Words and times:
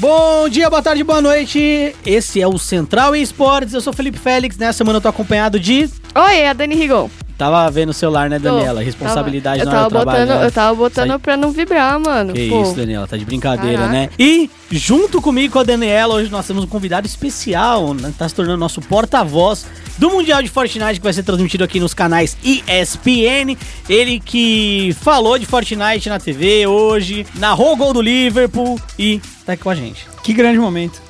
Bom 0.00 0.48
dia, 0.48 0.70
boa 0.70 0.80
tarde, 0.80 1.04
boa 1.04 1.20
noite. 1.20 1.94
Esse 2.06 2.40
é 2.40 2.48
o 2.48 2.56
Central 2.56 3.14
Esportes. 3.14 3.74
Eu 3.74 3.82
sou 3.82 3.92
Felipe 3.92 4.18
Félix. 4.18 4.56
Nessa 4.56 4.78
semana 4.78 4.96
eu 4.96 5.00
tô 5.02 5.08
acompanhado 5.08 5.60
de. 5.60 5.90
Oi, 6.14 6.36
é 6.36 6.48
a 6.48 6.54
Dani 6.54 6.74
Rigon. 6.74 7.10
Tava 7.40 7.70
vendo 7.70 7.88
o 7.88 7.94
celular, 7.94 8.28
né. 8.28 8.38
Daniela? 8.38 8.82
Responsabilidade 8.82 9.60
eu 9.60 9.64
na 9.64 9.72
tava 9.72 9.80
hora 9.84 9.88
do 9.88 9.96
trabalho. 9.96 10.18
botando, 10.26 10.40
né? 10.40 10.46
Eu 10.46 10.52
tava 10.52 10.74
botando 10.74 11.08
Sai- 11.08 11.18
pra 11.18 11.36
não 11.38 11.50
vibrar, 11.52 11.98
mano. 11.98 12.34
Que 12.34 12.50
Pô. 12.50 12.60
isso, 12.62 12.74
Daniela, 12.74 13.06
tá 13.06 13.16
de 13.16 13.24
brincadeira, 13.24 13.78
Caraca. 13.78 13.92
né? 13.94 14.10
E 14.18 14.50
junto 14.70 15.22
comigo 15.22 15.54
com 15.54 15.58
a 15.58 15.62
Daniela, 15.62 16.16
hoje 16.16 16.30
nós 16.30 16.46
temos 16.46 16.64
um 16.64 16.66
convidado 16.66 17.06
especial, 17.06 17.94
né? 17.94 18.12
tá 18.18 18.28
se 18.28 18.34
tornando 18.34 18.58
nosso 18.58 18.82
porta-voz 18.82 19.64
do 19.96 20.10
Mundial 20.10 20.42
de 20.42 20.50
Fortnite 20.50 21.00
que 21.00 21.02
vai 21.04 21.14
ser 21.14 21.22
transmitido 21.22 21.64
aqui 21.64 21.80
nos 21.80 21.94
canais 21.94 22.36
ESPN. 22.44 23.56
Ele 23.88 24.20
que 24.20 24.94
falou 25.00 25.38
de 25.38 25.46
Fortnite 25.46 26.10
na 26.10 26.18
TV 26.20 26.66
hoje, 26.66 27.24
narrou 27.36 27.72
o 27.72 27.76
gol 27.76 27.94
do 27.94 28.02
Liverpool 28.02 28.78
e 28.98 29.18
tá 29.46 29.54
aqui 29.54 29.62
com 29.62 29.70
a 29.70 29.74
gente. 29.74 30.06
Que 30.22 30.34
grande 30.34 30.58
momento. 30.58 31.00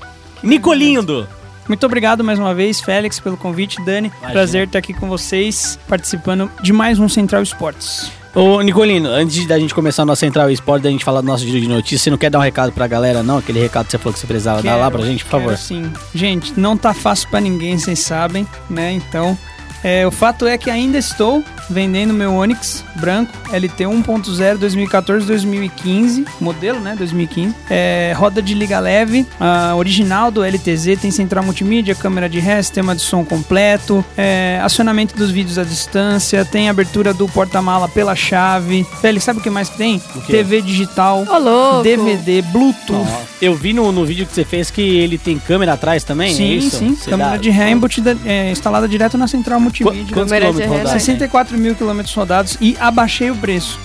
Nicolindo. 0.45 1.27
Muito 1.69 1.85
obrigado 1.87 2.25
mais 2.25 2.39
uma 2.39 2.55
vez, 2.55 2.81
Félix, 2.81 3.21
pelo 3.21 3.37
convite. 3.37 3.81
Dani, 3.85 4.09
Imagina. 4.09 4.33
prazer 4.33 4.67
estar 4.67 4.79
aqui 4.81 4.93
com 4.93 5.09
vocês, 5.09 5.79
participando 5.89 6.51
de 6.63 6.73
mais 6.73 6.99
um 6.99 7.09
Central 7.09 7.43
Esportes. 7.43 8.11
Ô, 8.35 8.61
Nicolino, 8.61 9.09
antes 9.09 9.45
da 9.47 9.59
gente 9.59 9.75
começar 9.75 10.03
a 10.03 10.07
nossa 10.07 10.21
Central 10.21 10.51
Esporte, 10.51 10.85
da 10.85 10.91
gente 10.91 11.05
falar 11.05 11.21
do 11.21 11.27
nosso 11.27 11.45
giro 11.45 11.61
de 11.61 11.69
notícias, 11.69 12.03
você 12.03 12.11
não 12.11 12.19
quer 12.19 12.31
dar 12.31 12.39
um 12.39 12.43
recado 12.43 12.71
pra 12.73 12.87
galera, 12.87 13.23
não? 13.25 13.39
Aquele 13.39 13.61
recado 13.61 13.87
que 13.87 13.93
você 13.93 13.99
falou 13.99 14.13
que 14.13 14.21
você 14.21 14.27
precisava 14.27 14.63
dar 14.63 14.77
lá 14.77 14.89
pra 14.91 15.03
gente, 15.03 15.25
por 15.25 15.31
favor. 15.33 15.47
Quero 15.49 15.59
sim. 15.59 15.93
Gente, 16.15 16.59
não 16.59 16.77
tá 16.77 16.95
fácil 16.95 17.29
pra 17.29 17.41
ninguém, 17.41 17.77
vocês 17.77 17.99
sabem, 17.99 18.47
né? 18.69 18.93
Então, 18.93 19.37
é, 19.83 20.07
o 20.07 20.11
fato 20.11 20.47
é 20.47 20.57
que 20.59 20.71
ainda 20.71 20.99
estou 20.99 21.43
vendendo 21.69 22.13
meu 22.13 22.35
Onix 22.35 22.85
branco 22.97 23.33
LT 23.53 23.85
1.0 23.85 24.59
2014-2015, 24.59 26.27
modelo, 26.41 26.81
né? 26.81 26.95
2015. 26.97 27.55
É, 27.69 28.13
roda 28.17 28.43
de 28.43 28.55
liga 28.55 28.79
leve, 28.81 29.27
a 29.39 29.75
original 29.77 30.31
do 30.31 30.43
LTZ, 30.45 30.99
tem 31.01 31.11
central 31.11 31.45
multimídia, 31.45 31.95
câmera 31.95 32.29
de 32.29 32.39
ré, 32.41 32.61
sistema 32.63 32.95
de 32.95 33.03
som 33.03 33.25
completo, 33.25 34.05
é, 34.17 34.61
acionamento 34.63 35.17
dos 35.17 35.31
vídeos 35.31 35.59
à 35.59 35.65
distância, 35.65 36.45
tem 36.45 36.69
abertura 36.69 37.15
do 37.15 37.29
porta-mala 37.29 37.89
pela 37.89 38.15
chave. 38.17 38.87
Velho, 39.03 39.21
sabe 39.21 39.41
o 39.41 39.43
que 39.43 39.51
mais 39.51 39.69
que 39.69 39.77
tem? 39.79 40.03
O 40.15 40.21
quê? 40.23 40.33
TV 40.33 40.61
digital, 40.63 41.25
Ô, 41.29 41.39
louco. 41.39 41.83
DVD, 41.83 42.43
Bluetooth. 42.43 43.07
Eu 43.41 43.55
vi 43.55 43.73
no, 43.73 43.91
no 43.93 44.05
vídeo 44.05 44.27
que 44.27 44.33
você 44.35 44.45
fez 44.45 44.71
que 44.71 44.83
ele 44.83 45.17
tem 45.17 45.39
câmera 45.39 45.73
atrás 45.75 46.05
também, 46.05 46.33
é 46.33 46.35
Sim, 46.35 46.57
isso? 46.57 46.77
sim. 46.79 46.95
Você 46.97 47.11
Câmera 47.11 47.31
dá- 47.31 47.37
de 47.39 47.51
ré 47.51 47.71
embutida, 47.71 48.17
é, 48.27 48.51
instalada 48.51 48.87
direto 48.89 49.17
na 49.17 49.27
central 49.27 49.61
Qu- 49.61 49.70
multimídia. 49.71 50.05
De 50.05 50.13
quilômetros 50.13 50.59
ré, 50.59 50.67
rodados? 50.67 50.93
64 50.93 51.59
mil 51.59 51.75
quilômetros 51.75 52.15
rodados 52.15 52.57
e 52.61 52.77
abaixei 52.81 53.31
o 53.31 53.37
preço. 53.37 53.79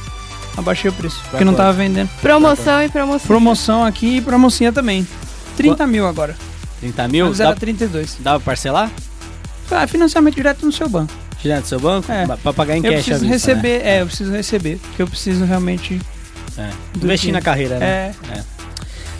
Abaixei 0.58 0.89
o 0.89 0.94
preço, 0.94 1.22
porque 1.30 1.44
não 1.44 1.53
tava 1.53 1.73
vendendo. 1.73 2.09
Promoção 2.22 2.81
e 2.81 2.89
promoção. 2.89 3.28
Promoção 3.28 3.86
aqui 3.86 4.17
e 4.17 4.22
promocinha 4.22 4.72
também. 4.72 5.06
30 5.58 5.86
mil 5.88 6.08
agora. 6.08 6.36
30 6.80 7.08
mil? 7.08 7.33
Dá, 7.33 7.45
era 7.47 7.56
32. 7.56 8.17
dá 8.19 8.31
pra 8.31 8.39
parcelar? 8.39 8.91
Ah, 9.72 9.88
financiamento 9.88 10.36
direto 10.36 10.66
no 10.66 10.72
seu 10.72 10.88
banco. 10.88 11.11
Tirar 11.41 11.59
do 11.61 11.67
seu 11.67 11.80
banco? 11.80 12.11
É. 12.11 12.25
Pra 12.38 12.53
pagar 12.53 12.78
em 12.78 12.86
eu 12.86 12.94
cash 12.94 13.02
à 13.02 13.03
preciso 13.03 13.19
vista, 13.19 13.33
receber, 13.33 13.81
é, 13.86 14.02
eu 14.02 14.06
preciso 14.06 14.31
receber. 14.31 14.78
Porque 14.78 15.02
eu 15.02 15.08
preciso 15.08 15.45
realmente. 15.45 16.00
né? 16.56 16.72
É. 16.94 16.97
Investir 16.97 17.33
na 17.33 17.41
carreira, 17.41 17.78
né? 17.80 18.13
É, 18.31 18.44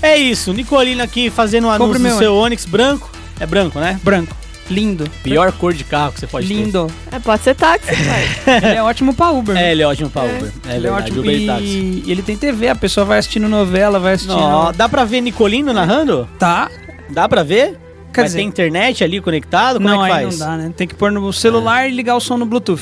É 0.02 0.18
isso, 0.18 0.54
Nicolino 0.54 1.02
aqui 1.04 1.30
fazendo 1.30 1.68
um 1.68 1.72
anúncio 1.72 2.00
do 2.02 2.18
seu 2.18 2.36
Onix 2.36 2.66
branco. 2.66 3.10
É 3.40 3.46
branco, 3.46 3.80
né? 3.80 4.00
branco. 4.04 4.36
Lindo. 4.70 5.10
Pior 5.24 5.52
cor 5.52 5.74
de 5.74 5.84
carro 5.84 6.12
que 6.14 6.20
você 6.20 6.28
pode 6.28 6.48
Lindo. 6.48 6.90
É, 7.12 7.20
pode 7.20 7.44
ser 7.44 7.54
táxi, 7.56 7.88
pai. 8.46 8.58
Ele 8.64 8.76
é 8.78 8.84
ótimo 8.84 9.14
pra 9.14 9.30
Uber. 9.32 9.56
ter. 9.56 9.62
É, 9.62 9.72
ele 9.72 9.84
é 9.84 9.88
ótimo 9.88 10.10
pra 10.10 10.24
É. 10.26 10.38
Uber. 10.38 10.52
É, 10.68 10.76
Ele 10.76 10.88
é 10.88 10.90
verdade, 10.92 11.04
ótimo. 11.12 11.20
Uber 11.22 11.36
e 11.42 11.46
táxi. 11.46 12.04
E, 12.06 12.12
ele 12.12 12.22
tem 12.24 12.36
TV, 12.36 12.68
a 12.70 12.76
pessoa 12.76 13.06
vai 13.06 13.20
assistindo 13.20 13.48
novela, 13.48 14.00
vai 14.00 14.14
assistindo. 14.14 14.40
Não, 14.40 14.72
dá 14.74 14.90
pra 14.90 15.04
ver 15.06 15.22
Nicolino 15.22 15.72
narrando? 15.72 16.28
Tá. 16.40 16.70
Dá 17.10 17.30
pra 17.30 17.44
ver? 17.44 17.78
Quer 18.12 18.22
Vai 18.22 18.26
dizer, 18.26 18.38
ter 18.40 18.44
internet 18.44 19.04
ali 19.04 19.22
conectado? 19.22 19.76
Como 19.76 19.88
não, 19.90 20.04
é 20.06 20.10
que 20.10 20.16
aí 20.16 20.24
faz? 20.24 20.40
não 20.40 20.48
dá, 20.48 20.58
né? 20.58 20.74
Tem 20.76 20.88
que 20.88 20.96
pôr 20.96 21.12
no 21.12 21.32
celular 21.34 21.88
e 21.88 21.92
ligar 21.92 22.16
o 22.16 22.20
som 22.20 22.38
no 22.38 22.46
Bluetooth. 22.46 22.82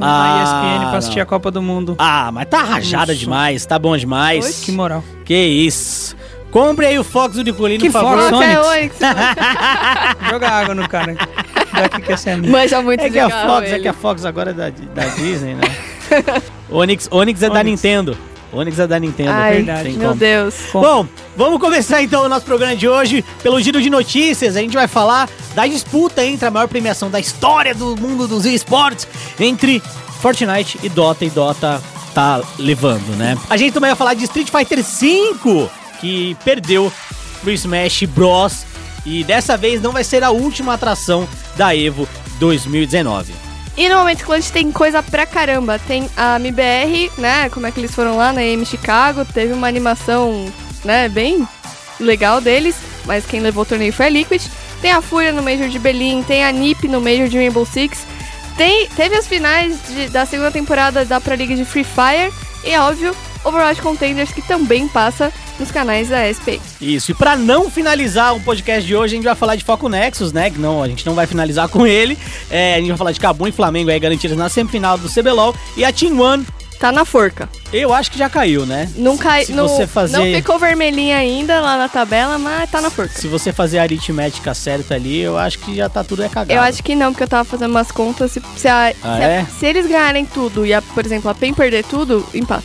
Ah, 0.00 0.38
Ah, 0.40 0.42
ESPN 0.44 0.88
pra 0.90 0.98
assistir 0.98 1.16
não. 1.16 1.22
a 1.24 1.26
Copa 1.26 1.50
do 1.50 1.60
Mundo. 1.60 1.94
Ah, 1.98 2.30
mas 2.32 2.48
tá 2.48 2.62
rajada 2.62 3.12
Nossa. 3.12 3.16
demais, 3.16 3.66
tá 3.66 3.78
bom 3.78 3.94
demais. 3.96 4.46
Oi? 4.46 4.52
Que 4.64 4.72
moral. 4.72 5.04
Que 5.26 5.34
isso. 5.36 6.16
Compre 6.50 6.86
aí 6.86 6.98
o 6.98 7.04
Fox 7.04 7.36
do 7.36 7.44
Nicolino, 7.44 7.80
Que 7.80 7.90
por 7.90 8.02
favor. 8.02 8.30
Fox? 8.30 8.46
É 8.46 8.60
Onix. 8.60 8.96
Joga 10.30 10.48
água 10.48 10.74
no 10.74 10.88
cara. 10.88 11.16
Daqui 11.72 12.02
que 12.02 12.12
essa 12.12 12.30
é 12.30 12.32
a 12.34 12.36
minha. 12.36 12.50
Manja 12.52 12.82
muito 12.82 13.02
É 13.02 13.10
que 13.10 13.18
a 13.18 13.30
Fox, 13.30 13.66
é 13.68 13.70
ele. 13.74 13.80
que 13.82 13.88
a 13.88 13.92
Fox 13.92 14.24
agora 14.24 14.50
é 14.50 14.54
da, 14.54 14.70
da 14.70 15.04
Disney, 15.14 15.54
né? 15.54 15.62
Onix, 16.68 17.08
Onix 17.10 17.42
é 17.42 17.48
da 17.48 17.60
Onix. 17.60 17.66
Nintendo. 17.82 18.16
Onix 18.52 18.78
é 18.80 18.86
da 18.86 18.98
Nintendo. 18.98 19.30
Ai, 19.30 19.54
verdade. 19.62 19.90
Meu 19.90 20.08
como. 20.08 20.18
Deus. 20.18 20.54
Bom, 20.72 21.06
vamos 21.36 21.60
começar 21.60 22.02
então 22.02 22.24
o 22.24 22.28
nosso 22.28 22.44
programa 22.44 22.74
de 22.74 22.88
hoje 22.88 23.24
pelo 23.44 23.60
giro 23.60 23.80
de 23.80 23.88
notícias. 23.88 24.56
A 24.56 24.60
gente 24.60 24.74
vai 24.74 24.88
falar 24.88 25.28
da 25.54 25.66
disputa 25.68 26.24
entre 26.24 26.46
a 26.46 26.50
maior 26.50 26.66
premiação 26.66 27.08
da 27.08 27.20
história 27.20 27.72
do 27.74 27.96
mundo 27.96 28.26
dos 28.26 28.44
esportes 28.44 29.06
entre 29.38 29.80
Fortnite 30.20 30.80
e 30.82 30.88
Dota. 30.88 31.24
E 31.24 31.30
Dota 31.30 31.80
tá 32.12 32.40
levando, 32.58 33.16
né? 33.16 33.38
A 33.48 33.56
gente 33.56 33.72
também 33.72 33.90
vai 33.90 33.96
falar 33.96 34.14
de 34.14 34.24
Street 34.24 34.48
Fighter 34.50 34.82
V, 34.82 35.68
que 36.00 36.36
perdeu 36.44 36.92
pro 37.42 37.50
Smash 37.52 38.04
Bros. 38.04 38.64
E 39.06 39.24
dessa 39.24 39.56
vez 39.56 39.80
não 39.80 39.92
vai 39.92 40.04
ser 40.04 40.22
a 40.22 40.30
última 40.30 40.74
atração 40.74 41.26
da 41.56 41.74
EVO 41.74 42.06
2019. 42.38 43.32
E 43.76 43.88
no 43.88 43.96
Momento 43.96 44.24
Clutch 44.24 44.50
tem 44.50 44.70
coisa 44.70 45.02
pra 45.02 45.24
caramba. 45.24 45.78
Tem 45.78 46.08
a 46.16 46.36
MBR, 46.36 47.10
né? 47.16 47.48
Como 47.48 47.66
é 47.66 47.70
que 47.70 47.80
eles 47.80 47.94
foram 47.94 48.16
lá 48.16 48.32
na 48.32 48.42
EM 48.44 48.64
Chicago. 48.64 49.24
Teve 49.24 49.52
uma 49.54 49.66
animação, 49.68 50.52
né? 50.84 51.08
Bem 51.08 51.46
legal 51.98 52.40
deles. 52.40 52.76
Mas 53.06 53.24
quem 53.24 53.40
levou 53.40 53.62
o 53.62 53.66
torneio 53.66 53.92
foi 53.92 54.06
a 54.06 54.10
Liquid. 54.10 54.42
Tem 54.82 54.92
a 54.92 55.00
Fúria 55.00 55.32
no 55.32 55.42
Major 55.42 55.68
de 55.68 55.78
Berlim. 55.78 56.22
Tem 56.22 56.44
a 56.44 56.52
NiP 56.52 56.88
no 56.88 57.00
Major 57.00 57.28
de 57.28 57.38
Rainbow 57.38 57.64
Six. 57.64 58.04
Tem, 58.56 58.86
teve 58.90 59.16
as 59.16 59.26
finais 59.26 59.78
de- 59.88 60.08
da 60.10 60.26
segunda 60.26 60.50
temporada 60.50 61.04
da 61.04 61.18
Pro 61.20 61.34
League 61.34 61.54
de 61.56 61.64
Free 61.64 61.84
Fire. 61.84 62.30
E, 62.64 62.76
óbvio, 62.76 63.16
Overwatch 63.44 63.80
Contenders, 63.80 64.32
que 64.32 64.42
também 64.42 64.86
passa 64.88 65.32
nos 65.60 65.70
canais 65.70 66.08
da 66.08 66.24
SP. 66.26 66.58
Isso, 66.80 67.10
e 67.12 67.14
pra 67.14 67.36
não 67.36 67.70
finalizar 67.70 68.34
o 68.34 68.40
podcast 68.40 68.84
de 68.86 68.96
hoje, 68.96 69.14
a 69.14 69.16
gente 69.16 69.24
vai 69.24 69.34
falar 69.34 69.56
de 69.56 69.64
Foco 69.64 69.88
Nexus, 69.88 70.32
né? 70.32 70.50
Que 70.50 70.58
não, 70.58 70.82
a 70.82 70.88
gente 70.88 71.04
não 71.06 71.14
vai 71.14 71.26
finalizar 71.26 71.68
com 71.68 71.86
ele. 71.86 72.18
É, 72.50 72.74
a 72.74 72.78
gente 72.78 72.88
vai 72.88 72.96
falar 72.96 73.12
de 73.12 73.20
Cabum 73.20 73.46
e 73.46 73.52
Flamengo 73.52 73.90
aí 73.90 74.00
garantidas 74.00 74.36
na 74.36 74.48
semifinal 74.48 74.98
do 74.98 75.08
CBLOL. 75.08 75.54
E 75.76 75.84
a 75.84 75.92
Team 75.92 76.18
One, 76.20 76.44
Tá 76.80 76.90
na 76.90 77.04
forca. 77.04 77.46
eu 77.74 77.92
acho 77.92 78.10
que 78.10 78.16
já 78.16 78.30
caiu, 78.30 78.64
né? 78.64 78.90
Não, 78.96 79.18
cai, 79.18 79.44
se 79.44 79.52
não, 79.52 79.68
você 79.68 79.86
fazer- 79.86 80.16
não 80.16 80.24
ficou 80.24 80.58
vermelhinha 80.58 81.18
ainda 81.18 81.60
lá 81.60 81.76
na 81.76 81.90
tabela, 81.90 82.38
mas 82.38 82.70
tá 82.70 82.80
na 82.80 82.88
forca. 82.88 83.12
Se 83.20 83.28
você 83.28 83.52
fazer 83.52 83.78
a 83.78 83.82
aritmética 83.82 84.54
certa 84.54 84.94
ali, 84.94 85.18
eu 85.20 85.36
acho 85.36 85.58
que 85.58 85.76
já 85.76 85.90
tá 85.90 86.02
tudo 86.02 86.22
é 86.22 86.28
cagado. 86.30 86.52
Eu 86.58 86.62
acho 86.62 86.82
que 86.82 86.94
não, 86.94 87.12
porque 87.12 87.24
eu 87.24 87.28
tava 87.28 87.44
fazendo 87.44 87.70
umas 87.70 87.92
contas. 87.92 88.32
Se, 88.32 88.42
se, 88.56 88.66
a- 88.66 88.94
Ah, 89.02 89.16
se 89.18 89.22
a- 89.22 89.28
é? 89.28 89.46
se 89.58 89.66
eles 89.66 89.86
ganharem 89.86 90.24
tudo 90.24 90.64
e, 90.64 90.72
a, 90.72 90.80
por 90.80 91.04
exemplo, 91.04 91.30
a 91.30 91.34
PEN 91.34 91.52
perder 91.52 91.84
tudo, 91.84 92.26
empata. 92.32 92.64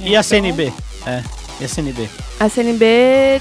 E 0.00 0.16
a 0.16 0.22
CNB? 0.24 0.72
É, 1.06 1.22
e 1.60 1.64
a 1.64 1.68
CNB? 1.68 2.08
A 2.40 2.48
CNB 2.48 2.84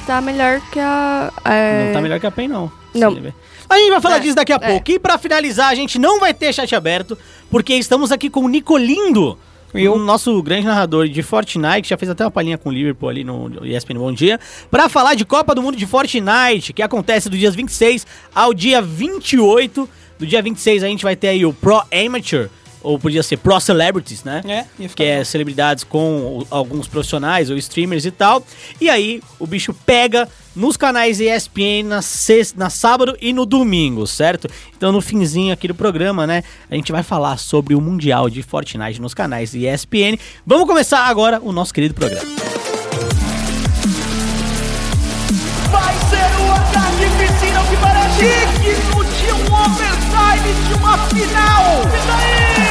tá 0.05 0.21
melhor 0.21 0.61
que 0.71 0.79
a. 0.79 1.31
é, 1.45 1.85
Não 1.87 1.93
tá 1.93 2.01
melhor 2.01 2.19
que 2.19 2.25
a 2.27 2.31
PEN, 2.31 2.47
não. 2.47 2.71
Não. 2.93 3.11
CNB. 3.11 3.33
A 3.69 3.77
gente 3.77 3.89
vai 3.89 4.01
falar 4.01 4.17
É, 4.17 4.19
disso 4.19 4.35
daqui 4.35 4.51
a 4.51 4.57
é. 4.61 4.67
pouco. 4.71 4.91
E 4.91 4.99
pra 4.99 5.17
finalizar, 5.17 5.69
a 5.69 5.75
gente 5.75 5.97
não 5.97 6.19
vai 6.19 6.33
ter 6.33 6.53
chat 6.53 6.75
aberto, 6.75 7.17
porque 7.49 7.73
estamos 7.73 8.11
aqui 8.11 8.29
com 8.29 8.41
o 8.41 8.49
Nicolindo, 8.49 9.37
Eu. 9.73 9.93
o 9.93 9.97
nosso 9.99 10.41
grande 10.43 10.65
narrador 10.67 11.07
de 11.07 11.23
Fortnite, 11.23 11.83
que 11.83 11.87
já 11.89 11.97
fez 11.97 12.11
até 12.11 12.25
uma 12.25 12.31
palhinha 12.31 12.57
com 12.57 12.67
o 12.69 12.71
Liverpool 12.71 13.07
ali 13.07 13.23
no 13.23 13.49
ESPN 13.65 13.97
Bom 13.97 14.11
Dia, 14.11 14.39
pra 14.69 14.89
falar 14.89 15.15
de 15.15 15.23
Copa 15.23 15.55
do 15.55 15.61
Mundo 15.63 15.77
de 15.77 15.85
Fortnite, 15.85 16.73
que 16.73 16.81
acontece 16.81 17.29
do 17.29 17.37
dia 17.37 17.49
26 17.49 18.05
ao 18.35 18.53
dia 18.53 18.81
28. 18.81 19.87
Do 20.19 20.27
dia 20.27 20.41
26 20.41 20.83
a 20.83 20.87
gente 20.87 21.03
vai 21.03 21.15
ter 21.15 21.29
aí 21.29 21.45
o 21.45 21.53
Pro 21.53 21.81
Amateur, 21.91 22.49
ou 22.83 22.97
podia 22.99 23.23
ser 23.23 23.37
Pro 23.37 23.59
Celebrities, 23.59 24.23
né? 24.23 24.41
É, 24.45 24.87
que 24.87 25.03
é 25.03 25.23
celebridades 25.23 25.83
com 25.83 26.45
alguns 26.49 26.87
profissionais 26.87 27.49
ou 27.49 27.57
streamers 27.57 28.05
e 28.05 28.11
tal. 28.11 28.45
E 28.79 28.89
aí 28.89 29.21
o 29.39 29.47
bicho 29.47 29.73
pega 29.85 30.27
nos 30.55 30.75
canais 30.75 31.19
ESPN 31.19 31.83
na, 31.85 32.01
sexta, 32.01 32.59
na 32.59 32.69
sábado 32.69 33.15
e 33.21 33.31
no 33.33 33.45
domingo, 33.45 34.05
certo? 34.05 34.47
Então 34.75 34.91
no 34.91 35.01
finzinho 35.01 35.53
aqui 35.53 35.67
do 35.67 35.75
programa, 35.75 36.27
né, 36.27 36.43
a 36.69 36.75
gente 36.75 36.91
vai 36.91 37.03
falar 37.03 37.37
sobre 37.37 37.73
o 37.75 37.81
Mundial 37.81 38.29
de 38.29 38.43
Fortnite 38.43 39.01
nos 39.01 39.13
canais 39.13 39.53
ESPN. 39.53 40.17
Vamos 40.45 40.67
começar 40.67 41.05
agora 41.05 41.39
o 41.41 41.51
nosso 41.51 41.73
querido 41.73 41.93
programa. 41.93 42.27
Vai 45.71 45.93
ser 46.09 46.41
o 46.41 46.51
ataque 46.51 47.05
piscina 47.17 47.63
que 47.69 47.77
parece 47.77 48.25
digno 48.59 49.03
de 49.05 49.31
um 49.31 49.53
overtime 49.53 50.67
de 50.67 50.73
uma 50.73 50.97
final. 51.07 51.81
E 51.85 52.07
daí? 52.07 52.70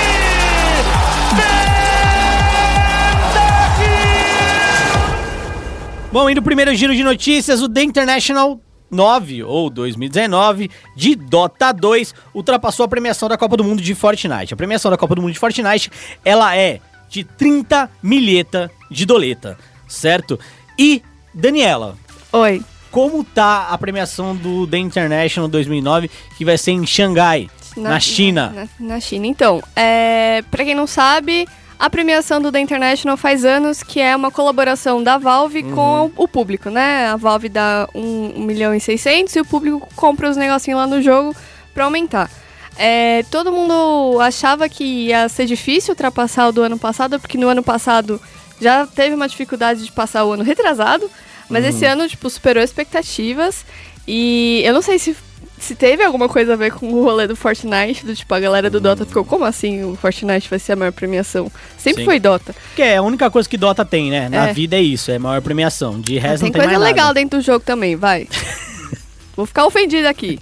Bom, 6.12 6.28
e 6.28 6.34
no 6.34 6.42
primeiro 6.42 6.74
giro 6.74 6.92
de 6.92 7.04
notícias, 7.04 7.62
o 7.62 7.68
The 7.68 7.84
International 7.84 8.60
9 8.90 9.44
ou 9.44 9.70
2019 9.70 10.68
de 10.96 11.14
Dota 11.14 11.70
2 11.70 12.12
ultrapassou 12.34 12.84
a 12.84 12.88
premiação 12.88 13.28
da 13.28 13.38
Copa 13.38 13.56
do 13.56 13.62
Mundo 13.62 13.80
de 13.80 13.94
Fortnite. 13.94 14.52
A 14.52 14.56
premiação 14.56 14.90
da 14.90 14.96
Copa 14.96 15.14
do 15.14 15.22
Mundo 15.22 15.32
de 15.32 15.38
Fortnite, 15.38 15.88
ela 16.24 16.56
é 16.56 16.80
de 17.08 17.22
30 17.22 17.88
milheta 18.02 18.68
de 18.90 19.06
doleta, 19.06 19.56
certo? 19.86 20.36
E 20.76 21.00
Daniela, 21.32 21.96
Oi. 22.32 22.60
como 22.90 23.22
tá 23.22 23.68
a 23.70 23.78
premiação 23.78 24.34
do 24.34 24.66
The 24.66 24.78
International 24.78 25.48
2009, 25.48 26.10
que 26.36 26.44
vai 26.44 26.58
ser 26.58 26.72
em 26.72 26.84
Xangai, 26.84 27.48
na, 27.76 28.00
China. 28.00 28.68
Na, 28.80 28.94
na 28.94 29.00
China. 29.00 29.28
Então, 29.28 29.62
é, 29.76 30.42
pra 30.50 30.64
quem 30.64 30.74
não 30.74 30.88
sabe, 30.88 31.46
a 31.80 31.88
premiação 31.88 32.42
do 32.42 32.52
The 32.52 32.60
International 32.60 33.16
faz 33.16 33.42
anos 33.42 33.82
que 33.82 33.98
é 34.00 34.14
uma 34.14 34.30
colaboração 34.30 35.02
da 35.02 35.16
Valve 35.16 35.62
Uhum. 35.62 35.74
com 35.74 36.10
o 36.14 36.28
público, 36.28 36.68
né? 36.68 37.08
A 37.08 37.16
Valve 37.16 37.48
dá 37.48 37.88
1 37.94 38.34
milhão 38.44 38.74
e 38.74 38.78
600 38.80 39.34
e 39.34 39.40
o 39.40 39.44
público 39.46 39.88
compra 39.96 40.28
os 40.28 40.36
negocinhos 40.36 40.78
lá 40.78 40.86
no 40.86 41.00
jogo 41.00 41.34
pra 41.72 41.84
aumentar. 41.84 42.30
É, 42.76 43.24
todo 43.30 43.50
mundo 43.50 44.20
achava 44.20 44.68
que 44.68 44.84
ia 45.08 45.28
ser 45.30 45.46
difícil 45.46 45.92
ultrapassar 45.92 46.48
o 46.48 46.52
do 46.52 46.62
ano 46.62 46.78
passado, 46.78 47.18
porque 47.18 47.38
no 47.38 47.48
ano 47.48 47.62
passado 47.62 48.20
já 48.60 48.86
teve 48.86 49.14
uma 49.14 49.26
dificuldade 49.26 49.82
de 49.84 49.90
passar 49.90 50.24
o 50.26 50.32
ano 50.32 50.44
retrasado, 50.44 51.10
mas 51.48 51.64
esse 51.64 51.84
ano, 51.84 52.06
tipo, 52.06 52.28
superou 52.30 52.62
expectativas. 52.62 53.64
E 54.06 54.62
eu 54.64 54.72
não 54.74 54.82
sei 54.82 54.98
se, 54.98 55.16
se 55.60 55.74
teve 55.74 56.02
alguma 56.02 56.28
coisa 56.28 56.54
a 56.54 56.56
ver 56.56 56.72
com 56.72 56.90
o 56.92 57.04
rolê 57.04 57.26
do 57.26 57.36
Fortnite, 57.36 58.04
do 58.04 58.16
tipo, 58.16 58.34
a 58.34 58.40
galera 58.40 58.68
do 58.70 58.80
Dota 58.80 59.04
ficou, 59.04 59.24
como 59.24 59.44
assim 59.44 59.84
o 59.84 59.94
Fortnite 59.96 60.48
vai 60.50 60.58
ser 60.58 60.72
a 60.72 60.76
maior 60.76 60.92
premiação? 60.92 61.50
Sempre 61.78 62.02
Sim. 62.02 62.06
foi 62.06 62.18
Dota. 62.18 62.54
Que 62.74 62.82
é 62.82 62.96
a 62.96 63.02
única 63.02 63.30
coisa 63.30 63.48
que 63.48 63.56
Dota 63.56 63.84
tem, 63.84 64.10
né? 64.10 64.28
Na 64.28 64.48
É. 64.48 64.52
vida 64.52 64.76
é 64.76 64.80
isso, 64.82 65.10
é 65.10 65.16
a 65.16 65.20
maior 65.20 65.40
premiação. 65.42 66.00
De 66.00 66.18
resto 66.18 66.40
tem 66.42 66.48
não 66.50 66.52
tem 66.58 66.62
coisa 66.68 66.78
legal 66.78 67.06
nada. 67.08 67.20
dentro 67.20 67.38
do 67.38 67.44
jogo 67.44 67.64
também, 67.64 67.94
vai. 67.96 68.26
Vou 69.36 69.46
ficar 69.46 69.64
ofendida 69.64 70.10
aqui. 70.10 70.38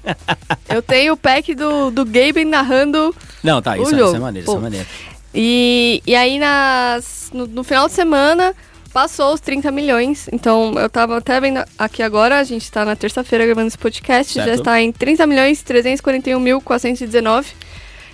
Eu 0.68 0.80
tenho 0.82 1.12
o 1.12 1.16
pack 1.16 1.54
do, 1.54 1.90
do 1.90 2.04
Gabe 2.04 2.44
narrando 2.44 3.14
Não, 3.44 3.60
tá, 3.62 3.72
o 3.72 3.82
isso, 3.82 3.94
é- 3.94 3.98
jogo. 3.98 4.08
isso 4.08 4.16
é 4.16 4.20
maneiro, 4.20 4.44
isso 4.44 4.52
Pô. 4.52 4.58
é 4.58 4.62
maneiro. 4.62 4.86
E, 5.34 6.02
e 6.06 6.14
aí 6.16 6.38
nas, 6.38 7.30
no, 7.32 7.46
no 7.46 7.62
final 7.62 7.86
de 7.86 7.94
semana 7.94 8.54
passou 8.92 9.34
os 9.34 9.40
30 9.40 9.70
milhões. 9.70 10.28
Então 10.32 10.72
eu 10.78 10.88
tava 10.90 11.16
até 11.18 11.40
vendo 11.40 11.62
aqui 11.78 12.02
agora, 12.02 12.38
a 12.38 12.44
gente 12.44 12.70
tá 12.70 12.84
na 12.84 12.96
terça-feira 12.96 13.44
gravando 13.46 13.68
esse 13.68 13.78
podcast, 13.78 14.34
já 14.34 14.44
Certo. 14.44 14.58
está 14.58 14.80
em 14.80 14.90
30 14.92 15.26
milhões 15.26 15.62
341.419. 15.62 17.46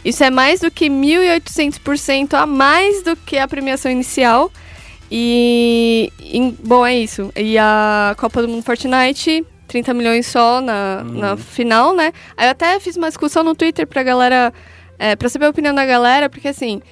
Isso 0.04 0.22
é 0.22 0.30
mais 0.30 0.60
do 0.60 0.70
que 0.70 0.88
1.800% 0.90 2.34
a 2.34 2.46
mais 2.46 3.02
do 3.02 3.16
que 3.16 3.38
a 3.38 3.48
premiação 3.48 3.90
inicial. 3.90 4.50
E, 5.10 6.10
em- 6.20 6.56
bom, 6.62 6.84
é 6.84 6.94
isso. 6.96 7.32
E 7.36 7.56
a 7.56 8.14
Copa 8.18 8.42
do 8.42 8.48
Mundo 8.48 8.62
Fortnite, 8.62 9.44
30 9.68 9.94
milhões 9.94 10.26
só 10.26 10.60
na, 10.60 11.02
na 11.04 11.36
final, 11.36 11.94
né? 11.94 12.12
Aí 12.36 12.46
eu 12.46 12.50
até 12.50 12.78
fiz 12.80 12.96
uma 12.96 13.08
discussão 13.08 13.42
no 13.42 13.54
Twitter 13.54 13.86
pra 13.86 14.02
galera, 14.02 14.52
é, 14.98 15.14
pra 15.16 15.28
saber 15.28 15.46
a 15.46 15.50
opinião 15.50 15.74
da 15.74 15.86
galera, 15.86 16.28
porque 16.28 16.48
assim, 16.48 16.82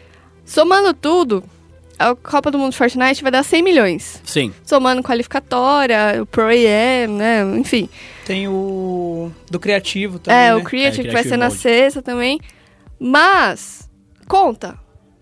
somando 0.44 0.94
tudo, 0.94 1.42
a 2.10 2.16
Copa 2.16 2.50
do 2.50 2.58
Mundo 2.58 2.74
Fortnite 2.74 3.22
vai 3.22 3.30
dar 3.32 3.42
100 3.42 3.62
milhões. 3.62 4.20
Sim. 4.24 4.52
Somando 4.64 5.02
qualificatória, 5.02 6.18
o 6.22 6.26
Pro 6.26 6.44
AM, 6.48 7.14
né? 7.16 7.42
Enfim. 7.58 7.88
Tem 8.24 8.46
o 8.48 9.30
do 9.50 9.58
criativo 9.60 10.18
também, 10.18 10.38
É, 10.38 10.48
né? 10.50 10.54
o 10.56 10.62
Creative, 10.62 11.00
É, 11.00 11.04
que 11.04 11.12
vai 11.12 11.22
Creative 11.22 11.28
ser 11.30 11.36
na 11.36 11.50
sexta 11.50 12.02
também. 12.02 12.40
Mas, 12.98 13.88
conta 14.28 14.76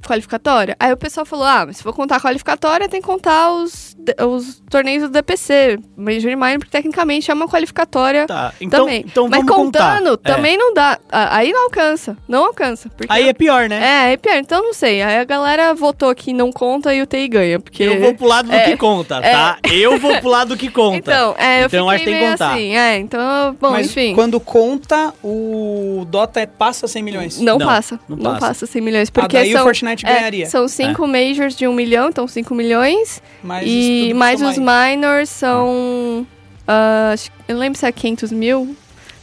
qualificatória. 0.09 0.77
Aí 0.79 0.93
o 0.93 0.97
pessoal 0.97 1.25
falou, 1.27 1.45
ah, 1.47 1.65
mas 1.67 1.77
se 1.79 1.83
for 1.83 1.93
contar 1.95 2.17
a 2.17 2.21
qualificatória, 2.21 2.89
tem 2.89 3.01
que 3.01 3.07
contar 3.07 3.53
os, 3.53 3.97
os 4.27 4.63
torneios 4.71 5.03
do 5.05 5.09
DPC, 5.11 5.79
Major 5.97 6.31
e 6.31 6.37
Minor, 6.37 6.59
porque 6.59 6.71
tecnicamente 6.71 7.31
é 7.31 7.35
uma 7.35 7.49
qualificatória 7.49 8.27
Tá. 8.27 8.53
Então, 8.61 8.85
também. 8.85 9.05
então 9.07 9.29
mas 9.29 9.41
vamos 9.45 9.55
contando, 9.57 10.11
contar. 10.11 10.31
É. 10.31 10.35
também 10.37 10.57
não 10.57 10.73
dá. 10.75 10.99
Ah, 11.11 11.37
Aí 11.37 11.53
não 11.53 11.65
alcança, 11.65 12.17
não 12.29 12.45
alcança. 12.47 12.89
Porque 12.91 13.13
Aí 13.13 13.29
é 13.29 13.33
pior, 13.33 13.69
né? 13.69 14.09
é, 14.09 14.13
é 14.13 14.17
pior. 14.17 14.37
Então 14.37 14.63
não 14.63 14.73
sei. 14.75 15.03
Aí 15.03 15.19
a 15.19 15.25
galera 15.25 15.75
votou 15.75 16.15
que 16.15 16.33
não 16.33 16.51
conta 16.53 16.95
e 16.95 17.03
o 17.03 17.07
TI 17.07 17.29
ganha. 17.29 17.59
Porque... 17.61 17.83
Eu 17.83 18.01
vou 18.01 18.15
pro 18.15 18.27
lado 18.27 18.49
do 18.49 18.55
É. 18.61 18.65
que 18.71 18.77
conta, 18.77 19.21
tá? 19.21 19.59
Eu 19.73 19.99
vou 19.99 20.17
pro 20.21 20.29
lado 20.29 20.49
do 20.49 20.57
que 20.57 20.71
conta. 20.71 20.97
Então, 20.99 21.35
é, 21.39 21.63
eu 21.63 21.67
Então, 21.67 21.89
acho 21.89 22.05
que 22.05 22.11
tem 22.11 22.21
que 22.21 22.31
contar. 22.31 22.53
assim. 22.53 22.77
É, 22.77 22.97
então, 22.99 23.57
bom, 23.61 23.71
Mas 23.71 23.87
enfim. 23.87 24.15
quando 24.15 24.39
conta, 24.41 25.15
o 25.23 26.05
Dota 26.09 26.41
é, 26.41 26.47
passa 26.47 26.87
100 26.87 27.03
milhões. 27.03 27.41
Não, 27.41 27.59
Não, 27.59 27.67
passa. 27.67 27.99
não 28.09 28.17
Não, 28.17 28.31
passa. 28.33 28.47
passa 28.47 28.67
100 28.67 28.83
milhões. 28.83 29.11
Porque 29.11 29.37
daí 29.37 29.51
o 29.55 29.57
são, 29.59 29.65
Fortnite 29.91 30.07
é, 30.07 30.19
ganharia. 30.19 30.47
São 30.47 30.67
cinco 30.69 31.07
majors 31.07 31.55
de 31.57 31.67
um 31.69 31.73
milhão, 31.75 32.09
então 32.09 32.27
5 32.27 32.55
milhões. 32.55 33.23
Mas 33.43 33.67
isso 33.67 33.73
e 34.11 34.15
mais 34.15 34.41
os 34.43 34.57
minors 34.59 35.29
são. 35.29 36.27
ah, 36.67 37.11
acho- 37.13 37.31
eu 37.49 37.55
não 37.55 37.61
lembro 37.61 37.79
se 37.79 37.87
é 37.87 37.93
500 37.93 38.33
mil. 38.33 38.77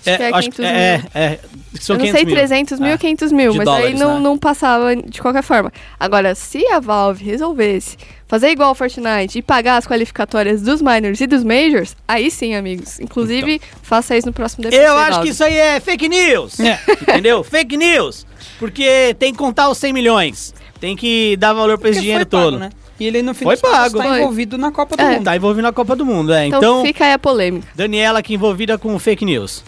Acho 0.07 0.17
que 0.17 0.23
é 0.23 0.25
É, 0.25 0.33
acho 0.33 0.49
500 0.49 0.55
que 0.55 0.61
mil. 0.61 0.71
é, 0.71 1.03
é, 1.15 1.39
são 1.79 1.95
eu 1.95 1.99
não 1.99 2.05
500 2.05 2.11
sei, 2.19 2.25
mil. 2.25 2.35
300 2.35 2.79
mil 2.79 2.91
ou 2.91 2.97
500 2.97 3.31
mil, 3.31 3.51
de 3.51 3.57
mas 3.57 3.65
dólares, 3.65 3.87
aí 3.87 3.93
não, 3.99 4.15
né? 4.15 4.19
não 4.21 4.37
passava 4.37 4.95
de 4.95 5.21
qualquer 5.21 5.43
forma. 5.43 5.71
Agora, 5.99 6.33
se 6.35 6.65
a 6.67 6.79
Valve 6.79 7.23
resolvesse 7.23 7.97
fazer 8.27 8.49
igual 8.49 8.69
ao 8.69 8.75
Fortnite 8.75 9.37
e 9.39 9.41
pagar 9.41 9.77
as 9.77 9.87
qualificatórias 9.87 10.61
dos 10.61 10.81
minors 10.81 11.21
e 11.21 11.27
dos 11.27 11.43
majors, 11.43 11.95
aí 12.07 12.29
sim, 12.31 12.55
amigos. 12.55 12.99
Inclusive, 12.99 13.61
faça 13.81 14.17
isso 14.17 14.27
no 14.27 14.33
próximo 14.33 14.63
DPC. 14.63 14.83
Eu 14.83 14.97
acho 14.97 15.21
que 15.21 15.29
isso 15.29 15.43
aí 15.43 15.55
é 15.57 15.79
fake 15.79 16.09
news. 16.09 16.59
É. 16.59 16.79
Entendeu? 17.01 17.43
fake 17.45 17.77
news. 17.77 18.25
Porque 18.59 19.15
tem 19.19 19.31
que 19.31 19.37
contar 19.37 19.69
os 19.69 19.77
100 19.77 19.93
milhões. 19.93 20.53
Tem 20.79 20.95
que 20.95 21.35
dar 21.37 21.53
valor 21.53 21.77
pra 21.77 21.89
esse 21.89 22.01
dinheiro 22.01 22.25
pago, 22.25 22.43
todo. 22.43 22.59
né? 22.59 22.69
E 22.99 23.05
ele 23.05 23.21
no 23.21 23.33
fim 23.35 23.45
Foi 23.45 23.55
pago. 23.57 23.97
tá 23.99 24.19
envolvido 24.19 24.57
na 24.57 24.71
Copa 24.71 24.97
do 24.97 25.03
É. 25.03 25.11
Mundo. 25.13 25.23
Tá 25.23 25.35
envolvido 25.35 25.61
na 25.61 25.71
Copa 25.71 25.95
do 25.95 26.03
Mundo, 26.05 26.33
é. 26.33 26.47
Então, 26.47 26.59
Então, 26.59 26.85
fica 26.85 27.05
aí 27.05 27.13
a 27.13 27.19
polêmica. 27.19 27.67
Daniela 27.75 28.19
aqui 28.19 28.33
envolvida 28.33 28.77
com 28.77 28.97
fake 28.97 29.23
news. 29.23 29.63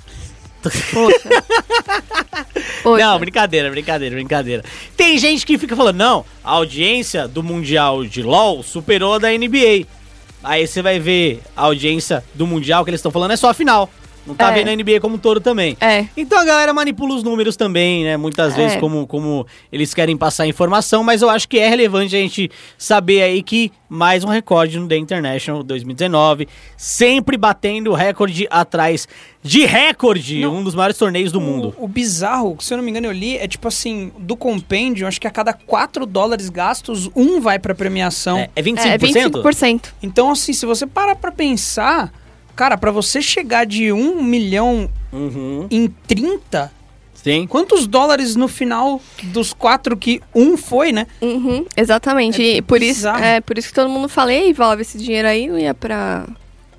Poxa. 0.61 1.29
Poxa. 2.83 3.05
Não, 3.05 3.19
brincadeira, 3.19 3.69
brincadeira, 3.69 4.15
brincadeira. 4.15 4.63
Tem 4.95 5.17
gente 5.17 5.45
que 5.45 5.57
fica 5.57 5.75
falando, 5.75 5.97
não, 5.97 6.25
a 6.43 6.51
audiência 6.51 7.27
do 7.27 7.43
Mundial 7.43 8.05
de 8.05 8.21
LoL 8.21 8.63
superou 8.63 9.15
a 9.15 9.19
da 9.19 9.29
NBA. 9.29 9.85
Aí 10.43 10.65
você 10.65 10.81
vai 10.81 10.99
ver 10.99 11.41
a 11.55 11.63
audiência 11.63 12.23
do 12.33 12.47
Mundial 12.47 12.83
que 12.83 12.89
eles 12.89 12.99
estão 12.99 13.11
falando 13.11 13.31
é 13.31 13.37
só 13.37 13.49
a 13.49 13.53
final. 13.53 13.89
Não 14.27 14.35
tá 14.35 14.51
É. 14.51 14.55
vendo 14.55 14.67
a 14.69 14.71
NBA 14.75 14.99
como 14.99 15.15
um 15.15 15.17
todo 15.17 15.39
também. 15.39 15.75
É. 15.81 16.05
Então 16.15 16.37
a 16.39 16.45
galera 16.45 16.73
manipula 16.73 17.15
os 17.15 17.23
números 17.23 17.55
também, 17.55 18.03
né? 18.03 18.15
Muitas 18.17 18.53
É. 18.53 18.57
vezes 18.57 18.77
como, 18.79 19.07
como 19.07 19.45
eles 19.71 19.93
querem 19.93 20.15
passar 20.15 20.45
informação, 20.45 21.03
mas 21.03 21.21
eu 21.21 21.29
acho 21.29 21.47
que 21.47 21.57
é 21.57 21.67
relevante 21.67 22.15
a 22.15 22.19
gente 22.19 22.49
saber 22.77 23.21
aí 23.23 23.41
que 23.41 23.71
mais 23.89 24.23
um 24.23 24.27
recorde 24.27 24.77
no 24.79 24.87
The 24.87 24.97
International 24.97 25.63
2019, 25.63 26.47
sempre 26.77 27.37
batendo 27.37 27.91
recorde 27.93 28.47
atrás 28.51 29.07
de 29.41 29.65
recorde, 29.65 30.45
um 30.45 30.63
dos 30.63 30.75
maiores 30.75 30.97
torneios 30.97 31.31
do 31.31 31.39
mundo. 31.41 31.73
O, 31.77 31.85
o 31.85 31.87
bizarro, 31.87 32.55
se 32.59 32.73
eu 32.73 32.77
não 32.77 32.83
me 32.83 32.91
engano, 32.91 33.07
eu 33.07 33.11
li, 33.11 33.37
é 33.37 33.47
tipo 33.47 33.67
assim, 33.67 34.11
do 34.19 34.35
compêndio, 34.35 35.07
acho 35.07 35.19
que 35.19 35.25
a 35.27 35.31
cada 35.31 35.53
4 35.53 36.05
dólares 36.05 36.49
gastos, 36.49 37.09
um 37.15 37.39
vai 37.41 37.57
pra 37.57 37.73
premiação. 37.73 38.37
É, 38.37 38.49
é 38.55 38.59
É, 38.59 38.61
25%? 38.63 39.41
25%. 39.41 39.81
Então, 40.03 40.29
assim, 40.31 40.53
se 40.53 40.65
você 40.65 40.85
parar 40.85 41.15
pra 41.15 41.31
pensar, 41.31 42.11
cara, 42.59 42.77
pra 42.77 42.91
você 42.91 43.21
chegar 43.21 43.65
de 43.65 43.89
1 43.93 44.21
milhão 44.21 44.89
Uhum. 45.13 45.65
em 45.71 45.87
30, 45.87 46.69
Sim. 47.13 47.47
quantos 47.47 47.87
dólares 47.87 48.35
no 48.35 48.49
final 48.49 49.01
dos 49.23 49.53
quatro 49.53 49.95
que 49.95 50.21
um 50.35 50.57
foi, 50.57 50.91
né? 50.91 51.07
Uhum, 51.21 51.65
exatamente. 51.77 52.41
É 52.43 52.57
e 52.57 52.61
por 52.61 52.81
isso, 52.83 53.07
é, 53.07 53.39
por 53.39 53.57
isso 53.57 53.69
que 53.69 53.73
todo 53.73 53.89
mundo 53.89 54.09
fala, 54.09 54.33
ei, 54.33 54.51
Valve, 54.51 54.81
esse 54.81 54.97
dinheiro 54.97 55.25
aí 55.29 55.47
não 55.47 55.57
ia 55.57 55.73
pra... 55.73 56.27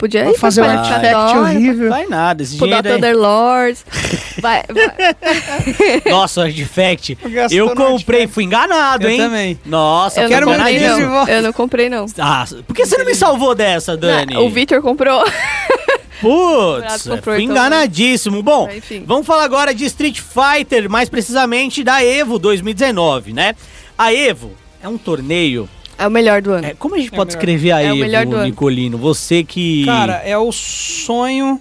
Podia 0.00 0.30
ir 0.30 0.38
fazer 0.38 0.62
um 0.62 0.64
artifact 0.64 1.36
horrível. 1.36 1.90
Vai 1.90 2.06
nada, 2.06 2.42
esse 2.42 2.56
dinheiro 2.56 2.88
aí. 2.88 2.94
Thunder 2.94 3.16
Lords. 3.18 3.84
Vai, 4.40 4.62
vai. 4.70 6.10
Nossa, 6.10 6.44
Artifact. 6.44 7.18
Eu 7.50 7.66
no 7.66 7.74
comprei, 7.74 8.26
fui 8.26 8.44
enganado, 8.44 9.04
Eu 9.04 9.10
hein? 9.10 9.18
também. 9.18 9.60
Nossa, 9.66 10.22
Eu 10.22 10.28
quero 10.30 10.46
não 10.46 10.54
comprei, 10.54 10.80
não. 10.80 11.10
volta. 11.10 11.30
Eu 11.30 11.42
não 11.42 11.52
comprei, 11.52 11.88
não. 11.90 12.06
Ah, 12.18 12.46
por 12.66 12.74
que 12.74 12.86
você 12.86 12.96
não 12.96 13.04
me 13.04 13.14
salvou 13.14 13.54
dessa, 13.54 13.98
Dani? 13.98 14.32
Não, 14.32 14.46
o 14.46 14.48
Victor 14.48 14.80
comprou. 14.80 15.22
Putz, 16.22 17.02
fui 17.02 17.18
então, 17.18 17.38
enganadíssimo. 17.38 18.42
Bom, 18.42 18.64
Mas, 18.66 18.78
enfim. 18.78 19.04
vamos 19.06 19.26
falar 19.26 19.44
agora 19.44 19.74
de 19.74 19.84
Street 19.84 20.20
Fighter, 20.20 20.88
mais 20.88 21.10
precisamente 21.10 21.84
da 21.84 22.02
EVO 22.02 22.38
2019, 22.38 23.34
né? 23.34 23.54
A 23.98 24.12
EVO 24.14 24.52
é 24.82 24.88
um 24.88 24.96
torneio. 24.96 25.68
É 26.00 26.06
o 26.06 26.10
melhor 26.10 26.40
do 26.40 26.52
ano. 26.52 26.66
é, 26.66 26.74
como 26.74 26.94
a 26.94 26.98
gente 26.98 27.12
É 27.12 27.16
pode 27.16 27.30
escrever 27.32 27.72
a 27.72 27.82
É 27.82 27.92
o 27.92 27.96
melhor 27.96 28.24
do 28.24 28.36
ano. 28.36 28.46
Nicolino? 28.46 28.96
Você 28.98 29.44
que. 29.44 29.84
Cara, 29.84 30.14
é 30.24 30.36
o 30.36 30.50
sonho 30.50 31.60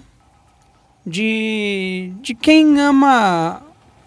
de, 1.06 2.12
de 2.22 2.34
quem 2.34 2.80
ama 2.80 3.62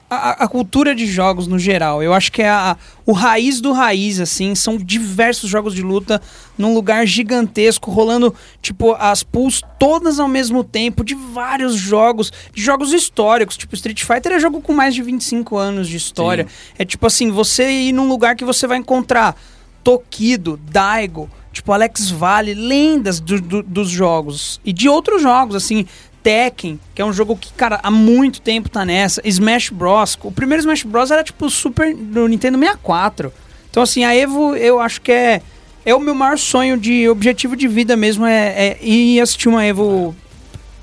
a, 0.09 0.43
a 0.43 0.47
cultura 0.47 0.93
de 0.93 1.05
jogos 1.05 1.47
no 1.47 1.57
geral. 1.57 2.03
Eu 2.03 2.13
acho 2.13 2.31
que 2.31 2.41
é 2.41 2.49
a, 2.49 2.77
o 3.05 3.11
raiz 3.11 3.59
do 3.59 3.71
raiz, 3.71 4.19
assim. 4.19 4.53
São 4.55 4.77
diversos 4.77 5.49
jogos 5.49 5.73
de 5.73 5.81
luta 5.81 6.21
num 6.57 6.73
lugar 6.73 7.05
gigantesco, 7.05 7.89
rolando, 7.91 8.33
tipo, 8.61 8.93
as 8.93 9.23
pools 9.23 9.61
todas 9.79 10.19
ao 10.19 10.27
mesmo 10.27 10.63
tempo, 10.63 11.03
de 11.03 11.15
vários 11.15 11.75
jogos, 11.75 12.31
de 12.53 12.61
jogos 12.61 12.93
históricos. 12.93 13.57
Tipo, 13.57 13.75
Street 13.75 14.03
Fighter 14.03 14.33
é 14.33 14.39
jogo 14.39 14.61
com 14.61 14.73
mais 14.73 14.93
de 14.93 15.01
25 15.01 15.57
anos 15.57 15.87
de 15.87 15.97
história. 15.97 16.47
É 16.77 16.85
tipo 16.85 17.05
assim, 17.07 17.31
você 17.31 17.69
ir 17.69 17.93
num 17.93 18.07
lugar 18.07 18.35
que 18.35 18.45
você 18.45 18.67
vai 18.67 18.77
encontrar 18.77 19.35
Tokido, 19.83 20.59
Daigo, 20.71 21.29
tipo 21.51 21.71
Alex 21.71 22.09
Vale, 22.09 22.53
lendas 22.53 23.19
do- 23.19 23.41
do- 23.41 23.63
dos 23.63 23.89
jogos. 23.89 24.59
E 24.63 24.71
de 24.73 24.87
outros 24.89 25.21
jogos, 25.21 25.55
assim, 25.55 25.85
Tekken, 26.23 26.79
que 26.95 27.01
é 27.01 27.05
um 27.05 27.11
jogo 27.11 27.35
que, 27.35 27.51
cara, 27.53 27.79
há 27.83 27.91
muito 27.91 28.39
tempo 28.41 28.69
tá 28.69 28.85
nessa. 28.85 29.21
Smash 29.25 29.69
Bros. 29.69 30.17
O 30.23 30.31
primeiro 30.31 30.61
Smash 30.61 30.83
Bros. 30.83 31.11
era 31.11 31.23
tipo 31.23 31.49
Super 31.49 31.93
no 31.93 32.27
Nintendo 32.27 32.57
64. 32.57 33.31
Então, 33.69 33.83
assim, 33.83 34.03
a 34.05 34.15
Evo 34.15 34.55
eu 34.55 34.79
acho 34.79 35.01
que 35.01 35.11
é, 35.11 35.41
é 35.85 35.93
o 35.93 35.99
meu 35.99 36.15
maior 36.15 36.37
sonho 36.37 36.77
de 36.77 37.09
objetivo 37.09 37.55
de 37.57 37.67
vida 37.67 37.97
mesmo, 37.97 38.25
é, 38.25 38.77
é 38.77 38.77
ir 38.81 39.19
assistir 39.19 39.49
uma 39.49 39.65
Evo 39.65 40.15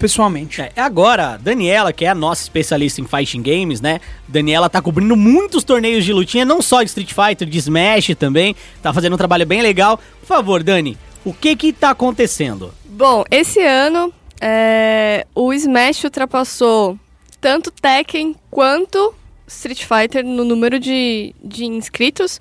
pessoalmente. 0.01 0.63
É, 0.63 0.73
agora, 0.77 1.37
Daniela, 1.37 1.93
que 1.93 2.07
é 2.07 2.09
a 2.09 2.15
nossa 2.15 2.43
especialista 2.43 3.01
em 3.01 3.07
fighting 3.07 3.43
games, 3.43 3.81
né? 3.81 4.01
Daniela 4.27 4.71
tá 4.71 4.81
cobrindo 4.81 5.15
muitos 5.15 5.63
torneios 5.63 6.05
de 6.05 6.13
lutinha, 6.13 6.45
não 6.45 6.63
só 6.63 6.83
de 6.83 6.89
Street 6.89 7.13
Fighter, 7.13 7.47
de 7.47 7.59
Smash 7.59 8.17
também. 8.19 8.57
Tá 8.83 8.93
fazendo 8.93 9.13
um 9.13 9.19
trabalho 9.19 9.47
bem 9.47 9.61
legal. 9.61 9.99
Por 10.21 10.27
favor, 10.27 10.63
Dani, 10.63 10.97
o 11.23 11.35
que 11.35 11.55
que 11.55 11.73
tá 11.73 11.91
acontecendo? 11.91 12.73
Bom, 12.87 13.23
esse 13.31 13.61
ano 13.61 14.13
é, 14.41 15.27
o 15.35 15.53
Smash 15.53 16.05
ultrapassou 16.05 16.99
tanto 17.39 17.71
Tekken 17.71 18.35
quanto 18.51 19.15
Street 19.47 19.85
Fighter 19.85 20.25
no 20.25 20.45
número 20.45 20.81
de, 20.81 21.35
de 21.45 21.67
inscritos. 21.67 22.41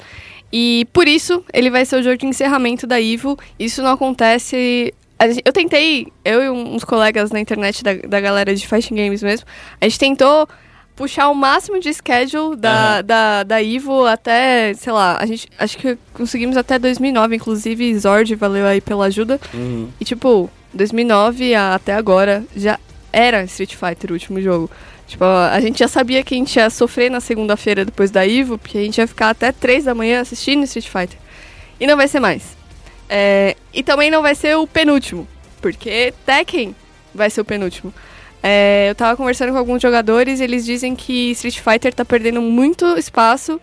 E 0.51 0.87
por 0.91 1.07
isso 1.07 1.43
ele 1.53 1.69
vai 1.69 1.85
ser 1.85 1.97
o 1.97 2.03
jogo 2.03 2.17
de 2.17 2.25
encerramento 2.25 2.87
da 2.87 2.99
Evo. 3.01 3.37
Isso 3.59 3.83
não 3.83 3.91
acontece. 3.91 4.93
Gente- 5.27 5.41
Eu 5.43 5.51
tentei, 5.53 6.07
eu 6.23 6.41
e 6.43 6.49
uns 6.49 6.83
colegas 6.83 7.31
na 7.31 7.39
internet 7.39 7.83
da, 7.83 7.93
da 7.95 8.19
galera 8.21 8.55
de 8.55 8.65
Fighting 8.67 8.95
Games 8.95 9.21
mesmo, 9.21 9.45
a 9.81 9.85
gente 9.85 9.99
tentou 9.99 10.47
puxar 10.95 11.29
o 11.29 11.33
máximo 11.35 11.79
de 11.79 11.93
schedule 11.93 12.55
da, 12.57 12.95
Aham. 12.95 13.03
da, 13.03 13.43
da 13.43 13.63
Evo 13.63 14.05
até, 14.05 14.73
sei 14.73 14.91
lá, 14.91 15.17
a 15.19 15.25
gente 15.25 15.47
acho 15.57 15.77
que 15.77 15.97
conseguimos 16.13 16.57
até 16.57 16.77
2009, 16.77 17.35
inclusive 17.37 17.97
Zord 17.99 18.35
valeu 18.35 18.65
aí 18.65 18.81
pela 18.81 19.05
ajuda. 19.05 19.39
E 19.99 20.03
tipo, 20.05 20.49
2009 20.73 21.55
a- 21.55 21.75
até 21.75 21.93
agora 21.93 22.43
já 22.55 22.77
era 23.13 23.43
Street 23.45 23.75
Fighter 23.75 24.09
o 24.11 24.13
último 24.13 24.41
jogo. 24.41 24.69
Tipo, 25.07 25.23
a 25.23 25.59
gente 25.59 25.79
já 25.79 25.87
sabia 25.87 26.21
que 26.21 26.35
a 26.35 26.37
gente 26.37 26.55
ia 26.57 26.69
sofrer 26.69 27.09
na 27.09 27.19
segunda-feira 27.19 27.83
depois 27.83 28.11
da 28.11 28.25
Ivo, 28.27 28.57
porque 28.59 28.77
a 28.77 28.81
gente 28.81 28.97
ia 28.99 29.07
ficar 29.07 29.29
até 29.31 29.51
3 29.51 29.85
da 29.85 29.95
manhã 29.95 30.21
assistindo 30.21 30.63
Street 30.65 30.85
Fighter. 30.87 31.17
E 31.79 31.87
não 31.87 31.95
vai 31.97 32.07
ser 32.07 32.19
mais. 32.19 32.58
É, 33.09 33.55
e 33.73 33.81
também 33.81 34.11
não 34.11 34.21
vai 34.21 34.35
ser 34.35 34.55
o 34.55 34.67
penúltimo, 34.67 35.27
porque 35.61 36.13
Tekken 36.25 36.75
vai 37.13 37.29
ser 37.29 37.41
o 37.41 37.45
penúltimo. 37.45 37.93
É, 38.41 38.87
eu 38.89 38.95
tava 38.95 39.17
conversando 39.17 39.51
com 39.51 39.57
alguns 39.57 39.81
jogadores 39.81 40.39
e 40.39 40.43
eles 40.43 40.63
dizem 40.65 40.95
que 40.95 41.31
Street 41.31 41.59
Fighter 41.59 41.93
tá 41.93 42.05
perdendo 42.05 42.41
muito 42.41 42.85
espaço 42.97 43.59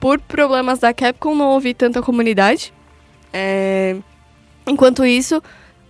por 0.00 0.18
problemas 0.20 0.78
da 0.78 0.94
Capcom 0.94 1.34
não 1.34 1.50
ouvir 1.50 1.74
tanta 1.74 2.00
comunidade. 2.00 2.72
É, 3.32 3.96
enquanto 4.66 5.04
isso, 5.04 5.42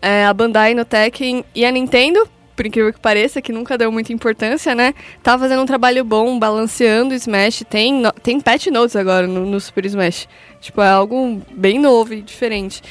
é, 0.03 0.25
a 0.25 0.35
Bandai 0.35 0.75
no 0.75 0.85
Tekken 0.85 1.45
e 1.55 1.65
a 1.65 1.71
Nintendo, 1.71 2.29
por 2.57 2.67
incrível 2.67 2.93
que 2.93 2.99
pareça, 2.99 3.43
que 3.43 3.53
nunca 3.53 3.77
deu 3.77 3.93
muita 3.93 4.13
importância, 4.13 4.75
né? 4.75 4.95
Tá 5.23 5.39
fazendo 5.39 5.63
um 5.63 5.67
trabalho 5.67 6.03
bom, 6.05 6.39
balanceando 6.39 7.13
o 7.13 7.17
Smash. 7.17 7.63
Tem, 7.69 7.93
no- 7.93 8.13
tem 8.13 8.41
patch 8.41 8.69
notes 8.69 8.97
agora 8.97 9.27
no, 9.27 9.45
no 9.45 9.61
Super 9.61 9.85
Smash. 9.85 10.27
Tipo, 10.61 10.81
é 10.81 10.89
algo 10.89 11.41
bem 11.53 11.79
novo 11.79 12.15
e 12.15 12.23
diferente. 12.23 12.83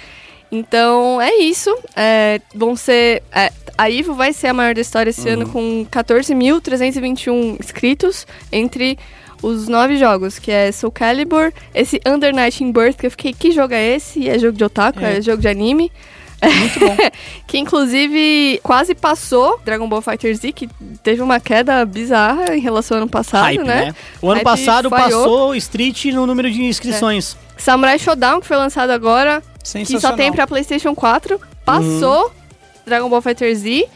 Então, 0.51 1.19
é 1.19 1.36
isso. 1.39 1.75
É, 1.95 2.39
vão 2.53 2.75
ser... 2.75 3.24
é, 3.31 3.51
a 3.77 3.89
Ivo 3.89 4.13
vai 4.13 4.31
ser 4.31 4.48
a 4.48 4.53
maior 4.53 4.74
da 4.75 4.79
história 4.81 5.10
esse 5.10 5.27
ano 5.27 5.50
com 5.50 5.86
14.321 5.91 7.60
inscritos 7.60 8.25
entre 8.51 8.98
os 9.43 9.67
nove 9.67 9.98
jogos, 9.98 10.39
que 10.39 10.50
é 10.51 10.72
Soul 10.72 10.91
Calibur, 10.91 11.51
esse 11.74 12.00
Under 12.07 12.34
Night 12.34 12.63
in 12.63 12.72
Birth, 12.72 12.95
que 12.98 13.05
eu 13.05 13.12
fiquei, 13.12 13.34
que 13.34 13.51
jogo 13.51 13.74
é 13.74 13.95
esse? 13.95 14.29
É 14.29 14.39
jogo 14.39 14.57
de 14.57 14.63
otaku, 14.63 15.00
é, 15.01 15.17
É. 15.17 15.22
jogo 15.22 15.41
de 15.41 15.48
anime. 15.48 15.91
Muito 16.44 16.80
bom. 16.80 16.98
que 17.48 17.58
inclusive 17.58 18.60
quase 18.63 18.94
passou 18.94 19.60
Dragon 19.63 19.88
Ball 19.88 20.01
Fighter 20.01 20.36
Z, 20.36 20.51
que 20.51 20.70
teve 21.04 21.22
uma 21.22 21.39
queda 21.39 21.86
bizarra 21.86 22.56
em 22.56 22.60
relação 22.60 22.98
ao 22.98 23.04
ano 23.04 23.12
passado, 23.12 23.44
Hype, 23.44 23.63
né? 23.63 23.86
né? 23.86 23.96
O 24.22 24.27
ano 24.27 24.36
Hype 24.36 24.44
passado 24.44 24.89
falhou. 24.89 25.24
passou 25.24 25.56
Street 25.56 26.06
no 26.06 26.25
número 26.25 26.50
de 26.51 26.63
inscrições. 26.63 27.38
Samurai 27.58 27.98
Shodown, 27.98 28.42
que 28.42 28.48
foi 28.48 28.58
lançado 28.58 28.89
agora, 28.89 29.42
que 29.86 30.00
só 30.00 30.13
tem 30.13 30.32
pra 30.32 30.46
PlayStation 30.46 30.94
4, 30.94 31.39
passou 31.63 32.32
Dragon 32.86 33.10
Ball 33.10 33.22
Fighter 33.22 33.56
Z. 33.56 33.88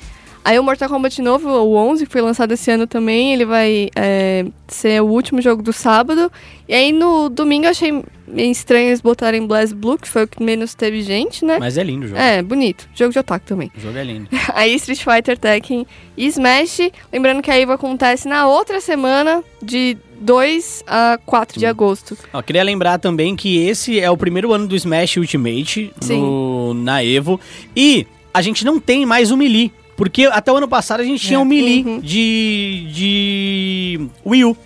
Aí 0.43 0.58
o 0.58 0.63
Mortal 0.63 0.89
Kombat 0.89 1.22
novo, 1.22 1.50
o 1.50 1.75
11, 1.75 2.05
que 2.05 2.12
foi 2.12 2.22
lançado 2.22 2.53
esse 2.53 2.72
ano 2.72 2.88
também, 2.88 3.34
ele 3.34 3.46
vai 3.46 3.89
é, 3.96 4.46
ser 4.67 5.01
o 5.01 5.05
último 5.05 5.41
jogo 5.41 5.62
do 5.62 5.74
sábado. 5.74 6.31
E 6.67 6.74
aí 6.74 6.91
no 6.91 7.29
domingo 7.29 7.65
eu 7.65 7.72
achei 7.72 8.03
meio 8.29 8.51
estranho 8.51 8.89
eles 8.89 9.01
botarem 9.01 9.45
Blast 9.45 9.74
Blue, 9.75 9.98
que 9.98 10.07
foi 10.07 10.24
o 10.24 10.27
que 10.27 10.41
menos 10.43 10.74
teve 10.74 11.01
gente, 11.01 11.43
né? 11.43 11.57
Mas 11.59 11.77
é 11.77 11.83
lindo 11.83 12.05
o 12.05 12.07
jogo. 12.09 12.19
É, 12.21 12.41
bonito. 12.41 12.88
Jogo 12.95 13.12
de 13.12 13.19
otaku 13.19 13.45
também. 13.45 13.71
O 13.77 13.79
jogo 13.79 13.98
é 13.98 14.03
lindo. 14.03 14.27
Aí 14.53 14.74
Street 14.75 15.03
Fighter, 15.03 15.38
Tekken 15.38 15.86
e 16.15 16.25
Smash. 16.27 16.79
Lembrando 17.12 17.41
que 17.41 17.50
a 17.51 17.59
Evo 17.59 17.71
acontece 17.71 18.27
na 18.27 18.48
outra 18.48 18.79
semana, 18.79 19.43
de 19.62 19.98
2 20.21 20.83
a 20.88 21.19
4 21.25 21.59
de 21.59 21.65
agosto. 21.65 22.17
Ó, 22.33 22.41
queria 22.41 22.63
lembrar 22.63 22.98
também 23.00 23.36
que 23.36 23.57
esse 23.65 24.00
é 24.00 24.09
o 24.12 24.17
primeiro 24.17 24.53
ano 24.53 24.67
do 24.67 24.75
Smash 24.75 25.17
Ultimate 25.17 25.91
no- 26.07 26.74
na 26.74 27.03
Evo. 27.03 27.39
E 27.75 28.05
a 28.33 28.41
gente 28.41 28.63
não 28.65 28.79
tem 28.79 29.05
mais 29.05 29.31
o 29.31 29.38
Melee. 29.38 29.71
Porque 29.98 30.24
até 30.27 30.50
o 30.50 30.55
ano 30.55 30.67
passado 30.67 31.01
a 31.01 31.03
gente 31.03 31.19
tinha 31.25 31.38
É. 31.39 31.41
o 31.41 31.45
Melee 31.45 31.83
Uhum. 31.83 32.00
de, 32.00 32.88
de 32.89 34.07
Wii 34.25 34.45
U. 34.45 34.57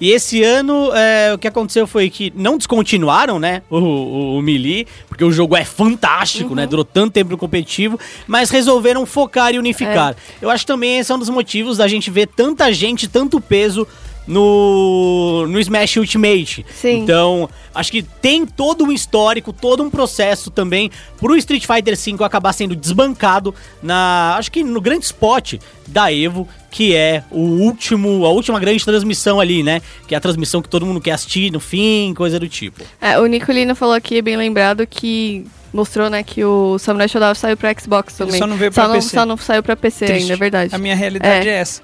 E 0.00 0.10
esse 0.10 0.42
ano, 0.42 0.92
é, 0.94 1.32
o 1.32 1.38
que 1.38 1.46
aconteceu 1.46 1.86
foi 1.86 2.10
que 2.10 2.32
não 2.34 2.58
descontinuaram, 2.58 3.38
né, 3.38 3.62
o, 3.70 3.78
o, 3.78 4.38
o 4.38 4.42
Melee, 4.42 4.86
porque 5.08 5.24
o 5.24 5.30
jogo 5.30 5.56
é 5.56 5.64
fantástico, 5.64 6.54
né, 6.54 6.66
durou 6.66 6.84
tanto 6.84 7.12
tempo 7.12 7.30
no 7.30 7.38
competitivo, 7.38 7.98
mas 8.26 8.50
resolveram 8.50 9.06
focar 9.06 9.54
e 9.54 9.58
unificar. 9.58 10.16
Eu 10.42 10.50
acho 10.50 10.66
também 10.66 10.98
esse 10.98 11.12
é 11.12 11.14
um 11.14 11.18
dos 11.18 11.30
motivos 11.30 11.78
da 11.78 11.86
gente 11.86 12.10
ver 12.10 12.26
tanta 12.26 12.72
gente, 12.72 13.06
tanto 13.08 13.40
peso 13.40 13.86
no, 14.26 15.46
no 15.46 15.60
Smash 15.60 15.96
Ultimate. 15.96 16.64
Sim. 16.74 16.98
Então, 16.98 17.48
acho 17.74 17.90
que 17.90 18.02
tem 18.02 18.46
todo 18.46 18.84
um 18.84 18.92
histórico, 18.92 19.52
todo 19.52 19.82
um 19.82 19.90
processo 19.90 20.50
também 20.50 20.90
pro 21.18 21.36
Street 21.36 21.66
Fighter 21.66 21.96
V 21.96 22.24
acabar 22.24 22.52
sendo 22.52 22.74
desbancado 22.74 23.54
na, 23.82 24.36
acho 24.38 24.50
que 24.50 24.62
no 24.62 24.80
grande 24.80 25.04
spot 25.04 25.54
da 25.86 26.12
Evo, 26.12 26.48
que 26.70 26.94
é 26.94 27.22
o 27.30 27.40
último, 27.40 28.24
a 28.24 28.30
última 28.30 28.58
grande 28.58 28.84
transmissão 28.84 29.40
ali, 29.40 29.62
né? 29.62 29.80
Que 30.08 30.14
é 30.14 30.18
a 30.18 30.20
transmissão 30.20 30.62
que 30.62 30.68
todo 30.68 30.86
mundo 30.86 31.00
quer 31.00 31.12
assistir 31.12 31.52
no 31.52 31.60
fim, 31.60 32.14
coisa 32.14 32.38
do 32.38 32.48
tipo. 32.48 32.82
É, 33.00 33.18
o 33.18 33.26
Nicolino 33.26 33.74
falou 33.74 33.94
aqui, 33.94 34.20
bem 34.22 34.36
lembrado, 34.36 34.86
que 34.86 35.46
mostrou, 35.74 36.08
né, 36.08 36.22
que 36.22 36.44
o 36.44 36.78
Samurai 36.78 37.08
Shodown 37.08 37.34
saiu 37.34 37.56
pra 37.56 37.74
Xbox 37.78 38.18
Ele 38.20 38.26
também. 38.28 38.38
só 38.38 38.46
não 38.46 38.56
veio 38.56 38.70
pra 38.72 38.86
não, 38.86 38.94
PC. 38.94 39.08
Só 39.10 39.26
não 39.26 39.36
saiu 39.36 39.62
pra 39.62 39.74
PC 39.76 40.06
Triste. 40.06 40.22
ainda, 40.22 40.34
é 40.34 40.36
verdade. 40.36 40.74
A 40.74 40.78
minha 40.78 40.94
realidade 40.94 41.48
é, 41.48 41.52
É. 41.52 41.56
essa. 41.56 41.82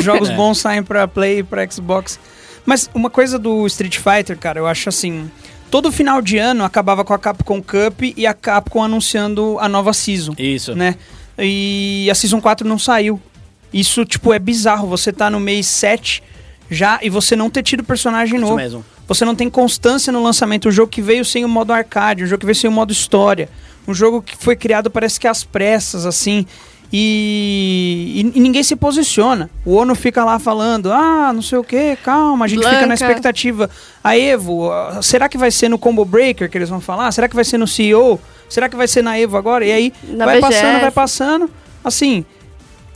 Jogos 0.00 0.28
É. 0.30 0.34
bons 0.34 0.58
saem 0.58 0.82
pra 0.82 1.06
Play 1.06 1.38
e 1.38 1.42
pra 1.42 1.68
Xbox. 1.70 2.18
Mas 2.66 2.90
uma 2.92 3.08
coisa 3.08 3.38
do 3.38 3.66
Street 3.66 3.96
Fighter, 3.98 4.36
cara, 4.36 4.58
eu 4.58 4.66
acho 4.66 4.88
assim. 4.88 5.30
Todo 5.70 5.92
final 5.92 6.20
de 6.20 6.36
ano 6.38 6.64
acabava 6.64 7.04
com 7.04 7.14
a 7.14 7.18
Capcom 7.18 7.62
Cup 7.62 8.02
e 8.16 8.26
a 8.26 8.34
Capcom 8.34 8.82
anunciando 8.82 9.56
a 9.60 9.68
nova 9.68 9.92
season, 9.92 10.34
Isso. 10.38 10.74
né? 10.74 10.96
E 11.38 12.08
a 12.10 12.14
Season 12.14 12.40
4 12.40 12.66
não 12.66 12.78
saiu. 12.78 13.20
Isso, 13.72 14.04
tipo, 14.04 14.32
é 14.32 14.38
bizarro. 14.38 14.88
Você 14.88 15.12
tá 15.12 15.30
no 15.30 15.38
mês 15.38 15.66
7 15.66 16.22
já 16.70 16.98
e 17.02 17.08
você 17.10 17.36
não 17.36 17.48
ter 17.50 17.62
tido 17.62 17.84
personagem 17.84 18.36
Isso 18.36 18.44
novo. 18.44 18.56
mesmo. 18.56 18.84
Você 19.08 19.24
não 19.24 19.34
tem 19.34 19.48
constância 19.50 20.12
no 20.12 20.22
lançamento. 20.22 20.68
Um 20.68 20.70
jogo 20.70 20.88
que 20.92 21.02
veio 21.02 21.24
sem 21.24 21.44
o 21.44 21.48
modo 21.48 21.72
arcade, 21.72 22.22
um 22.22 22.26
jogo 22.26 22.40
que 22.40 22.46
veio 22.46 22.54
sem 22.56 22.68
o 22.70 22.72
modo 22.72 22.92
história. 22.92 23.48
Um 23.88 23.94
jogo 23.94 24.20
que 24.22 24.36
foi 24.36 24.54
criado, 24.54 24.90
parece 24.90 25.18
que 25.18 25.26
às 25.26 25.42
pressas, 25.42 26.04
assim. 26.06 26.44
E, 26.92 28.32
e- 28.34 28.40
ninguém 28.40 28.62
se 28.62 28.74
posiciona. 28.76 29.48
O 29.64 29.74
ONU 29.74 29.94
fica 29.94 30.24
lá 30.24 30.38
falando, 30.38 30.92
ah, 30.92 31.32
não 31.32 31.42
sei 31.42 31.58
o 31.58 31.64
que, 31.64 31.96
calma, 31.96 32.44
a 32.44 32.48
gente 32.48 32.58
fica 32.58 32.72
na 32.72 32.78
Blanca. 32.88 32.94
expectativa. 32.94 33.70
A 34.02 34.16
Evo, 34.16 34.70
será 35.02 35.28
que 35.28 35.38
vai 35.38 35.50
ser 35.50 35.68
no 35.68 35.78
Combo 35.78 36.04
Breaker 36.04 36.50
que 36.50 36.58
eles 36.58 36.68
vão 36.68 36.80
falar? 36.80 37.10
Será 37.12 37.28
que 37.28 37.34
vai 37.34 37.44
ser 37.44 37.58
no 37.58 37.66
CEO? 37.66 38.20
Será 38.48 38.68
que 38.68 38.76
vai 38.76 38.88
ser 38.88 39.02
na 39.02 39.18
Evo 39.18 39.36
agora? 39.36 39.64
E 39.64 39.72
aí 39.72 39.92
Na 40.08 40.24
vai 40.24 40.40
BGS. 40.40 40.54
passando, 40.62 40.80
vai 40.80 40.90
passando. 40.90 41.50
Assim, 41.84 42.24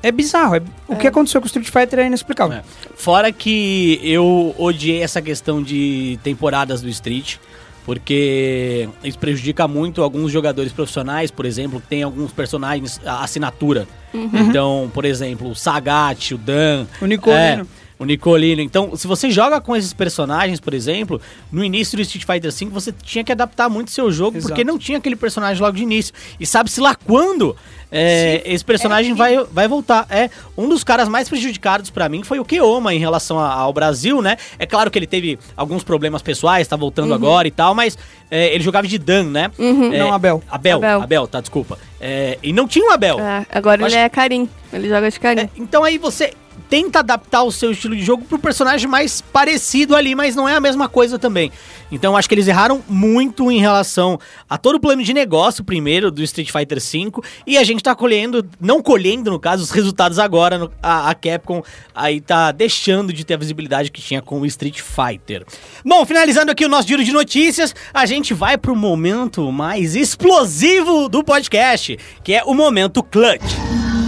é 0.02 0.11
bizarro. 0.12 0.56
é- 0.56 0.62
o 0.88 0.97
que 0.97 1.06
aconteceu 1.06 1.40
com 1.40 1.44
o 1.44 1.47
Street 1.47 1.68
Fighter 1.68 2.00
é 2.00 2.06
inexplicável. 2.06 2.59
É. 2.59 2.62
Fora 2.97 3.30
que 3.32 4.00
eu 4.02 4.54
odiei 4.59 5.02
essa 5.02 5.21
questão 5.23 5.62
de 5.62 6.18
temporadas 6.23 6.80
do 6.82 6.88
Street, 6.88 7.37
porque 7.85 8.88
isso 9.02 9.18
prejudica 9.18 9.66
muito 9.66 10.02
alguns 10.02 10.30
jogadores 10.30 10.73
profissionais, 10.73 11.30
por 11.30 11.44
exemplo, 11.44 11.80
que 11.80 11.87
tem 11.88 12.02
alguns 12.02 12.32
personagens 12.32 13.00
assinatura. 13.04 13.87
Então, 14.14 14.90
por 14.92 15.04
exemplo, 15.04 15.50
o 15.50 15.54
Sagat, 15.54 16.35
o 16.35 16.38
Dan, 16.38 16.87
O 17.00 17.06
Nicolino. 17.06 17.62
é, 17.62 17.64
o 18.02 18.04
Nicolino. 18.06 18.61
Então, 18.61 18.94
se 18.97 19.06
você 19.06 19.30
joga 19.30 19.61
com 19.61 19.75
esses 19.76 19.92
personagens, 19.92 20.61
por 20.61 20.75
exemplo, 20.75 21.21
no 21.50 21.64
início 21.64 21.97
do 21.97 22.02
Street 22.02 22.25
Fighter 22.25 22.52
V, 22.52 22.66
você 22.73 22.92
tinha 22.92 23.23
que 23.25 23.32
adaptar 23.32 23.68
muito 23.68 23.90
seu 23.90 24.11
jogo, 24.12 24.37
Exato. 24.37 24.49
porque 24.49 24.64
não 24.64 24.78
tinha 24.78 24.99
aquele 24.99 25.16
personagem 25.16 25.62
logo 25.62 25.76
de 25.76 25.82
início. 25.82 26.12
E 26.38 26.47
sabe-se 26.47 26.80
lá 26.80 26.94
quando 26.94 27.56
é, 27.90 28.42
esse 28.47 28.64
personagem 28.64 29.14
vai, 29.14 29.37
vai 29.52 29.68
voltar. 29.68 30.06
É, 30.09 30.30
um 30.56 30.68
dos 30.68 30.82
caras 30.82 31.09
mais 31.09 31.28
prejudicados 31.28 31.90
pra 31.90 32.09
mim 32.09 32.23
foi 32.23 32.38
o 32.40 32.44
Keoma 32.44 32.94
em 32.94 32.99
relação 32.99 33.38
a- 33.38 33.52
ao 33.52 33.73
Brasil, 33.73 34.23
né? 34.23 34.37
É 34.59 34.64
claro 34.66 34.90
que 34.90 34.99
ele 34.99 35.06
teve 35.06 35.38
alguns 35.56 35.82
problemas 35.85 36.23
pessoais, 36.23 36.66
tá 36.66 36.75
voltando 36.76 37.12
agora 37.12 37.47
e 37.47 37.50
tal, 37.50 37.75
mas 37.75 37.99
é, 38.30 38.54
ele 38.54 38.64
jogava 38.64 38.87
de 38.88 38.97
Dan, 38.99 39.25
né? 39.25 39.50
É, 39.59 39.99
Não, 39.99 40.12
Abel. 40.12 40.42
Abel. 40.50 40.78
Abel. 40.78 41.02
Abel, 41.02 41.26
tá, 41.28 41.40
desculpa. 41.40 41.78
É, 42.00 42.38
e 42.42 42.52
não 42.52 42.66
tinha 42.66 42.85
um 42.87 42.90
Abel. 42.90 43.21
É, 43.21 43.47
agora 43.52 43.85
Acho- 43.87 43.94
ele 43.94 44.02
é 44.02 44.09
Karim. 44.09 44.49
Ele 44.73 44.88
joga 44.88 45.11
de 45.11 45.21
Karim. 45.21 45.42
É, 45.42 45.49
então 45.56 45.85
aí 45.85 45.99
você 45.99 46.32
tenta 46.68 47.00
adaptar 47.00 47.42
o 47.42 47.52
seu 47.52 47.73
estilo 47.73 47.94
de 47.94 48.02
jogo 48.02 48.25
pro 48.25 48.38
personagem 48.38 48.88
mais 48.88 49.21
parecido 49.21 49.94
ali, 49.94 50.14
mas 50.14 50.35
não 50.35 50.49
é 50.49 50.54
a 50.54 50.61
mesma 50.61 50.88
coisa 50.88 51.18
também. 51.18 51.52
Então 51.90 52.16
acho 52.16 52.26
que 52.26 52.35
eles 52.35 52.49
erraram 52.49 52.82
muito 52.88 53.50
em 53.50 53.61
relação 53.61 54.18
a 54.49 54.56
todo 54.56 54.76
o 54.76 54.80
plano 54.80 55.02
de 55.02 55.12
negócio 55.12 55.62
primeiro 55.62 56.11
do 56.11 56.23
Street 56.23 56.50
Fighter 56.50 56.80
V 56.80 57.23
e 57.47 57.59
a 57.59 57.64
gente 57.64 57.82
tá 57.82 57.94
colhendo, 57.94 58.49
não 58.59 58.82
colhendo 58.82 59.30
no 59.30 59.38
caso, 59.38 59.62
os 59.62 59.71
resultados 59.71 60.18
agora. 60.18 60.56
No, 60.56 60.73
a, 60.82 61.11
a, 61.11 61.14
Capcom 61.14 61.62
aí 61.94 62.21
tá 62.21 62.50
deixando 62.50 63.12
de 63.12 63.25
ter 63.25 63.35
a 63.35 63.37
visibilidade 63.37 63.90
que 63.90 64.00
tinha 64.00 64.23
com 64.23 64.40
o 64.40 64.47
Street 64.47 64.80
Fighter. 64.80 65.44
Bom, 65.85 66.06
finalizando 66.06 66.50
aqui 66.50 66.64
o 66.64 66.68
nosso 66.68 66.88
giro 66.88 67.04
de 67.04 67.12
notícias, 67.12 67.75
a 67.92 68.06
gente 68.06 68.32
vai 68.32 68.56
pro 68.56 68.75
momento 68.75 69.52
mais 69.52 69.94
explosivo 69.94 71.09
do 71.09 71.23
podcast, 71.23 71.99
que 72.25 72.32
é 72.32 72.42
o 72.44 72.54
momento 72.54 73.02
clutch. 73.02 73.42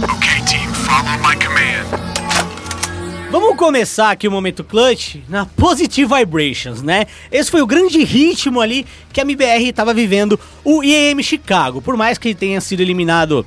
Okay, 0.03 0.41
team, 0.45 0.73
follow 0.73 1.17
my 1.19 1.35
command. 1.35 1.74
Vamos 3.37 3.57
começar 3.57 4.11
aqui 4.11 4.29
o 4.29 4.31
momento 4.31 4.63
clutch 4.63 5.17
na 5.27 5.45
Positive 5.45 6.07
Vibrations, 6.07 6.81
né? 6.81 7.05
Esse 7.29 7.51
foi 7.51 7.61
o 7.61 7.67
grande 7.67 8.01
ritmo 8.01 8.61
ali 8.61 8.87
que 9.11 9.19
a 9.19 9.23
MBR 9.23 9.67
estava 9.67 9.93
vivendo, 9.93 10.39
o 10.63 10.81
IEM 10.81 11.21
Chicago. 11.21 11.81
Por 11.81 11.97
mais 11.97 12.17
que 12.17 12.33
tenha 12.33 12.61
sido 12.61 12.79
eliminado 12.79 13.45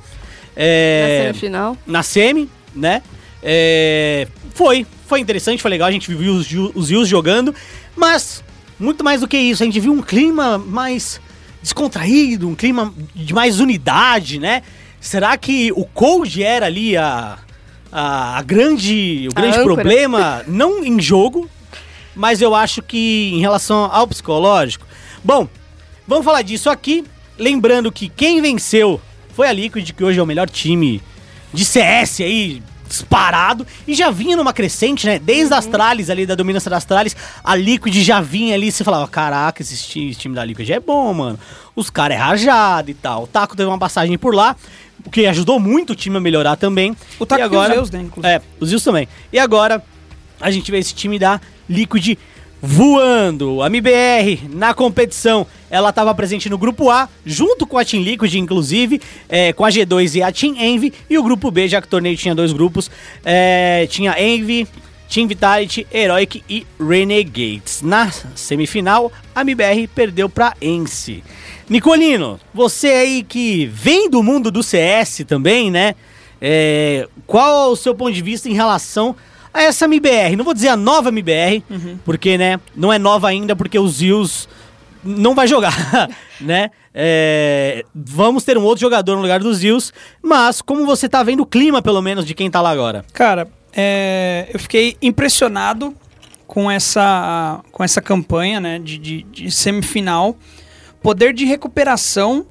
é, 0.55 1.01
na 1.01 1.23
semifinal. 1.23 1.77
Na 1.87 2.03
semi, 2.03 2.47
né? 2.75 3.01
É, 3.41 4.27
foi, 4.53 4.85
foi 5.07 5.21
interessante, 5.21 5.59
foi 5.59 5.71
legal, 5.71 5.87
a 5.87 5.91
gente 5.91 6.13
viu 6.13 6.33
os, 6.33 6.47
os 6.75 6.91
Yus 6.91 7.07
jogando, 7.07 7.55
mas 7.95 8.43
muito 8.79 9.03
mais 9.03 9.21
do 9.21 9.27
que 9.27 9.37
isso, 9.37 9.63
a 9.63 9.65
gente 9.65 9.79
viu 9.79 9.91
um 9.91 10.03
clima 10.03 10.59
mais 10.59 11.19
descontraído, 11.63 12.47
um 12.47 12.53
clima 12.53 12.93
de 13.15 13.33
mais 13.33 13.59
unidade, 13.59 14.39
né? 14.39 14.61
Será 15.01 15.35
que 15.35 15.71
o 15.71 15.83
Cold 15.83 16.43
era 16.43 16.67
ali 16.67 16.95
a 16.95 17.39
a, 17.91 18.41
grande, 18.43 19.27
o 19.31 19.33
grande 19.33 19.63
problema, 19.63 20.43
não 20.47 20.83
em 20.83 20.99
jogo, 21.01 21.49
mas 22.15 22.41
eu 22.41 22.53
acho 22.53 22.81
que 22.81 23.31
em 23.33 23.39
relação 23.39 23.89
ao 23.91 24.07
psicológico. 24.07 24.85
Bom, 25.23 25.47
vamos 26.07 26.25
falar 26.25 26.41
disso 26.41 26.69
aqui. 26.69 27.03
Lembrando 27.37 27.91
que 27.91 28.09
quem 28.09 28.41
venceu 28.41 28.99
foi 29.33 29.47
a 29.47 29.53
Liquid, 29.53 29.91
que 29.91 30.03
hoje 30.03 30.19
é 30.19 30.23
o 30.23 30.25
melhor 30.25 30.49
time 30.49 31.01
de 31.53 31.63
CS 31.63 32.21
aí, 32.21 32.61
disparado, 32.87 33.65
e 33.87 33.93
já 33.93 34.09
vinha 34.11 34.35
numa 34.35 34.51
crescente, 34.51 35.05
né? 35.05 35.19
Desde 35.19 35.53
as 35.53 35.65
uhum. 35.65 35.71
trales 35.71 36.09
ali, 36.09 36.25
da 36.25 36.35
dominância 36.35 36.69
das 36.69 36.83
trales, 36.83 37.15
a 37.43 37.55
Liquid 37.55 37.95
já 38.03 38.19
vinha 38.19 38.55
ali, 38.55 38.71
você 38.71 38.83
falava, 38.83 39.07
caraca, 39.07 39.61
esse 39.61 39.77
time, 39.87 40.09
esse 40.09 40.19
time 40.19 40.35
da 40.35 40.43
Liquid 40.43 40.69
é 40.69 40.79
bom, 40.79 41.13
mano. 41.13 41.39
Os 41.75 41.89
caras 41.89 42.17
é 42.17 42.19
rajado 42.19 42.91
e 42.91 42.93
tal. 42.93 43.23
O 43.23 43.27
Taco 43.27 43.55
teve 43.55 43.69
uma 43.69 43.79
passagem 43.79 44.17
por 44.17 44.35
lá, 44.35 44.55
o 45.05 45.09
que 45.09 45.25
ajudou 45.25 45.59
muito 45.59 45.93
o 45.93 45.95
time 45.95 46.17
a 46.17 46.19
melhorar 46.19 46.55
também. 46.55 46.95
O 47.19 47.25
Taco 47.25 47.41
e 47.41 47.43
agora, 47.43 47.75
e 47.75 47.79
os 47.79 47.89
Zeus, 47.89 47.91
né, 47.91 48.01
inclusive. 48.01 48.33
É, 48.33 48.41
os 48.59 48.69
Zeus 48.69 48.83
também. 48.83 49.07
E 49.31 49.39
agora, 49.39 49.83
a 50.39 50.51
gente 50.51 50.69
vê 50.71 50.79
esse 50.79 50.93
time 50.93 51.19
da 51.19 51.39
Liquid 51.69 52.17
voando. 52.61 53.61
A 53.61 53.67
MBR, 53.67 54.49
na 54.49 54.73
competição, 54.73 55.45
ela 55.69 55.89
estava 55.89 56.13
presente 56.13 56.49
no 56.49 56.57
grupo 56.57 56.89
A, 56.89 57.07
junto 57.25 57.65
com 57.65 57.77
a 57.77 57.85
Team 57.85 58.03
Liquid, 58.03 58.33
inclusive, 58.35 59.01
é, 59.27 59.53
com 59.53 59.65
a 59.65 59.69
G2 59.69 60.15
e 60.15 60.23
a 60.23 60.31
Team 60.31 60.55
Envy. 60.57 60.93
E 61.09 61.17
o 61.17 61.23
grupo 61.23 61.49
B, 61.51 61.67
já 61.67 61.81
que 61.81 61.87
o 61.87 61.89
torneio 61.89 62.17
tinha 62.17 62.35
dois 62.35 62.51
grupos, 62.51 62.91
é, 63.23 63.87
tinha 63.89 64.19
Envy, 64.21 64.67
Team 65.09 65.27
Vitality, 65.27 65.87
Heroic 65.91 66.43
e 66.49 66.65
Renegades. 66.79 67.81
Na 67.81 68.11
semifinal, 68.35 69.11
a 69.33 69.41
MBR 69.41 69.87
perdeu 69.87 70.29
para 70.29 70.53
Ence. 70.61 71.23
Nicolino, 71.69 72.39
você 72.53 72.87
aí 72.87 73.23
que 73.23 73.67
vem 73.67 74.09
do 74.09 74.23
mundo 74.23 74.49
do 74.49 74.63
CS 74.63 75.23
também, 75.27 75.69
né? 75.69 75.95
É, 76.41 77.07
qual 77.27 77.69
é 77.69 77.71
o 77.71 77.75
seu 77.75 77.93
ponto 77.93 78.11
de 78.11 78.21
vista 78.21 78.49
em 78.49 78.53
relação 78.53 79.15
a 79.53 79.61
essa 79.61 79.85
MBR? 79.85 80.35
Não 80.35 80.45
vou 80.45 80.53
dizer 80.53 80.69
a 80.69 80.77
nova 80.77 81.09
MBR, 81.09 81.63
uhum. 81.69 81.99
porque, 82.03 82.37
né, 82.37 82.59
não 82.75 82.91
é 82.91 82.97
nova 82.97 83.27
ainda, 83.27 83.55
porque 83.55 83.77
os 83.77 83.97
Zills 83.97 84.47
não 85.03 85.35
vai 85.35 85.47
jogar, 85.47 86.09
né? 86.41 86.71
É, 86.93 87.85
vamos 87.93 88.43
ter 88.43 88.57
um 88.57 88.63
outro 88.63 88.81
jogador 88.81 89.15
no 89.15 89.21
lugar 89.21 89.39
dos 89.39 89.57
Zills, 89.57 89.93
mas 90.23 90.61
como 90.61 90.85
você 90.85 91.07
tá 91.07 91.21
vendo 91.21 91.41
o 91.41 91.45
clima, 91.45 91.81
pelo 91.81 92.01
menos, 92.01 92.25
de 92.25 92.33
quem 92.33 92.49
tá 92.49 92.61
lá 92.61 92.71
agora? 92.71 93.05
Cara, 93.13 93.47
é, 93.73 94.49
eu 94.51 94.59
fiquei 94.59 94.97
impressionado 95.01 95.95
com 96.47 96.69
essa, 96.69 97.61
com 97.71 97.83
essa 97.83 98.01
campanha, 98.01 98.59
né, 98.59 98.79
de, 98.79 98.97
de, 98.97 99.23
de 99.23 99.51
semifinal. 99.51 100.35
Poder 101.01 101.33
de 101.33 101.45
recuperação, 101.45 102.45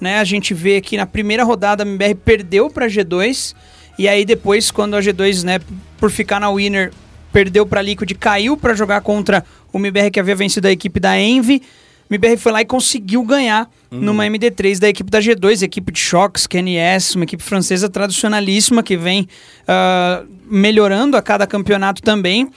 né? 0.00 0.18
A 0.18 0.24
gente 0.24 0.54
vê 0.54 0.80
que 0.80 0.96
na 0.96 1.06
primeira 1.06 1.44
rodada 1.44 1.82
a 1.82 1.86
MBR 1.86 2.14
perdeu 2.14 2.70
para 2.70 2.86
G2 2.86 3.54
e 3.98 4.08
aí 4.08 4.24
depois 4.24 4.70
quando 4.70 4.96
a 4.96 5.00
G2, 5.00 5.44
né, 5.44 5.60
por 5.98 6.10
ficar 6.10 6.40
na 6.40 6.50
winner, 6.50 6.92
perdeu 7.32 7.66
para 7.66 7.82
Liquid, 7.82 8.12
caiu 8.14 8.56
para 8.56 8.74
jogar 8.74 9.00
contra 9.02 9.44
o 9.72 9.78
MBR 9.78 10.10
que 10.10 10.20
havia 10.20 10.34
vencido 10.34 10.68
a 10.68 10.72
equipe 10.72 10.98
da 10.98 11.20
Envy. 11.20 11.62
MBR 12.10 12.36
foi 12.38 12.50
lá 12.50 12.60
e 12.60 12.64
conseguiu 12.64 13.22
ganhar 13.22 13.70
uhum. 13.90 14.00
numa 14.00 14.24
MD3 14.26 14.80
da 14.80 14.88
equipe 14.88 15.08
da 15.08 15.20
G2, 15.20 15.62
equipe 15.62 15.92
de 15.92 16.00
Shocks, 16.00 16.46
KNS, 16.46 17.14
uma 17.14 17.24
equipe 17.24 17.42
francesa 17.42 17.88
tradicionalíssima 17.88 18.82
que 18.82 18.96
vem 18.96 19.28
uh, 19.62 20.26
melhorando 20.50 21.16
a 21.16 21.22
cada 21.22 21.46
campeonato 21.46 22.02
também. 22.02 22.50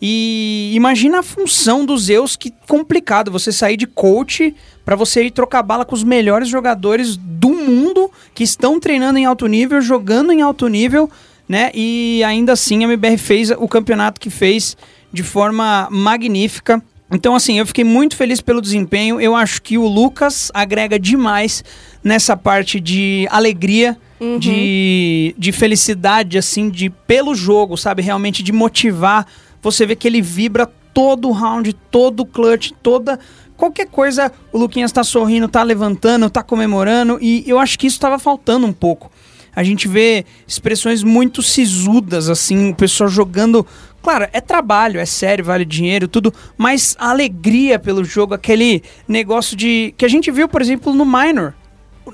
E 0.00 0.72
imagina 0.74 1.20
a 1.20 1.22
função 1.22 1.84
dos 1.84 2.04
Zeus, 2.04 2.36
que 2.36 2.52
complicado 2.68 3.30
você 3.30 3.50
sair 3.50 3.76
de 3.76 3.86
coach 3.86 4.54
para 4.84 4.94
você 4.94 5.24
ir 5.24 5.30
trocar 5.30 5.62
bala 5.62 5.84
com 5.84 5.94
os 5.94 6.04
melhores 6.04 6.48
jogadores 6.48 7.16
do 7.16 7.48
mundo 7.48 8.10
que 8.34 8.44
estão 8.44 8.78
treinando 8.78 9.18
em 9.18 9.24
alto 9.24 9.46
nível, 9.46 9.80
jogando 9.80 10.32
em 10.32 10.42
alto 10.42 10.68
nível, 10.68 11.10
né? 11.48 11.70
E 11.74 12.22
ainda 12.24 12.52
assim 12.52 12.84
a 12.84 12.88
MBR 12.88 13.16
fez 13.16 13.50
o 13.50 13.66
campeonato 13.66 14.20
que 14.20 14.30
fez 14.30 14.76
de 15.12 15.22
forma 15.22 15.88
magnífica. 15.90 16.82
Então, 17.10 17.36
assim, 17.36 17.58
eu 17.58 17.66
fiquei 17.66 17.84
muito 17.84 18.16
feliz 18.16 18.40
pelo 18.40 18.60
desempenho. 18.60 19.20
Eu 19.20 19.34
acho 19.34 19.62
que 19.62 19.78
o 19.78 19.86
Lucas 19.86 20.50
agrega 20.52 20.98
demais 20.98 21.64
nessa 22.02 22.36
parte 22.36 22.80
de 22.80 23.28
alegria, 23.30 23.96
uhum. 24.20 24.38
de, 24.38 25.34
de 25.38 25.52
felicidade, 25.52 26.36
assim, 26.36 26.68
de 26.68 26.90
pelo 26.90 27.34
jogo, 27.34 27.76
sabe? 27.76 28.02
Realmente 28.02 28.42
de 28.42 28.52
motivar 28.52 29.26
você 29.66 29.84
vê 29.84 29.96
que 29.96 30.06
ele 30.06 30.22
vibra 30.22 30.70
todo 30.94 31.28
o 31.28 31.32
round, 31.32 31.72
todo 31.90 32.20
o 32.20 32.26
clutch, 32.26 32.70
toda. 32.80 33.18
Qualquer 33.56 33.88
coisa, 33.88 34.30
o 34.52 34.58
Luquinhas 34.58 34.92
tá 34.92 35.02
sorrindo, 35.02 35.48
tá 35.48 35.60
levantando, 35.64 36.30
tá 36.30 36.40
comemorando, 36.40 37.18
e 37.20 37.42
eu 37.48 37.58
acho 37.58 37.76
que 37.76 37.88
isso 37.88 37.98
tava 37.98 38.16
faltando 38.16 38.64
um 38.64 38.72
pouco. 38.72 39.10
A 39.54 39.64
gente 39.64 39.88
vê 39.88 40.24
expressões 40.46 41.02
muito 41.02 41.42
sisudas, 41.42 42.28
assim, 42.28 42.70
o 42.70 42.74
pessoal 42.76 43.08
jogando. 43.08 43.66
Claro, 44.00 44.28
é 44.32 44.40
trabalho, 44.40 45.00
é 45.00 45.06
sério, 45.06 45.44
vale 45.44 45.64
dinheiro, 45.64 46.06
tudo, 46.06 46.32
mas 46.56 46.94
a 46.96 47.10
alegria 47.10 47.76
pelo 47.76 48.04
jogo, 48.04 48.34
aquele 48.34 48.84
negócio 49.08 49.56
de. 49.56 49.94
que 49.96 50.04
a 50.04 50.08
gente 50.08 50.30
viu, 50.30 50.48
por 50.48 50.62
exemplo, 50.62 50.94
no 50.94 51.04
Minor. 51.04 51.54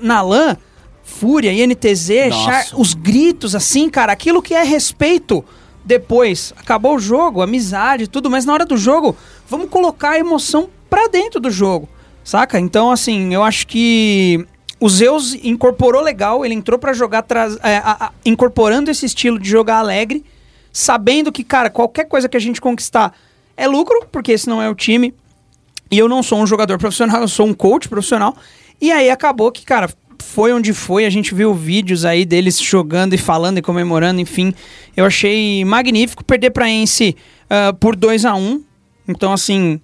Na 0.01 0.23
LAN, 0.23 0.57
Fúria, 1.03 1.53
INTZ, 1.53 2.09
Char, 2.31 2.65
os 2.75 2.95
gritos, 2.95 3.53
assim, 3.53 3.89
cara, 3.89 4.11
aquilo 4.11 4.41
que 4.41 4.55
é 4.55 4.63
respeito 4.63 5.45
depois, 5.85 6.53
acabou 6.57 6.95
o 6.95 6.99
jogo, 6.99 7.41
amizade, 7.41 8.07
tudo, 8.07 8.29
mas 8.29 8.45
na 8.45 8.53
hora 8.53 8.65
do 8.65 8.77
jogo, 8.77 9.15
vamos 9.47 9.69
colocar 9.69 10.11
a 10.11 10.19
emoção 10.19 10.69
pra 10.89 11.07
dentro 11.07 11.39
do 11.39 11.51
jogo, 11.51 11.89
saca? 12.23 12.59
Então, 12.59 12.91
assim, 12.91 13.33
eu 13.33 13.43
acho 13.43 13.67
que 13.67 14.45
o 14.79 14.89
Zeus 14.89 15.33
incorporou 15.35 16.01
legal, 16.01 16.45
ele 16.45 16.53
entrou 16.53 16.79
para 16.79 16.93
jogar 16.93 17.25
é, 17.63 17.77
a, 17.77 18.05
a, 18.05 18.11
incorporando 18.25 18.89
esse 18.89 19.05
estilo 19.05 19.39
de 19.39 19.49
jogar 19.49 19.77
alegre, 19.77 20.23
sabendo 20.71 21.31
que, 21.31 21.43
cara, 21.43 21.69
qualquer 21.69 22.05
coisa 22.05 22.27
que 22.27 22.37
a 22.37 22.39
gente 22.39 22.59
conquistar 22.59 23.13
é 23.55 23.67
lucro, 23.67 24.05
porque 24.11 24.31
esse 24.31 24.49
não 24.49 24.61
é 24.61 24.69
o 24.69 24.75
time. 24.75 25.13
E 25.91 25.97
eu 25.97 26.09
não 26.09 26.23
sou 26.23 26.39
um 26.39 26.47
jogador 26.47 26.77
profissional, 26.79 27.21
eu 27.21 27.27
sou 27.27 27.45
um 27.45 27.53
coach 27.53 27.87
profissional. 27.87 28.35
E 28.81 28.91
aí 28.91 29.09
acabou 29.09 29.51
que, 29.51 29.63
cara, 29.63 29.89
foi 30.23 30.53
onde 30.53 30.73
foi, 30.73 31.05
a 31.05 31.09
gente 31.09 31.35
viu 31.35 31.53
vídeos 31.53 32.05
aí 32.05 32.25
deles 32.25 32.59
jogando 32.59 33.13
e 33.13 33.17
falando 33.17 33.57
e 33.57 33.61
comemorando, 33.61 34.19
enfim. 34.19 34.53
Eu 34.95 35.05
achei 35.05 35.63
magnífico 35.65 36.23
perder 36.23 36.51
para 36.51 36.69
Ence 36.69 37.15
uh, 37.45 37.73
por 37.75 37.95
2 37.95 38.25
a 38.25 38.33
1 38.33 38.39
um. 38.39 38.63
Então, 39.07 39.33
assim, 39.33 39.79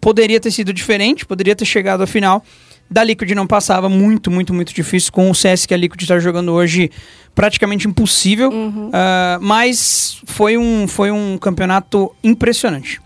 poderia 0.00 0.40
ter 0.40 0.50
sido 0.50 0.72
diferente, 0.72 1.24
poderia 1.24 1.56
ter 1.56 1.64
chegado 1.64 2.02
à 2.02 2.06
final. 2.06 2.44
Da 2.90 3.02
Liquid 3.02 3.30
não 3.30 3.46
passava, 3.46 3.88
muito, 3.88 4.30
muito, 4.30 4.52
muito 4.52 4.74
difícil. 4.74 5.10
Com 5.12 5.30
o 5.30 5.34
CS 5.34 5.64
que 5.64 5.72
a 5.72 5.76
Liquid 5.76 6.02
está 6.02 6.18
jogando 6.18 6.52
hoje, 6.52 6.90
praticamente 7.34 7.88
impossível. 7.88 8.50
Uhum. 8.50 8.88
Uh, 8.88 9.40
mas 9.40 10.20
foi 10.26 10.58
um, 10.58 10.86
foi 10.86 11.10
um 11.10 11.38
campeonato 11.38 12.14
impressionante. 12.22 13.00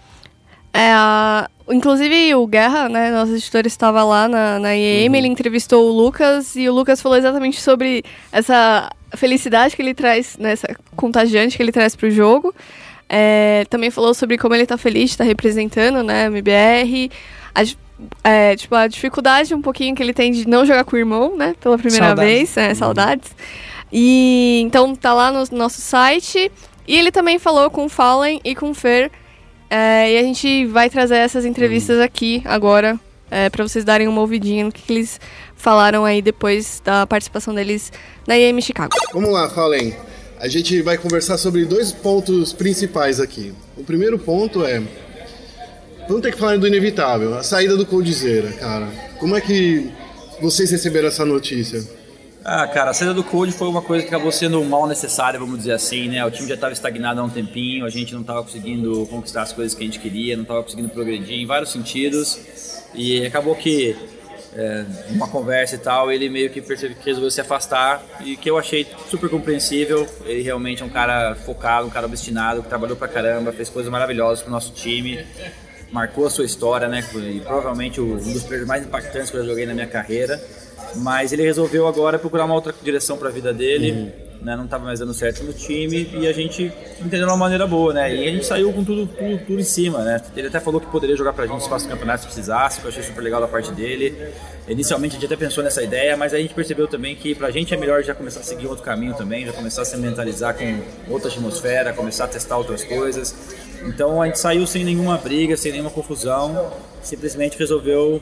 É, 0.73 1.49
Inclusive, 1.71 2.35
o 2.35 2.47
Guerra, 2.47 2.89
né, 2.89 3.11
nosso 3.11 3.33
editor, 3.33 3.67
estava 3.67 4.03
lá 4.05 4.29
na, 4.29 4.59
na 4.59 4.75
IEM, 4.75 5.09
uhum. 5.09 5.15
ele 5.15 5.29
entrevistou 5.29 5.89
o 5.89 5.93
Lucas 5.93 6.57
e 6.57 6.69
o 6.69 6.75
Lucas 6.75 7.01
falou 7.01 7.19
exatamente 7.19 7.61
sobre 7.61 8.05
essa 8.33 8.91
felicidade 9.17 9.75
que 9.77 9.83
ele 9.83 9.95
traz, 9.95 10.37
né, 10.39 10.53
essa 10.53 10.69
contagiante 10.97 11.57
que 11.57 11.63
ele 11.63 11.73
traz 11.73 11.95
para 11.95 12.09
o 12.09 12.11
jogo. 12.11 12.55
É, 13.09 13.65
também 13.71 13.91
falou 13.91 14.13
sobre 14.13 14.37
como 14.37 14.55
ele 14.55 14.65
está 14.65 14.77
feliz 14.77 15.05
de 15.05 15.15
estar 15.15 15.25
tá 15.25 15.29
representando, 15.29 16.03
né, 16.03 16.25
a 16.25 16.27
MBR. 16.27 17.11
A, 17.55 17.63
é, 18.23 18.57
tipo, 18.57 18.75
a 18.75 18.87
dificuldade 18.87 19.55
um 19.55 19.63
pouquinho 19.63 19.95
que 19.95 20.03
ele 20.03 20.13
tem 20.13 20.31
de 20.31 20.47
não 20.47 20.65
jogar 20.65 20.85
com 20.85 20.95
o 20.95 20.99
irmão, 20.99 21.37
né, 21.37 21.55
pela 21.61 21.79
primeira 21.79 22.07
saudades. 22.07 22.33
vez, 22.33 22.57
é, 22.57 22.75
saudades. 22.75 23.35
E 23.93 24.61
então 24.65 24.95
tá 24.95 25.15
lá 25.15 25.33
no 25.33 25.43
nosso 25.53 25.81
site 25.81 26.53
E 26.87 26.95
ele 26.95 27.11
também 27.11 27.39
falou 27.39 27.71
com 27.71 27.87
o 27.87 27.89
Fallen 27.89 28.39
e 28.45 28.55
com 28.55 28.71
o 28.71 28.75
Fer. 28.75 29.11
É, 29.71 30.13
e 30.13 30.19
a 30.19 30.23
gente 30.23 30.67
vai 30.67 30.89
trazer 30.89 31.17
essas 31.17 31.45
entrevistas 31.45 32.01
aqui 32.01 32.43
agora, 32.45 32.99
é, 33.31 33.51
para 33.51 33.67
vocês 33.67 33.85
darem 33.85 34.09
uma 34.09 34.21
ouvidinha 34.21 34.65
no 34.65 34.73
que, 34.73 34.83
que 34.83 34.93
eles 34.93 35.21
falaram 35.55 36.05
aí 36.05 36.23
depois 36.23 36.81
da 36.85 37.07
participação 37.07 37.55
deles 37.55 37.93
na 38.27 38.37
IEM 38.37 38.61
Chicago. 38.61 38.95
Vamos 39.13 39.31
lá, 39.31 39.49
Fallen. 39.51 39.95
A 40.41 40.49
gente 40.49 40.81
vai 40.83 40.97
conversar 40.97 41.37
sobre 41.37 41.65
dois 41.65 41.93
pontos 41.93 42.53
principais 42.53 43.21
aqui. 43.21 43.53
O 43.77 43.85
primeiro 43.85 44.19
ponto 44.19 44.65
é. 44.65 44.81
Vamos 46.07 46.23
ter 46.23 46.33
que 46.33 46.39
falar 46.39 46.57
do 46.57 46.67
inevitável, 46.67 47.37
a 47.37 47.43
saída 47.43 47.77
do 47.77 47.85
Coldzera, 47.85 48.53
cara. 48.53 48.89
Como 49.19 49.37
é 49.37 49.41
que 49.41 49.91
vocês 50.41 50.71
receberam 50.71 51.09
essa 51.09 51.25
notícia? 51.25 51.83
Ah, 52.51 52.67
cara, 52.67 52.93
a 52.93 52.95
saída 52.95 53.13
do 53.13 53.23
Code 53.23 53.53
foi 53.53 53.69
uma 53.69 53.83
coisa 53.83 54.03
que 54.03 54.09
acabou 54.09 54.33
sendo 54.33 54.65
mal 54.65 54.87
necessária, 54.87 55.39
vamos 55.39 55.59
dizer 55.59 55.73
assim, 55.73 56.09
né? 56.09 56.25
O 56.25 56.31
time 56.31 56.49
já 56.49 56.55
estava 56.55 56.73
estagnado 56.73 57.21
há 57.21 57.25
um 57.25 57.29
tempinho, 57.29 57.85
a 57.85 57.91
gente 57.91 58.15
não 58.15 58.23
estava 58.23 58.43
conseguindo 58.43 59.07
conquistar 59.09 59.43
as 59.43 59.53
coisas 59.53 59.75
que 59.75 59.83
a 59.83 59.87
gente 59.87 59.99
queria, 59.99 60.35
não 60.35 60.45
estava 60.45 60.63
conseguindo 60.63 60.89
progredir 60.89 61.39
em 61.39 61.45
vários 61.45 61.71
sentidos. 61.71 62.41
E 62.95 63.27
acabou 63.27 63.55
que, 63.55 63.95
é, 64.55 64.87
numa 65.11 65.29
conversa 65.29 65.75
e 65.75 65.79
tal, 65.79 66.11
ele 66.11 66.31
meio 66.31 66.49
que 66.49 66.63
percebeu 66.63 66.97
que 66.97 67.05
resolveu 67.05 67.31
se 67.31 67.43
afastar 67.43 68.03
e 68.25 68.35
que 68.35 68.49
eu 68.49 68.57
achei 68.57 68.87
super 69.11 69.29
compreensível. 69.29 70.09
Ele 70.25 70.41
realmente 70.41 70.83
é 70.83 70.87
um 70.87 70.89
cara 70.89 71.35
focado, 71.35 71.87
um 71.87 71.91
cara 71.91 72.07
obstinado, 72.07 72.63
que 72.63 72.69
trabalhou 72.71 72.97
pra 72.97 73.09
caramba, 73.09 73.53
fez 73.53 73.69
coisas 73.69 73.93
maravilhosas 73.93 74.41
pro 74.41 74.51
nosso 74.51 74.73
time 74.73 75.23
marcou 75.91 76.27
a 76.27 76.31
sua 76.31 76.45
história, 76.45 76.87
né? 76.87 77.03
E 77.15 77.41
provavelmente 77.41 77.99
um 77.99 78.17
dos 78.17 78.43
players 78.43 78.67
mais 78.67 78.85
impactantes 78.85 79.31
que 79.31 79.37
eu 79.37 79.45
joguei 79.45 79.65
na 79.65 79.75
minha 79.75 79.87
carreira. 79.87 80.39
Mas 80.97 81.33
ele 81.33 81.43
resolveu 81.43 81.87
agora 81.87 82.19
procurar 82.19 82.45
uma 82.45 82.55
outra 82.55 82.75
direção 82.83 83.17
para 83.17 83.29
a 83.29 83.33
vida 83.33 83.53
dele. 83.53 83.93
Uhum. 83.93 84.29
Né, 84.41 84.55
não 84.55 84.67
estava 84.67 84.85
mais 84.85 85.01
dando 85.01 85.13
certo 85.13 85.43
no 85.43 85.53
time 85.53 86.09
e 86.15 86.25
a 86.29 86.33
gente 86.33 86.73
entendeu 87.01 87.27
de 87.27 87.33
uma 87.33 87.37
maneira 87.37 87.67
boa, 87.67 87.93
né? 87.93 88.15
E 88.15 88.29
a 88.29 88.31
gente 88.31 88.47
saiu 88.47 88.73
com 88.73 88.85
tudo, 88.85 89.05
tudo, 89.09 89.39
tudo 89.45 89.61
em 89.61 89.65
cima, 89.65 90.05
né? 90.05 90.23
Ele 90.37 90.47
até 90.47 90.61
falou 90.61 90.81
que 90.81 90.87
poderia 90.87 91.17
jogar 91.17 91.33
pra 91.33 91.45
gente 91.45 91.61
espaço 91.61 91.87
do 91.87 91.91
campeonato 91.91 92.21
se 92.21 92.27
precisasse, 92.27 92.79
que 92.79 92.87
eu 92.87 92.89
achei 92.89 93.03
super 93.03 93.21
legal 93.21 93.41
da 93.41 93.49
parte 93.49 93.73
dele. 93.73 94.17
Inicialmente 94.69 95.17
a 95.17 95.19
gente 95.19 95.27
até 95.27 95.35
pensou 95.35 95.65
nessa 95.65 95.83
ideia, 95.83 96.17
mas 96.17 96.33
a 96.33 96.39
gente 96.39 96.55
percebeu 96.55 96.87
também 96.87 97.17
que 97.17 97.35
pra 97.35 97.51
gente 97.51 97.75
é 97.75 97.77
melhor 97.77 98.01
já 98.05 98.15
começar 98.15 98.39
a 98.39 98.43
seguir 98.45 98.69
outro 98.69 98.85
caminho 98.85 99.13
também, 99.15 99.45
já 99.45 99.53
começar 99.53 99.83
a 99.83 99.85
se 99.85 99.97
mentalizar 99.97 100.55
com 100.55 101.13
outra 101.13 101.29
atmosfera, 101.29 101.93
começar 101.93 102.27
a 102.27 102.29
testar 102.29 102.59
outras 102.59 102.85
coisas. 102.85 103.35
Então 103.83 104.23
a 104.23 104.27
gente 104.27 104.39
saiu 104.39 104.65
sem 104.69 104.85
nenhuma 104.85 105.19
briga, 105.19 105.57
sem 105.57 105.73
nenhuma 105.73 105.91
confusão, 105.91 106.73
simplesmente 107.03 107.59
resolveu 107.59 108.21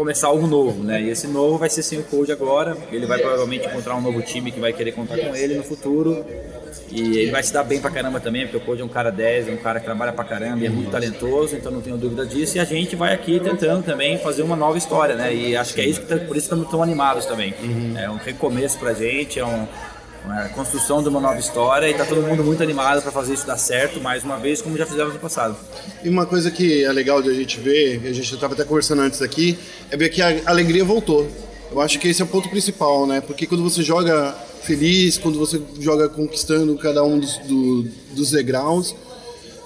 começar 0.00 0.28
algo 0.28 0.46
novo, 0.46 0.82
né? 0.82 1.02
E 1.02 1.10
esse 1.10 1.26
novo 1.26 1.58
vai 1.58 1.68
ser 1.68 1.82
sem 1.82 1.98
o 1.98 2.02
Code 2.02 2.32
agora. 2.32 2.74
Ele 2.90 3.04
vai 3.04 3.18
provavelmente 3.18 3.66
encontrar 3.66 3.94
um 3.96 4.00
novo 4.00 4.22
time 4.22 4.50
que 4.50 4.58
vai 4.58 4.72
querer 4.72 4.92
contar 4.92 5.18
com 5.18 5.36
ele 5.36 5.54
no 5.54 5.62
futuro. 5.62 6.24
E 6.90 7.18
ele 7.18 7.30
vai 7.30 7.42
se 7.42 7.52
dar 7.52 7.62
bem 7.64 7.78
pra 7.82 7.90
caramba 7.90 8.18
também, 8.18 8.46
porque 8.46 8.56
o 8.56 8.60
Code 8.60 8.80
é 8.80 8.84
um 8.84 8.88
cara 8.88 9.10
10, 9.10 9.48
é 9.48 9.52
um 9.52 9.58
cara 9.58 9.78
que 9.78 9.84
trabalha 9.84 10.10
pra 10.10 10.24
caramba 10.24 10.64
e 10.64 10.66
é 10.66 10.70
muito 10.70 10.90
talentoso, 10.90 11.54
então 11.54 11.70
não 11.70 11.82
tenho 11.82 11.98
dúvida 11.98 12.24
disso. 12.24 12.56
E 12.56 12.60
a 12.60 12.64
gente 12.64 12.96
vai 12.96 13.12
aqui 13.12 13.38
tentando 13.40 13.84
também 13.84 14.16
fazer 14.18 14.42
uma 14.42 14.56
nova 14.56 14.78
história, 14.78 15.14
né? 15.14 15.34
E 15.34 15.54
acho 15.54 15.74
que 15.74 15.82
é 15.82 15.84
isso 15.84 16.00
que 16.00 16.06
tá, 16.06 16.16
por 16.16 16.34
isso 16.34 16.46
estamos 16.46 16.70
tão 16.70 16.82
animados 16.82 17.26
também. 17.26 17.52
É 17.98 18.08
um 18.08 18.16
recomeço 18.16 18.78
pra 18.78 18.94
gente, 18.94 19.38
é 19.38 19.44
um, 19.44 19.68
uma 20.24 20.48
construção 20.50 21.02
de 21.02 21.08
uma 21.08 21.20
nova 21.20 21.38
história 21.38 21.88
e 21.88 21.94
tá 21.94 22.04
todo 22.04 22.22
mundo 22.22 22.44
muito 22.44 22.62
animado 22.62 23.02
para 23.02 23.10
fazer 23.10 23.34
isso 23.34 23.46
dar 23.46 23.56
certo 23.56 24.00
mais 24.00 24.22
uma 24.22 24.38
vez, 24.38 24.60
como 24.60 24.76
já 24.76 24.86
fizemos 24.86 25.14
no 25.14 25.20
passado. 25.20 25.56
E 26.02 26.08
uma 26.08 26.26
coisa 26.26 26.50
que 26.50 26.84
é 26.84 26.92
legal 26.92 27.22
de 27.22 27.30
a 27.30 27.34
gente 27.34 27.58
ver, 27.60 28.00
a 28.04 28.12
gente 28.12 28.32
estava 28.32 28.54
até 28.54 28.64
conversando 28.64 29.02
antes 29.02 29.22
aqui, 29.22 29.58
é 29.90 29.96
ver 29.96 30.08
que 30.10 30.20
a 30.22 30.42
alegria 30.46 30.84
voltou. 30.84 31.28
Eu 31.70 31.80
acho 31.80 31.98
que 31.98 32.08
esse 32.08 32.20
é 32.20 32.24
o 32.24 32.28
ponto 32.28 32.48
principal, 32.48 33.06
né? 33.06 33.20
Porque 33.20 33.46
quando 33.46 33.62
você 33.62 33.82
joga 33.82 34.32
feliz, 34.62 35.16
quando 35.16 35.38
você 35.38 35.60
joga 35.78 36.08
conquistando 36.08 36.76
cada 36.76 37.02
um 37.04 37.18
dos, 37.18 37.38
do, 37.38 37.82
dos 38.12 38.32
degraus, 38.32 38.94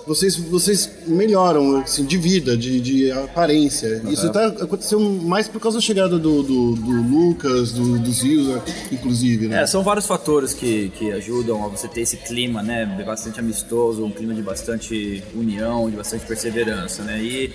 vocês, 0.06 0.36
vocês 0.36 0.90
melhoram 1.06 1.78
assim, 1.78 2.04
de 2.04 2.18
vida, 2.18 2.56
de, 2.56 2.80
de 2.80 3.10
aparência. 3.10 4.02
Isso 4.08 4.30
tá 4.30 4.46
acontecendo 4.46 5.00
mais 5.22 5.48
por 5.48 5.60
causa 5.60 5.78
da 5.78 5.82
chegada 5.82 6.18
do, 6.18 6.42
do, 6.42 6.74
do 6.74 7.02
Lucas, 7.02 7.72
do, 7.72 7.98
do 7.98 8.12
Zilza, 8.12 8.62
inclusive, 8.92 9.48
né? 9.48 9.62
É, 9.62 9.66
são 9.66 9.82
vários 9.82 10.06
fatores 10.06 10.52
que, 10.52 10.90
que 10.90 11.10
ajudam 11.12 11.64
a 11.64 11.68
você 11.68 11.88
ter 11.88 12.02
esse 12.02 12.16
clima, 12.18 12.62
né, 12.62 12.84
bastante 13.04 13.40
amistoso, 13.40 14.04
um 14.04 14.10
clima 14.10 14.34
de 14.34 14.42
bastante 14.42 15.22
união, 15.34 15.88
de 15.90 15.96
bastante 15.96 16.26
perseverança, 16.26 17.02
né, 17.02 17.22
e 17.22 17.52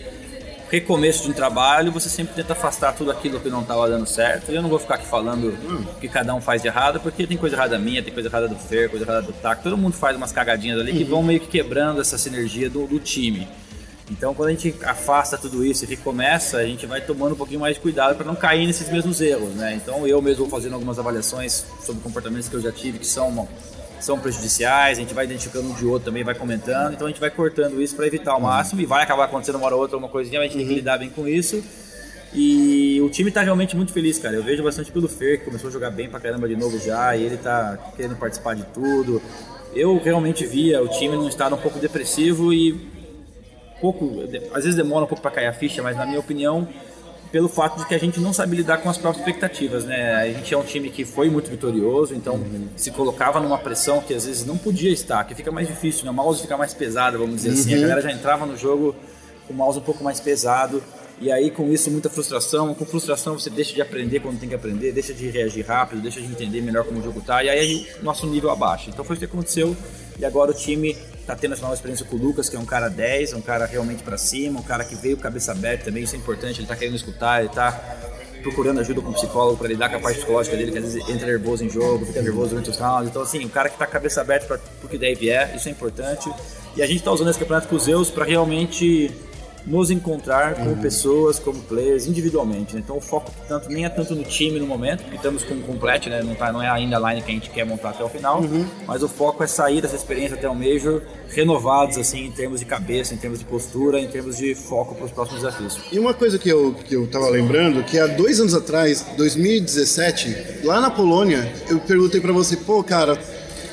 recomeço 0.69 1.23
de 1.23 1.31
um 1.31 1.33
trabalho, 1.33 1.91
você 1.91 2.07
sempre 2.09 2.35
tenta 2.35 2.53
afastar 2.53 2.93
tudo 2.93 3.11
aquilo 3.11 3.39
que 3.39 3.49
não 3.49 3.61
estava 3.61 3.89
dando 3.89 4.05
certo, 4.05 4.51
e 4.51 4.55
eu 4.55 4.61
não 4.61 4.69
vou 4.69 4.79
ficar 4.79 4.95
aqui 4.95 5.05
falando 5.07 5.47
o 5.49 5.99
que 5.99 6.07
cada 6.07 6.33
um 6.35 6.41
faz 6.41 6.61
de 6.61 6.67
errado, 6.67 6.99
porque 6.99 7.25
tem 7.25 7.37
coisa 7.37 7.55
errada 7.55 7.77
minha, 7.79 8.03
tem 8.03 8.13
coisa 8.13 8.29
errada 8.29 8.47
do 8.47 8.55
Fer, 8.55 8.89
coisa 8.89 9.05
errada 9.05 9.23
do 9.23 9.33
Taco, 9.33 9.63
todo 9.63 9.77
mundo 9.77 9.93
faz 9.93 10.15
umas 10.15 10.31
cagadinhas 10.31 10.79
ali 10.79 10.93
que 10.93 11.03
vão 11.03 11.23
meio 11.23 11.39
que 11.39 11.47
quebrando 11.47 11.99
essa 11.99 12.17
sinergia 12.17 12.69
do, 12.69 12.85
do 12.85 12.99
time. 12.99 13.47
Então, 14.11 14.33
quando 14.33 14.49
a 14.49 14.51
gente 14.51 14.73
afasta 14.83 15.37
tudo 15.37 15.63
isso 15.63 15.85
e 15.85 15.87
recomeça, 15.87 16.57
a 16.57 16.65
gente 16.65 16.85
vai 16.87 16.99
tomando 16.99 17.33
um 17.33 17.37
pouquinho 17.37 17.59
mais 17.59 17.75
de 17.75 17.81
cuidado 17.81 18.15
para 18.15 18.25
não 18.25 18.35
cair 18.35 18.65
nesses 18.65 18.89
mesmos 18.89 19.21
erros, 19.21 19.53
né? 19.53 19.75
Então, 19.75 20.07
eu 20.07 20.19
mesmo 20.19 20.45
vou 20.45 20.49
fazendo 20.49 20.73
algumas 20.73 20.97
avaliações 20.97 21.63
sobre 21.85 22.01
comportamentos 22.01 22.49
que 22.49 22.55
eu 22.55 22.61
já 22.61 22.71
tive 22.71 22.97
que 22.97 23.05
são 23.05 23.47
são 23.99 24.19
prejudiciais, 24.19 24.97
a 24.97 25.01
gente 25.01 25.13
vai 25.13 25.25
identificando 25.25 25.69
um 25.69 25.73
de 25.73 25.85
outro 25.85 26.05
também, 26.05 26.23
vai 26.23 26.35
comentando, 26.35 26.93
então 26.93 27.07
a 27.07 27.09
gente 27.09 27.19
vai 27.19 27.29
cortando 27.29 27.81
isso 27.81 27.95
para 27.95 28.07
evitar 28.07 28.31
ao 28.31 28.39
máximo 28.39 28.81
e 28.81 28.85
vai 28.85 29.03
acabar 29.03 29.25
acontecendo 29.25 29.55
uma 29.55 29.65
hora 29.65 29.75
ou 29.75 29.81
outra 29.81 29.97
uma 29.97 30.09
coisinha, 30.09 30.39
mas 30.39 30.49
a 30.49 30.51
gente 30.51 30.59
tem 30.59 30.67
que 30.67 30.75
lidar 30.75 30.97
bem 30.97 31.09
com 31.09 31.27
isso. 31.27 31.63
E 32.33 33.01
o 33.01 33.09
time 33.09 33.31
tá 33.31 33.41
realmente 33.41 33.75
muito 33.75 33.91
feliz, 33.91 34.19
cara. 34.19 34.35
Eu 34.35 34.43
vejo 34.43 34.63
bastante 34.63 34.91
pelo 34.91 35.07
Fer, 35.07 35.39
que 35.39 35.45
começou 35.45 35.69
a 35.69 35.73
jogar 35.73 35.89
bem 35.89 36.09
pra 36.09 36.19
caramba 36.19 36.47
de 36.47 36.55
novo 36.55 36.77
já, 36.79 37.15
e 37.15 37.23
ele 37.23 37.37
tá 37.37 37.77
querendo 37.95 38.15
participar 38.15 38.55
de 38.55 38.63
tudo. 38.65 39.21
Eu 39.73 39.99
realmente 39.99 40.45
via 40.45 40.81
o 40.81 40.87
time 40.87 41.15
num 41.15 41.27
estado 41.27 41.55
um 41.55 41.57
pouco 41.57 41.79
depressivo 41.79 42.53
e 42.53 42.89
pouco, 43.81 44.23
às 44.53 44.63
vezes 44.63 44.75
demora 44.75 45.05
um 45.05 45.07
pouco 45.07 45.21
para 45.21 45.31
cair 45.31 45.47
a 45.47 45.53
ficha, 45.53 45.81
mas 45.81 45.95
na 45.95 46.05
minha 46.05 46.19
opinião, 46.19 46.67
pelo 47.31 47.47
fato 47.47 47.77
de 47.77 47.85
que 47.85 47.93
a 47.93 47.97
gente 47.97 48.19
não 48.19 48.33
sabe 48.33 48.55
lidar 48.55 48.77
com 48.79 48.89
as 48.89 48.97
próprias 48.97 49.25
expectativas, 49.25 49.85
né? 49.85 50.15
A 50.15 50.31
gente 50.31 50.53
é 50.53 50.57
um 50.57 50.63
time 50.63 50.89
que 50.89 51.05
foi 51.05 51.29
muito 51.29 51.49
vitorioso, 51.49 52.15
então 52.15 52.43
se 52.75 52.91
colocava 52.91 53.39
numa 53.39 53.57
pressão 53.57 54.01
que 54.01 54.13
às 54.13 54.25
vezes 54.25 54.45
não 54.45 54.57
podia 54.57 54.91
estar, 54.91 55.23
que 55.25 55.35
fica 55.35 55.51
mais 55.51 55.67
difícil, 55.67 56.05
né? 56.05 56.11
O 56.11 56.13
mouse 56.13 56.41
fica 56.41 56.57
mais 56.57 56.73
pesado, 56.73 57.19
vamos 57.19 57.37
dizer 57.37 57.51
assim. 57.51 57.75
A 57.75 57.81
galera 57.81 58.01
já 58.01 58.11
entrava 58.11 58.45
no 58.45 58.57
jogo 58.57 58.95
com 59.47 59.53
o 59.53 59.55
mouse 59.55 59.77
um 59.77 59.83
pouco 59.83 60.03
mais 60.03 60.19
pesado. 60.19 60.81
E 61.21 61.29
aí, 61.29 61.51
com 61.51 61.69
isso, 61.71 61.91
muita 61.91 62.09
frustração. 62.09 62.73
Com 62.73 62.85
frustração, 62.85 63.37
você 63.37 63.49
deixa 63.49 63.73
de 63.73 63.81
aprender 63.81 64.21
quando 64.21 64.39
tem 64.39 64.47
que 64.47 64.55
aprender, 64.55 64.93
deixa 64.93 65.13
de 65.13 65.29
reagir 65.29 65.65
rápido, 65.65 66.01
deixa 66.01 66.21
de 66.21 66.27
entender 66.27 66.61
melhor 66.61 66.85
como 66.85 66.99
o 66.99 67.03
jogo 67.03 67.21
tá. 67.21 67.43
E 67.43 67.49
aí, 67.49 67.87
o 68.01 68.05
nosso 68.05 68.25
nível 68.25 68.49
abaixa. 68.49 68.89
Então, 68.89 69.03
foi 69.03 69.17
o 69.17 69.19
que 69.19 69.25
aconteceu. 69.25 69.75
E 70.17 70.23
agora 70.23 70.51
o 70.51 70.53
time 70.53 70.95
tá 71.29 71.35
tendo 71.35 71.53
essa 71.53 71.61
nova 71.61 71.75
experiência 71.75 72.03
com 72.05 72.15
o 72.15 72.19
Lucas, 72.19 72.49
que 72.49 72.55
é 72.55 72.59
um 72.59 72.65
cara 72.65 72.89
10, 72.89 73.33
um 73.33 73.41
cara 73.41 73.67
realmente 73.67 74.01
para 74.01 74.17
cima, 74.17 74.59
um 74.59 74.63
cara 74.63 74.83
que 74.83 74.95
veio 74.95 75.15
cabeça 75.15 75.51
aberta 75.51 75.85
também, 75.85 76.03
isso 76.03 76.15
é 76.15 76.17
importante. 76.17 76.59
Ele 76.59 76.67
tá 76.67 76.75
querendo 76.75 76.95
escutar, 76.95 77.41
ele 77.41 77.49
tá 77.49 77.71
procurando 78.41 78.79
ajuda 78.79 78.99
com 78.99 79.09
o 79.09 79.13
psicólogo 79.13 79.57
para 79.57 79.67
lidar 79.67 79.89
com 79.89 79.97
a 79.97 79.99
parte 79.99 80.17
psicológica 80.17 80.57
dele, 80.57 80.71
que 80.71 80.79
às 80.79 80.85
vezes 80.85 81.07
entra 81.07 81.27
nervoso 81.27 81.63
em 81.63 81.69
jogo, 81.69 82.03
fica 82.03 82.19
nervoso 82.23 82.49
durante 82.49 82.71
os 82.71 82.77
rounds. 82.77 83.09
Então, 83.09 83.21
assim, 83.21 83.45
o 83.45 83.49
cara 83.49 83.69
que 83.69 83.77
tá 83.77 83.85
cabeça 83.85 84.21
aberta 84.21 84.47
para 84.47 84.59
o 84.83 84.87
que 84.87 84.97
deve 84.97 85.29
é, 85.29 85.53
isso 85.55 85.67
é 85.67 85.71
importante. 85.71 86.31
E 86.75 86.81
a 86.81 86.87
gente 86.87 87.03
tá 87.03 87.11
usando 87.11 87.29
esse 87.29 87.37
campeonato 87.37 87.67
com 87.67 87.75
os 87.75 87.83
Zeus 87.83 88.09
para 88.09 88.25
realmente 88.25 89.11
nos 89.65 89.91
encontrar 89.91 90.55
como 90.55 90.75
pessoas, 90.77 91.39
como 91.39 91.59
players, 91.61 92.07
individualmente. 92.07 92.75
né? 92.75 92.81
Então 92.83 92.97
o 92.97 93.01
foco 93.01 93.31
tanto 93.47 93.69
nem 93.69 93.85
é 93.85 93.89
tanto 93.89 94.15
no 94.15 94.23
time 94.23 94.59
no 94.59 94.65
momento, 94.67 95.01
porque 95.01 95.15
estamos 95.15 95.43
com 95.43 95.55
o 95.55 95.61
complete, 95.61 96.09
né? 96.09 96.21
Não, 96.23 96.35
tá, 96.35 96.51
não 96.51 96.61
é 96.61 96.69
ainda 96.69 96.97
a 96.97 97.09
line 97.09 97.21
que 97.21 97.31
a 97.31 97.33
gente 97.33 97.49
quer 97.49 97.65
montar 97.65 97.89
até 97.89 98.03
o 98.03 98.09
final, 98.09 98.41
mas 98.87 99.03
o 99.03 99.07
foco 99.07 99.43
é 99.43 99.47
sair 99.47 99.81
dessa 99.81 99.95
experiência 99.95 100.35
até 100.35 100.49
o 100.49 100.55
Major 100.55 101.01
renovados, 101.29 101.97
assim, 101.97 102.25
em 102.25 102.31
termos 102.31 102.59
de 102.59 102.65
cabeça, 102.65 103.13
em 103.13 103.17
termos 103.17 103.39
de 103.39 103.45
postura, 103.45 103.99
em 103.99 104.07
termos 104.07 104.37
de 104.37 104.55
foco 104.55 104.95
para 104.95 105.05
os 105.05 105.11
próximos 105.11 105.41
desafios. 105.41 105.79
E 105.91 105.99
uma 105.99 106.13
coisa 106.13 106.39
que 106.39 106.49
eu, 106.49 106.73
que 106.73 106.95
eu 106.95 107.07
tava 107.07 107.29
lembrando, 107.29 107.83
que 107.83 107.99
há 107.99 108.07
dois 108.07 108.39
anos 108.39 108.53
atrás, 108.53 109.05
2017, 109.17 110.65
lá 110.65 110.81
na 110.81 110.89
Polônia, 110.89 111.51
eu 111.69 111.79
perguntei 111.79 112.19
pra 112.19 112.33
você, 112.33 112.57
pô, 112.57 112.83
cara, 112.83 113.17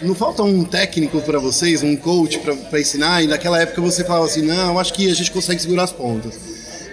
não 0.03 0.15
falta 0.15 0.43
um 0.43 0.65
técnico 0.65 1.21
pra 1.23 1.39
vocês, 1.39 1.83
um 1.83 1.97
coach 1.97 2.39
pra 2.71 2.81
ensinar? 2.81 3.23
E 3.23 3.27
naquela 3.27 3.61
época 3.61 3.81
você 3.81 4.05
falava 4.05 4.27
assim, 4.27 4.43
não, 4.43 4.79
acho 4.79 4.93
que 4.93 5.11
a 5.11 5.15
gente 5.15 5.31
consegue 5.31 5.61
segurar 5.61 5.85
as 5.85 5.93
pontas. 5.93 6.35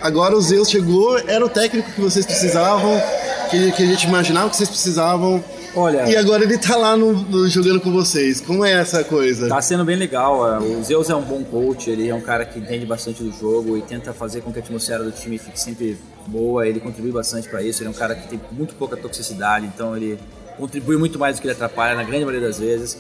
Agora 0.02 0.36
o 0.36 0.42
Zeus 0.42 0.70
chegou, 0.70 1.18
era 1.28 1.46
o 1.46 1.50
técnico 1.50 1.90
que 1.92 2.02
vocês 2.02 2.26
precisavam, 2.26 3.02
que, 3.50 3.72
que 3.72 3.84
a 3.84 3.86
gente 3.86 4.06
imaginava 4.06 4.50
que 4.50 4.58
vocês 4.58 4.68
precisavam. 4.70 5.42
Olha- 5.76 6.08
E 6.08 6.16
agora 6.16 6.44
ele 6.44 6.58
tá 6.58 6.76
lá 6.76 6.96
no- 6.96 7.14
no- 7.14 7.48
jogando 7.48 7.80
com 7.80 7.92
vocês. 7.92 8.40
Como 8.42 8.64
é 8.64 8.74
essa 8.74 9.04
coisa? 9.04 9.48
Tá 9.48 9.60
sendo 9.62 9.84
bem 9.86 9.96
legal. 9.96 10.56
é, 10.56 10.60
O 10.60 10.84
Zeus 10.84 11.10
é 11.10 11.16
um 11.16 11.22
bom 11.24 11.44
coach, 11.44 11.90
ele 11.90 12.08
é 12.10 12.14
um 12.14 12.22
cara 12.22 12.46
que 12.46 12.60
entende 12.60 12.86
bastante 12.86 13.24
do 13.24 13.32
jogo 13.32 13.76
e 13.78 13.82
tenta 13.82 14.14
fazer 14.14 14.42
com 14.42 14.52
que 14.52 14.60
a 14.60 14.62
atmosfera 14.62 15.04
do 15.04 15.12
time 15.12 15.38
fique 15.40 15.60
sempre 15.60 15.98
boa. 16.28 16.68
Ele 16.68 16.80
contribui 16.80 17.12
bastante 17.12 17.48
para 17.50 17.64
isso. 17.64 17.82
Ele 17.82 17.88
é 17.88 17.90
um 17.92 17.94
cara 17.96 18.14
que 18.14 18.28
tem 18.28 18.40
muito 18.52 18.76
pouca 18.76 18.96
toxicidade, 18.96 19.66
então 19.66 19.96
ele 19.98 20.20
contribui 20.58 20.98
muito 20.98 21.20
mais 21.20 21.36
do 21.36 21.42
que 21.42 21.48
ele 21.48 21.54
atrapalha, 21.54 21.96
na 21.96 22.04
grande 22.04 22.26
maioria 22.26 22.48
das 22.48 22.60
vezes. 22.60 22.98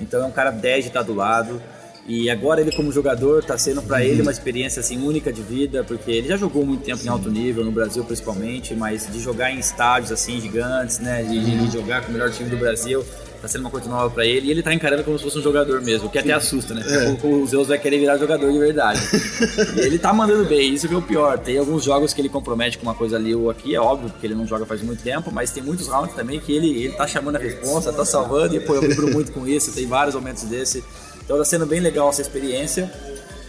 Então 0.00 0.22
é 0.22 0.26
um 0.26 0.30
cara 0.30 0.50
10 0.50 0.84
de 0.84 0.90
estar 0.90 1.02
do 1.02 1.14
lado. 1.14 1.60
E 2.06 2.30
agora 2.30 2.60
ele 2.60 2.72
como 2.72 2.90
jogador 2.90 3.44
tá 3.44 3.56
sendo 3.58 3.82
para 3.82 4.02
ele 4.02 4.22
uma 4.22 4.30
experiência 4.30 4.80
assim 4.80 4.98
única 5.06 5.32
de 5.32 5.42
vida, 5.42 5.84
porque 5.84 6.10
ele 6.10 6.28
já 6.28 6.36
jogou 6.36 6.64
muito 6.64 6.82
tempo 6.82 7.04
em 7.04 7.08
alto 7.08 7.30
nível 7.30 7.64
no 7.64 7.70
Brasil 7.70 8.02
principalmente, 8.04 8.74
mas 8.74 9.06
de 9.12 9.20
jogar 9.20 9.52
em 9.52 9.58
estádios 9.58 10.10
assim 10.10 10.40
gigantes, 10.40 10.98
né, 10.98 11.22
de, 11.22 11.38
de 11.38 11.70
jogar 11.70 12.02
com 12.02 12.08
o 12.08 12.12
melhor 12.12 12.30
time 12.30 12.48
do 12.48 12.56
Brasil, 12.56 13.04
tá 13.40 13.48
sendo 13.48 13.62
uma 13.62 13.70
coisa 13.70 13.88
nova 13.88 14.10
pra 14.10 14.24
ele, 14.24 14.48
e 14.48 14.50
ele 14.50 14.62
tá 14.62 14.72
encarando 14.72 15.02
como 15.02 15.16
se 15.18 15.24
fosse 15.24 15.38
um 15.38 15.42
jogador 15.42 15.80
mesmo, 15.80 16.08
o 16.08 16.10
que 16.10 16.18
até 16.18 16.32
assusta, 16.32 16.74
né? 16.74 16.82
Pouco 17.06 17.28
o 17.28 17.46
Zeus 17.46 17.68
vai 17.68 17.78
querer 17.78 17.98
virar 17.98 18.18
jogador 18.18 18.52
de 18.52 18.58
verdade. 18.58 19.00
e 19.76 19.80
ele 19.80 19.98
tá 19.98 20.12
mandando 20.12 20.44
bem, 20.44 20.74
isso 20.74 20.86
que 20.86 20.94
é 20.94 20.96
o 20.96 21.02
pior. 21.02 21.38
Tem 21.38 21.58
alguns 21.58 21.84
jogos 21.84 22.12
que 22.12 22.20
ele 22.20 22.28
compromete 22.28 22.76
com 22.78 22.84
uma 22.84 22.94
coisa 22.94 23.16
ali 23.16 23.34
ou 23.34 23.50
aqui, 23.50 23.74
é 23.74 23.80
óbvio, 23.80 24.10
porque 24.10 24.26
ele 24.26 24.34
não 24.34 24.46
joga 24.46 24.66
faz 24.66 24.82
muito 24.82 25.02
tempo, 25.02 25.30
mas 25.32 25.50
tem 25.50 25.62
muitos 25.62 25.88
rounds 25.88 26.14
também 26.14 26.38
que 26.38 26.52
ele, 26.52 26.84
ele 26.84 26.92
tá 26.92 27.06
chamando 27.06 27.36
a 27.36 27.38
responsa, 27.38 27.92
tá 27.92 28.04
salvando, 28.04 28.54
e 28.54 28.60
pô, 28.60 28.74
eu 28.74 28.82
vibro 28.82 29.10
muito 29.10 29.32
com 29.32 29.46
isso, 29.46 29.72
tem 29.72 29.86
vários 29.86 30.14
momentos 30.14 30.44
desse. 30.44 30.84
Então 31.24 31.38
tá 31.38 31.44
sendo 31.44 31.64
bem 31.64 31.80
legal 31.80 32.08
essa 32.10 32.20
experiência. 32.20 32.90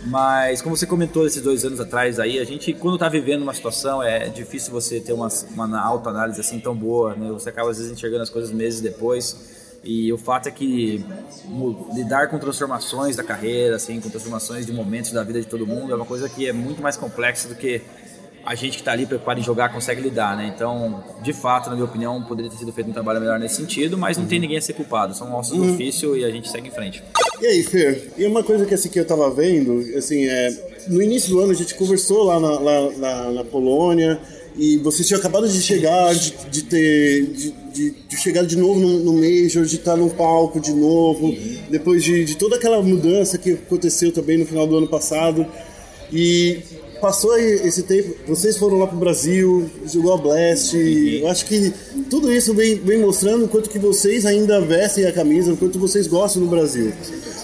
Mas 0.04 0.62
como 0.62 0.75
você 0.75 0.88
comentou 0.88 1.27
esses 1.27 1.41
dois 1.41 1.63
anos 1.63 1.80
atrás 1.80 2.19
aí, 2.19 2.39
a 2.39 2.43
gente 2.43 2.73
quando 2.73 2.97
tá 2.97 3.08
vivendo 3.08 3.43
uma 3.43 3.54
situação 3.54 4.01
é 4.01 4.30
difícil 4.30 4.71
você 4.71 4.99
ter 4.99 5.13
uma, 5.13 5.27
uma 5.54 5.80
autoanálise 5.80 6.39
assim 6.39 6.60
tão 6.60 6.75
boa, 6.75 7.15
né? 7.15 7.30
Você 7.32 7.49
acaba 7.49 7.69
às 7.69 7.77
vezes 7.77 7.91
enxergando 7.91 8.23
as 8.23 8.30
coisas 8.30 8.51
meses 8.51 8.82
depois. 8.82 9.61
E 9.84 10.13
o 10.13 10.17
fato 10.17 10.48
é 10.48 10.52
que 10.52 11.04
lidar 11.96 12.28
com 12.28 12.38
transformações 12.38 13.15
da 13.15 13.24
carreira, 13.24 13.76
assim, 13.76 14.00
com 14.00 14.10
transformações 14.10 14.65
de 14.65 14.72
momentos 14.72 15.12
da 15.12 15.24
vida 15.24 15.39
de 15.41 15.48
todo 15.48 15.65
mundo 15.65 15.91
é 15.91 15.96
uma 15.96 16.06
coisa 16.06 16.30
que 16.30 16.48
é 16.48 16.54
muito 16.54 16.82
mais 16.82 16.96
complexa 16.96 17.48
do 17.48 17.56
que 17.56 17.82
a 18.46 18.56
gente 18.56 18.74
que 18.74 18.82
está 18.82 18.91
ali 18.91 19.06
preparado 19.06 19.39
em 19.39 19.44
jogar 19.44 19.70
consegue 19.72 20.02
lidar, 20.02 20.36
né? 20.36 20.52
Então, 20.56 21.04
de 21.22 21.32
fato, 21.32 21.70
na 21.70 21.76
minha 21.76 21.86
opinião, 21.86 22.24
poderia 22.24 22.50
ter 22.50 22.58
sido 22.58 22.72
feito 22.74 22.89
um 22.89 22.94
trabalho 22.94 23.20
melhor 23.20 23.39
nesse 23.39 23.56
sentido, 23.56 23.98
mas 23.98 24.17
não 24.17 24.26
tem 24.26 24.39
ninguém 24.39 24.58
a 24.58 24.62
ser 24.62 24.74
culpado. 24.74 25.13
São 25.15 25.34
ossos 25.36 25.56
do 25.58 25.74
ofício 25.74 26.17
e 26.17 26.26
a 26.26 26.30
gente 26.32 26.50
segue 26.50 26.67
em 26.67 26.72
frente. 26.72 27.04
E 27.39 27.46
aí, 27.46 27.63
Fer, 27.63 28.12
e 28.17 28.26
uma 28.26 28.44
coisa 28.44 28.65
que, 28.65 28.74
assim, 28.74 28.89
que 28.89 29.00
eu 29.00 29.06
tava 29.06 29.30
vendo, 29.32 29.80
assim, 29.96 30.26
é, 30.26 30.50
no 30.88 31.02
início 31.02 31.30
do 31.30 31.39
ano 31.39 31.52
a 31.52 31.56
gente 31.56 31.76
conversou 31.76 32.24
lá 32.24 32.39
na, 32.39 32.60
lá- 32.60 32.91
lá 32.98 33.32
na 33.32 33.44
Polônia 33.44 34.20
e 34.56 34.78
você 34.78 35.04
tinha 35.04 35.17
acabado 35.20 35.48
de 35.48 35.62
chegar, 35.62 36.13
de, 36.15 36.32
de 36.50 36.63
ter, 36.63 37.28
de, 37.28 37.52
de- 37.73 37.91
de 38.07 38.17
chegar 38.17 38.45
de 38.45 38.55
novo 38.57 38.79
no, 38.79 38.99
no 38.99 39.13
Major, 39.13 39.63
de 39.65 39.75
estar 39.77 39.95
no 39.97 40.10
palco 40.10 40.60
de 40.60 40.71
novo, 40.73 41.34
depois 41.69 42.03
de, 42.03 42.23
de 42.25 42.36
toda 42.38 42.55
aquela 42.55 42.81
mudança 42.81 43.38
que 43.38 43.51
aconteceu 43.53 44.12
também 44.12 44.38
no 44.38 44.45
final 44.45 44.67
do 44.67 44.77
ano 44.77 44.88
passado. 44.88 45.45
E 46.12 46.60
passou 46.99 47.36
esse 47.38 47.84
tempo, 47.84 48.13
vocês 48.27 48.57
foram 48.57 48.77
lá 48.77 48.86
pro 48.86 48.97
Brasil, 48.97 49.69
jogou 49.91 50.13
a 50.13 50.17
Blast, 50.17 50.75
eu 50.75 51.27
acho 51.29 51.45
que 51.45 51.73
tudo 52.10 52.31
isso 52.31 52.53
vem, 52.53 52.75
vem 52.75 52.99
mostrando 52.99 53.45
o 53.45 53.47
quanto 53.47 53.69
que 53.69 53.79
vocês 53.79 54.25
ainda 54.25 54.60
vestem 54.62 55.05
a 55.05 55.12
camisa, 55.12 55.53
o 55.53 55.57
quanto 55.57 55.79
vocês 55.79 56.05
gostam 56.07 56.43
do 56.43 56.47
Brasil. 56.49 56.91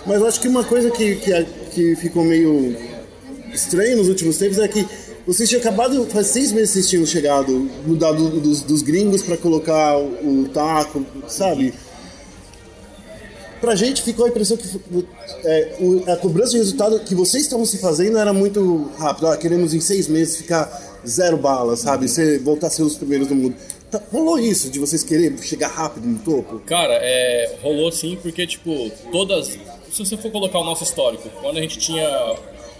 Mas 0.05 0.19
eu 0.19 0.27
acho 0.27 0.39
que 0.41 0.47
uma 0.47 0.63
coisa 0.63 0.91
que, 0.91 1.15
que, 1.15 1.45
que 1.73 1.95
ficou 1.95 2.23
meio 2.23 2.75
estranho 3.53 3.97
nos 3.97 4.09
últimos 4.09 4.37
tempos 4.37 4.59
é 4.59 4.67
que 4.67 4.85
vocês 5.27 5.47
tinham 5.49 5.59
acabado, 5.61 6.05
faz 6.07 6.27
seis 6.27 6.51
meses 6.51 6.71
vocês 6.71 6.89
tinham 6.89 7.05
chegado, 7.05 7.69
mudado 7.85 8.29
dos, 8.39 8.61
dos 8.61 8.81
gringos 8.81 9.21
para 9.21 9.37
colocar 9.37 9.97
o, 9.97 10.43
o 10.43 10.49
taco, 10.49 11.05
sabe? 11.27 11.73
Pra 13.59 13.75
gente 13.75 14.03
ficou 14.03 14.25
a 14.25 14.29
impressão 14.29 14.55
que 14.55 14.67
é, 15.43 15.75
o- 15.79 16.03
a 16.11 16.15
cobrança 16.15 16.51
de 16.51 16.57
resultado 16.57 16.99
que 16.99 17.15
vocês 17.15 17.43
estavam 17.43 17.65
se 17.65 17.79
fazendo 17.79 18.17
era 18.19 18.31
muito 18.31 18.89
rápido. 18.99 19.27
Ah, 19.27 19.35
queremos 19.37 19.73
em 19.73 19.79
seis 19.79 20.07
meses 20.07 20.37
ficar 20.37 20.99
zero 21.05 21.37
bala, 21.37 21.75
sabe? 21.75 22.07
Ser, 22.07 22.39
voltar 22.39 22.67
a 22.67 22.69
ser 22.69 22.83
os 22.83 22.95
primeiros 22.95 23.27
do 23.27 23.33
mundo. 23.35 23.55
Tá- 23.89 24.01
rolou 24.11 24.37
isso 24.37 24.69
de 24.69 24.77
vocês 24.79 25.01
quererem 25.03 25.35
chegar 25.39 25.69
rápido 25.69 26.05
no 26.07 26.19
topo? 26.19 26.59
Cara, 26.67 26.93
é, 27.01 27.55
rolou 27.63 27.91
sim, 27.91 28.17
porque, 28.21 28.45
tipo, 28.45 28.91
todas. 29.11 29.47
Se 29.91 30.05
você 30.05 30.15
for 30.17 30.29
colocar 30.31 30.59
o 30.59 30.63
nosso 30.63 30.83
histórico, 30.83 31.27
quando 31.41 31.57
a 31.57 31.61
gente 31.61 31.79
tinha 31.79 32.07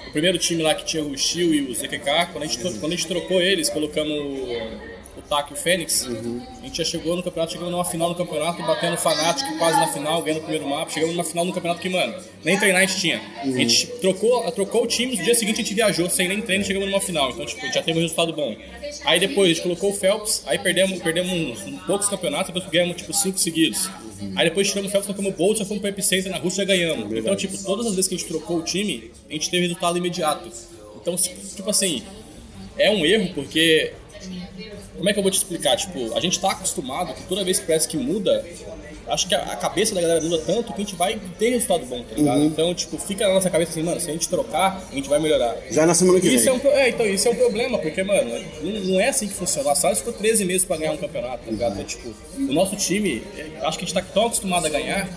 o 0.08 0.12
primeiro 0.12 0.38
time 0.38 0.63
lá 0.63 0.74
que 0.74 0.86
tinha 0.86 1.04
o 1.04 1.17
Steel 1.17 1.54
e 1.54 1.62
o 1.62 1.74
ZQK, 1.74 2.32
quando 2.32 2.43
a 2.43 2.46
gente, 2.46 2.60
quando 2.60 2.86
a 2.86 2.96
gente 2.96 3.08
trocou 3.08 3.41
eles, 3.41 3.70
colocamos 3.70 4.15
o, 5.30 5.54
o 5.54 5.54
e 5.54 5.58
Fênix, 5.58 6.08
a 6.08 6.66
gente 6.66 6.78
já 6.78 6.86
chegou 6.86 7.16
no 7.16 7.24
campeonato, 7.24 7.52
chegamos 7.52 7.72
numa 7.72 7.86
final 7.86 8.10
no 8.10 8.16
campeonato, 8.16 8.62
batendo 8.63 8.94
o 8.94 8.98
Fnatic 8.98 9.58
quase 9.58 9.80
na 9.80 9.88
final, 9.88 10.22
ganhando 10.22 10.40
o 10.40 10.44
primeiro 10.44 10.68
mapa, 10.68 10.92
chegamos 10.92 11.16
numa 11.16 11.24
final 11.24 11.46
no 11.46 11.54
campeonato 11.54 11.82
que, 11.82 11.90
mano, 11.90 12.16
nem 12.44 12.58
treinar 12.58 12.82
a 12.82 12.86
gente 12.86 13.00
tinha. 13.00 13.22
A 13.42 13.46
gente 13.46 13.88
trocou, 14.00 14.50
trocou 14.52 14.84
o 14.84 14.88
time, 14.88 15.16
no 15.16 15.24
dia 15.24 15.36
seguinte 15.36 15.56
a 15.56 15.63
gente 15.63 15.74
viajou 15.74 16.10
sem 16.10 16.28
nem 16.28 16.42
treino, 16.42 16.63
chegamos 16.63 16.90
numa 16.90 17.02
final, 17.02 17.32
então, 17.32 17.46
tipo, 17.46 17.62
já 17.74 17.84
teve 17.84 18.00
um 18.00 18.02
resultado 18.02 18.34
bom. 18.34 18.56
Aí 19.06 19.20
depois 19.20 19.52
a 19.52 19.54
gente 19.54 19.63
colocou 19.63 19.92
o 19.92 19.94
Phelps, 19.94 20.44
aí 20.46 20.58
perdemos, 20.60 21.00
perdemos 21.00 21.32
uns, 21.32 21.66
uns 21.66 21.82
poucos 21.84 22.08
campeonatos, 22.08 22.54
depois 22.54 22.72
ganhamos, 22.72 22.98
tipo, 22.98 23.13
cinco 23.13 23.38
seguidos. 23.38 23.90
Aí 24.36 24.50
depois 24.50 24.68
tiramos 24.68 24.90
o 24.90 24.92
Phelps, 24.92 25.08
colocamos 25.08 25.34
o 25.34 25.38
Bolt, 25.38 25.58
já 25.58 25.66
fomos 25.66 25.82
pro 25.82 25.90
Epicenter 25.90 26.32
na 26.32 26.38
Rússia 26.38 26.63
e 26.63 26.66
ganhamos. 26.66 27.12
Então, 27.12 27.36
tipo, 27.36 27.58
todas 27.63 27.86
as 27.86 27.96
vezes 27.96 28.08
que 28.08 28.16
a 28.16 28.18
gente 28.18 28.28
trocou 28.28 28.58
o 28.58 28.63
time, 28.63 29.12
a 29.30 29.34
gente 29.34 29.50
teve 29.50 29.63
resultado 29.63 29.98
imediato. 29.98 30.50
Então, 31.02 31.16
tipo 31.16 31.70
assim, 31.70 32.04
é 32.78 32.92
um 32.92 33.06
erro 33.06 33.32
porque 33.34 33.94
como 34.97 35.10
é 35.10 35.13
que 35.13 35.19
eu 35.19 35.23
vou 35.23 35.31
te 35.31 35.38
explicar? 35.38 35.75
Tipo, 35.77 36.15
a 36.15 36.19
gente 36.19 36.39
tá 36.39 36.51
acostumado 36.51 37.13
que 37.13 37.23
toda 37.23 37.43
vez 37.43 37.60
que 37.60 37.65
parece 37.67 37.88
que 37.88 37.97
muda, 37.97 38.43
acho 39.07 39.27
que 39.27 39.36
a, 39.36 39.55
cabeça 39.55 39.93
da 39.95 40.01
galera 40.01 40.21
muda 40.21 40.39
tanto 40.45 40.73
que 40.73 40.81
a 40.81 40.83
gente 40.83 40.95
vai 40.95 41.19
ter 41.38 41.49
resultado 41.51 41.86
bom, 41.86 42.03
tá 42.03 42.15
ligado? 42.15 42.43
Então, 42.43 42.73
tipo, 42.73 42.97
fica 42.97 43.27
na 43.27 43.36
nossa 43.36 43.49
cabeça 43.49 43.71
assim, 43.71 43.83
mano, 43.83 43.99
se 43.99 44.10
a 44.10 44.13
gente 44.13 44.27
trocar, 44.27 44.81
a 44.91 44.95
gente 44.95 45.07
vai 45.07 45.19
melhorar. 45.19 45.55
Já 45.69 45.86
na 45.86 45.93
semana 45.93 46.19
que 46.19 46.27
Isso 46.27 46.49
é, 46.49 46.51
vem. 46.51 46.53
um, 46.53 46.60
pro- 46.60 46.71
é, 46.71 46.89
então, 46.89 47.05
isso 47.05 47.27
é 47.27 47.31
um 47.31 47.36
problema, 47.36 47.77
porque, 47.79 48.03
mano, 48.03 48.31
não, 48.62 48.99
é 48.99 49.10
assim 49.10 49.27
que 49.27 49.33
funciona. 49.33 49.71
A 49.71 49.75
Salles 49.75 49.99
ficou 49.99 50.13
13 50.13 50.45
meses 50.45 50.65
pra 50.65 50.77
ganhar 50.77 50.91
um 50.93 50.97
campeonato, 50.97 51.45
tá 51.45 51.51
ligado? 51.51 51.79
É, 51.79 51.83
tipo, 51.83 52.13
o 52.38 52.53
nosso 52.53 52.75
time, 52.75 53.23
é, 53.38 53.65
acho 53.65 53.77
que 53.77 53.86
a 53.86 53.88
gente 53.88 53.93
tá 53.93 54.01
tão 54.01 54.25
acostumado 54.25 54.65
a 54.65 54.69
ganhar 54.69 55.07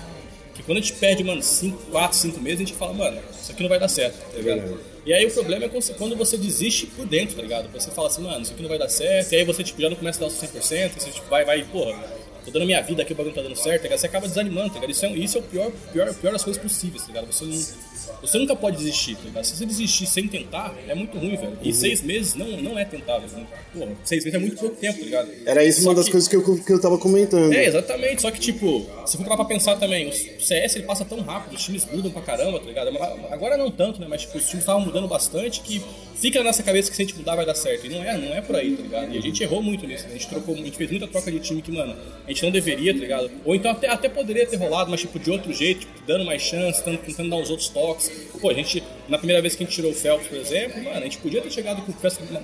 que 0.55 0.63
quando 0.63 0.79
a 0.79 0.81
gente 0.81 0.93
perde, 0.95 1.25
mano, 1.25 1.43
5, 1.43 1.91
4, 1.91 2.19
5 2.19 2.41
meses, 2.41 2.61
a 2.61 2.65
gente 2.65 2.75
fala, 2.77 2.93
mano, 2.93 3.19
isso 3.41 3.51
aqui 3.53 3.63
não 3.63 3.69
vai 3.69 3.79
dar 3.79 3.89
certo, 3.89 4.19
tá 4.31 4.37
ligado? 4.39 4.79
E 5.07 5.13
aí 5.13 5.27
o 5.27 5.31
problema 5.31 5.65
é 5.65 5.69
quando 5.69 6.17
você- 6.17 6.37
desiste 6.37 6.87
por 6.87 7.07
dentro, 7.07 7.37
tá 7.37 7.43
ligado? 7.43 7.71
Você 7.73 7.91
fala 7.91 8.09
assim, 8.09 8.23
mano, 8.23 8.43
isso 8.43 8.53
aqui 8.53 8.63
não 8.63 8.69
vai 8.69 8.79
dar 8.79 8.89
certo, 8.89 9.33
e 9.33 9.37
aí 9.37 9.45
você, 9.45 9.63
tipo, 9.65 9.81
já 9.81 9.89
não 9.89 9.97
começa 9.97 10.19
a 10.19 10.21
dar 10.21 10.27
o 10.27 10.31
seu 10.31 10.41
100%, 10.49 11.01
você, 11.01 11.11
tipo, 11.11 11.29
vai, 11.29 11.45
vai, 11.45 11.63
porra, 11.65 11.99
tô 12.45 12.51
dando 12.51 12.67
minha 12.67 12.81
vida 12.83 13.03
aqui, 13.03 13.13
o 13.13 13.17
bagulho 13.17 13.35
não 13.35 13.43
tá 13.43 13.49
dando 13.49 13.57
certo, 13.59 13.89
tá? 13.89 13.97
Você 13.97 14.07
acaba 14.07 14.27
desanimando, 14.29 14.69
tá 14.69 14.75
ligado? 14.75 14.91
Isso 14.91 15.07
é, 15.07 15.11
isso 15.13 15.39
é 15.39 15.41
o 15.41 15.45
pior, 15.45 15.71
pior, 15.93 16.15
pior 16.15 16.33
das 16.33 16.45
coisas 16.45 16.63
possíveis, 16.63 17.03
tá 17.03 17.09
ligado? 17.09 17.27
Você 17.33 17.45
não... 17.45 18.10
Você 18.21 18.39
nunca 18.39 18.55
pode 18.55 18.77
desistir, 18.77 19.15
tá 19.17 19.23
ligado? 19.25 19.45
Se 19.45 19.57
você 19.57 19.65
desistir 19.65 20.07
sem 20.07 20.29
tentar, 20.29 20.75
é 20.87 20.95
muito 20.95 21.17
ruim, 21.19 21.37
velho. 21.37 21.57
E 21.63 21.73
seis 21.73 22.03
meses 22.03 22.35
não, 22.35 22.47
não 22.61 22.79
é 22.79 22.85
tentável. 22.85 23.29
Né? 23.31 23.47
Porra, 23.73 23.93
seis 24.05 24.25
meses 24.25 24.37
é 24.39 24.41
muito 24.41 24.57
pouco 24.57 24.77
tempo, 24.77 24.99
tá 24.99 25.05
ligado? 25.05 25.31
Era 25.47 25.65
isso 25.65 25.81
uma 25.81 25.93
Só 25.93 25.95
das 25.95 26.05
que- 26.07 26.13
coisas 26.13 26.29
que 26.29 26.37
eu, 26.37 26.43
que 26.63 26.73
eu 26.73 26.81
tava 26.81 26.99
comentando. 26.99 27.53
é, 27.53 27.65
exatamente. 27.65 28.23
Só 28.23 28.31
que, 28.31 28.39
tipo, 28.41 28.87
se 29.07 29.17
for 29.17 29.23
parar 29.25 29.37
pra 29.37 29.45
pensar 29.47 29.77
também, 29.77 30.09
o 30.09 30.13
CS 30.41 30.77
ele 30.77 30.85
passa 30.85 31.05
tão 31.05 31.21
rápido, 31.21 31.57
os 31.57 31.65
times 31.65 31.87
mudam 31.91 32.11
pra 32.11 32.23
caramba, 32.23 32.59
tá 32.61 32.67
ligado? 32.67 32.91
Agora 33.31 33.57
não 33.57 33.71
tanto, 33.71 34.01
né? 34.01 34.07
Mas, 34.09 34.23
tipo, 34.23 34.37
os 34.39 34.45
times 34.47 34.61
estavam 34.63 34.83
mudando 34.83 35.09
bastante 35.09 35.61
que 35.61 35.81
fica 36.15 36.39
na 36.41 36.47
nossa 36.47 36.63
cabeça 36.63 36.91
que 36.91 36.97
se 36.97 37.03
a 37.03 37.05
gente 37.07 37.17
mudar 37.17 37.35
vai 37.37 37.47
dar 37.47 37.55
certo. 37.55 37.87
E 37.87 37.89
não 37.89 38.05
é, 38.05 38.19
não 38.19 38.35
é 38.35 38.43
por 38.43 38.55
aí, 38.57 38.77
tá 38.77 38.83
ligado? 38.83 39.15
E 39.15 39.19
a 39.19 39.21
gente 39.23 39.43
errou 39.43 39.63
muito 39.63 39.87
nisso, 39.87 40.05
né? 40.05 40.11
A 40.11 40.13
gente 40.15 40.29
trocou, 40.29 40.55
a 40.55 40.59
gente 40.59 40.77
fez 40.77 40.91
muita 40.91 41.07
troca 41.09 41.31
de 41.33 41.41
time 41.41 41.63
que, 41.63 41.73
mano, 41.73 41.97
a 42.27 42.29
gente 42.31 42.43
não 42.43 42.51
deveria, 42.51 42.93
tá 42.93 43.01
ligado? 43.01 43.31
Ou 43.45 43.55
então 43.55 43.71
até, 43.71 43.89
até 43.89 44.09
poderia 44.11 44.47
ter 44.47 44.57
rolado, 44.57 44.91
mas, 44.91 45.01
tipo, 45.01 45.19
de 45.19 45.31
outro 45.31 45.53
jeito, 45.55 45.81
tipo, 45.81 45.93
dando 46.07 46.25
mais 46.27 46.43
chance, 46.43 46.83
tentando, 46.85 46.99
tentando 47.07 47.31
dar 47.31 47.37
uns 47.37 47.49
outros 47.49 47.69
toques. 47.69 48.10
Pô, 48.41 48.49
a 48.49 48.55
gente, 48.55 48.83
na 49.09 49.19
primeira 49.19 49.43
vez 49.43 49.55
que 49.55 49.63
a 49.63 49.67
gente 49.67 49.75
tirou 49.75 49.91
o 49.91 49.95
Phelps, 49.95 50.27
por 50.29 50.39
exemplo, 50.39 50.83
mano, 50.83 50.97
a 50.99 51.03
gente 51.05 51.19
podia 51.19 51.43
ter 51.43 51.51
chegado 51.51 51.83
com 51.83 51.93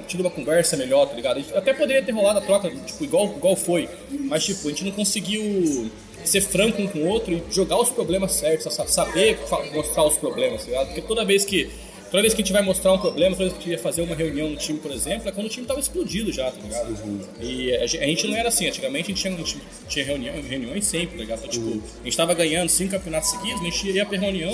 tido 0.07 0.21
uma 0.21 0.31
conversa 0.31 0.77
melhor, 0.77 1.07
tá 1.07 1.15
ligado? 1.15 1.43
Até 1.55 1.73
poderia 1.73 2.03
ter 2.03 2.13
rolado 2.13 2.39
a 2.39 2.43
troca, 2.43 2.71
tipo, 2.71 3.03
igual, 3.05 3.27
igual 3.37 3.57
foi. 3.57 3.89
Mas, 4.11 4.45
tipo, 4.45 4.67
a 4.67 4.71
gente 4.71 4.85
não 4.85 4.93
conseguiu 4.93 5.91
ser 6.25 6.41
franco 6.43 6.83
um 6.83 6.87
com 6.89 6.99
o 6.99 7.07
outro 7.09 7.33
e 7.33 7.43
jogar 7.55 7.79
os 7.81 7.89
problemas 7.89 8.33
certos, 8.33 8.73
sa- 8.75 8.87
saber 8.87 9.39
mostrar 9.73 10.05
os 10.05 10.19
problemas, 10.19 10.63
tá 10.65 10.67
ligado? 10.71 10.87
Porque 10.89 11.03
toda 11.03 11.25
vez 11.25 11.45
que. 11.45 11.71
Toda 12.09 12.23
vez 12.23 12.33
que 12.35 12.41
a 12.41 12.45
gente 12.45 12.53
vai 12.53 12.63
mostrar 12.63 12.93
um 12.93 12.99
problema, 12.99 13.35
toda 13.35 13.49
vez 13.49 13.53
que 13.55 13.59
a 13.59 13.63
gente 13.65 13.71
ia 13.73 13.79
fazer 13.83 14.01
uma 14.03 14.15
reunião 14.15 14.49
no 14.49 14.57
time, 14.57 14.79
por 14.79 14.93
exemplo, 14.93 15.29
é 15.29 15.33
quando 15.33 15.47
o 15.49 15.51
time 15.51 15.67
tava 15.67 15.81
explodido 15.81 16.33
já, 16.33 16.49
tá 16.53 16.61
ligado? 16.63 16.97
E 17.41 17.75
a 17.75 17.85
gente 17.87 18.29
não 18.29 18.37
era 18.37 18.49
assim, 18.49 18.69
antigamente 18.69 19.05
a 19.11 19.15
gente 19.15 19.21
tinha, 19.23 19.35
a 19.35 19.37
gente 19.39 19.59
tinha 19.89 20.05
reunião, 20.05 20.35
reuniões 20.41 20.85
sempre, 20.87 21.17
tá 21.17 21.17
ligado? 21.17 21.39
Então, 21.41 21.51
tipo, 21.51 21.83
a 22.01 22.05
gente 22.05 22.17
tava 22.17 22.33
ganhando 22.33 22.69
cinco 22.69 22.93
campeonatos 22.93 23.31
seguidos, 23.31 23.61
a 23.61 23.65
gente 23.65 23.91
ia 23.91 24.07
pra 24.07 24.17
reunião, 24.19 24.53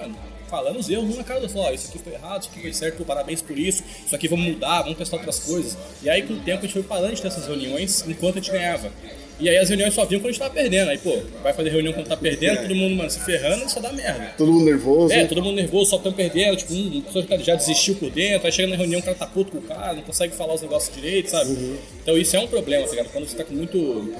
mano, 0.00 0.16
falando 0.52 0.78
os 0.78 0.90
erros 0.90 1.14
um 1.14 1.16
na 1.16 1.24
cara 1.24 1.40
do 1.40 1.44
outro, 1.44 1.60
ó, 1.60 1.72
isso 1.72 1.88
aqui 1.88 1.98
foi 1.98 2.12
errado, 2.12 2.42
isso 2.42 2.50
aqui 2.50 2.60
foi 2.60 2.72
certo, 2.74 3.02
parabéns 3.06 3.40
por 3.40 3.58
isso, 3.58 3.82
isso 4.04 4.14
aqui 4.14 4.28
vamos 4.28 4.44
mudar, 4.48 4.82
vamos 4.82 4.98
testar 4.98 5.16
outras 5.16 5.38
coisas. 5.38 5.78
E 6.02 6.10
aí 6.10 6.20
com 6.24 6.34
o 6.34 6.40
tempo 6.40 6.58
a 6.58 6.62
gente 6.62 6.74
foi 6.74 6.82
parando 6.82 7.14
de 7.14 7.22
ter 7.22 7.28
essas 7.28 7.46
reuniões 7.46 8.04
enquanto 8.06 8.36
a 8.36 8.40
gente 8.42 8.50
ganhava. 8.50 8.92
E 9.40 9.48
aí 9.48 9.56
as 9.56 9.68
reuniões 9.70 9.94
só 9.94 10.04
vinham 10.04 10.20
quando 10.20 10.28
a 10.28 10.32
gente 10.32 10.38
tava 10.40 10.54
perdendo. 10.54 10.90
Aí, 10.90 10.98
pô, 10.98 11.20
vai 11.42 11.52
fazer 11.52 11.70
reunião 11.70 11.92
quando 11.92 12.06
tá 12.06 12.16
perdendo, 12.16 12.62
todo 12.62 12.74
mundo, 12.76 12.94
mano, 12.94 13.10
se 13.10 13.18
ferrando, 13.20 13.68
só 13.68 13.80
dá 13.80 13.92
merda. 13.92 14.34
Todo 14.36 14.52
mundo 14.52 14.66
nervoso. 14.66 15.12
É, 15.12 15.24
todo 15.24 15.42
mundo 15.42 15.56
nervoso, 15.56 15.90
só 15.90 15.98
tão 15.98 16.12
perdendo, 16.12 16.56
tipo, 16.56 16.72
um, 16.72 16.88
uma 16.92 17.02
pessoa 17.02 17.24
que 17.24 17.42
já 17.42 17.56
desistiu 17.56 17.96
por 17.96 18.10
dentro, 18.10 18.46
aí 18.46 18.52
chega 18.52 18.68
na 18.68 18.76
reunião, 18.76 19.00
o 19.00 19.02
cara 19.02 19.16
tá 19.16 19.26
puto 19.26 19.50
com 19.50 19.58
o 19.58 19.62
cara, 19.62 19.94
não 19.94 20.02
consegue 20.02 20.32
falar 20.32 20.54
os 20.54 20.62
negócios 20.62 20.94
direito, 20.94 21.30
sabe? 21.30 21.76
Então 22.02 22.16
isso 22.16 22.36
é 22.36 22.40
um 22.40 22.46
problema, 22.46 22.84
tá 22.84 22.90
ligado? 22.90 23.10
Quando 23.10 23.26
você 23.26 23.36
tá 23.36 23.42
com 23.42 23.54
muito, 23.54 23.78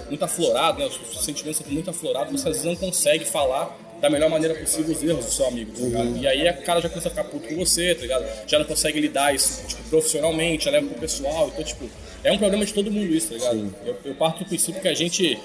muito 0.09 0.25
aflorado, 0.25 0.81
né? 0.81 0.87
Os 0.87 1.25
sentimentos 1.25 1.61
estão 1.61 1.73
muito 1.73 1.89
aflorados, 1.89 2.33
você 2.33 2.49
às 2.49 2.57
vezes 2.57 2.65
não 2.65 2.75
consegue 2.75 3.25
falar 3.25 3.79
da 4.03 4.11
melhor 4.11 4.29
maneira 4.29 4.53
possível 4.57 4.93
os 4.93 5.01
erros 5.01 5.25
do 5.27 5.31
seu 5.31 5.47
amigo, 5.47 5.71
tá 5.73 5.81
ligado? 5.81 6.17
E 6.17 6.27
aí 6.27 6.51
o 6.51 6.63
cara 6.65 6.81
já 6.81 6.89
começa 6.89 7.07
a 7.07 7.11
ficar 7.11 7.23
puto 7.23 7.49
com 7.49 7.55
você, 7.55 7.95
tá 7.95 8.03
ligado? 8.03 8.49
Já 8.49 8.59
não 8.59 8.67
consegue 8.67 8.99
lidar 8.99 9.33
isso, 9.33 9.65
tipo, 9.65 9.81
profissionalmente, 9.85 10.65
já 10.65 10.73
leva 10.73 10.89
pro 10.89 10.99
pessoal, 10.99 11.49
então, 11.53 11.63
tipo, 11.63 11.89
é 12.25 12.33
um 12.33 12.37
problema 12.37 12.67
de 12.67 12.75
todo 12.75 12.91
mundo 12.91 13.15
isso, 13.15 13.29
tá 13.29 13.35
ligado? 13.35 13.75
Eu, 13.87 13.97
eu 14.05 14.15
parto 14.17 14.41
do 14.41 14.47
princípio 14.47 14.83
que 14.83 14.89
a 14.89 14.95
gente 14.95 15.39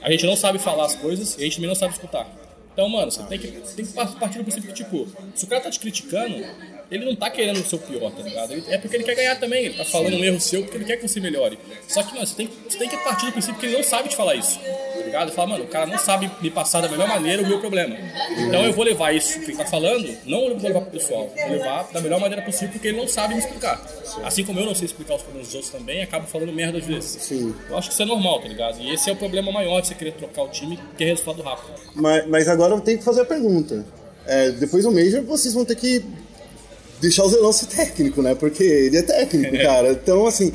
a 0.00 0.10
gente 0.10 0.26
não 0.26 0.34
sabe 0.34 0.58
falar 0.58 0.86
as 0.86 0.96
coisas 0.96 1.36
e 1.36 1.42
a 1.42 1.44
gente 1.44 1.56
também 1.56 1.68
não 1.68 1.74
sabe 1.74 1.92
escutar. 1.92 2.26
Então, 2.72 2.88
mano, 2.88 3.12
você 3.12 3.22
tem 3.24 3.38
que, 3.38 3.48
tem 3.48 3.84
que 3.84 3.92
partir 3.92 4.38
do 4.38 4.44
princípio 4.44 4.68
que, 4.70 4.74
tipo, 4.74 5.06
se 5.34 5.44
o 5.44 5.48
cara 5.48 5.60
tá 5.60 5.70
te 5.70 5.78
criticando, 5.78 6.42
ele 6.94 7.04
não 7.04 7.16
tá 7.16 7.30
querendo 7.30 7.58
o 7.60 7.64
seu 7.64 7.78
pior, 7.78 8.10
tá 8.12 8.22
ligado? 8.22 8.52
Ele- 8.52 8.64
é 8.68 8.78
porque 8.78 8.96
ele 8.96 9.04
quer 9.04 9.14
ganhar 9.16 9.36
também, 9.40 9.64
ele 9.66 9.74
tá 9.74 9.84
falando 9.84 10.14
um 10.16 10.24
erro 10.24 10.40
seu 10.40 10.62
porque 10.62 10.76
ele 10.76 10.84
quer 10.84 10.96
que 10.96 11.08
você 11.08 11.18
melhore. 11.20 11.58
Só 11.88 12.02
que, 12.02 12.14
mano, 12.14 12.26
você 12.26 12.34
tem, 12.34 12.50
você 12.68 12.78
tem 12.78 12.88
que 12.88 12.96
partir 12.98 13.26
do 13.26 13.32
princípio 13.32 13.58
que 13.58 13.66
ele 13.66 13.76
não 13.76 13.82
sabe 13.84 14.08
te 14.08 14.16
falar 14.16 14.34
isso. 14.34 14.58
ligado? 15.04 15.30
E 15.30 15.34
fala, 15.34 15.48
mano, 15.48 15.64
o 15.64 15.66
cara 15.68 15.86
não 15.86 15.98
sabe 15.98 16.30
me 16.40 16.50
passar 16.50 16.80
da 16.80 16.88
melhor 16.88 17.06
maneira 17.08 17.42
o 17.42 17.46
meu 17.46 17.58
problema. 17.58 17.96
Então 18.38 18.64
eu 18.64 18.72
vou 18.72 18.84
levar 18.84 19.14
isso 19.14 19.38
que 19.40 19.50
ele 19.50 19.56
tá 19.56 19.66
falando, 19.66 20.08
não 20.24 20.56
vou 20.58 20.68
levar 20.68 20.80
pro 20.82 20.90
pessoal, 20.90 21.30
vou 21.36 21.50
levar 21.50 21.88
da 21.92 22.00
melhor 22.00 22.20
maneira 22.20 22.42
possível 22.42 22.70
porque 22.70 22.88
ele 22.88 22.96
não 22.98 23.08
sabe 23.08 23.34
me 23.34 23.40
explicar. 23.40 23.84
Assim 24.24 24.44
como 24.44 24.60
eu 24.60 24.66
não 24.66 24.74
sei 24.74 24.86
explicar 24.86 25.16
os 25.16 25.22
problemas 25.22 25.48
dos 25.48 25.54
outros 25.56 25.72
também, 25.72 26.02
acabo 26.02 26.26
falando 26.26 26.52
merda 26.52 26.78
às 26.78 26.84
vezes. 26.84 27.10
Sim. 27.22 27.54
Eu 27.68 27.76
acho 27.76 27.88
que 27.88 27.94
isso 27.94 28.02
é 28.02 28.06
normal, 28.06 28.40
tá 28.40 28.48
ligado? 28.48 28.80
E 28.80 28.92
esse 28.94 29.08
é 29.10 29.12
o 29.12 29.16
problema 29.16 29.50
maior 29.52 29.80
de 29.80 29.88
você 29.88 29.94
querer 29.94 30.12
trocar 30.12 30.42
o 30.42 30.48
time, 30.48 30.78
que 30.96 31.04
é 31.04 31.08
resultado 31.08 31.42
rápido. 31.42 31.72
Mas, 31.94 32.26
mas 32.28 32.48
agora 32.48 32.74
eu 32.74 32.80
tenho 32.80 32.98
que 32.98 33.04
fazer 33.04 33.22
a 33.22 33.24
pergunta. 33.26 33.84
É, 34.26 34.50
depois 34.52 34.84
do 34.84 34.92
Major, 34.92 35.22
vocês 35.24 35.52
vão 35.52 35.64
ter 35.64 35.74
que 35.74 36.04
deixar 37.02 37.24
o 37.24 37.28
Zelão 37.28 37.52
técnico, 37.52 38.22
né? 38.22 38.34
Porque 38.34 38.62
ele 38.62 38.96
é 38.96 39.02
técnico, 39.02 39.54
cara. 39.58 39.90
Então, 39.92 40.24
assim, 40.26 40.52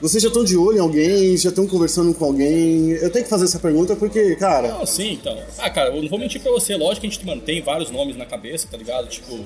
vocês 0.00 0.22
já 0.22 0.28
estão 0.28 0.42
de 0.42 0.56
olho 0.56 0.78
em 0.78 0.80
alguém, 0.80 1.36
já 1.36 1.50
estão 1.50 1.66
conversando 1.66 2.12
com 2.14 2.24
alguém. 2.24 2.90
Eu 2.92 3.10
tenho 3.10 3.24
que 3.24 3.30
fazer 3.30 3.44
essa 3.44 3.58
pergunta 3.58 3.94
porque, 3.94 4.34
cara. 4.36 4.68
Não, 4.68 4.86
sim, 4.86 5.12
então. 5.12 5.38
Ah, 5.58 5.70
cara, 5.70 5.94
eu 5.94 6.02
não 6.02 6.08
vou 6.08 6.18
mentir 6.18 6.40
pra 6.40 6.50
você, 6.50 6.74
lógico 6.74 7.02
que 7.02 7.06
a 7.06 7.10
gente 7.10 7.24
mantém 7.24 7.60
vários 7.60 7.90
nomes 7.90 8.16
na 8.16 8.24
cabeça, 8.24 8.66
tá 8.68 8.76
ligado? 8.76 9.06
Tipo. 9.08 9.44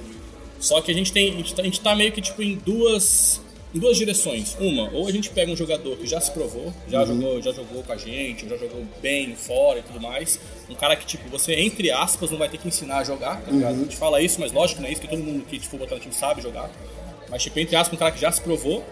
Só 0.59 0.81
que 0.81 0.91
a 0.91 0.95
gente 0.95 1.13
tem. 1.13 1.35
A 1.35 1.37
gente 1.37 1.55
tá, 1.55 1.63
a 1.63 1.65
gente 1.65 1.81
tá 1.81 1.95
meio 1.95 2.13
que 2.13 2.23
tipo 2.23 2.43
em 2.43 2.55
duas. 2.65 3.41
Em 3.75 3.79
duas 3.79 3.97
direções. 3.97 4.57
Uma, 4.59 4.91
ou 4.93 5.07
a 5.07 5.13
gente 5.13 5.29
pega 5.31 5.51
um 5.51 5.57
jogador 5.57 5.97
que 5.97 6.07
já 6.07 6.21
se 6.21 6.31
provou, 6.31 6.73
já, 6.89 7.05
jogou, 7.05 7.43
já 7.43 7.53
jogou 7.53 7.83
com 7.83 7.93
a 7.93 7.97
gente, 7.97 8.49
já 8.49 8.57
jogou 8.57 8.87
bem 9.03 9.35
fora 9.35 9.81
e 9.81 9.83
tudo 9.83 10.01
mais. 10.01 10.41
Um 10.71 10.75
cara 10.75 10.97
que, 10.97 11.05
tipo, 11.05 11.29
você, 11.29 11.55
entre 11.55 11.91
aspas, 11.91 12.31
não 12.31 12.39
vai 12.39 12.49
ter 12.49 12.59
que 12.59 12.69
ensinar 12.69 12.99
a 12.99 13.05
jogar, 13.05 13.43
tá 13.43 13.51
ligado? 13.51 13.75
A 13.75 13.79
gente 13.79 13.97
fala 13.97 14.23
isso, 14.23 14.41
mas 14.41 14.53
lógico, 14.53 14.81
não 14.81 14.89
é 14.89 14.93
isso 14.93 15.01
que 15.01 15.09
todo 15.09 15.23
mundo 15.23 15.45
que 15.45 15.59
tipo, 15.59 15.77
botar 15.77 15.97
no 15.97 16.01
time 16.01 16.15
sabe 16.15 16.41
jogar. 16.41 16.71
Mas, 17.29 17.43
tipo, 17.43 17.59
entre 17.59 17.77
aspas, 17.77 17.95
um 17.95 17.99
cara 17.99 18.13
que 18.13 18.21
já 18.21 18.31
se 18.31 18.41
provou. 18.41 18.85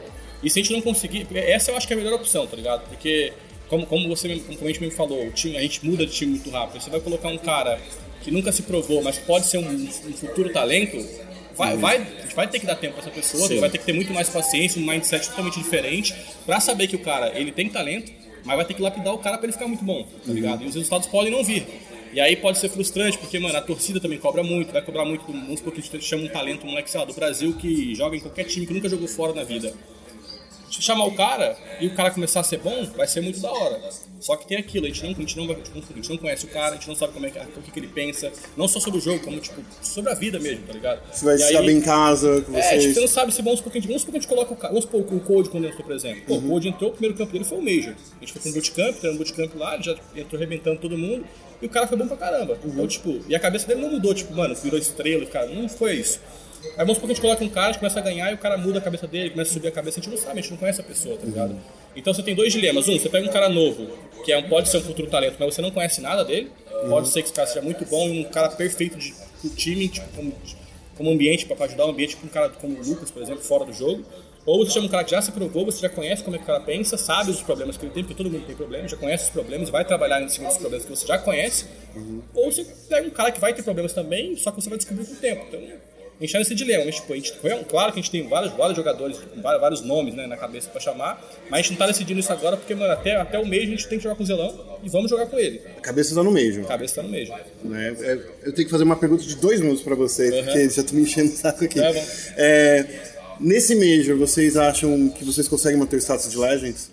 E 0.43 0.51
se 0.51 0.59
a 0.59 0.63
gente 0.63 0.73
não 0.73 0.83
conseguir. 0.83 1.27
Essa 1.35 1.71
eu 1.71 1.77
acho 1.77 1.87
que 1.87 1.95
é 1.95 1.97
a 1.97 1.99
melhor 1.99 2.15
opção, 2.15 2.47
tá 2.47 2.57
ligado? 2.57 2.87
Porque, 2.89 3.33
como, 3.69 3.87
como 3.87 4.09
você 4.09 4.29
como 4.29 4.59
a 4.63 4.67
gente 4.67 4.81
mesmo 4.81 4.97
falou, 4.97 5.27
o 5.27 5.31
time, 5.31 5.57
a 5.57 5.61
gente 5.61 5.85
muda 5.87 6.05
de 6.05 6.13
time 6.13 6.33
muito 6.33 6.51
rápido. 6.51 6.83
Você 6.83 6.91
vai 6.91 7.01
colocar 7.01 7.29
um 7.29 7.39
cara 7.39 7.81
que 8.23 8.31
nunca 8.31 8.53
se 8.53 8.63
provou, 8.63 9.03
mas 9.03 9.19
pode 9.19 9.47
ser 9.47 9.59
um, 9.59 9.69
um 9.69 10.13
futuro 10.13 10.51
talento. 10.53 10.97
Vai, 11.57 11.77
vai, 11.77 12.07
vai 12.35 12.49
ter 12.49 12.59
que 12.59 12.67
dar 12.67 12.77
tempo 12.77 12.95
pra 12.95 13.03
essa 13.03 13.11
pessoa, 13.11 13.49
vai 13.61 13.71
ter 13.71 13.79
que 13.79 13.85
ter 13.85 13.93
muito 13.93 14.13
mais 14.13 14.29
paciência, 14.29 14.81
um 14.81 14.85
mindset 14.87 15.29
totalmente 15.31 15.59
diferente, 15.59 16.15
pra 16.45 16.61
saber 16.61 16.87
que 16.89 16.97
o 16.97 16.99
cara 17.01 17.33
ele 17.39 17.53
tem 17.53 17.69
talento, 17.69 18.13
mas 18.45 18.57
vai 18.57 18.65
ter 18.65 18.75
que 18.75 18.83
lapidar 18.83 19.15
o 19.15 19.19
cara 19.19 19.39
pra 19.39 19.47
ele 19.47 19.53
ficar 19.53 19.67
muito 19.69 19.85
bom, 19.85 20.07
tá 20.27 20.33
ligado? 20.33 20.63
E 20.65 20.67
os 20.67 20.75
resultados 20.75 21.07
podem 21.09 21.31
não 21.33 21.43
vir. 21.45 21.67
E 22.13 22.21
aí 22.21 22.37
pode 22.37 22.59
ser 22.59 22.69
frustrante, 22.69 23.19
porque, 23.19 23.39
mano, 23.41 23.57
a 23.57 23.61
torcida 23.61 23.99
também 23.99 24.19
cobra 24.19 24.43
muito, 24.45 24.73
vai 24.73 24.81
cobrar 24.83 25.05
muito, 25.05 25.25
do- 25.27 25.33
vamos 25.33 25.59
supor 25.59 25.73
que 25.73 25.81
a 25.81 25.83
gente 25.83 26.05
chama 26.05 26.23
um 26.25 26.29
talento, 26.29 26.65
um 26.65 26.71
moleque, 26.71 26.89
sei 26.91 27.01
lá, 27.01 27.05
do 27.07 27.13
Brasil 27.13 27.53
que 27.55 27.93
joga 27.95 28.17
em 28.17 28.21
qualquer 28.21 28.45
time 28.45 28.67
que 28.67 28.73
nunca 28.73 28.89
jogou 28.89 29.09
fora 29.09 29.33
na 29.33 29.43
vida. 29.43 29.75
Se 30.75 30.83
chamar 30.83 31.05
o 31.07 31.13
cara 31.15 31.57
e 31.81 31.87
o 31.87 31.95
cara 31.95 32.11
começar 32.11 32.41
a 32.41 32.43
ser 32.43 32.59
bom, 32.59 32.85
vai 32.97 33.07
ser 33.07 33.21
muito 33.21 33.39
da 33.41 33.51
hora. 33.53 33.81
Só 34.19 34.35
que 34.37 34.47
tem 34.49 34.57
aquilo, 34.59 34.87
a 34.87 34.89
gente 34.89 35.03
não, 35.05 35.11
a 35.11 35.15
gente 35.15 35.37
não, 35.37 35.47
vai- 35.47 35.57
tipo, 35.57 35.79
a 35.79 35.95
gente 35.97 36.11
não 36.11 36.17
conhece 36.17 36.47
o 36.47 36.49
cara, 36.49 36.71
a 36.71 36.75
gente 36.75 36.89
não 36.89 36.97
sabe 36.97 37.13
como 37.13 37.27
é 37.27 37.31
que, 37.31 37.39
o 37.39 37.63
que, 37.63 37.71
que 37.71 37.79
ele 37.79 37.89
pensa, 37.89 38.33
não 38.57 38.67
só 38.67 38.81
sobre 38.81 38.99
o 38.99 39.03
jogo, 39.03 39.23
como 39.23 39.39
tipo, 39.39 39.63
sobre 39.83 40.11
a 40.11 40.15
vida 40.15 40.41
mesmo, 40.41 40.67
tá 40.67 40.73
ligado? 40.73 41.01
Você 41.13 41.25
vai 41.25 41.39
saber 41.39 41.73
em 41.73 41.81
casa, 41.81 42.41
que 42.43 42.57
é, 42.57 42.61
tipo, 42.61 42.81
vocês. 42.81 42.95
você 42.95 43.01
não 43.03 43.07
sabe 43.09 43.33
se 43.33 43.43
vamos 43.43 43.59
supor 43.59 43.71
que 43.73 43.79
a 43.79 43.81
gente, 43.83 43.89
vamos 43.89 44.03
supor 44.03 44.13
que 44.13 44.19
a 44.19 44.21
gente 44.23 44.29
coloca 44.29 44.53
o 44.53 44.57
cara, 44.57 44.73
vamos 44.73 44.85
supor 44.85 45.01
o 45.03 45.21
Code 45.21 45.51
quando 45.51 45.67
entrou, 45.67 45.85
por 45.85 45.95
exemplo. 45.95 46.23
Pô, 46.27 46.35
o 46.37 46.43
Code 46.43 46.69
entrou, 46.69 46.91
o 46.91 46.93
primeiro 46.93 47.17
campo 47.17 47.33
dele 47.33 47.45
foi 47.45 47.59
o 47.59 47.63
Major. 47.63 47.95
A 48.17 48.21
gente 48.25 48.33
foi 48.33 48.43
pra 48.43 48.51
um 48.51 48.55
bootcamp, 48.55 48.97
treinou 48.97 49.15
um 49.15 49.19
bootcamp 49.19 49.55
lá, 49.57 49.75
ele 49.75 49.83
já 49.85 49.97
entrou 50.17 50.39
arrebentando 50.41 50.81
todo 50.81 50.97
mundo, 50.99 51.25
e 51.63 51.67
o 51.67 51.69
cara 51.69 51.87
foi 51.87 51.97
bom 51.99 52.09
pra 52.09 52.17
caramba. 52.17 52.59
Então, 52.65 52.87
tipo, 52.89 53.21
e 53.29 53.35
a 53.37 53.39
cabeça 53.41 53.67
dele 53.69 53.83
não 53.83 53.91
mudou, 53.93 54.13
tipo, 54.15 54.35
mano, 54.35 54.55
virou 54.57 54.79
estrela, 54.79 55.25
cara, 55.27 55.47
não 55.49 55.69
foi 55.69 55.95
isso. 55.97 56.19
Aí 56.77 56.79
vamos 56.79 56.95
supor 56.95 57.07
que 57.07 57.13
a 57.13 57.15
gente 57.15 57.21
coloca 57.21 57.45
um 57.45 57.49
cara, 57.49 57.67
a 57.67 57.73
gente 57.73 57.81
começa 57.81 57.99
a 57.99 58.03
ganhar 58.03 58.31
e 58.31 58.35
o 58.35 58.39
cara 58.39 58.57
muda 58.57 58.79
a 58.79 58.83
cabeça 58.83 59.07
dele, 59.07 59.31
começa 59.31 59.51
a 59.51 59.55
subir 59.55 59.69
a 59.69 59.73
cabeça, 59.73 60.01
a 60.01 60.03
gente 60.03 60.11
não 60.11 60.19
sabe, 60.19 60.39
a 60.39 60.43
gente 60.43 60.51
não 60.51 60.59
conhece 60.59 60.81
a 60.81 60.85
pessoa, 60.85 61.17
tá 61.17 61.27
ligado? 61.27 61.57
Então 61.97 62.13
você 62.13 62.23
tem 62.23 62.35
dois 62.35 62.53
dilemas. 62.53 62.89
Um, 62.89 62.99
você 62.99 63.09
pega 63.09 63.29
um 63.29 63.33
cara 63.33 63.49
novo, 63.49 63.89
que 64.25 64.33
é 64.33 64.39
um, 64.39 64.49
pode 64.49 64.69
ser 64.69 64.79
um 64.79 64.83
futuro 64.83 65.09
talento, 65.09 65.37
mas 65.39 65.55
você 65.55 65.63
não 65.63 65.71
conhece 65.71 66.01
nada 66.01 66.25
dele. 66.25 66.51
Pode 66.89 67.09
ser 67.09 67.23
que 67.23 67.29
esse 67.29 67.35
cara 67.35 67.47
seja 67.47 67.63
muito 67.63 67.85
bom 67.87 68.09
e 68.09 68.21
um 68.21 68.25
cara 68.25 68.49
perfeito 68.51 68.99
de, 68.99 69.15
pro 69.41 69.51
time, 69.51 69.89
tipo, 69.89 70.07
como, 70.15 70.33
como 70.97 71.11
ambiente, 71.11 71.47
para 71.47 71.65
ajudar 71.67 71.87
o 71.87 71.91
ambiente 71.91 72.17
com 72.17 72.27
um 72.27 72.31
cara 72.31 72.49
como 72.51 72.77
o 72.79 72.85
Lucas, 72.85 73.11
por 73.11 73.23
exemplo, 73.23 73.43
fora 73.43 73.65
do 73.65 73.73
jogo. 73.73 74.05
Ou 74.47 74.65
você 74.65 74.73
chama 74.73 74.87
um 74.87 74.91
cara 74.91 75.05
que 75.05 75.13
já 75.13 75.23
se 75.23 75.33
provou, 75.33 75.65
você 75.65 75.81
já 75.81 75.89
conhece 75.89 76.23
como 76.23 76.37
é 76.37 76.39
que 76.39 76.45
o 76.45 76.47
cara 76.47 76.61
pensa, 76.61 76.99
sabe 76.99 77.31
os 77.31 77.41
problemas 77.41 77.79
que 77.79 77.87
ele 77.87 77.95
tem, 77.95 78.05
porque 78.05 78.15
todo 78.15 78.31
mundo 78.31 78.45
tem 78.45 78.55
problemas, 78.55 78.91
já 78.91 78.97
conhece 78.97 79.25
os 79.25 79.31
problemas, 79.31 79.71
vai 79.71 79.87
trabalhar 79.87 80.21
em 80.21 80.29
cima 80.29 80.49
dos 80.49 80.59
problemas 80.59 80.85
que 80.85 80.95
você 80.95 81.07
já 81.07 81.17
conhece. 81.17 81.65
Ou 82.35 82.53
você 82.53 82.65
pega 82.89 83.07
um 83.07 83.11
cara 83.11 83.33
que 83.33 83.41
vai 83.41 83.55
ter 83.55 83.63
problemas 83.63 83.95
também, 83.95 84.37
só 84.37 84.51
que 84.51 84.61
você 84.61 84.69
vai 84.69 84.77
descobrir 84.77 85.07
com 85.07 85.15
o 85.15 85.17
tempo. 85.17 85.47
Então, 85.49 85.61
gente 86.25 86.33
tá 86.33 86.39
nesse 86.39 86.55
dilema. 86.55 86.85
Mas, 86.85 86.97
tipo, 86.97 87.13
a 87.13 87.17
gente, 87.17 87.33
claro 87.69 87.93
que 87.93 87.99
a 87.99 88.03
gente 88.03 88.11
tem 88.11 88.27
vários, 88.29 88.53
vários 88.55 88.77
jogadores, 88.77 89.19
com 89.19 89.41
vários, 89.43 89.81
nomes 89.83 90.15
né, 90.15 90.27
na 90.27 90.37
cabeça 90.37 90.69
pra 90.71 90.81
chamar, 90.81 91.23
mas 91.51 91.53
a 91.61 91.63
gente 91.63 91.71
não 91.73 91.79
tá 91.79 91.87
decidindo 91.87 92.21
isso 92.21 92.33
agora, 92.33 92.57
porque, 92.57 92.75
mano, 92.75 92.93
até, 92.93 93.17
até 93.17 93.39
o 93.39 93.47
mês 93.47 93.65
a 93.65 93.71
gente 93.71 93.89
tem 93.89 93.99
que 93.99 94.05
jogar 94.05 94.17
com 94.17 94.23
o 94.23 94.27
Zelão 94.27 94.79
e 94.83 94.89
vamos 94.89 95.11
jogar 95.11 95.27
com 95.27 95.39
ele. 95.39 95.61
A 95.77 95.81
cabeça 95.81 96.15
tá 96.15 96.23
no 96.23 96.31
meio, 96.31 96.63
A 96.63 96.69
cabeça 96.69 96.97
tá 96.97 97.03
no 97.03 97.09
mês. 97.09 97.29
né? 97.65 97.97
É, 98.01 98.13
eu 98.45 98.53
tenho 98.55 98.67
que 98.67 98.71
fazer 98.71 98.85
uma 98.85 98.97
pergunta 98.97 99.23
de 99.25 99.37
dois 99.37 99.61
minutos 99.61 99.83
pra 99.83 99.95
vocês, 99.95 100.33
Uhum. 100.35 100.45
porque 100.45 100.69
já 100.71 100.83
tô 100.83 100.95
me 100.95 101.03
enchendo 101.03 101.33
o 101.33 101.37
saco 101.37 101.65
aqui. 101.65 101.81
Bom. 101.81 102.05
É, 102.37 102.87
nesse 103.41 103.75
Major, 103.75 104.17
vocês 104.17 104.57
acham 104.57 105.09
que 105.11 105.25
vocês 105.25 105.49
conseguem 105.49 105.79
manter 105.79 105.97
o 105.97 106.01
status 106.01 106.31
de 106.31 106.37
Legends? 106.39 106.91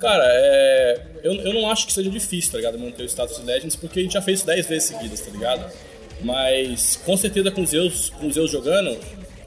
Cara, 0.00 0.24
é, 0.26 1.02
eu, 1.22 1.34
eu 1.34 1.52
não 1.54 1.70
acho 1.70 1.86
que 1.86 1.92
seja 1.92 2.08
difícil, 2.10 2.52
tá 2.52 2.58
ligado? 2.58 2.78
Manter 2.78 3.02
o 3.02 3.06
status 3.06 3.36
de 3.38 3.44
Legends, 3.44 3.76
porque 3.76 4.00
a 4.00 4.02
gente 4.02 4.12
já 4.12 4.22
fez 4.22 4.38
isso 4.38 4.46
10 4.46 4.66
vezes 4.66 4.88
seguidas, 4.88 5.20
tá 5.20 5.30
ligado? 5.30 5.70
Mas 6.22 6.96
com 7.04 7.16
certeza 7.16 7.50
com 7.50 7.62
os 7.62 7.70
Zeus, 7.70 8.10
com 8.10 8.26
os 8.26 8.34
Zeus 8.34 8.50
jogando, 8.50 8.98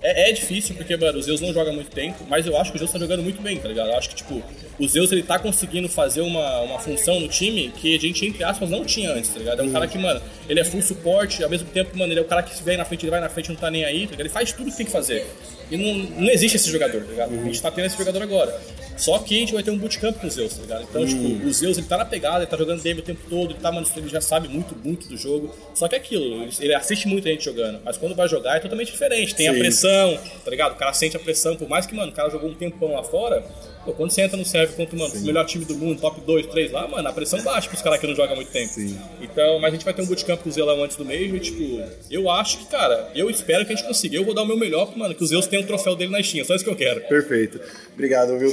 é, 0.02 0.30
é 0.30 0.34
difícil, 0.34 0.76
porque, 0.76 0.98
mano, 0.98 1.18
o 1.18 1.22
Zeus 1.22 1.40
não 1.40 1.54
joga 1.54 1.72
muito 1.72 1.90
tempo, 1.90 2.26
mas 2.30 2.46
eu 2.46 2.58
acho 2.58 2.72
que 2.72 2.76
o 2.76 2.80
Zeus 2.80 2.92
tá 2.92 3.00
jogando 3.00 3.24
muito 3.24 3.42
bem, 3.42 3.58
tá 3.58 3.70
ligado? 3.70 3.90
Eu 3.90 3.98
acho 3.98 4.10
que, 4.10 4.16
tipo, 4.16 4.44
o 4.80 4.88
Zeus 4.88 5.12
ele 5.12 5.24
tá 5.24 5.38
conseguindo 5.38 5.88
fazer 5.88 6.22
uma, 6.22 6.62
uma 6.62 6.80
função 6.80 7.20
no 7.20 7.28
time 7.28 7.72
que 7.78 7.96
a 7.96 8.00
gente, 8.00 8.26
entre 8.26 8.44
aspas, 8.44 8.70
não 8.70 8.84
tinha 8.84 9.12
antes, 9.12 9.30
tá 9.30 9.40
ligado? 9.40 9.62
É 9.62 9.64
um 9.64 9.72
cara 9.72 9.88
que, 9.88 9.98
mano, 9.98 10.22
ele 10.50 10.60
é 10.60 10.64
full 10.64 10.82
suporte, 10.82 11.44
ao 11.44 11.50
mesmo 11.50 11.68
tempo, 11.70 11.98
mano, 11.98 12.12
ele 12.12 12.20
é 12.20 12.24
o 12.24 12.28
cara 12.28 12.42
que 12.42 12.56
se 12.56 12.64
vem 12.64 12.78
na 12.78 12.86
frente, 12.86 13.04
ele 13.04 13.12
vai 13.12 13.22
na 13.22 13.30
frente, 13.30 13.50
não 13.50 13.56
tá 13.56 13.70
nem 13.70 13.86
aí, 13.86 14.06
tá 14.06 14.12
ligado? 14.12 14.22
Ele 14.22 14.30
faz 14.30 14.52
tudo 14.52 14.72
que 14.72 14.78
tem 14.78 14.86
que 14.86 14.92
fazer. 14.92 15.26
E 15.70 15.78
não, 15.78 15.94
não 16.22 16.30
existe 16.30 16.56
esse 16.56 16.70
jogador, 16.70 17.02
tá 17.02 17.10
ligado? 17.10 17.34
A 17.34 17.44
gente 17.46 17.62
tá 17.62 17.72
tendo 17.72 17.86
esse 17.86 17.98
jogador 17.98 18.22
agora. 18.22 18.60
Só 18.98 19.18
que 19.20 19.36
a 19.36 19.40
gente 19.40 19.54
vai 19.54 19.64
ter 19.64 19.72
um 19.72 19.78
bootcamp 19.78 20.18
com 20.18 20.28
o 20.28 20.30
Zeus, 20.30 20.56
tá 20.56 20.62
ligado? 20.62 20.84
Então, 20.84 21.06
tipo, 21.06 21.48
o 21.48 21.52
Zeus 21.52 21.78
ele 21.78 21.88
tá 21.88 21.98
na 21.98 22.06
pegada, 22.06 22.40
ele 22.40 22.48
tá 22.48 22.58
jogando 22.58 22.82
DM 22.82 23.00
o 23.00 23.04
tempo 23.04 23.22
todo, 23.28 23.52
ele 23.52 23.60
tá, 23.60 23.72
mano, 23.72 23.88
ele 23.96 24.08
já 24.08 24.22
sabe 24.22 24.48
muito, 24.48 24.76
muito 24.84 25.08
do 25.08 25.18
jogo. 25.18 25.54
Só 25.74 25.88
que 25.88 25.96
é 25.96 25.98
aquilo, 25.98 26.48
ele, 26.60 26.76
assiste 26.76 27.08
muito 27.08 27.28
a 27.28 27.32
gente 27.32 27.44
jogando, 27.44 27.80
mas 27.84 27.98
quando 27.98 28.14
vai 28.14 28.28
jogar 28.28 28.58
é 28.58 28.60
totalmente 28.60 28.92
diferente. 28.92 29.34
Tem 29.34 29.48
a 29.48 29.54
Sim. 29.54 29.60
pressão, 29.60 30.20
tá 30.46 30.52
ligado? 30.52 30.74
O 30.74 30.76
cara 30.76 30.94
sente 30.94 31.18
a 31.18 31.20
pressão, 31.20 31.56
por 31.56 31.68
mais 31.68 31.86
que, 31.86 31.96
mano, 31.96 32.12
o 32.12 32.16
cara 32.16 32.30
jogou 32.30 32.50
um 32.50 32.54
tempão 32.54 32.94
lá 32.94 33.04
fora. 33.04 33.44
Pô, 33.86 33.92
quando 33.94 34.12
você 34.12 34.22
entra 34.22 34.38
no 34.38 34.46
server 34.46 34.76
contra 34.76 34.98
mano, 34.98 35.14
o 35.14 35.22
melhor 35.22 35.46
time 35.46 35.66
do 35.66 35.76
mundo, 35.76 36.00
top 36.00 36.22
2, 36.22 36.48
3 36.48 36.72
lá, 36.72 36.88
mano, 36.88 37.08
a 37.08 37.14
pressão 37.14 37.42
baixa 37.44 37.68
pros 37.68 37.82
caras 37.82 38.00
que 38.00 38.08
não 38.08 38.16
jogam 38.16 38.34
há 38.34 38.36
muito 38.36 38.52
tempo. 38.52 38.74
Então, 39.22 39.60
mas 39.60 39.70
a 39.70 39.76
gente 39.76 39.86
vai 39.86 39.94
ter 39.94 40.02
um 40.02 40.06
bootcamp 40.06 40.42
com 40.42 40.50
o 40.50 40.52
Zelão 40.52 40.84
antes 40.84 40.96
do 40.96 41.06
mês 41.06 41.34
e, 41.34 41.40
tipo, 41.40 41.84
eu 42.10 42.30
acho 42.30 42.60
que, 42.60 42.66
cara, 42.68 43.12
eu 43.14 43.30
espero 43.30 43.66
que 43.66 43.74
a 43.74 43.76
gente 43.76 43.86
consiga. 43.86 44.16
Eu 44.16 44.24
vou 44.24 44.34
dar 44.34 44.44
o 44.44 44.46
meu 44.46 44.58
melhor, 44.58 44.96
mano, 44.96 45.14
que 45.14 45.24
o 45.24 45.28
Zeus 45.28 45.48
tenha 45.48 45.62
o 45.62 45.66
troféu 45.66 45.96
dele 45.96 46.12
na 46.12 46.24
Steam, 46.24 46.46
só 46.46 46.56
isso 46.56 46.64
que 46.64 46.70
eu 46.70 46.76
quero. 46.76 47.02
Perfeito. 47.02 47.60
Obrigado, 47.94 48.38
viu? 48.40 48.52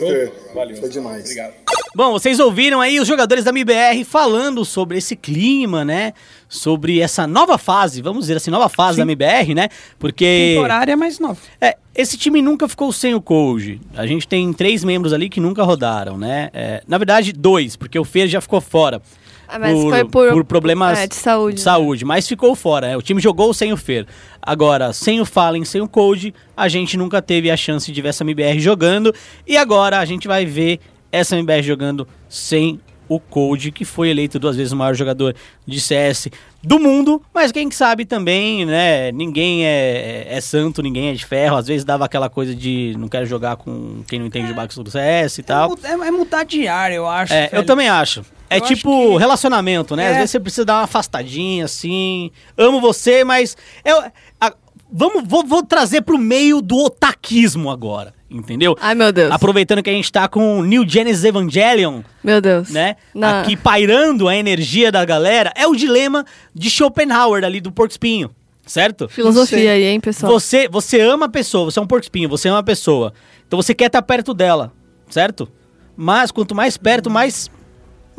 Valeu. 0.54 0.76
Foi 0.76 0.88
demais. 0.88 1.22
Obrigado. 1.22 1.69
Bom, 1.92 2.12
vocês 2.12 2.38
ouviram 2.38 2.80
aí 2.80 3.00
os 3.00 3.08
jogadores 3.08 3.42
da 3.42 3.50
MBR 3.50 4.04
falando 4.04 4.64
sobre 4.64 4.96
esse 4.98 5.16
clima, 5.16 5.84
né? 5.84 6.12
Sobre 6.48 7.00
essa 7.00 7.26
nova 7.26 7.58
fase, 7.58 8.00
vamos 8.00 8.22
dizer 8.22 8.36
assim, 8.36 8.50
nova 8.50 8.68
fase 8.68 8.98
da 8.98 9.02
MBR, 9.02 9.54
né? 9.54 9.68
Porque. 9.98 10.52
Temporária, 10.54 10.96
mas 10.96 11.18
nova. 11.18 11.40
É, 11.60 11.76
esse 11.92 12.16
time 12.16 12.40
nunca 12.40 12.68
ficou 12.68 12.92
sem 12.92 13.12
o 13.14 13.20
Koji. 13.20 13.80
A 13.96 14.06
gente 14.06 14.28
tem 14.28 14.52
três 14.52 14.84
membros 14.84 15.12
ali 15.12 15.28
que 15.28 15.40
nunca 15.40 15.64
rodaram, 15.64 16.16
né? 16.16 16.48
É, 16.54 16.80
na 16.86 16.96
verdade, 16.96 17.32
dois, 17.32 17.74
porque 17.74 17.98
o 17.98 18.04
Fer 18.04 18.28
já 18.28 18.40
ficou 18.40 18.60
fora. 18.60 19.02
Ah, 19.48 19.58
mas 19.58 19.76
foi 19.76 20.04
por- 20.04 20.44
problemas 20.44 20.96
é, 20.96 21.08
de 21.08 21.14
saúde, 21.16 21.56
de 21.56 21.60
né? 21.62 21.64
saúde, 21.64 22.04
mas 22.04 22.28
ficou 22.28 22.54
fora. 22.54 22.86
né? 22.90 22.96
O 22.96 23.02
time 23.02 23.20
jogou 23.20 23.52
sem 23.52 23.72
o 23.72 23.76
Fer. 23.76 24.06
Agora, 24.40 24.92
sem 24.92 25.20
o 25.20 25.24
Fallen, 25.24 25.64
sem 25.64 25.80
o 25.80 25.88
Code, 25.88 26.32
a 26.56 26.68
gente 26.68 26.96
nunca 26.96 27.20
teve 27.20 27.50
a 27.50 27.56
chance 27.56 27.90
de 27.90 28.00
ver 28.00 28.10
essa 28.10 28.22
MBR 28.22 28.60
jogando. 28.60 29.12
E 29.44 29.56
agora 29.56 29.98
a 29.98 30.04
gente 30.04 30.28
vai 30.28 30.46
ver 30.46 30.78
essa 31.12 31.36
MBR 31.36 31.62
jogando 31.62 32.06
sem 32.28 32.80
o 33.08 33.18
Code, 33.18 33.72
que 33.72 33.84
foi 33.84 34.08
eleito 34.10 34.38
duas 34.38 34.54
vezes 34.54 34.72
o 34.72 34.76
maior 34.76 34.94
jogador 34.94 35.34
de 35.66 35.80
CS 35.80 36.28
do 36.62 36.78
mundo, 36.78 37.20
mas 37.34 37.50
quem 37.50 37.68
sabe 37.72 38.04
também, 38.04 38.64
né? 38.64 39.10
Ninguém 39.10 39.66
é, 39.66 40.26
é 40.30 40.40
santo, 40.40 40.80
ninguém 40.80 41.08
é 41.08 41.12
de 41.14 41.24
ferro. 41.26 41.56
Às 41.56 41.66
vezes 41.66 41.84
dava 41.84 42.04
aquela 42.04 42.30
coisa 42.30 42.54
de 42.54 42.94
não 42.96 43.08
quero 43.08 43.26
jogar 43.26 43.56
com 43.56 44.04
quem 44.06 44.20
não 44.20 44.26
entende 44.26 44.46
de 44.46 44.54
básico 44.54 44.84
do 44.84 44.90
CS 44.92 45.38
e 45.38 45.40
É, 45.40 45.44
tal. 45.44 45.74
é, 45.82 45.90
é 45.90 46.10
mudar 46.12 46.44
de 46.44 46.68
ar, 46.68 46.92
eu 46.92 47.04
acho. 47.08 47.32
É, 47.32 47.46
eu 47.46 47.50
Félix. 47.50 47.66
também 47.66 47.88
acho. 47.88 48.24
É 48.48 48.58
Eu 48.58 48.60
tipo 48.62 49.12
que- 49.12 49.18
relacionamento, 49.18 49.96
né? 49.96 50.06
Às 50.08 50.12
É. 50.12 50.14
vezes 50.18 50.30
você 50.30 50.40
precisa 50.40 50.64
dar 50.64 50.74
uma 50.78 50.82
afastadinha, 50.84 51.64
assim. 51.64 52.30
Amo 52.56 52.80
você, 52.80 53.24
mas. 53.24 53.56
Eu, 53.84 54.04
a- 54.40 54.52
vamos, 54.92 55.24
vou, 55.26 55.44
vou 55.44 55.62
trazer 55.62 56.02
pro 56.02 56.18
meio 56.18 56.60
do 56.60 56.76
otaquismo 56.76 57.70
agora, 57.70 58.14
entendeu? 58.30 58.76
Ai, 58.80 58.94
meu 58.94 59.12
Deus. 59.12 59.30
Aproveitando 59.32 59.82
que 59.82 59.90
a 59.90 59.92
gente 59.92 60.10
tá 60.10 60.28
com 60.28 60.62
New 60.62 60.88
Genesis 60.88 61.24
Evangelion, 61.24 62.02
Meu 62.22 62.40
Deus. 62.40 62.70
né? 62.70 62.96
Não. 63.14 63.40
Aqui 63.40 63.56
pairando 63.56 64.28
a 64.28 64.36
energia 64.36 64.90
da 64.92 65.04
galera, 65.04 65.52
é 65.56 65.66
o 65.66 65.74
dilema 65.74 66.24
de 66.54 66.70
Schopenhauer 66.70 67.44
ali 67.44 67.60
do 67.60 67.72
Porco 67.72 67.92
Espinho, 67.92 68.30
certo? 68.66 69.08
Filosofia 69.08 69.72
aí, 69.72 69.84
hein, 69.84 70.00
pessoal? 70.00 70.32
Você, 70.32 70.68
você 70.68 71.00
ama 71.00 71.26
a 71.26 71.30
pessoa, 71.30 71.64
você 71.64 71.78
é 71.78 71.82
um 71.82 71.86
porco 71.86 72.04
espinho, 72.04 72.28
você 72.28 72.48
ama 72.48 72.58
a 72.58 72.62
pessoa. 72.62 73.12
Então 73.46 73.60
você 73.60 73.74
quer 73.74 73.86
estar 73.86 74.02
perto 74.02 74.32
dela, 74.32 74.72
certo? 75.08 75.48
Mas 75.96 76.30
quanto 76.30 76.54
mais 76.54 76.76
perto, 76.76 77.10
mais 77.10 77.50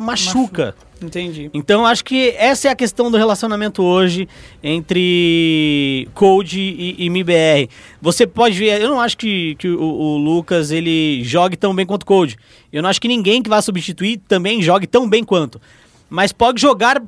machuca. 0.02 0.74
Entendi. 1.00 1.50
Então 1.52 1.84
acho 1.84 2.04
que 2.04 2.30
essa 2.36 2.68
é 2.68 2.70
a 2.70 2.76
questão 2.76 3.10
do 3.10 3.16
relacionamento 3.16 3.82
hoje 3.82 4.28
entre 4.62 6.08
Code 6.14 6.60
e, 6.60 7.06
e 7.06 7.10
MIBR. 7.10 7.68
Você 8.00 8.26
pode 8.26 8.58
ver, 8.58 8.80
eu 8.80 8.88
não 8.88 9.00
acho 9.00 9.16
que, 9.16 9.54
que 9.56 9.68
o, 9.68 9.82
o 9.82 10.16
Lucas 10.16 10.70
ele 10.70 11.22
jogue 11.24 11.56
tão 11.56 11.74
bem 11.74 11.86
quanto 11.86 12.02
o 12.02 12.06
Code. 12.06 12.36
Eu 12.72 12.82
não 12.82 12.90
acho 12.90 13.00
que 13.00 13.08
ninguém 13.08 13.42
que 13.42 13.50
vá 13.50 13.60
substituir 13.60 14.20
também 14.28 14.62
jogue 14.62 14.86
tão 14.86 15.08
bem 15.08 15.24
quanto. 15.24 15.60
Mas 16.08 16.32
pode 16.32 16.60
jogar 16.60 17.02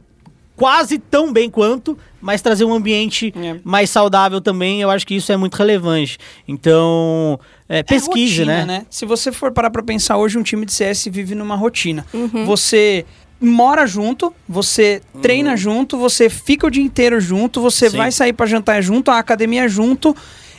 quase 0.56 0.98
tão 0.98 1.32
bem 1.32 1.50
quanto, 1.50 1.96
mas 2.20 2.40
trazer 2.40 2.64
um 2.64 2.72
ambiente 2.72 3.32
É. 3.36 3.56
mais 3.64 3.90
saudável 3.90 4.40
também, 4.40 4.80
eu 4.80 4.90
acho 4.90 5.06
que 5.06 5.14
isso 5.14 5.30
é 5.32 5.36
muito 5.36 5.54
relevante. 5.56 6.18
Então, 6.46 7.38
é, 7.68 7.82
pesquise, 7.82 8.42
É 8.42 8.44
rotina, 8.44 8.66
né? 8.66 8.86
Se 8.88 9.04
você 9.04 9.30
for 9.32 9.52
parar 9.52 9.70
pra 9.70 9.82
pensar 9.82 10.16
hoje, 10.16 10.38
um 10.38 10.42
time 10.42 10.64
de 10.64 10.72
CS 10.72 11.06
vive 11.10 11.34
numa 11.34 11.56
rotina. 11.56 12.06
Você 12.46 13.04
mora 13.40 13.86
junto, 13.86 14.32
você 14.48 15.02
treina 15.20 15.56
junto, 15.56 15.98
você 15.98 16.30
fica 16.30 16.66
o 16.66 16.70
dia 16.70 16.82
inteiro 16.82 17.20
junto, 17.20 17.60
você 17.60 17.90
Sim. 17.90 17.96
vai 17.96 18.10
sair 18.12 18.32
pra 18.32 18.46
jantar 18.46 18.80
junto, 18.82 19.10
a 19.10 19.18
academia 19.18 19.68
junto. 19.68 20.16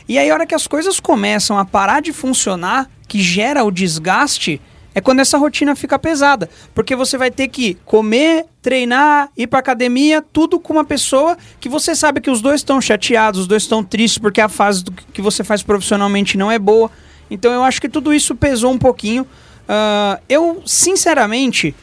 E 0.08 0.18
aí, 0.18 0.30
a 0.30 0.34
hora 0.34 0.46
que 0.46 0.54
as 0.54 0.68
coisas 0.68 1.00
começam 1.00 1.58
a 1.58 1.64
parar 1.64 2.00
de 2.00 2.12
funcionar, 2.12 2.88
que 3.08 3.20
gera 3.20 3.64
o 3.64 3.72
desgaste, 3.72 4.60
é 4.96 5.00
quando 5.02 5.20
essa 5.20 5.36
rotina 5.36 5.76
fica 5.76 5.98
pesada. 5.98 6.48
Porque 6.74 6.96
você 6.96 7.18
vai 7.18 7.30
ter 7.30 7.48
que 7.48 7.74
comer, 7.84 8.46
treinar, 8.62 9.28
ir 9.36 9.46
pra 9.46 9.58
academia, 9.58 10.24
tudo 10.32 10.58
com 10.58 10.72
uma 10.72 10.86
pessoa 10.86 11.36
que 11.60 11.68
você 11.68 11.94
sabe 11.94 12.18
que 12.18 12.30
os 12.30 12.40
dois 12.40 12.62
estão 12.62 12.80
chateados, 12.80 13.42
os 13.42 13.46
dois 13.46 13.64
estão 13.64 13.84
tristes 13.84 14.16
porque 14.16 14.40
a 14.40 14.48
fase 14.48 14.84
que 15.12 15.20
você 15.20 15.44
faz 15.44 15.62
profissionalmente 15.62 16.38
não 16.38 16.50
é 16.50 16.58
boa. 16.58 16.90
Então 17.30 17.52
eu 17.52 17.62
acho 17.62 17.78
que 17.78 17.90
tudo 17.90 18.14
isso 18.14 18.34
pesou 18.34 18.72
um 18.72 18.78
pouquinho. 18.78 19.26
Ah, 19.68 20.18
eu, 20.30 20.62
sinceramente, 20.64 21.74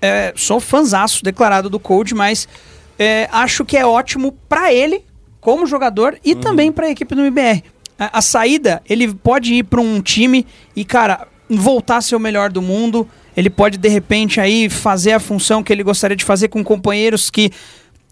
é, 0.00 0.32
sou 0.34 0.58
fãzaço 0.58 1.22
declarado 1.22 1.68
do 1.68 1.78
Cold, 1.78 2.14
mas 2.14 2.48
é, 2.98 3.28
acho 3.30 3.62
que 3.66 3.76
é 3.76 3.84
ótimo 3.84 4.32
pra 4.48 4.72
ele, 4.72 5.04
como 5.38 5.66
jogador, 5.66 6.18
e 6.24 6.34
também 6.34 6.72
pra 6.72 6.90
equipe 6.90 7.14
do 7.14 7.20
MBR. 7.20 7.62
A, 7.98 8.18
a 8.18 8.22
saída, 8.22 8.80
ele 8.88 9.12
pode 9.12 9.52
ir 9.52 9.64
pra 9.64 9.82
um 9.82 10.00
time 10.00 10.46
e, 10.74 10.82
cara, 10.82 11.28
voltar 11.56 11.96
a 11.98 12.00
ser 12.00 12.16
o 12.16 12.20
melhor 12.20 12.50
do 12.50 12.60
mundo. 12.62 13.06
Ele 13.36 13.50
pode, 13.50 13.78
de 13.78 13.88
repente, 13.88 14.40
aí 14.40 14.68
fazer 14.68 15.12
a 15.12 15.20
função 15.20 15.62
que 15.62 15.72
ele 15.72 15.82
gostaria 15.82 16.16
de 16.16 16.24
fazer 16.24 16.48
com 16.48 16.62
companheiros 16.62 17.30
que 17.30 17.50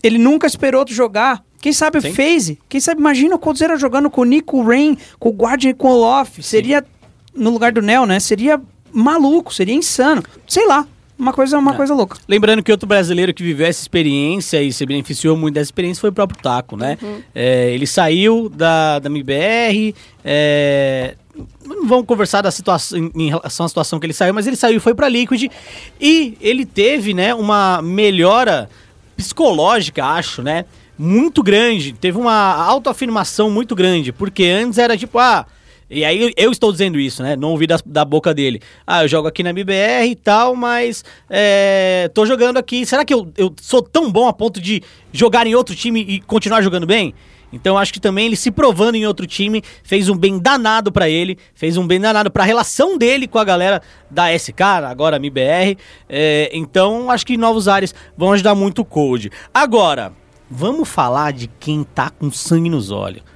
ele 0.03 0.19
nunca 0.19 0.47
esperou 0.47 0.85
jogar. 0.89 1.43
Quem 1.61 1.73
sabe 1.73 2.01
Sim. 2.01 2.13
FaZe? 2.13 2.59
Quem 2.69 2.81
sabe, 2.81 3.01
imagina 3.01 3.37
o 3.37 3.39
Coldzera 3.39 3.77
jogando 3.77 4.11
com 4.11 4.23
o 4.23 4.25
Nico 4.25 4.63
Rain, 4.65 4.97
com 5.19 5.29
o 5.29 5.33
Guardian 5.33 5.71
e 5.71 5.75
com 5.75 5.89
o 5.89 5.91
Olof. 5.93 6.43
Seria, 6.43 6.85
no 7.35 7.51
lugar 7.51 7.71
do 7.71 7.81
Nel, 7.81 8.05
né? 8.05 8.19
Seria 8.19 8.61
maluco, 8.93 9.55
seria 9.55 9.73
insano. 9.75 10.25
Sei 10.49 10.67
lá, 10.67 10.85
uma 11.17 11.33
coisa, 11.33 11.57
uma 11.57 11.73
É. 11.73 11.77
coisa 11.77 11.95
louca. 11.95 12.19
Lembrando 12.27 12.65
que 12.65 12.73
outro 12.73 12.89
brasileiro 12.89 13.33
que 13.33 13.45
viveu 13.45 13.65
essa 13.65 13.81
experiência 13.81 14.61
e 14.61 14.73
se 14.73 14.85
beneficiou 14.85 15.37
muito 15.37 15.55
dessa 15.55 15.69
experiência 15.69 16.01
foi 16.01 16.11
o 16.11 16.13
próprio 16.13 16.43
Taco, 16.43 16.77
né? 16.77 16.99
É, 17.33 17.71
ele 17.73 17.87
saiu 17.87 18.49
da, 18.49 18.99
da 18.99 19.09
MBR, 19.09 19.95
é, 20.25 21.15
não 21.65 21.87
vamos 21.87 22.07
conversar 22.07 22.43
da 22.43 22.51
situação, 22.51 23.11
em, 23.15 23.29
relação 23.31 23.65
à 23.67 23.69
situação 23.69 23.99
que 23.99 24.07
ele 24.07 24.13
saiu, 24.13 24.35
mas 24.35 24.47
ele 24.47 24.57
saiu 24.57 24.77
e 24.77 24.81
foi 24.81 24.95
pra 24.95 25.09
Liquid 25.09 25.51
e 26.01 26.37
ele 26.41 26.67
teve, 26.67 27.15
né, 27.15 27.35
uma 27.35 27.81
melhora 27.83 28.69
psicológica, 29.17 30.05
acho, 30.05 30.43
né? 30.43 30.65
Muito 30.99 31.43
grande, 31.43 31.93
teve 31.95 32.19
uma 32.19 32.55
autoafirmação 32.65 33.51
muito 33.51 33.75
grande, 33.75 34.13
porque 34.13 34.45
antes 34.45 34.79
era 34.79 34.97
tipo, 34.97 35.19
ah, 35.19 35.47
e 35.91 36.05
aí 36.05 36.21
eu- 36.23 36.33
eu 36.37 36.53
estou 36.53 36.71
dizendo 36.73 36.99
isso, 36.99 37.23
né? 37.23 37.37
Não 37.37 37.51
ouvi 37.51 37.67
da, 37.67 37.79
da 37.85 38.05
boca 38.05 38.33
dele. 38.33 38.61
Ah, 38.87 39.05
eu 39.05 39.09
jogo 39.09 39.29
aqui 39.29 39.43
na 39.43 39.51
MBR 39.51 40.07
e 40.11 40.15
tal, 40.17 40.55
mas 40.57 41.05
é, 41.29 42.11
tô 42.15 42.25
jogando 42.25 42.57
aqui. 42.57 42.87
Será 42.87 43.05
que 43.05 43.13
eu, 43.13 43.31
eu 43.37 43.55
sou 43.61 43.83
tão 43.83 44.11
bom 44.11 44.27
a 44.27 44.33
ponto 44.33 44.59
de 44.61 44.83
jogar 45.13 45.47
em 45.47 45.55
outro 45.55 45.75
time 45.75 46.01
e 46.01 46.21
continuar 46.21 46.63
jogando 46.63 46.87
bem? 46.87 47.15
Então 47.53 47.77
acho 47.77 47.93
que 47.93 48.01
também 48.01 48.27
ele 48.27 48.37
se 48.37 48.51
provando 48.51 48.95
em 48.95 49.07
outro 49.07 49.27
time 49.27 49.63
fez 49.83 50.09
um 50.09 50.17
bem 50.17 50.39
danado 50.39 50.91
pra 50.91 51.09
ele, 51.09 51.39
fez 51.55 51.77
um 51.77 51.87
bem 51.87 52.01
danado 52.01 52.31
pra 52.31 52.45
relação 52.45 52.97
dele 52.97 53.27
com 53.29 53.39
a 53.39 53.45
galera 53.45 53.83
da 54.11 54.37
SK, 54.37 54.61
agora 54.89 55.17
MBR. 55.17 55.77
É, 56.09 56.51
então 56.53 57.11
acho 57.11 57.27
que 57.27 57.37
novos 57.37 57.69
ares 57.69 57.95
vão 58.17 58.33
ajudar 58.33 58.55
muito 58.55 58.83
o 58.83 58.85
Code. 58.85 59.31
Agora, 59.53 60.13
vamos 60.51 60.89
falar 60.89 61.33
de 61.33 61.49
quem 61.61 61.85
tá 61.85 62.11
com 62.11 62.31
sangue 62.31 62.71
nos 62.71 62.91
olhos. 62.91 63.32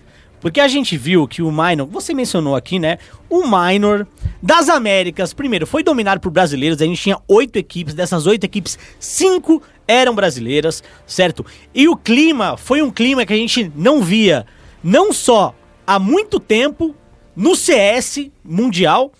Porque 0.47 0.61
a 0.61 0.69
gente 0.69 0.97
viu 0.97 1.27
que 1.27 1.43
o 1.43 1.51
Minor, 1.51 1.89
você 1.89 2.15
mencionou 2.15 2.55
aqui, 2.55 2.79
né? 2.79 2.99
O 3.29 3.49
Minor 3.49 4.07
das 4.41 4.69
Américas, 4.69 5.35
primeiro, 5.35 5.67
foi 5.67 5.83
dominado 5.83 6.21
por 6.21 6.31
brasileiros. 6.31 6.81
A 6.81 6.85
gente 6.85 7.03
tinha 7.03 7.19
oito 7.27 7.57
equipes, 7.57 7.95
dessas 7.95 8.29
oito 8.29 8.45
equipes, 8.45 8.79
cinco 9.01 9.61
eram 9.89 10.15
brasileiras, 10.15 10.85
certo? 11.05 11.45
E 11.75 11.89
o 11.89 11.97
clima 11.97 12.57
foi 12.57 12.81
um 12.81 12.93
clima 12.93 13.27
que 13.27 13.33
a 13.33 13.37
gente 13.37 13.73
não 13.75 14.01
via, 14.01 14.47
não 14.85 15.13
só 15.13 15.53
há 15.85 15.99
muito 15.99 16.39
tempo 16.39 16.95
no 17.35 17.57
CS 17.57 18.31
mundial, 18.45 19.11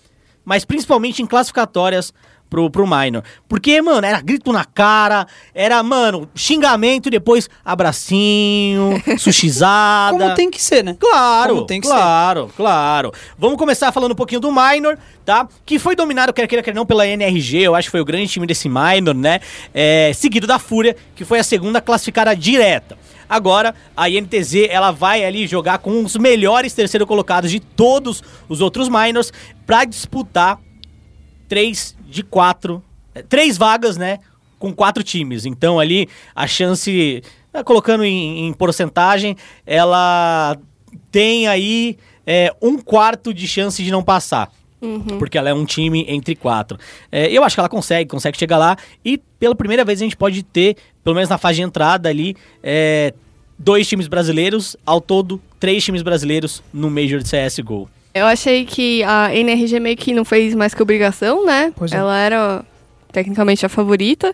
mas 0.45 0.65
principalmente 0.65 1.23
em 1.23 1.27
classificatórias 1.27 2.15
pro, 2.49 2.71
pro 2.71 2.87
minor. 2.87 3.23
Porque, 3.49 3.81
mano, 3.83 4.07
era 4.07 4.21
grito 4.21 4.53
na 4.53 4.65
cara, 4.65 5.27
era, 5.55 5.83
mano, 5.83 6.29
xingamento 6.35 7.09
e 7.09 7.11
depois 7.11 7.49
abracinho, 7.65 9.03
sushizada. 9.19 10.19
Como 10.19 10.35
tem 10.35 10.51
que 10.51 10.63
ser, 10.63 10.83
né? 10.85 10.97
Claro, 10.99 11.55
Como 11.55 11.67
tem 11.67 11.81
que 11.81 11.87
claro, 11.87 12.51
claro. 12.57 13.13
Vamos 13.39 13.57
começar 13.59 13.93
falando 13.93 14.13
um 14.13 14.17
pouquinho 14.17 14.41
do 14.41 14.51
Minor, 14.53 14.99
tá? 15.25 15.49
Que 15.65 15.79
foi 15.79 15.95
dominado, 15.97 16.33
quer 16.33 16.47
queira, 16.47 16.63
quer 16.63 16.75
não, 16.75 16.87
pela 16.87 17.07
NRG, 17.07 17.63
eu 17.63 17.75
acho 17.75 17.89
que 17.89 17.93
foi 17.93 18.01
o 18.01 18.05
grande 18.05 18.29
time 18.29 18.47
desse 18.47 18.69
Minor, 18.69 19.15
né? 19.15 19.41
É, 19.75 20.13
seguido 20.15 20.47
da 20.47 20.59
Fúria, 20.59 20.97
que 21.15 21.25
foi 21.25 21.39
a 21.39 21.45
segunda 21.45 21.81
classificada 21.81 22.35
direta. 22.35 22.97
Agora, 23.29 23.75
a 23.97 24.09
INTZ, 24.09 24.69
ela 24.71 24.93
vai 24.93 25.25
ali 25.25 25.47
jogar 25.47 25.79
com 25.79 26.05
os 26.05 26.17
melhores 26.17 26.73
terceiro 26.73 27.07
colocados 27.07 27.51
de 27.51 27.59
todos 27.59 28.23
os 28.49 28.61
outros 28.61 28.89
Minors 28.89 29.33
pra 29.67 29.85
disputar 29.85 30.61
três 31.49 31.97
de 32.09 32.23
quatro, 32.23 32.83
é, 33.15 33.23
três 33.23 33.57
vagas, 33.57 33.97
né? 33.97 34.19
Com 34.59 34.73
quatro 34.73 35.03
times. 35.03 35.47
Então 35.47 35.79
ali 35.79 36.09
a 36.35 36.47
chance, 36.47 37.23
eh, 37.53 37.63
colocando 37.63 38.05
em, 38.05 38.47
em 38.47 38.53
porcentagem, 38.53 39.37
ela 39.67 40.57
tem 41.11 41.47
aí 41.47 41.99
é, 42.27 42.55
um 42.61 42.79
quarto 42.79 43.33
de 43.33 43.47
chance 43.47 43.83
de 43.83 43.91
não 43.91 44.03
passar. 44.03 44.51
Porque 45.19 45.39
ela 45.39 45.49
é 45.49 45.55
um 45.55 45.65
time 45.65 46.05
entre 46.09 46.37
quatro. 46.37 46.79
É, 47.11 47.31
eu 47.31 47.43
acho 47.43 47.57
que 47.57 47.61
ela 47.61 47.69
consegue, 47.69 48.09
consegue 48.09 48.39
chegar 48.39 48.59
lá. 48.59 48.77
E 49.05 49.19
pela 49.39 49.55
primeira 49.55 49.85
vez 49.85 50.01
a 50.01 50.05
gente 50.05 50.17
pode 50.17 50.43
ter, 50.43 50.77
pelo 51.03 51.15
menos 51.15 51.31
na 51.31 51.39
fase 51.39 51.57
de 51.57 51.63
entrada 51.63 52.09
ali, 52.09 52.37
é, 52.63 53.13
dois 53.59 53.89
times 53.89 54.07
brasileiros. 54.07 54.77
Ao 54.85 55.01
todo, 55.01 55.41
três 55.59 55.85
times 55.85 56.03
brasileiros 56.03 56.63
no 56.73 56.91
Major 56.91 57.21
de 57.21 57.31
CSGO. 57.31 57.89
Eu 58.19 58.27
achei 58.27 58.65
que 58.65 59.03
a 59.05 59.35
NRG 59.35 59.79
meio 59.81 59.97
que 59.97 60.13
não 60.15 60.25
fez 60.25 60.55
mais 60.55 60.73
que 60.75 60.83
obrigação, 60.83 61.45
né? 61.45 61.73
Pois 61.77 61.93
é. 61.93 61.97
Ela 61.97 62.19
era 62.19 62.65
tecnicamente 63.13 63.65
a 63.65 63.69
favorita. 63.69 64.33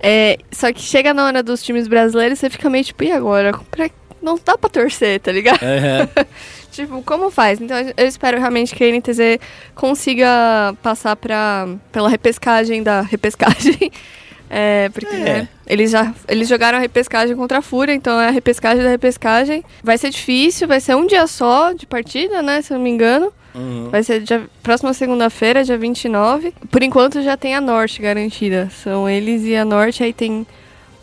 É, 0.00 0.38
só 0.50 0.72
que 0.72 0.80
chega 0.80 1.12
na 1.14 1.26
hora 1.26 1.42
dos 1.42 1.62
times 1.62 1.86
brasileiros, 1.88 2.38
você 2.38 2.50
fica 2.50 2.68
meio 2.70 2.84
tipo, 2.84 3.02
e 3.04 3.12
agora? 3.12 3.52
Pra- 3.70 3.90
Não 4.20 4.38
dá 4.44 4.56
pra 4.58 4.68
torcer, 4.70 5.18
tá 5.20 5.32
ligado? 5.32 5.58
tipo, 6.70 7.02
como 7.02 7.30
faz? 7.30 7.60
Então 7.60 7.76
eu 7.96 8.06
espero 8.06 8.38
realmente 8.38 8.74
que 8.74 8.84
a 8.84 8.88
NTZ 8.88 9.38
consiga 9.74 10.74
passar 10.82 11.16
pra, 11.16 11.68
pela 11.90 12.08
repescagem 12.08 12.82
da 12.82 13.00
repescagem. 13.02 13.90
É, 14.54 14.90
porque 14.90 15.06
É. 15.16 15.18
né, 15.18 15.48
eles 15.66 15.90
já 15.90 16.12
eles 16.28 16.46
jogaram 16.46 16.76
a 16.76 16.80
repescagem 16.80 17.34
contra 17.34 17.58
a 17.58 17.62
Fúria, 17.62 17.94
então 17.94 18.20
é 18.20 18.28
a 18.28 18.30
repescagem 18.30 18.84
da 18.84 18.90
repescagem. 18.90 19.64
Vai 19.82 19.96
ser 19.96 20.10
difícil, 20.10 20.68
vai 20.68 20.78
ser 20.78 20.94
um 20.94 21.06
dia 21.06 21.26
só 21.26 21.72
de 21.72 21.86
partida, 21.86 22.42
né? 22.42 22.60
Se 22.60 22.70
eu 22.72 22.76
não 22.76 22.84
me 22.84 22.90
engano. 22.90 23.32
Uhum. 23.54 23.88
Vai 23.90 24.02
ser 24.02 24.20
dia, 24.20 24.42
próxima 24.62 24.92
segunda-feira, 24.92 25.64
dia 25.64 25.78
29. 25.78 26.52
Por 26.70 26.82
enquanto 26.82 27.22
já 27.22 27.34
tem 27.36 27.54
a 27.54 27.60
Norte 27.62 28.02
garantida. 28.02 28.68
São 28.82 29.08
eles 29.08 29.42
e 29.44 29.56
a 29.56 29.64
Norte, 29.64 30.02
aí 30.04 30.12
tem 30.12 30.46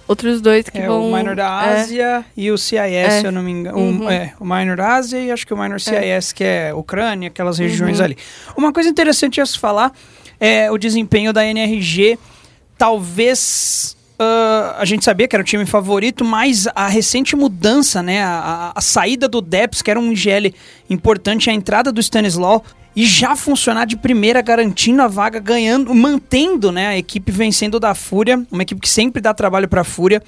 outros 0.07 0.41
dois 0.41 0.69
que 0.69 0.77
É 0.79 0.85
vão. 0.87 1.09
o 1.11 1.15
Minor 1.15 1.35
da 1.35 1.43
é, 1.45 1.81
Ásia 1.81 2.25
e 2.37 2.51
o 2.51 2.57
CIS, 2.57 2.79
É. 2.79 3.09
se 3.21 3.25
eu 3.25 3.31
não 3.31 3.41
me 3.41 3.51
engano. 3.51 3.77
Uhum. 3.79 4.05
O, 4.05 4.09
é, 4.11 4.33
o 4.39 4.45
Minor 4.45 4.77
da 4.77 4.93
Ásia 4.95 5.19
e 5.19 5.31
acho 5.31 5.45
que 5.47 5.53
o 5.53 5.57
Minor 5.57 5.79
CIS, 5.81 6.31
que 6.33 6.43
é 6.43 6.71
Ucrânia, 6.73 7.29
aquelas 7.29 7.57
regiões 7.57 7.97
Uhum. 7.99 8.05
ali. 8.05 8.17
Uma 8.57 8.71
coisa 8.71 8.89
interessante 8.89 9.41
a 9.41 9.45
se 9.45 9.57
falar 9.57 9.91
é 10.39 10.71
o 10.71 10.77
desempenho 10.77 11.31
da 11.33 11.43
NRG. 11.45 12.17
Talvez 12.79 13.95
ah, 14.17 14.77
a 14.79 14.85
gente 14.85 15.03
sabia 15.05 15.27
que 15.27 15.35
era 15.35 15.43
o 15.43 15.45
time 15.45 15.65
favorito, 15.65 16.23
mas 16.25 16.65
a 16.73 16.87
recente 16.87 17.35
mudança, 17.35 18.01
né? 18.01 18.23
A, 18.23 18.29
a- 18.39 18.71
a 18.75 18.81
saída 18.81 19.27
do 19.27 19.41
Deps, 19.41 19.81
que 19.81 19.91
era 19.91 19.99
um 19.99 20.11
IGL 20.13 20.53
importante, 20.89 21.49
a 21.49 21.53
entrada 21.53 21.91
do 21.91 21.99
Stanislau. 21.99 22.63
E 22.95 23.05
já 23.05 23.35
funcionar 23.35 23.85
de 23.85 23.95
primeira, 23.95 24.41
garantindo 24.41 25.01
a 25.01 25.07
vaga, 25.07 25.39
ganhando, 25.39 25.93
mantendo 25.93 26.71
né, 26.71 26.87
a 26.87 26.97
equipe 26.97 27.31
vencendo 27.31 27.79
da 27.79 27.93
Fúria, 27.93 28.43
uma 28.51 28.63
equipe 28.63 28.81
que 28.81 28.89
sempre 28.89 29.21
dá 29.21 29.33
trabalho 29.33 29.67
pra 29.67 29.83
Fúria. 29.83 30.21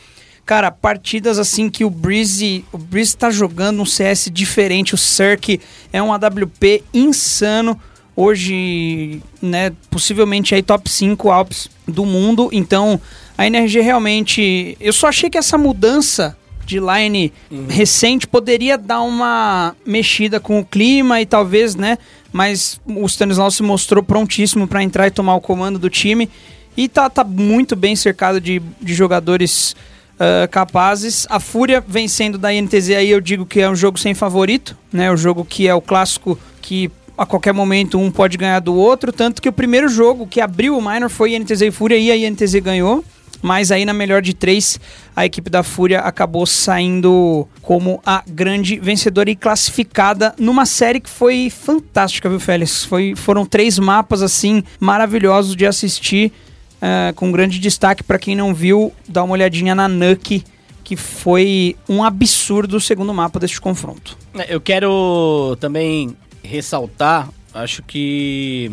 Cara, 0.46 0.70
partidas 0.72 1.40
assim 1.40 1.70
que 1.70 1.84
o 1.84 1.90
Breeze, 1.90 2.64
o 2.72 2.78
Breeze 2.78 3.18
tá 3.18 3.32
jogando 3.32 3.82
um 3.82 3.86
CS 3.86 4.30
diferente, 4.32 4.94
o 4.94 4.98
Cirque 4.98 5.60
é 5.92 6.02
um 6.04 6.14
AWP 6.14 6.84
insano. 6.94 7.80
Hoje, 8.16 9.22
né, 9.42 9.72
possivelmente 9.90 10.54
aí 10.54 10.62
top 10.62 10.90
5 10.90 11.30
Alps 11.30 11.70
do 11.88 12.06
mundo. 12.06 12.50
Então, 12.52 13.00
a 13.38 13.46
NRG 13.46 13.82
realmente, 13.82 14.78
eu 14.80 14.94
só 14.94 15.08
achei 15.08 15.30
que 15.30 15.38
essa 15.38 15.58
mudança 15.58 16.38
de 16.66 16.80
line 16.80 17.34
recente 17.68 18.28
poderia 18.28 18.78
dar 18.78 19.02
uma 19.02 19.76
mexida 19.86 20.40
com 20.40 20.60
o 20.60 20.66
clima 20.66 21.20
e 21.20 21.26
talvez, 21.26 21.76
né, 21.76 21.98
mas 22.32 22.80
o 22.86 23.06
Stanislau 23.06 23.52
se 23.52 23.64
mostrou 23.64 24.04
prontíssimo 24.04 24.68
para 24.68 24.84
entrar 24.84 25.08
e 25.08 25.12
tomar 25.12 25.36
o 25.36 25.42
comando 25.42 25.80
do 25.80 25.90
time 25.90 26.30
e 26.78 26.88
tá, 26.88 27.10
tá 27.10 27.24
muito 27.24 27.76
bem 27.76 27.96
cercado 27.96 28.40
de, 28.40 28.62
de 28.82 28.94
jogadores 28.94 29.76
ah, 30.22 30.48
capazes. 30.48 31.26
A 31.32 31.40
Fúria 31.40 31.84
vencendo 31.86 32.38
da 32.38 32.54
INTZ 32.54 32.92
aí 32.92 33.10
eu 33.10 33.20
digo 33.20 33.44
que 33.44 33.60
é 33.60 33.68
um 33.68 33.76
jogo 33.76 33.98
sem 33.98 34.14
favorito, 34.14 34.78
né? 34.94 35.12
O 35.12 35.18
jogo 35.18 35.44
que 35.44 35.68
é 35.68 35.74
o 35.74 35.82
clássico 35.82 36.38
que 36.62 36.92
a 37.22 37.26
qualquer 37.28 37.54
momento 37.54 38.00
um 38.00 38.10
pode 38.10 38.36
ganhar 38.36 38.60
do 38.60 38.74
outro, 38.74 39.14
tanto 39.14 39.44
que 39.44 39.48
o 39.48 39.54
primeiro 39.54 39.88
jogo 39.88 40.26
que 40.26 40.42
abriu 40.42 40.76
o 40.76 40.82
Minor 40.82 41.08
foi 41.08 41.36
INTZ 41.36 41.62
e 41.62 41.70
Fúria 41.70 41.96
e 41.96 42.10
a 42.10 42.18
INTZ 42.18 42.56
ganhou. 42.56 43.06
Mas 43.44 43.72
aí 43.72 43.86
na 43.86 43.94
melhor 43.94 44.24
de 44.24 44.34
três, 44.34 44.80
a 45.16 45.24
equipe 45.24 45.48
da 45.48 45.62
Fúria 45.62 46.00
acabou 46.00 46.48
saindo 46.48 47.48
como 47.62 48.02
a 48.04 48.24
grande 48.28 48.80
vencedora 48.80 49.30
e 49.30 49.36
classificada 49.36 50.34
numa 50.40 50.66
série 50.66 51.00
que 51.00 51.10
foi 51.10 51.52
fantástica, 51.52 52.28
viu, 52.28 52.40
Félix? 52.40 52.86
Foi, 52.86 53.16
foram 53.16 53.46
três 53.46 53.78
mapas 53.78 54.24
assim 54.24 54.64
maravilhosos 54.80 55.56
de 55.56 55.68
assistir. 55.68 56.32
Uh, 56.78 57.14
com 57.14 57.32
grande 57.32 57.60
destaque 57.60 58.02
para 58.02 58.18
quem 58.18 58.36
não 58.36 58.56
viu, 58.56 58.92
dá 59.08 59.24
uma 59.24 59.34
olhadinha 59.34 59.76
na 59.76 59.88
Nuke, 59.88 60.44
que 60.84 60.96
foi 60.96 61.76
um 61.88 62.04
absurdo 62.04 62.78
o 62.78 62.82
segundo 62.82 63.14
mapa 63.14 63.40
deste 63.40 63.62
confronto. 63.62 64.18
É, 64.34 64.56
Eu 64.56 64.60
quero 64.60 65.56
também 65.60 66.16
ressaltar, 66.44 67.30
acho 67.54 67.84
que 67.84 68.72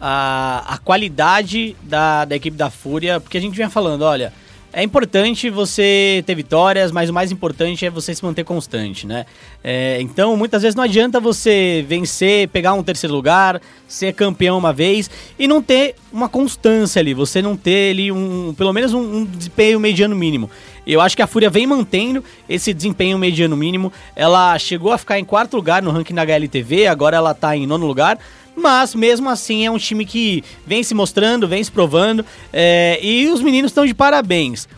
a, 0.00 0.74
a 0.74 0.78
qualidade 0.78 1.76
da, 1.82 2.24
da 2.24 2.36
equipe 2.36 2.56
da 2.56 2.70
Fúria, 2.70 3.20
porque 3.20 3.38
a 3.38 3.40
gente 3.40 3.54
vinha 3.54 3.70
falando, 3.70 4.02
olha, 4.02 4.32
é 4.76 4.82
importante 4.82 5.48
você 5.48 6.24
ter 6.26 6.34
vitórias, 6.34 6.90
mas 6.90 7.08
o 7.08 7.12
mais 7.12 7.30
importante 7.30 7.86
é 7.86 7.90
você 7.90 8.12
se 8.12 8.24
manter 8.24 8.42
constante, 8.42 9.06
né? 9.06 9.24
É, 9.62 9.98
então, 10.00 10.36
muitas 10.36 10.62
vezes 10.62 10.74
não 10.74 10.82
adianta 10.82 11.20
você 11.20 11.84
vencer, 11.88 12.48
pegar 12.48 12.74
um 12.74 12.82
terceiro 12.82 13.14
lugar, 13.14 13.62
ser 13.86 14.12
campeão 14.14 14.58
uma 14.58 14.72
vez 14.72 15.08
e 15.38 15.46
não 15.46 15.62
ter 15.62 15.94
uma 16.12 16.28
constância 16.28 16.98
ali, 16.98 17.14
você 17.14 17.40
não 17.40 17.56
ter 17.56 17.92
ali 17.92 18.10
um, 18.10 18.52
pelo 18.58 18.72
menos 18.72 18.92
um, 18.92 19.18
um 19.18 19.24
desempenho 19.24 19.78
mediano 19.78 20.16
mínimo. 20.16 20.50
Eu 20.86 21.00
acho 21.00 21.16
que 21.16 21.22
a 21.22 21.26
Fúria 21.26 21.50
vem 21.50 21.66
mantendo 21.66 22.22
esse 22.48 22.72
desempenho 22.74 23.18
mediano 23.18 23.56
mínimo. 23.56 23.92
Ela 24.14 24.58
chegou 24.58 24.92
a 24.92 24.98
ficar 24.98 25.18
em 25.18 25.24
quarto 25.24 25.56
lugar 25.56 25.82
no 25.82 25.90
ranking 25.90 26.14
da 26.14 26.22
HLTV, 26.22 26.86
agora 26.86 27.16
ela 27.16 27.34
tá 27.34 27.56
em 27.56 27.66
nono 27.66 27.86
lugar. 27.86 28.18
Mas 28.56 28.94
mesmo 28.94 29.28
assim 29.28 29.66
é 29.66 29.70
um 29.70 29.78
time 29.78 30.04
que 30.04 30.44
vem 30.66 30.82
se 30.82 30.94
mostrando, 30.94 31.48
vem 31.48 31.62
se 31.62 31.72
provando. 31.72 32.24
é, 32.52 32.98
e 33.02 33.28
os 33.28 33.40
meninos 33.40 33.70
estão 33.70 33.84
de 33.84 33.94
parabéns. 33.94 34.68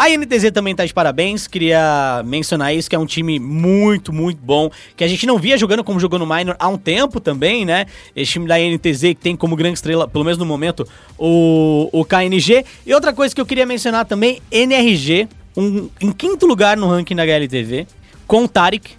A 0.00 0.08
INTZ 0.08 0.50
também 0.50 0.74
tá 0.74 0.86
de 0.86 0.94
parabéns, 0.94 1.46
queria 1.46 2.22
mencionar 2.24 2.74
isso, 2.74 2.88
que 2.88 2.96
é 2.96 2.98
um 2.98 3.04
time 3.04 3.38
muito, 3.38 4.14
muito 4.14 4.38
bom, 4.42 4.70
que 4.96 5.04
a 5.04 5.06
gente 5.06 5.26
não 5.26 5.36
via 5.36 5.58
jogando 5.58 5.84
como 5.84 6.00
jogou 6.00 6.18
no 6.18 6.24
Minor 6.24 6.56
há 6.58 6.68
um 6.68 6.78
tempo 6.78 7.20
também, 7.20 7.66
né? 7.66 7.84
Esse 8.16 8.32
time 8.32 8.48
da 8.48 8.58
INTZ 8.58 9.00
que 9.00 9.16
tem 9.16 9.36
como 9.36 9.54
grande 9.54 9.74
estrela, 9.74 10.08
pelo 10.08 10.24
menos 10.24 10.38
no 10.38 10.46
momento, 10.46 10.88
o, 11.18 11.90
o 11.92 12.02
KNG. 12.02 12.64
E 12.86 12.94
outra 12.94 13.12
coisa 13.12 13.34
que 13.34 13.42
eu 13.42 13.44
queria 13.44 13.66
mencionar 13.66 14.06
também, 14.06 14.40
NRG, 14.50 15.28
um, 15.60 15.90
em 16.00 16.10
quinto 16.12 16.46
lugar 16.46 16.76
no 16.76 16.88
ranking 16.88 17.14
da 17.14 17.22
HLTV, 17.22 17.86
com 18.26 18.44
o 18.44 18.48
Tarek, 18.48 18.92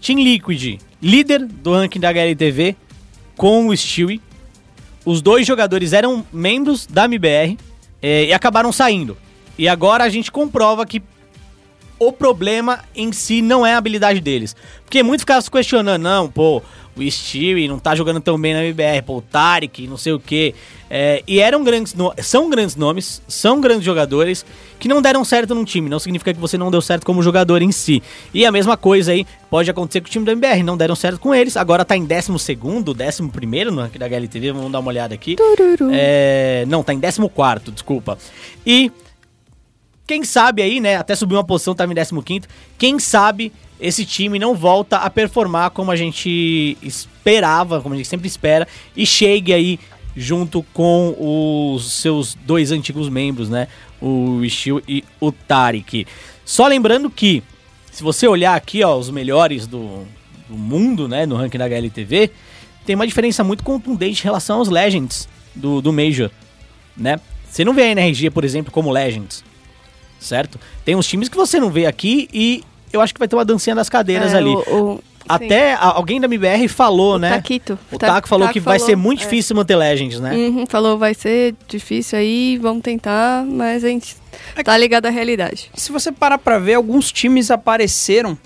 Team 0.00 0.20
Liquid, 0.20 0.80
líder 1.02 1.44
do 1.44 1.72
ranking 1.72 2.00
da 2.00 2.08
HLTV, 2.08 2.76
com 3.36 3.68
o 3.68 3.76
Stewie. 3.76 4.20
Os 5.04 5.20
dois 5.20 5.46
jogadores 5.46 5.92
eram 5.92 6.24
membros 6.32 6.86
da 6.86 7.04
MBR 7.04 7.56
eh, 8.02 8.24
e 8.24 8.32
acabaram 8.32 8.72
saindo. 8.72 9.16
E 9.58 9.68
agora 9.68 10.04
a 10.04 10.08
gente 10.08 10.32
comprova 10.32 10.84
que 10.84 11.02
o 11.98 12.12
problema 12.12 12.80
em 12.94 13.12
si 13.12 13.40
não 13.40 13.64
é 13.64 13.74
a 13.74 13.78
habilidade 13.78 14.20
deles. 14.20 14.56
Porque 14.84 15.02
muito 15.02 15.20
ficava 15.20 15.40
se 15.40 15.50
questionando, 15.50 16.02
não, 16.02 16.28
pô, 16.28 16.62
o 16.96 17.10
Stewie 17.10 17.68
não 17.68 17.78
tá 17.78 17.94
jogando 17.94 18.20
tão 18.20 18.38
bem 18.40 18.54
na 18.54 18.64
MBR, 18.64 19.02
pô, 19.04 19.18
o 19.18 19.22
Tarek, 19.22 19.86
não 19.86 19.98
sei 19.98 20.12
o 20.12 20.18
quê. 20.18 20.54
É, 20.88 21.22
e 21.26 21.40
eram 21.40 21.62
grandes 21.62 21.94
são 22.22 22.48
grandes 22.48 22.76
nomes, 22.76 23.20
são 23.28 23.60
grandes 23.60 23.84
jogadores 23.84 24.46
que 24.78 24.88
não 24.88 25.02
deram 25.02 25.24
certo 25.24 25.54
num 25.54 25.64
time. 25.64 25.90
Não 25.90 25.98
significa 25.98 26.32
que 26.32 26.40
você 26.40 26.56
não 26.56 26.70
deu 26.70 26.80
certo 26.80 27.04
como 27.04 27.22
jogador 27.22 27.60
em 27.60 27.70
si. 27.70 28.02
E 28.32 28.46
a 28.46 28.52
mesma 28.52 28.76
coisa 28.76 29.12
aí 29.12 29.26
pode 29.50 29.70
acontecer 29.70 30.00
com 30.00 30.06
o 30.06 30.10
time 30.10 30.24
da 30.24 30.32
MBR. 30.32 30.62
Não 30.62 30.76
deram 30.76 30.94
certo 30.94 31.20
com 31.20 31.34
eles, 31.34 31.56
agora 31.56 31.84
tá 31.84 31.96
em 31.96 32.04
12 32.04 32.38
segundo, 32.38 32.96
11 32.98 33.28
primeiro 33.28 33.70
no 33.70 33.82
ranking 33.82 33.98
da 33.98 34.06
HLTV, 34.06 34.52
vamos 34.52 34.72
dar 34.72 34.78
uma 34.78 34.88
olhada 34.88 35.14
aqui. 35.14 35.36
É, 35.92 36.64
não, 36.66 36.82
tá 36.82 36.94
em 36.94 37.00
14, 37.00 37.70
desculpa. 37.72 38.16
E 38.64 38.90
quem 40.06 40.22
sabe 40.24 40.62
aí, 40.62 40.80
né? 40.80 40.96
Até 40.96 41.14
subiu 41.16 41.36
uma 41.36 41.44
posição, 41.44 41.74
tava 41.74 41.92
em 41.92 41.96
15. 41.96 42.46
Quem 42.78 42.98
sabe 42.98 43.52
esse 43.80 44.04
time 44.04 44.38
não 44.38 44.54
volta 44.54 44.98
a 44.98 45.10
performar 45.10 45.70
como 45.70 45.90
a 45.90 45.96
gente 45.96 46.76
esperava, 46.82 47.80
como 47.80 47.94
a 47.94 47.96
gente 47.96 48.08
sempre 48.08 48.26
espera, 48.26 48.66
e 48.96 49.06
chegue 49.06 49.52
aí 49.52 49.78
junto 50.16 50.64
com 50.72 51.14
os 51.18 51.92
seus 51.92 52.34
dois 52.34 52.72
antigos 52.72 53.08
membros, 53.08 53.50
né? 53.50 53.68
O 54.00 54.42
Ishio 54.42 54.82
e 54.88 55.04
o 55.20 55.30
Tarik. 55.30 56.06
Só 56.44 56.66
lembrando 56.66 57.10
que, 57.10 57.42
se 57.92 58.02
você 58.02 58.26
olhar 58.26 58.54
aqui, 58.54 58.82
ó, 58.82 58.96
os 58.96 59.10
melhores 59.10 59.66
do, 59.66 60.06
do 60.48 60.56
mundo, 60.56 61.06
né? 61.06 61.26
No 61.26 61.36
ranking 61.36 61.58
da 61.58 61.66
HLTV, 61.66 62.30
tem 62.86 62.94
uma 62.94 63.06
diferença 63.06 63.44
muito 63.44 63.62
contundente 63.62 64.22
em 64.22 64.24
relação 64.24 64.58
aos 64.58 64.68
Legends 64.68 65.28
do, 65.54 65.82
do 65.82 65.92
Major, 65.92 66.30
né? 66.96 67.20
Você 67.50 67.64
não 67.64 67.74
vê 67.74 67.82
a 67.82 67.90
NRG, 67.90 68.30
por 68.30 68.44
exemplo, 68.44 68.72
como 68.72 68.90
Legends, 68.90 69.44
certo? 70.18 70.58
Tem 70.84 70.94
uns 70.94 71.06
times 71.06 71.28
que 71.28 71.36
você 71.36 71.58
não 71.58 71.70
vê 71.70 71.86
aqui 71.86 72.28
e 72.32 72.62
eu 72.96 73.00
acho 73.00 73.12
que 73.14 73.18
vai 73.18 73.28
ter 73.28 73.36
uma 73.36 73.44
dancinha 73.44 73.76
das 73.76 73.88
cadeiras 73.88 74.32
É, 74.34 74.38
ali. 74.38 74.50
o- 74.50 74.60
o- 74.94 75.04
Até 75.28 75.74
a- 75.74 75.86
alguém 75.96 76.20
da 76.20 76.26
MBR 76.26 76.68
falou, 76.68 77.14
O 77.14 77.18
né? 77.18 77.30
Taquito. 77.30 77.76
O 77.90 77.98
Ta- 77.98 78.06
Taco 78.06 78.28
falou 78.28 78.46
Taco 78.46 78.52
que 78.52 78.60
vai 78.60 78.78
falou, 78.78 78.86
ser 78.90 78.96
muito 78.96 79.18
é. 79.20 79.24
difícil 79.24 79.56
manter 79.56 79.74
Legends, 79.74 80.20
né? 80.20 80.32
Uhum, 80.32 80.64
falou, 80.68 80.96
vai 80.96 81.14
ser 81.14 81.54
difícil 81.66 82.16
aí, 82.18 82.56
vamos 82.62 82.82
tentar, 82.82 83.44
mas 83.44 83.82
a 83.82 83.88
gente 83.88 84.14
tá 84.64 84.78
ligado 84.78 85.06
à 85.06 85.10
realidade. 85.10 85.68
Se 85.74 85.90
você 85.90 86.12
parar 86.12 86.38
pra 86.38 86.60
ver, 86.60 86.74
alguns 86.74 87.10
times 87.10 87.50
apareceram 87.50 88.38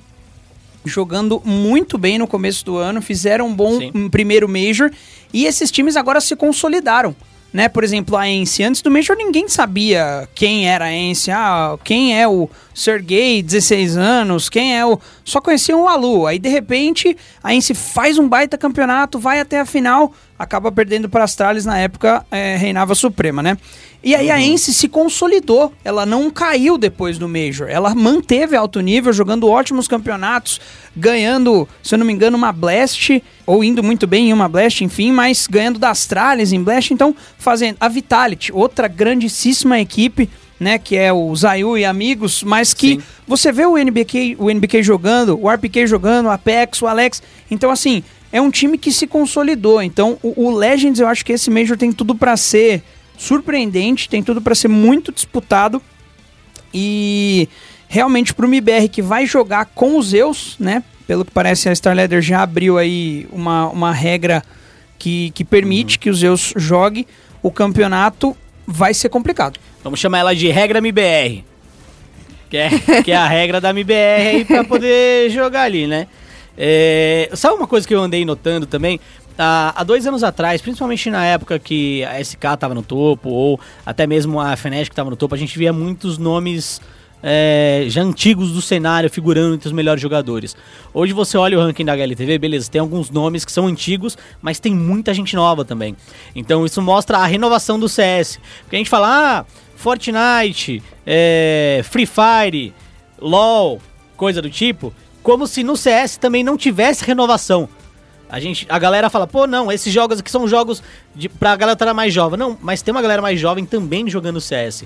jogando 0.85 1.43
muito 1.45 1.99
bem 1.99 2.19
no 2.19 2.27
começo 2.27 2.65
do 2.65 2.77
ano, 2.79 3.03
fizeram 3.03 3.49
um 3.49 3.55
bom 3.55 3.79
Sim. 3.79 4.09
primeiro 4.09 4.49
Major, 4.49 4.91
e 5.35 5.45
esses 5.45 5.71
times 5.71 5.97
agora 5.97 6.19
se 6.21 6.35
consolidaram. 6.35 7.15
Né? 7.53 7.69
Por 7.69 7.83
exemplo, 7.83 8.17
a 8.17 8.29
Ence, 8.29 8.63
antes 8.63 8.81
do 8.81 8.91
Major 8.91 9.17
ninguém 9.17 9.49
sabia 9.49 10.29
quem 10.35 10.69
era 10.69 10.85
a 10.85 10.93
Ence, 10.93 11.31
ah, 11.33 11.77
quem 11.83 12.19
é 12.19 12.29
o 12.29 12.49
Sergei, 12.73 13.43
16 13.43 13.97
anos, 13.97 14.49
quem 14.49 14.79
é 14.79 14.87
o... 14.87 15.01
Só 15.25 15.41
conheciam 15.41 15.83
o 15.83 15.89
Alu, 15.89 16.27
aí 16.27 16.39
de 16.39 16.49
repente 16.49 17.17
a 17.43 17.53
Ence 17.53 17.75
faz 17.75 18.19
um 18.19 18.29
baita 18.29 18.57
campeonato, 18.57 19.19
vai 19.19 19.41
até 19.41 19.59
a 19.59 19.67
final, 19.67 20.15
acaba 20.41 20.73
perdendo 20.73 21.07
para 21.07 21.23
Astralis, 21.23 21.67
na 21.67 21.79
época 21.79 22.25
eh, 22.31 22.57
reinava 22.57 22.95
Suprema, 22.95 23.43
né? 23.43 23.59
E 24.03 24.15
aí 24.15 24.31
a 24.31 24.41
Ence 24.41 24.73
se 24.73 24.89
consolidou, 24.89 25.71
ela 25.85 26.07
não 26.07 26.31
caiu 26.31 26.79
depois 26.79 27.19
do 27.19 27.29
Major, 27.29 27.69
ela 27.69 27.95
manteve 27.95 28.57
alto 28.57 28.81
nível, 28.81 29.13
jogando 29.13 29.47
ótimos 29.47 29.87
campeonatos, 29.87 30.59
ganhando, 30.97 31.69
se 31.83 31.95
eu 31.95 31.99
não 31.99 32.07
me 32.07 32.13
engano, 32.15 32.39
uma 32.39 32.51
Blast, 32.53 33.23
ou 33.45 33.63
indo 33.63 33.83
muito 33.83 34.07
bem 34.07 34.31
em 34.31 34.33
uma 34.33 34.49
Blast, 34.49 34.83
enfim, 34.83 35.13
mas 35.13 35.47
ganhando 35.47 35.79
da 35.79 35.91
Astralis 35.91 36.55
em 36.55 36.63
Blast, 36.63 36.95
então 36.95 37.15
fazendo 37.37 37.77
a 37.79 37.89
Vitality, 37.89 38.51
outra 38.51 38.89
grandíssima 38.89 39.79
equipe, 39.79 40.31
né, 40.59 40.79
que 40.79 40.97
é 40.97 41.13
o 41.13 41.37
Zayu 41.37 41.77
e 41.77 41.85
amigos, 41.85 42.43
mas 42.43 42.73
que 42.73 42.95
Sim. 42.95 43.03
você 43.27 43.53
vê 43.53 43.67
o 43.67 43.77
NBK, 43.77 44.37
o 44.39 44.51
NBK 44.51 44.83
jogando, 44.83 45.39
o 45.39 45.51
RPK 45.51 45.87
jogando, 45.87 46.27
o 46.27 46.31
Apex, 46.31 46.81
o 46.81 46.87
Alex, 46.87 47.23
então 47.51 47.71
assim, 47.71 48.03
é 48.33 48.41
um 48.41 48.51
time 48.51 48.79
que 48.79 48.93
se 48.93 49.07
consolidou, 49.07 49.83
então 49.83 50.19
o, 50.23 50.47
o 50.47 50.57
Legends 50.57 51.01
eu 51.01 51.09
acho 51.09 51.25
que 51.25 51.33
esse 51.33 51.51
Major 51.51 51.77
tem 51.77 51.93
tudo 51.93 52.15
pra 52.15 52.37
ser 52.37 52.83
surpreendente, 53.19 54.09
tem 54.09 54.23
tudo 54.23 54.41
pra 54.41 54.55
ser 54.55 54.69
muito 54.69 55.13
disputado 55.13 55.83
e 56.73 57.49
realmente 57.89 58.33
pro 58.33 58.49
MIBR 58.49 58.89
que 58.89 59.03
vai 59.03 59.27
jogar 59.27 59.67
com 59.67 59.99
os 59.99 60.09
Zeus, 60.09 60.57
né? 60.59 60.83
Pelo 61.07 61.25
que 61.25 61.33
parece 61.33 61.69
a 61.69 61.75
Star 61.75 61.95
Leader 61.95 62.23
já 62.23 62.43
abriu 62.43 62.79
aí 62.79 63.27
uma, 63.33 63.69
uma 63.69 63.93
regra 63.93 64.43
que, 64.99 65.31
que 65.33 65.45
permite 65.45 65.99
que 65.99 66.09
o 66.09 66.15
Zeus 66.15 66.53
jogue 66.57 67.07
o 67.43 67.51
campeonato, 67.51 68.37
vai 68.67 68.95
ser 68.95 69.09
complicado. 69.09 69.59
Vamos 69.83 69.99
chamar 69.99 70.19
ela 70.19 70.37
de 70.37 70.49
regra 70.49 70.79
MBR. 70.79 71.45
Que 72.49 72.57
é, 72.57 72.71
que 73.05 73.13
é 73.13 73.17
a 73.17 73.27
regra 73.27 73.61
da 73.61 73.71
MBR 73.71 74.29
aí 74.29 74.45
pra 74.45 74.63
poder 74.65 75.31
jogar 75.31 75.63
ali, 75.63 75.87
né? 75.87 76.07
É, 76.57 77.31
sabe 77.35 77.55
uma 77.55 77.67
coisa 77.67 77.87
que 77.87 77.95
eu 77.95 78.01
andei 78.01 78.25
notando 78.25 78.67
também? 78.67 79.01
Há, 79.39 79.83
dois 79.85 80.07
anos 80.07 80.23
atrás, 80.23 80.61
principalmente 80.61 81.09
na 81.09 81.25
época 81.25 81.59
que 81.59 82.05
a 82.05 82.23
SK 82.23 82.59
tava 82.59 82.75
no 82.75 82.83
topo, 82.83 83.31
ou 83.31 83.59
até 83.87 84.07
mesmo 84.07 84.39
a 84.39 84.55
Fnatic 84.55 84.95
tava 84.95 85.09
no 85.09 85.17
topo, 85.17 85.35
a 85.35 85.39
gente 85.39 85.59
via 85.59 85.73
muitos 85.73 86.19
nomes 86.19 86.79
é, 87.23 87.85
já 87.89 88.03
antigos 88.03 88.53
do 88.53 88.61
cenário 88.61 89.09
figurando 89.11 89.55
entre 89.55 89.67
os 89.67 89.73
melhores 89.73 90.01
jogadores. 90.01 90.57
Hoje 90.93 91.13
você 91.13 91.37
olha 91.37 91.59
o 91.59 91.63
ranking 91.63 91.85
da 91.85 91.93
HLTV, 91.93 92.39
beleza, 92.39 92.71
tem 92.71 92.81
alguns 92.81 93.11
nomes 93.11 93.45
que 93.45 93.53
são 93.53 93.67
antigos, 93.67 94.17
mas 94.41 94.59
tem 94.59 94.75
muita 94.75 95.13
gente 95.15 95.35
nova 95.37 95.65
também. 95.65 95.97
Então 96.35 96.65
isso 96.65 96.81
mostra 96.83 97.19
a 97.19 97.27
renovação 97.27 97.79
do 97.79 97.89
CS. 97.89 98.39
Porque 98.63 98.77
a 98.77 98.79
gente 98.79 98.91
fala, 98.91 99.41
ah, 99.41 99.45
Fortnite, 99.77 100.83
é, 101.07 101.81
Free 101.85 102.07
Fire, 102.07 102.75
LoL, 103.21 103.81
coisa 104.17 104.43
do 104.43 104.51
tipo, 104.51 104.93
como 105.31 105.47
se 105.47 105.63
no 105.63 105.77
CS 105.77 106.17
também 106.17 106.43
não 106.43 106.57
tivesse 106.57 107.05
renovação. 107.05 107.69
A, 108.29 108.41
gente, 108.41 108.67
a 108.69 108.77
galera 108.81 109.09
fala, 109.09 109.29
pô, 109.29 109.47
não, 109.47 109.71
esses 109.71 109.95
jogos 109.95 110.19
aqui 110.19 110.29
são 110.29 110.49
jogos 110.49 110.83
de, 111.15 111.29
pra 111.29 111.55
galera 111.55 111.95
mais 111.95 112.13
jovem. 112.13 112.37
Não, 112.37 112.59
mas 112.61 112.83
tem 112.83 112.91
uma 112.91 113.01
galera 113.01 113.23
mais 113.23 113.39
jovem 113.39 113.65
também 113.65 114.11
jogando 114.11 114.41
CS. 114.41 114.83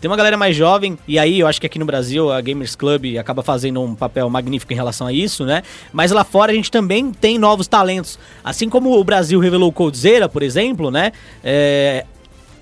Tem 0.00 0.08
uma 0.08 0.16
galera 0.16 0.36
mais 0.36 0.54
jovem, 0.54 0.96
e 1.08 1.18
aí 1.18 1.40
eu 1.40 1.48
acho 1.48 1.60
que 1.60 1.66
aqui 1.66 1.80
no 1.80 1.84
Brasil 1.84 2.30
a 2.30 2.40
Gamers 2.40 2.76
Club 2.76 3.16
acaba 3.18 3.42
fazendo 3.42 3.82
um 3.82 3.96
papel 3.96 4.30
magnífico 4.30 4.72
em 4.72 4.76
relação 4.76 5.08
a 5.08 5.12
isso, 5.12 5.44
né? 5.44 5.64
Mas 5.92 6.12
lá 6.12 6.22
fora 6.22 6.52
a 6.52 6.54
gente 6.54 6.70
também 6.70 7.10
tem 7.10 7.36
novos 7.36 7.66
talentos. 7.66 8.20
Assim 8.44 8.68
como 8.68 8.96
o 8.96 9.02
Brasil 9.02 9.40
revelou 9.40 9.68
o 9.68 9.72
Coldzera, 9.72 10.28
por 10.28 10.44
exemplo, 10.44 10.92
né? 10.92 11.10
É, 11.42 12.06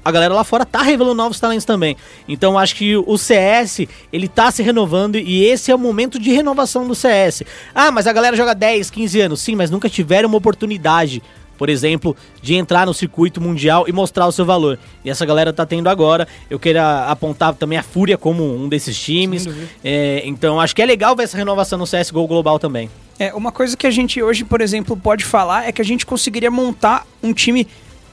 a 0.06 0.10
galera 0.12 0.32
lá 0.32 0.44
fora 0.44 0.64
tá 0.64 0.82
revelando 0.82 1.16
novos 1.16 1.40
talentos 1.40 1.64
também. 1.64 1.96
Então 2.28 2.56
acho 2.56 2.76
que 2.76 2.96
o 2.96 3.18
CS, 3.18 3.88
ele 4.12 4.28
tá 4.28 4.52
se 4.52 4.62
renovando 4.62 5.16
e 5.16 5.44
esse 5.44 5.72
é 5.72 5.74
o 5.74 5.78
momento 5.78 6.16
de 6.16 6.30
renovação 6.30 6.86
do 6.86 6.94
CS. 6.94 7.42
Ah, 7.74 7.90
mas 7.90 8.06
a 8.06 8.12
galera 8.12 8.36
joga 8.36 8.54
10, 8.54 8.88
15 8.88 9.20
anos. 9.22 9.40
Sim, 9.40 9.56
mas 9.56 9.68
nunca 9.68 9.90
tiveram 9.90 10.28
uma 10.28 10.38
oportunidade, 10.38 11.20
por 11.58 11.68
exemplo, 11.68 12.16
de 12.40 12.54
entrar 12.54 12.86
no 12.86 12.94
circuito 12.94 13.40
mundial 13.40 13.86
e 13.88 13.92
mostrar 13.92 14.28
o 14.28 14.32
seu 14.32 14.44
valor. 14.44 14.78
E 15.04 15.10
essa 15.10 15.26
galera 15.26 15.52
tá 15.52 15.66
tendo 15.66 15.88
agora. 15.88 16.28
Eu 16.48 16.60
queria 16.60 17.06
apontar 17.06 17.52
também 17.54 17.76
a 17.76 17.82
Fúria 17.82 18.16
como 18.16 18.44
um 18.44 18.68
desses 18.68 18.96
times. 18.96 19.48
É, 19.82 20.22
então 20.24 20.60
acho 20.60 20.76
que 20.76 20.82
é 20.82 20.86
legal 20.86 21.16
ver 21.16 21.24
essa 21.24 21.36
renovação 21.36 21.76
no 21.76 21.84
CSGO 21.84 22.28
global 22.28 22.60
também. 22.60 22.88
É, 23.18 23.34
uma 23.34 23.50
coisa 23.50 23.76
que 23.76 23.88
a 23.88 23.90
gente 23.90 24.22
hoje, 24.22 24.44
por 24.44 24.60
exemplo, 24.60 24.96
pode 24.96 25.24
falar 25.24 25.66
é 25.66 25.72
que 25.72 25.82
a 25.82 25.84
gente 25.84 26.06
conseguiria 26.06 26.50
montar 26.50 27.04
um 27.20 27.32
time 27.32 27.66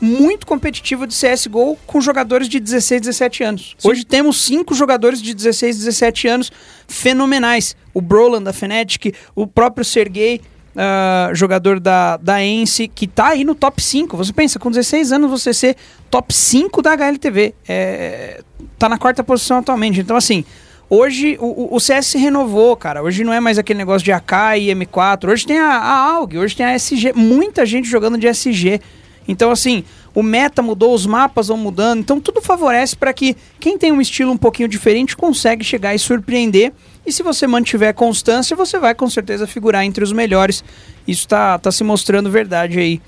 muito 0.03 0.45
competitivo 0.45 1.07
de 1.07 1.15
CSGO 1.15 1.77
com 1.87 2.01
jogadores 2.01 2.49
de 2.49 2.59
16, 2.59 3.01
17 3.01 3.43
anos. 3.43 3.75
Sim. 3.77 3.89
Hoje 3.89 4.03
temos 4.05 4.43
cinco 4.43 4.73
jogadores 4.75 5.21
de 5.21 5.33
16, 5.33 5.77
17 5.77 6.27
anos 6.27 6.51
fenomenais. 6.87 7.73
O 7.93 8.01
Brolan 8.01 8.43
da 8.43 8.51
Fnatic, 8.51 9.15
o 9.33 9.47
próprio 9.47 9.85
Sergei, 9.85 10.41
uh, 10.75 11.33
jogador 11.33 11.79
da, 11.79 12.17
da 12.17 12.43
Ence, 12.43 12.89
que 12.89 13.07
tá 13.07 13.29
aí 13.29 13.45
no 13.45 13.55
top 13.55 13.81
5. 13.81 14.17
Você 14.17 14.33
pensa, 14.33 14.59
com 14.59 14.69
16 14.69 15.13
anos 15.13 15.31
você 15.31 15.53
ser 15.53 15.77
top 16.11 16.33
5 16.33 16.81
da 16.81 16.91
HLTV. 16.91 17.55
É, 17.65 18.41
tá 18.77 18.89
na 18.89 18.97
quarta 18.97 19.23
posição 19.23 19.59
atualmente. 19.59 20.01
Então, 20.01 20.17
assim, 20.17 20.43
Hoje 20.89 21.37
o, 21.39 21.75
o, 21.75 21.79
CS 21.79 22.05
se 22.05 22.17
renovou, 22.19 22.75
cara. 22.75 23.01
Hoje 23.01 23.23
não 23.23 23.33
é 23.33 23.39
mais 23.39 23.57
aquele 23.57 23.79
negócio 23.79 24.05
de 24.05 24.11
AK 24.11 24.31
e 24.59 24.67
M4. 24.67 25.31
Hoje 25.31 25.47
tem 25.47 25.57
a, 25.57 25.71
a 25.71 26.15
AUG, 26.17 26.37
hoje 26.37 26.55
tem 26.55 26.65
a 26.67 26.75
SG. 26.75 27.13
Muita 27.15 27.65
gente 27.65 27.89
jogando 27.89 28.15
de 28.15 28.27
SG. 28.27 28.79
Então, 29.27 29.51
assim, 29.51 29.83
o 30.13 30.21
meta 30.21 30.61
mudou, 30.61 30.93
os 30.93 31.05
mapas 31.05 31.47
vão 31.47 31.57
mudando, 31.57 31.99
então 31.99 32.19
tudo 32.19 32.41
favorece 32.41 32.95
para 32.95 33.13
que 33.13 33.35
quem 33.59 33.77
tem 33.77 33.91
um 33.91 34.01
estilo 34.01 34.31
um 34.31 34.37
pouquinho 34.37 34.67
diferente 34.67 35.15
consegue 35.15 35.63
chegar 35.63 35.95
e 35.95 35.99
surpreender. 35.99 36.73
E 37.05 37.11
se 37.11 37.23
você 37.23 37.47
mantiver 37.47 37.93
constância, 37.93 38.55
você 38.55 38.79
vai 38.79 38.93
com 38.95 39.09
certeza 39.09 39.47
figurar 39.47 39.83
entre 39.83 40.03
os 40.03 40.11
melhores. 40.11 40.63
Isso 41.07 41.21
está 41.21 41.57
tá 41.57 41.71
se 41.71 41.83
mostrando 41.83 42.29
verdade 42.29 42.79
aí 42.79 43.01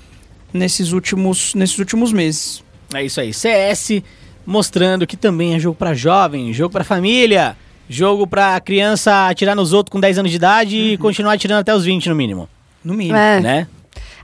nesses 0.52 0.92
últimos, 0.92 1.54
nesses 1.54 1.78
últimos 1.78 2.12
meses. 2.12 2.62
É 2.94 3.04
isso 3.04 3.20
aí. 3.20 3.32
CS 3.32 4.02
mostrando 4.44 5.06
que 5.06 5.16
também 5.16 5.54
é 5.54 5.58
jogo 5.58 5.76
para 5.76 5.92
jovem, 5.92 6.52
jogo 6.52 6.72
para 6.72 6.84
família, 6.84 7.56
jogo 7.88 8.26
para 8.26 8.58
criança 8.60 9.28
atirar 9.28 9.56
nos 9.56 9.72
outros 9.72 9.90
com 9.90 9.98
10 9.98 10.18
anos 10.18 10.30
de 10.30 10.36
idade 10.36 10.76
uhum. 10.76 10.86
e 10.86 10.98
continuar 10.98 11.32
atirando 11.32 11.60
até 11.60 11.74
os 11.74 11.84
20 11.84 12.08
no 12.08 12.14
mínimo. 12.14 12.48
No 12.84 12.94
mínimo. 12.94 13.16
É. 13.16 13.40
Né? 13.40 13.66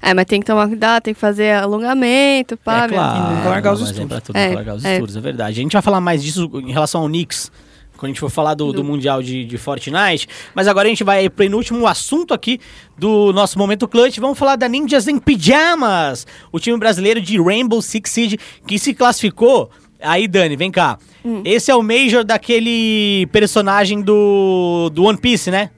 É, 0.02 0.12
mas 0.12 0.24
tem 0.26 0.40
que 0.40 0.46
tomar 0.46 0.66
cuidado, 0.66 1.02
tem 1.04 1.14
que 1.14 1.20
fazer 1.20 1.52
alongamento, 1.54 2.56
pá. 2.56 2.86
É 2.86 2.88
claro, 2.88 3.34
não 3.44 3.50
largar 3.50 3.72
os 3.72 3.80
mas 3.80 3.90
estudos. 3.90 4.04
É 4.04 4.08
pra 4.14 4.20
tudo, 4.20 4.36
É, 4.36 4.54
largar 4.54 4.74
os 4.74 4.84
é. 4.84 4.94
estudos, 4.94 5.16
é 5.16 5.20
verdade. 5.20 5.60
A 5.60 5.62
gente 5.62 5.72
vai 5.72 5.82
falar 5.82 6.00
mais 6.00 6.22
disso 6.22 6.50
em 6.54 6.72
relação 6.72 7.02
ao 7.02 7.06
Knicks, 7.06 7.52
quando 7.96 8.06
a 8.06 8.08
gente 8.08 8.18
for 8.20 8.28
falar 8.30 8.54
do, 8.54 8.72
do 8.72 8.82
Mundial 8.82 9.22
de, 9.22 9.44
de 9.44 9.56
Fortnite. 9.58 10.26
Mas 10.56 10.66
agora 10.66 10.88
a 10.88 10.90
gente 10.90 11.04
vai 11.04 11.28
pro 11.30 11.36
penúltimo 11.44 11.86
assunto 11.86 12.34
aqui 12.34 12.58
do 12.98 13.32
nosso 13.32 13.56
Momento 13.56 13.86
Clutch. 13.86 14.18
Vamos 14.18 14.36
falar 14.36 14.56
da 14.56 14.68
Ninjas 14.68 15.06
em 15.06 15.18
Pijamas, 15.20 16.26
o 16.50 16.58
time 16.58 16.76
brasileiro 16.76 17.20
de 17.20 17.40
Rainbow 17.40 17.80
Six 17.80 18.10
Siege, 18.10 18.38
que 18.66 18.78
se 18.80 18.92
classificou... 18.94 19.70
Aí, 20.04 20.26
Dani, 20.26 20.56
vem 20.56 20.68
cá. 20.72 20.98
Hum. 21.24 21.42
Esse 21.44 21.70
é 21.70 21.76
o 21.76 21.80
Major 21.80 22.24
daquele 22.24 23.24
personagem 23.30 24.02
do, 24.02 24.90
do 24.92 25.04
One 25.04 25.16
Piece, 25.16 25.48
né? 25.48 25.70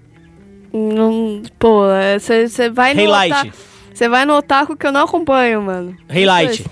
Não, 0.72 1.42
pô, 1.58 1.82
você 2.18 2.70
vai 2.70 2.94
no 2.94 3.00
Haylight. 3.00 3.32
otaku- 3.48 3.73
Você 3.94 4.08
vai 4.08 4.24
no 4.26 4.34
otaku 4.34 4.76
que 4.76 4.86
eu 4.86 4.92
não 4.92 5.04
acompanho, 5.04 5.62
mano. 5.62 5.96
Isso. 6.50 6.64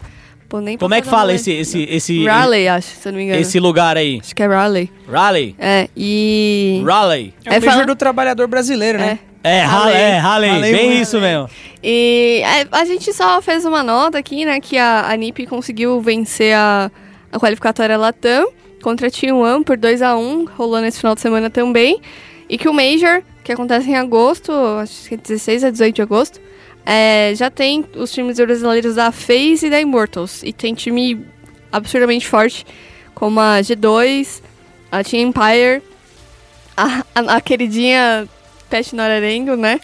Pô, 0.49 0.61
nem 0.61 0.77
Como 0.77 0.93
é 0.93 1.01
que 1.01 1.07
fala 1.09 1.33
esse, 1.33 1.51
esse, 1.51 1.85
esse, 1.85 2.25
Raleigh, 2.27 2.69
acho, 2.69 2.89
se 2.89 3.09
eu 3.09 3.13
não 3.13 3.19
me 3.19 3.25
engano. 3.25 3.41
esse 3.41 3.59
lugar 3.59 3.97
aí? 3.97 4.19
Acho 4.21 4.35
que 4.35 4.43
é 4.43 4.47
Raleigh. 4.47 4.91
Raleigh? 5.09 5.55
É, 5.59 5.89
e... 5.97 6.83
Raleigh. 6.85 7.33
É 7.45 7.51
o 7.51 7.53
É, 7.55 7.59
Major 7.61 7.73
fala- 7.73 7.87
do 7.87 7.97
trabalhador 7.97 8.47
brasileiro, 8.49 8.99
né? 8.99 9.19
É, 9.43 9.63
Raleigh, 9.63 9.97
é, 9.97 10.19
Raleigh, 10.19 10.51
Raleigh 10.53 10.73
bem 10.77 11.01
isso 11.01 11.19
mesmo. 11.21 11.49
E 11.83 12.43
é, 12.45 12.67
a 12.71 12.85
gente 12.85 13.13
só 13.15 13.41
fez 13.41 13.65
uma 13.65 13.83
nota 13.83 14.19
aqui, 14.19 14.45
né, 14.45 14.61
que 14.61 14.77
a, 14.77 15.09
a 15.09 15.17
NiP 15.17 15.47
conseguiu 15.47 16.01
vencer 16.03 16.55
a, 16.55 16.91
a 17.33 17.39
qualificatória 17.41 17.97
Latam 17.97 18.47
contra 18.83 19.07
a 19.09 19.11
Team 19.11 19.41
One 19.41 19.65
por 19.65 19.77
2 19.79 20.03
a 20.03 20.17
1 20.17 20.45
rolando 20.57 20.87
esse 20.87 20.99
final 20.99 21.15
de 21.15 21.23
semana 21.23 21.49
também. 21.49 21.99
E 22.49 22.59
que 22.59 22.69
o 22.69 22.75
Major, 22.75 23.23
que 23.43 23.51
acontece 23.53 23.89
em 23.91 23.97
agosto, 23.97 24.53
acho 24.83 25.09
que 25.09 25.15
é 25.15 25.17
16 25.17 25.65
a 25.65 25.71
18 25.71 25.95
de 25.97 26.03
agosto, 26.03 26.41
é, 26.85 27.33
já 27.35 27.51
tem 27.51 27.85
os 27.97 28.13
times 28.13 28.39
brasileiros 28.39 28.97
da 28.97 29.13
FaZe 29.13 29.67
e 29.67 29.71
da 29.71 29.81
Immortals. 29.81 30.43
E 30.43 30.53
tem 30.53 30.75
time 30.75 31.25
absurdamente 31.71 32.27
forte, 32.27 32.67
como 33.15 33.41
a 33.41 33.61
G2, 33.61 34.43
a 34.91 35.03
Team 35.03 35.29
Empire, 35.29 35.83
a, 36.77 37.05
a, 37.15 37.37
a 37.37 37.41
queridinha 37.41 38.29
Pet 38.69 38.95
Norarengo, 38.95 39.57
né? 39.57 39.81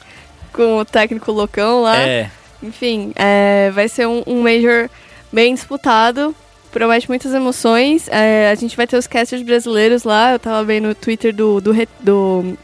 Com 0.52 0.78
o 0.78 0.84
técnico 0.84 1.30
loucão 1.30 1.82
lá. 1.82 1.96
É. 1.96 2.30
Enfim, 2.62 3.12
é, 3.14 3.70
vai 3.72 3.88
ser 3.88 4.06
um, 4.06 4.22
um 4.26 4.42
Major 4.42 4.90
bem 5.32 5.54
disputado. 5.54 6.34
Promete 6.72 7.08
muitas 7.08 7.32
emoções. 7.32 8.08
É, 8.08 8.50
a 8.50 8.54
gente 8.54 8.76
vai 8.76 8.86
ter 8.86 8.96
os 8.96 9.06
casters 9.06 9.42
brasileiros 9.42 10.04
lá. 10.04 10.32
Eu 10.32 10.38
tava 10.38 10.64
vendo 10.64 10.88
no 10.88 10.94
Twitter 10.94 11.34
do, 11.34 11.60
do, 11.60 11.72
do, 12.00 12.58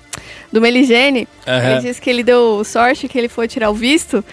do 0.53 0.61
Meligene. 0.61 1.29
Aham. 1.47 1.71
Ele 1.73 1.81
disse 1.81 2.01
que 2.01 2.11
ele 2.11 2.23
deu 2.23 2.63
sorte, 2.65 3.09
que 3.09 3.19
ele 3.19 3.29
foi 3.29 3.49
tirar 3.49 3.71
o 3.71 3.75
visto. 3.75 4.25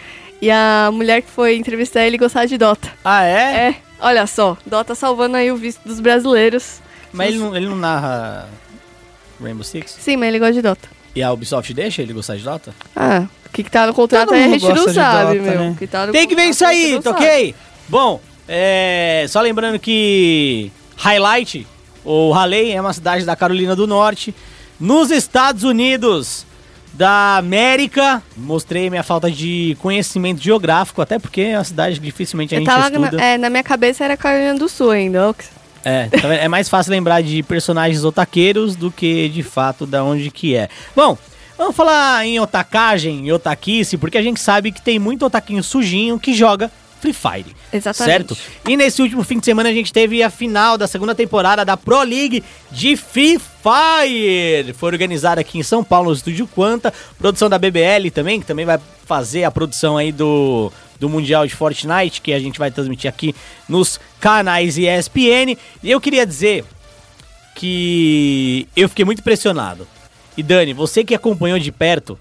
E 0.41 0.49
a 0.49 0.89
mulher 0.91 1.21
que 1.21 1.29
foi 1.29 1.55
entrevistar 1.55 2.05
ele 2.05 2.17
gostava 2.17 2.47
de 2.47 2.57
Dota. 2.57 2.91
Ah, 3.05 3.23
é? 3.23 3.67
É, 3.69 3.75
olha 3.99 4.25
só. 4.25 4.57
Dota 4.65 4.95
salvando 4.95 5.37
aí 5.37 5.51
o 5.51 5.55
visto 5.55 5.81
dos 5.85 5.99
brasileiros. 5.99 6.81
Mas 7.13 7.29
ele 7.29 7.37
não, 7.37 7.55
ele 7.55 7.65
não 7.67 7.75
narra 7.75 8.49
Rainbow 9.39 9.63
Six? 9.63 9.97
Sim, 9.99 10.17
mas 10.17 10.29
ele 10.29 10.39
gosta 10.39 10.53
de 10.53 10.61
Dota. 10.61 10.89
E 11.15 11.21
a 11.21 11.31
Ubisoft 11.31 11.73
deixa 11.73 12.01
ele 12.01 12.13
gostar 12.13 12.37
de 12.37 12.43
Dota? 12.43 12.73
Ah, 12.95 13.25
o 13.45 13.49
que, 13.49 13.63
que 13.63 13.69
tá 13.69 13.85
no 13.85 13.93
contrato 13.93 14.29
Todo 14.29 14.35
aí 14.35 14.45
a 14.45 14.49
gente 14.49 14.67
não 14.67 14.93
sabe, 14.93 15.39
Dota, 15.39 15.51
meu. 15.51 15.59
né? 15.59 15.75
Que 15.77 15.87
tá 15.87 16.07
no 16.07 16.13
Tem 16.13 16.27
que 16.27 16.35
ver 16.35 16.45
isso 16.45 16.65
gente 16.65 16.95
aí, 16.95 17.01
tá 17.01 17.11
ok? 17.11 17.55
Bom, 17.87 18.21
é, 18.47 19.25
só 19.29 19.41
lembrando 19.41 19.77
que 19.77 20.71
Highlight, 20.95 21.67
ou 22.03 22.31
Raleigh, 22.31 22.71
é 22.71 22.79
uma 22.81 22.93
cidade 22.93 23.25
da 23.25 23.35
Carolina 23.35 23.75
do 23.75 23.85
Norte, 23.85 24.33
nos 24.81 25.11
Estados 25.11 25.63
Unidos 25.63 26.45
da 26.91 27.37
América. 27.37 28.21
Mostrei 28.35 28.89
minha 28.89 29.03
falta 29.03 29.29
de 29.31 29.77
conhecimento 29.79 30.41
geográfico, 30.41 31.01
até 31.01 31.19
porque 31.19 31.41
é 31.41 31.57
uma 31.57 31.63
cidade 31.63 31.99
que 31.99 32.05
dificilmente 32.05 32.55
a 32.55 32.57
Eu 32.57 32.61
gente 32.61 32.67
tava 32.67 32.87
estuda. 32.87 33.17
na, 33.17 33.23
é, 33.23 33.37
na 33.37 33.49
minha 33.49 33.63
cabeça 33.63 34.03
era 34.03 34.17
Carolina 34.17 34.55
do 34.55 34.67
Sul 34.67 34.89
ainda. 34.89 35.33
É, 35.85 36.09
vendo? 36.11 36.33
é 36.33 36.47
mais 36.47 36.67
fácil 36.67 36.91
lembrar 36.91 37.21
de 37.21 37.41
personagens 37.43 38.03
otaqueiros 38.03 38.75
do 38.75 38.91
que 38.91 39.29
de 39.29 39.43
fato 39.43 39.85
da 39.85 40.03
onde 40.03 40.29
que 40.31 40.55
é. 40.55 40.67
Bom, 40.95 41.17
vamos 41.57 41.75
falar 41.75 42.25
em 42.25 42.39
otacagem 42.39 43.27
e 43.27 43.31
otaquice, 43.31 43.97
porque 43.97 44.17
a 44.17 44.21
gente 44.23 44.39
sabe 44.39 44.71
que 44.71 44.81
tem 44.81 44.97
muito 44.97 45.25
otaquinho 45.25 45.63
sujinho 45.63 46.19
que 46.19 46.33
joga 46.33 46.71
Free 46.99 47.13
Fire. 47.13 47.55
Exatamente. 47.73 48.35
Certo? 48.35 48.37
E 48.67 48.77
nesse 48.77 49.01
último 49.01 49.23
fim 49.23 49.39
de 49.39 49.45
semana 49.45 49.69
a 49.69 49.73
gente 49.73 49.91
teve 49.93 50.21
a 50.21 50.29
final 50.29 50.77
da 50.77 50.87
segunda 50.87 51.15
temporada 51.15 51.63
da 51.65 51.75
Pro 51.75 52.03
League 52.03 52.43
de 52.71 52.95
Free 52.95 53.39
Fire. 53.61 54.73
Foi 54.73 54.91
organizada 54.91 55.41
aqui 55.41 55.57
em 55.59 55.63
São 55.63 55.83
Paulo, 55.83 56.09
no 56.09 56.15
Estúdio 56.15 56.47
Quanta. 56.47 56.93
Produção 57.17 57.49
da 57.49 57.59
BBL 57.59 58.09
também, 58.13 58.39
que 58.39 58.45
também 58.45 58.65
vai 58.65 58.79
fazer 59.05 59.43
a 59.43 59.51
produção 59.51 59.97
aí 59.97 60.11
do, 60.11 60.71
do 60.99 61.07
Mundial 61.09 61.45
de 61.45 61.55
Fortnite, 61.55 62.21
que 62.21 62.33
a 62.33 62.39
gente 62.39 62.59
vai 62.59 62.71
transmitir 62.71 63.09
aqui 63.09 63.35
nos 63.67 63.99
canais 64.19 64.77
ESPN. 64.77 65.57
E 65.83 65.91
eu 65.91 66.01
queria 66.01 66.25
dizer 66.25 66.65
que 67.55 68.67
eu 68.75 68.89
fiquei 68.89 69.05
muito 69.05 69.19
impressionado. 69.19 69.87
E 70.37 70.43
Dani, 70.43 70.73
você 70.73 71.03
que 71.03 71.13
acompanhou 71.13 71.59
de 71.59 71.71
perto 71.71 72.17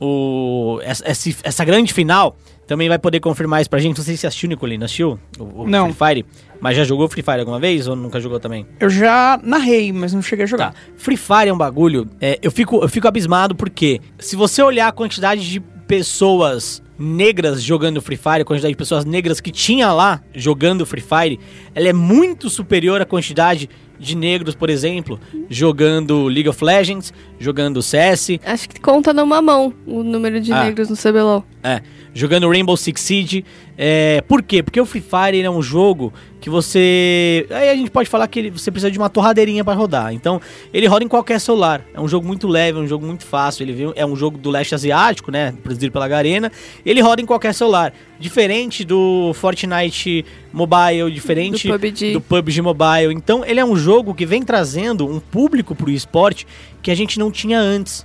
o, 0.00 0.80
essa, 0.82 1.04
essa 1.44 1.64
grande 1.64 1.92
final 1.92 2.36
também 2.66 2.88
vai 2.88 2.98
poder 2.98 3.20
confirmar 3.20 3.60
isso 3.60 3.70
pra 3.70 3.78
gente. 3.78 3.98
Não 3.98 4.04
sei 4.04 4.16
se 4.16 4.26
assistiu, 4.26 4.48
Nicolino. 4.48 4.84
Assistiu 4.84 5.18
o, 5.38 5.62
o 5.62 5.68
Não. 5.68 5.92
Free 5.92 6.14
Fire? 6.14 6.26
Mas 6.62 6.76
já 6.76 6.84
jogou 6.84 7.08
Free 7.08 7.22
Fire 7.24 7.40
alguma 7.40 7.58
vez 7.58 7.88
ou 7.88 7.96
nunca 7.96 8.20
jogou 8.20 8.38
também? 8.38 8.64
Eu 8.78 8.88
já 8.88 9.38
narrei, 9.42 9.92
mas 9.92 10.14
não 10.14 10.22
cheguei 10.22 10.44
a 10.44 10.46
jogar. 10.46 10.72
Tá. 10.72 10.78
Free 10.96 11.16
Fire 11.16 11.48
é 11.48 11.52
um 11.52 11.58
bagulho. 11.58 12.08
é, 12.20 12.38
eu, 12.40 12.52
fico, 12.52 12.76
eu 12.82 12.88
fico 12.88 13.08
abismado 13.08 13.54
porque 13.54 14.00
se 14.18 14.36
você 14.36 14.62
olhar 14.62 14.86
a 14.86 14.92
quantidade 14.92 15.50
de 15.50 15.60
pessoas 15.88 16.80
negras 16.98 17.60
jogando 17.62 18.00
Free 18.00 18.16
Fire, 18.16 18.42
a 18.42 18.44
quantidade 18.44 18.72
de 18.74 18.78
pessoas 18.78 19.04
negras 19.04 19.40
que 19.40 19.50
tinha 19.50 19.92
lá 19.92 20.20
jogando 20.32 20.86
Free 20.86 21.02
Fire, 21.02 21.40
ela 21.74 21.88
é 21.88 21.92
muito 21.92 22.48
superior 22.48 23.02
à 23.02 23.04
quantidade 23.04 23.68
de 23.98 24.16
negros, 24.16 24.54
por 24.54 24.68
exemplo, 24.70 25.18
jogando 25.48 26.24
League 26.26 26.48
of 26.48 26.64
Legends, 26.64 27.12
jogando 27.38 27.80
CS, 27.82 28.38
Acho 28.44 28.68
que 28.68 28.80
conta 28.80 29.12
numa 29.12 29.40
mão 29.42 29.72
o 29.86 30.02
número 30.02 30.40
de 30.40 30.52
Ah. 30.52 30.64
negros 30.64 30.88
no 30.90 30.96
CBLOL. 30.96 31.44
É, 31.62 31.80
jogando 32.12 32.48
Rainbow 32.48 32.76
Six 32.76 33.00
Siege. 33.00 33.44
É, 33.78 34.20
por 34.26 34.42
quê? 34.42 34.62
Porque 34.62 34.80
o 34.80 34.86
Free 34.86 35.02
Fire 35.02 35.40
é 35.40 35.50
um 35.50 35.62
jogo 35.62 36.12
que 36.42 36.50
você. 36.50 37.46
Aí 37.50 37.70
a 37.70 37.74
gente 37.76 37.88
pode 37.90 38.08
falar 38.10 38.26
que 38.26 38.36
ele- 38.38 38.50
você 38.50 38.68
precisa 38.68 38.90
de 38.90 38.98
uma 38.98 39.08
torradeirinha 39.08 39.64
para 39.64 39.74
rodar. 39.74 40.12
Então, 40.12 40.40
ele 40.74 40.86
roda 40.88 41.04
em 41.04 41.08
qualquer 41.08 41.40
celular. 41.40 41.86
É 41.94 42.00
um 42.00 42.08
jogo 42.08 42.26
muito 42.26 42.48
leve, 42.48 42.78
é 42.78 42.82
um 42.82 42.86
jogo 42.86 43.06
muito 43.06 43.24
fácil. 43.24 43.62
Ele 43.62 43.92
é 43.94 44.04
um 44.04 44.16
jogo 44.16 44.36
do 44.36 44.50
leste 44.50 44.74
asiático, 44.74 45.30
né? 45.30 45.54
Produzido 45.62 45.92
pela 45.92 46.08
Garena. 46.08 46.50
Ele 46.84 47.00
roda 47.00 47.22
em 47.22 47.24
qualquer 47.26 47.54
celular. 47.54 47.94
Diferente 48.18 48.84
do 48.84 49.32
Fortnite 49.34 50.24
Mobile, 50.52 51.10
diferente 51.12 51.68
Do 51.68 51.74
PUBG. 51.78 52.12
do 52.14 52.20
PUBG 52.20 52.60
Mobile. 52.60 53.14
Então, 53.14 53.44
ele 53.46 53.60
é 53.60 53.64
um 53.64 53.76
jogo 53.76 54.12
que 54.12 54.26
vem 54.26 54.42
trazendo 54.42 55.06
um 55.06 55.20
público 55.20 55.76
pro 55.76 55.90
esporte 55.92 56.44
que 56.82 56.90
a 56.90 56.94
gente 56.96 57.20
não 57.20 57.30
tinha 57.30 57.60
antes. 57.60 58.04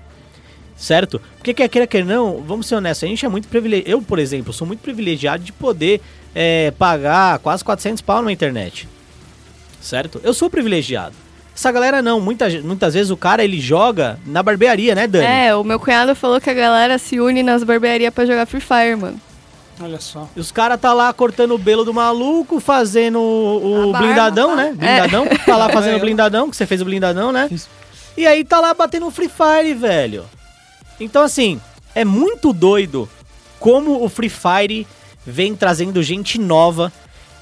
Certo? 0.76 1.20
Porque 1.38 1.56
quer 1.56 1.68
queira, 1.70 1.88
quer 1.88 2.06
não, 2.06 2.44
vamos 2.48 2.68
ser 2.68 2.76
honestos, 2.76 3.04
a 3.04 3.08
gente 3.08 3.26
é 3.26 3.28
muito 3.30 3.48
privilegiado. 3.48 3.90
Eu, 3.90 4.00
por 4.00 4.20
exemplo, 4.20 4.54
sou 4.54 4.68
muito 4.68 4.80
privilegiado 4.82 5.44
de 5.44 5.52
poder 5.52 6.00
é, 6.40 6.70
pagar 6.78 7.40
quase 7.40 7.64
400 7.64 8.00
pau 8.04 8.22
na 8.22 8.32
internet. 8.32 8.88
Certo? 9.82 10.22
Eu 10.24 10.36
sou 10.36 10.52
privilegiado. 10.52 11.16
Essa 11.56 11.72
galera 11.72 12.00
não, 12.04 12.22
muita, 12.22 12.48
muitas 12.62 12.94
vezes 12.94 13.10
o 13.10 13.18
cara 13.18 13.44
ele 13.44 13.60
joga 13.60 14.20
na 14.24 14.44
barbearia, 14.44 14.94
né, 14.94 15.08
Dani? 15.08 15.26
É, 15.26 15.56
o 15.56 15.64
meu 15.64 15.80
cunhado 15.80 16.14
falou 16.14 16.40
que 16.40 16.52
a 16.52 16.54
galera 16.54 17.00
se 17.00 17.20
une 17.20 17.42
nas 17.42 17.64
barbearias 17.64 18.14
pra 18.14 18.28
jogar 18.28 18.46
Free 18.46 18.62
Fire, 18.62 18.96
mano. 18.96 19.20
Olha 19.82 20.00
só. 20.00 20.30
E 20.36 20.40
os 20.40 20.52
caras 20.52 20.80
tá 20.80 20.94
lá 20.94 21.12
cortando 21.12 21.56
o 21.56 21.58
belo 21.58 21.84
do 21.84 21.92
maluco, 21.92 22.60
fazendo 22.60 23.18
o, 23.18 23.90
o 23.90 23.92
barba, 23.92 24.08
blindadão, 24.08 24.50
tá? 24.50 24.56
né? 24.56 24.74
Blindadão. 24.76 25.28
Tá 25.44 25.58
lá 25.58 25.70
fazendo 25.70 25.94
o 25.94 25.98
eu. 25.98 26.02
blindadão, 26.02 26.50
que 26.52 26.56
você 26.56 26.68
fez 26.68 26.84
o 26.84 26.86
blindadão, 26.86 27.32
né? 27.32 27.48
Fiz. 27.50 27.68
E 28.16 28.28
aí 28.28 28.44
tá 28.44 28.60
lá 28.60 28.76
batendo 28.76 29.08
um 29.08 29.12
Free 29.12 29.30
Fire, 29.30 29.74
velho. 29.74 30.26
Então, 31.00 31.24
assim, 31.24 31.60
é 31.96 32.06
muito 32.06 32.54
doido 32.54 33.10
como 33.60 34.04
o 34.04 34.10
Free 34.10 34.30
Fire 34.30 34.86
vem 35.28 35.54
trazendo 35.54 36.02
gente 36.02 36.40
nova 36.40 36.92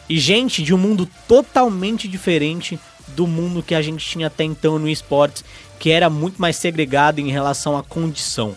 e 0.10 0.20
gente 0.20 0.64
de 0.64 0.74
um 0.74 0.78
mundo 0.78 1.08
totalmente 1.28 2.08
diferente 2.08 2.80
do 3.10 3.28
mundo 3.28 3.62
que 3.62 3.76
a 3.76 3.82
gente 3.82 4.04
tinha 4.04 4.26
até 4.28 4.44
então 4.44 4.80
no 4.80 4.90
esportes, 4.90 5.46
que 5.80 5.92
era 5.92 6.10
muito 6.10 6.42
mais 6.42 6.56
segregado 6.56 7.22
em 7.22 7.30
relação 7.30 7.78
à 7.78 7.84
condição. 7.84 8.56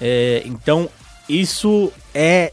É, 0.00 0.42
então, 0.44 0.90
isso 1.28 1.92
é 2.12 2.52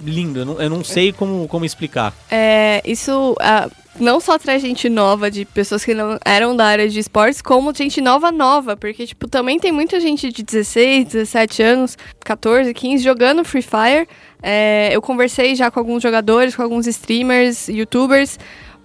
lindo. 0.00 0.40
Eu 0.40 0.44
não, 0.44 0.62
eu 0.62 0.70
não 0.70 0.84
sei 0.84 1.12
como, 1.12 1.48
como 1.48 1.64
explicar. 1.64 2.14
É, 2.30 2.80
isso 2.84 3.34
ah, 3.40 3.68
não 3.98 4.20
só 4.20 4.38
traz 4.38 4.62
gente 4.62 4.88
nova, 4.88 5.30
de 5.30 5.44
pessoas 5.44 5.84
que 5.84 5.94
não 5.94 6.18
eram 6.24 6.56
da 6.56 6.66
área 6.66 6.88
de 6.88 6.98
esportes, 6.98 7.40
como 7.40 7.74
gente 7.74 8.00
nova 8.00 8.30
nova, 8.30 8.76
porque, 8.76 9.06
tipo, 9.06 9.28
também 9.28 9.58
tem 9.58 9.72
muita 9.72 10.00
gente 10.00 10.30
de 10.30 10.42
16, 10.42 11.06
17 11.06 11.62
anos, 11.62 11.98
14, 12.20 12.72
15, 12.72 13.02
jogando 13.02 13.44
Free 13.44 13.62
Fire. 13.62 14.08
É, 14.42 14.90
eu 14.92 15.00
conversei 15.02 15.54
já 15.54 15.70
com 15.70 15.80
alguns 15.80 16.02
jogadores, 16.02 16.54
com 16.54 16.62
alguns 16.62 16.86
streamers, 16.86 17.68
youtubers. 17.68 18.38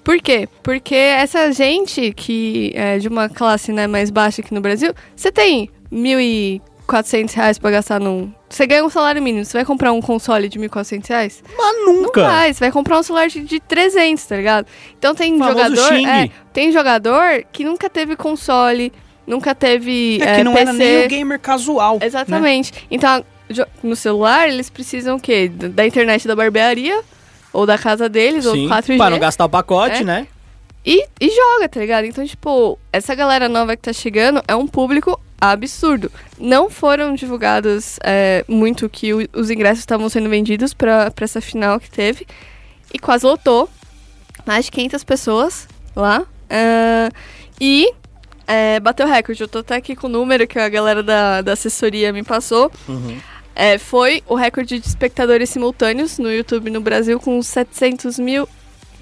Por 0.03 0.19
quê? 0.19 0.47
Porque 0.63 0.95
essa 0.95 1.51
gente 1.51 2.11
que 2.13 2.71
é 2.75 2.97
de 2.97 3.07
uma 3.07 3.29
classe 3.29 3.71
né, 3.71 3.85
mais 3.85 4.09
baixa 4.09 4.41
aqui 4.41 4.53
no 4.53 4.61
Brasil, 4.61 4.93
você 5.15 5.31
tem 5.31 5.69
1.400 6.87 7.33
reais 7.33 7.57
pra 7.59 7.71
gastar 7.71 7.99
num... 7.99 8.31
Você 8.49 8.67
ganha 8.67 8.83
um 8.83 8.89
salário 8.89 9.21
mínimo, 9.21 9.45
você 9.45 9.57
vai 9.57 9.65
comprar 9.65 9.91
um 9.93 10.01
console 10.01 10.49
de 10.49 10.59
1.400 10.59 11.07
reais? 11.07 11.43
Mas 11.57 11.75
Não 11.85 12.01
nunca! 12.01 12.21
vai, 12.23 12.53
você 12.53 12.59
vai 12.59 12.71
comprar 12.71 12.99
um 12.99 13.03
celular 13.03 13.27
de, 13.27 13.41
de 13.41 13.59
300, 13.59 14.25
tá 14.25 14.35
ligado? 14.35 14.67
Então 14.97 15.15
tem 15.15 15.37
jogador, 15.37 15.93
é, 15.93 16.29
tem 16.51 16.71
jogador 16.71 17.43
que 17.51 17.63
nunca 17.63 17.89
teve 17.89 18.15
console, 18.15 18.91
nunca 19.25 19.55
teve 19.55 20.19
É 20.21 20.25
é, 20.31 20.35
que 20.37 20.43
não 20.43 20.53
PC. 20.53 20.63
era 20.63 20.73
nem 20.73 21.05
o 21.05 21.09
gamer 21.09 21.39
casual. 21.39 21.97
né? 21.99 22.05
Exatamente. 22.05 22.73
Então, 22.91 23.23
jo- 23.49 23.65
no 23.81 23.95
celular, 23.95 24.49
eles 24.49 24.69
precisam 24.69 25.15
o 25.15 25.19
quê? 25.19 25.47
Da 25.47 25.85
internet 25.85 26.27
da 26.27 26.35
barbearia, 26.35 27.01
ou 27.53 27.65
da 27.65 27.77
casa 27.77 28.09
deles, 28.09 28.43
Sim, 28.45 28.63
ou 28.65 28.69
4G. 28.69 28.97
pra 28.97 29.09
não 29.09 29.19
gastar 29.19 29.45
o 29.45 29.49
pacote, 29.49 30.01
É. 30.01 30.03
né? 30.03 30.27
E, 30.85 31.05
e 31.19 31.29
joga, 31.29 31.69
tá 31.69 31.79
ligado? 31.79 32.05
Então, 32.05 32.25
tipo, 32.25 32.77
essa 32.91 33.13
galera 33.13 33.47
nova 33.47 33.75
que 33.75 33.83
tá 33.83 33.93
chegando 33.93 34.41
é 34.47 34.55
um 34.55 34.65
público 34.65 35.19
absurdo. 35.41 36.11
Não 36.39 36.69
foram 36.69 37.15
divulgados 37.15 37.97
é, 38.03 38.45
muito 38.47 38.87
que 38.87 39.13
o- 39.13 39.27
os 39.33 39.49
ingressos 39.49 39.79
estavam 39.79 40.07
sendo 40.09 40.29
vendidos 40.29 40.73
pra 40.73 41.11
essa 41.19 41.41
final 41.41 41.79
que 41.79 41.89
teve. 41.89 42.27
E 42.93 42.99
quase 42.99 43.25
lotou. 43.25 43.67
Mais 44.45 44.65
de 44.65 44.71
500 44.71 45.03
pessoas 45.03 45.67
lá. 45.95 46.23
Ah, 46.49 47.09
e 47.59 47.91
é, 48.47 48.79
bateu 48.79 49.07
recorde. 49.07 49.41
Eu 49.41 49.47
tô 49.47 49.59
até 49.59 49.75
aqui 49.75 49.95
com 49.95 50.07
o 50.07 50.09
número 50.09 50.45
que 50.47 50.59
a 50.59 50.67
galera 50.69 51.01
da, 51.01 51.41
da 51.41 51.53
assessoria 51.53 52.11
me 52.13 52.23
passou. 52.23 52.71
É, 53.55 53.77
foi 53.77 54.23
o 54.27 54.35
recorde 54.35 54.79
de 54.79 54.87
espectadores 54.87 55.49
simultâneos 55.49 56.17
no 56.17 56.31
YouTube 56.31 56.69
no 56.69 56.79
Brasil 56.81 57.19
com 57.19 57.41
700 57.41 58.17
mil 58.17 58.47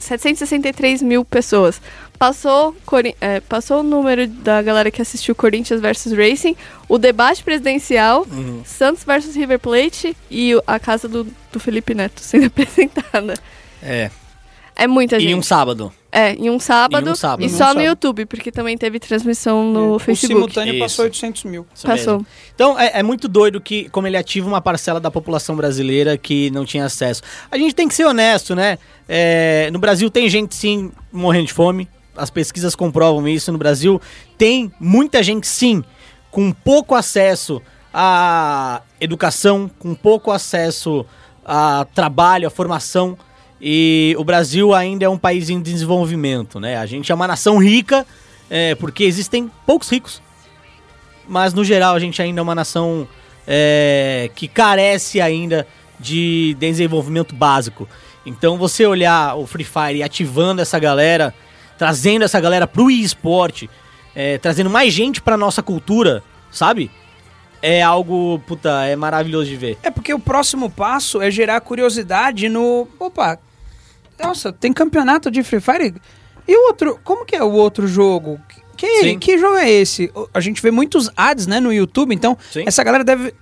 763 0.04 1.02
mil 1.02 1.24
pessoas. 1.26 1.82
Passou, 2.18 2.76
é, 3.22 3.40
passou 3.40 3.80
o 3.80 3.84
número 3.84 4.28
da 4.28 4.62
galera 4.62 4.92
que 4.92 5.02
assistiu 5.02 5.34
Corinthians 5.34 5.80
versus 5.80 6.12
Racing, 6.12 6.56
o 6.88 6.98
debate 6.98 7.44
presidencial, 7.44 8.28
Santos 8.66 9.04
versus 9.06 9.36
River 9.36 9.58
Plate 9.60 10.16
e 10.30 10.52
a 10.68 10.78
casa 10.80 11.08
do, 11.08 11.26
do 11.52 11.60
Felipe 11.60 11.94
Neto 11.94 12.20
sendo 12.20 12.48
apresentada. 12.48 13.36
É. 13.82 14.12
É 14.76 14.88
muita 14.88 15.18
E 15.18 15.22
gente. 15.22 15.36
um 15.36 15.42
sábado. 15.42 15.94
É, 16.12 16.34
em 16.34 16.50
um 16.50 16.60
sábado. 16.60 17.08
Em 17.08 17.12
um 17.12 17.16
sábado. 17.16 17.42
E 17.42 17.46
Em 17.46 17.48
um 17.48 17.52
só 17.52 17.56
no 17.56 17.68
sábado. 17.68 17.82
YouTube, 17.86 18.26
porque 18.26 18.52
também 18.52 18.78
teve 18.78 19.00
transmissão 19.00 19.64
no 19.72 19.96
o 19.96 20.00
Facebook. 20.00 20.34
simultâneo 20.34 20.74
Isso. 20.74 20.84
passou 20.84 21.06
800 21.06 21.44
mil. 21.44 21.68
Isso 21.74 21.86
Passou. 21.86 22.14
mesmo. 22.14 22.28
Então 22.56 22.80
é, 22.80 22.92
é 22.96 23.04
muito 23.04 23.28
doido 23.28 23.62
que 23.62 23.88
como 23.90 24.08
ele 24.08 24.18
ativa 24.18 24.48
uma 24.48 24.60
parcela 24.62 25.00
da 25.00 25.12
população 25.12 25.56
brasileira 25.56 26.18
que 26.18 26.50
não 26.50 26.66
tinha 26.66 26.86
acesso. 26.86 27.22
A 27.52 27.58
gente 27.58 27.76
tem 27.76 27.88
que 27.88 27.94
ser 27.94 28.06
honesto, 28.06 28.56
né? 28.56 28.80
É, 29.08 29.70
no 29.72 29.78
Brasil 29.80 30.10
tem 30.10 30.28
gente 30.30 30.56
sim 30.56 30.92
morrendo 31.12 31.46
de 31.48 31.54
fome. 31.54 31.88
As 32.18 32.30
pesquisas 32.30 32.76
comprovam 32.76 33.28
isso. 33.28 33.52
No 33.52 33.58
Brasil 33.58 34.02
tem 34.38 34.72
muita 34.80 35.22
gente 35.22 35.48
sim 35.48 35.84
com 36.32 36.52
pouco 36.52 36.96
acesso 36.96 37.62
à 37.94 38.82
educação, 39.00 39.70
com 39.80 39.94
pouco 39.94 40.32
acesso 40.32 41.06
a 41.46 41.86
trabalho, 41.94 42.48
a 42.48 42.50
formação. 42.52 43.18
E 43.62 44.16
o 44.18 44.24
Brasil 44.24 44.74
ainda 44.74 45.06
é 45.06 45.10
um 45.10 45.18
país 45.18 45.50
em 45.50 45.62
desenvolvimento, 45.62 46.60
né? 46.60 46.78
A 46.78 46.86
gente 46.86 47.12
é 47.12 47.16
uma 47.16 47.28
nação 47.28 47.58
rica, 47.58 48.06
é, 48.50 48.76
porque 48.76 49.04
existem 49.04 49.52
poucos 49.66 49.90
ricos 49.90 50.22
mas 51.30 51.54
no 51.54 51.64
geral 51.64 51.96
a 51.96 52.00
gente 52.00 52.22
ainda 52.22 52.42
é 52.42 52.44
uma 52.44 52.56
nação 52.56 53.08
é, 53.48 54.30
que 54.36 54.48
carece 54.48 55.22
ainda 55.22 55.66
de 56.00 56.58
desenvolvimento 56.60 57.36
básico. 57.36 57.88
Então 58.26 58.58
você 58.58 58.86
olhar 58.86 59.36
o 59.36 59.46
Free 59.46 59.64
Fire 59.64 60.04
ativando 60.04 60.62
essa 60.62 60.80
galera, 60.80 61.34
trazendo 61.78 62.26
essa 62.26 62.40
galera 62.40 62.66
pro 62.66 62.90
esporte, 62.90 63.70
é, 64.16 64.38
trazendo 64.40 64.70
mais 64.70 64.92
gente 64.92 65.22
pra 65.22 65.38
nossa 65.38 65.62
cultura, 65.62 66.24
sabe? 66.52 66.90
É 67.62 67.82
algo, 67.82 68.40
puta, 68.48 68.86
é 68.86 68.96
maravilhoso 68.96 69.50
de 69.50 69.56
ver. 69.56 69.78
É 69.84 69.92
porque 69.92 70.14
o 70.14 70.20
próximo 70.20 70.70
passo 70.70 71.22
é 71.22 71.30
gerar 71.30 71.62
curiosidade 71.62 72.50
no. 72.50 72.88
Opa, 72.98 73.38
nossa, 74.22 74.52
tem 74.52 74.72
campeonato 74.74 75.30
de 75.32 75.44
Free 75.44 75.60
Fire? 75.60 75.96
E 76.48 76.56
o 76.56 76.68
outro. 76.68 77.00
Como 77.04 77.26
que 77.26 77.36
é 77.36 77.44
o 77.44 77.52
outro 77.52 77.88
jogo? 77.88 78.40
Que, 78.76 79.02
Sim. 79.02 79.20
que 79.20 79.38
jogo 79.38 79.58
é 79.58 79.70
esse? 79.70 80.12
A 80.34 80.40
gente 80.40 80.62
vê 80.62 80.72
muitos 80.72 81.10
ads, 81.16 81.48
né, 81.48 81.60
no 81.60 81.72
YouTube, 81.72 82.16
então 82.16 82.38
Sim. 82.52 82.64
essa 82.66 82.84
galera 82.84 83.04
deve. 83.04 83.34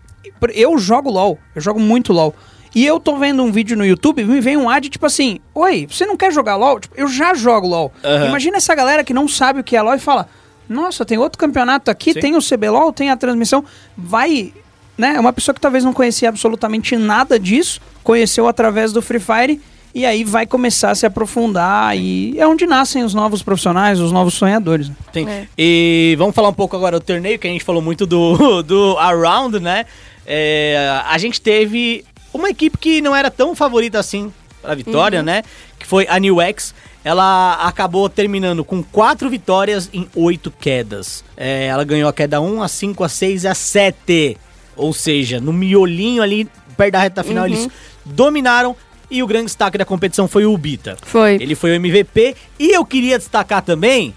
Eu 0.53 0.77
jogo 0.77 1.09
LOL, 1.09 1.37
eu 1.55 1.61
jogo 1.61 1.79
muito 1.79 2.11
LOL. 2.11 2.35
E 2.75 2.85
eu 2.85 2.99
tô 2.99 3.17
vendo 3.17 3.41
um 3.43 3.51
vídeo 3.51 3.77
no 3.77 3.85
YouTube 3.85 4.21
e 4.21 4.25
me 4.25 4.41
vem 4.41 4.57
um 4.57 4.69
ad 4.69 4.89
tipo 4.89 5.05
assim: 5.05 5.39
Oi, 5.53 5.87
você 5.89 6.05
não 6.05 6.17
quer 6.17 6.31
jogar 6.31 6.55
LOL? 6.57 6.79
Tipo, 6.79 6.95
eu 6.97 7.07
já 7.07 7.33
jogo 7.33 7.67
LOL. 7.67 7.93
Aham. 8.03 8.27
Imagina 8.27 8.57
essa 8.57 8.75
galera 8.75 9.03
que 9.03 9.13
não 9.13 9.27
sabe 9.27 9.61
o 9.61 9.63
que 9.63 9.75
é 9.75 9.81
LOL 9.81 9.95
e 9.95 9.99
fala: 9.99 10.27
Nossa, 10.67 11.05
tem 11.05 11.17
outro 11.17 11.39
campeonato 11.39 11.89
aqui, 11.89 12.13
Sim. 12.13 12.19
tem 12.19 12.35
o 12.35 12.39
CBLOL, 12.39 12.91
tem 12.91 13.09
a 13.09 13.15
transmissão. 13.15 13.63
Vai 13.95 14.53
né? 14.97 15.19
Uma 15.19 15.31
pessoa 15.31 15.53
que 15.53 15.61
talvez 15.61 15.83
não 15.83 15.93
conhecia 15.93 16.27
absolutamente 16.27 16.97
nada 16.97 17.39
disso, 17.39 17.79
conheceu 18.03 18.47
através 18.47 18.91
do 18.91 19.01
Free 19.01 19.19
Fire 19.19 19.61
E 19.97 20.05
aí 20.05 20.23
vai 20.23 20.45
começar 20.45 20.91
a 20.91 20.95
se 20.95 21.07
aprofundar 21.07 21.97
e 21.97 22.39
é 22.39 22.45
onde 22.45 22.67
nascem 22.67 23.03
os 23.03 23.15
novos 23.15 23.41
profissionais, 23.41 23.99
os 23.99 24.11
novos 24.11 24.35
sonhadores. 24.35 24.89
né? 24.89 24.95
Tem. 25.11 25.27
É. 25.27 25.47
E 25.57 26.15
vamos 26.19 26.35
falar 26.35 26.49
um 26.49 26.53
pouco 26.53 26.75
agora 26.75 26.99
do 26.99 27.03
torneio, 27.03 27.39
que 27.39 27.47
a 27.47 27.49
gente 27.49 27.63
falou 27.65 27.81
muito 27.81 28.05
do, 28.05 28.61
do 28.61 28.95
Around, 28.99 29.59
né? 29.59 29.87
É, 30.23 31.01
a 31.03 31.17
gente 31.17 31.41
teve 31.41 32.05
uma 32.31 32.47
equipe 32.47 32.77
que 32.77 33.01
não 33.01 33.15
era 33.15 33.31
tão 33.31 33.55
favorita 33.55 33.97
assim 33.97 34.31
pra 34.61 34.75
vitória, 34.75 35.23
né? 35.23 35.41
Que 35.79 35.87
foi 35.87 36.05
a 36.07 36.19
New 36.19 36.39
X. 36.41 36.75
Ela 37.03 37.53
acabou 37.53 38.07
terminando 38.07 38.63
com 38.63 38.83
quatro 38.83 39.27
vitórias 39.31 39.89
em 39.91 40.07
oito 40.13 40.51
quedas. 40.51 41.23
É, 41.35 41.65
ela 41.65 41.83
ganhou 41.83 42.07
a 42.07 42.13
queda 42.13 42.39
1, 42.39 42.61
a 42.61 42.67
5, 42.67 43.03
a 43.03 43.09
6 43.09 43.45
e 43.45 43.47
a 43.47 43.55
7. 43.55 44.37
Ou 44.75 44.93
seja, 44.93 45.39
no 45.39 45.51
miolinho 45.51 46.21
ali, 46.21 46.47
perto 46.77 46.91
da 46.91 46.99
reta 46.99 47.23
final, 47.23 47.47
eles 47.47 47.67
dominaram. 48.05 48.75
E 49.09 49.23
o 49.23 49.27
grande 49.27 49.45
destaque 49.45 49.77
da 49.77 49.85
competição 49.85 50.27
foi 50.27 50.45
o 50.45 50.53
Ubita. 50.53 50.97
Foi. 51.01 51.35
Ele 51.39 51.55
foi 51.55 51.71
o 51.71 51.73
MVP. 51.75 52.35
E 52.59 52.71
eu 52.71 52.83
queria 52.85 53.17
destacar 53.17 53.61
também, 53.61 54.13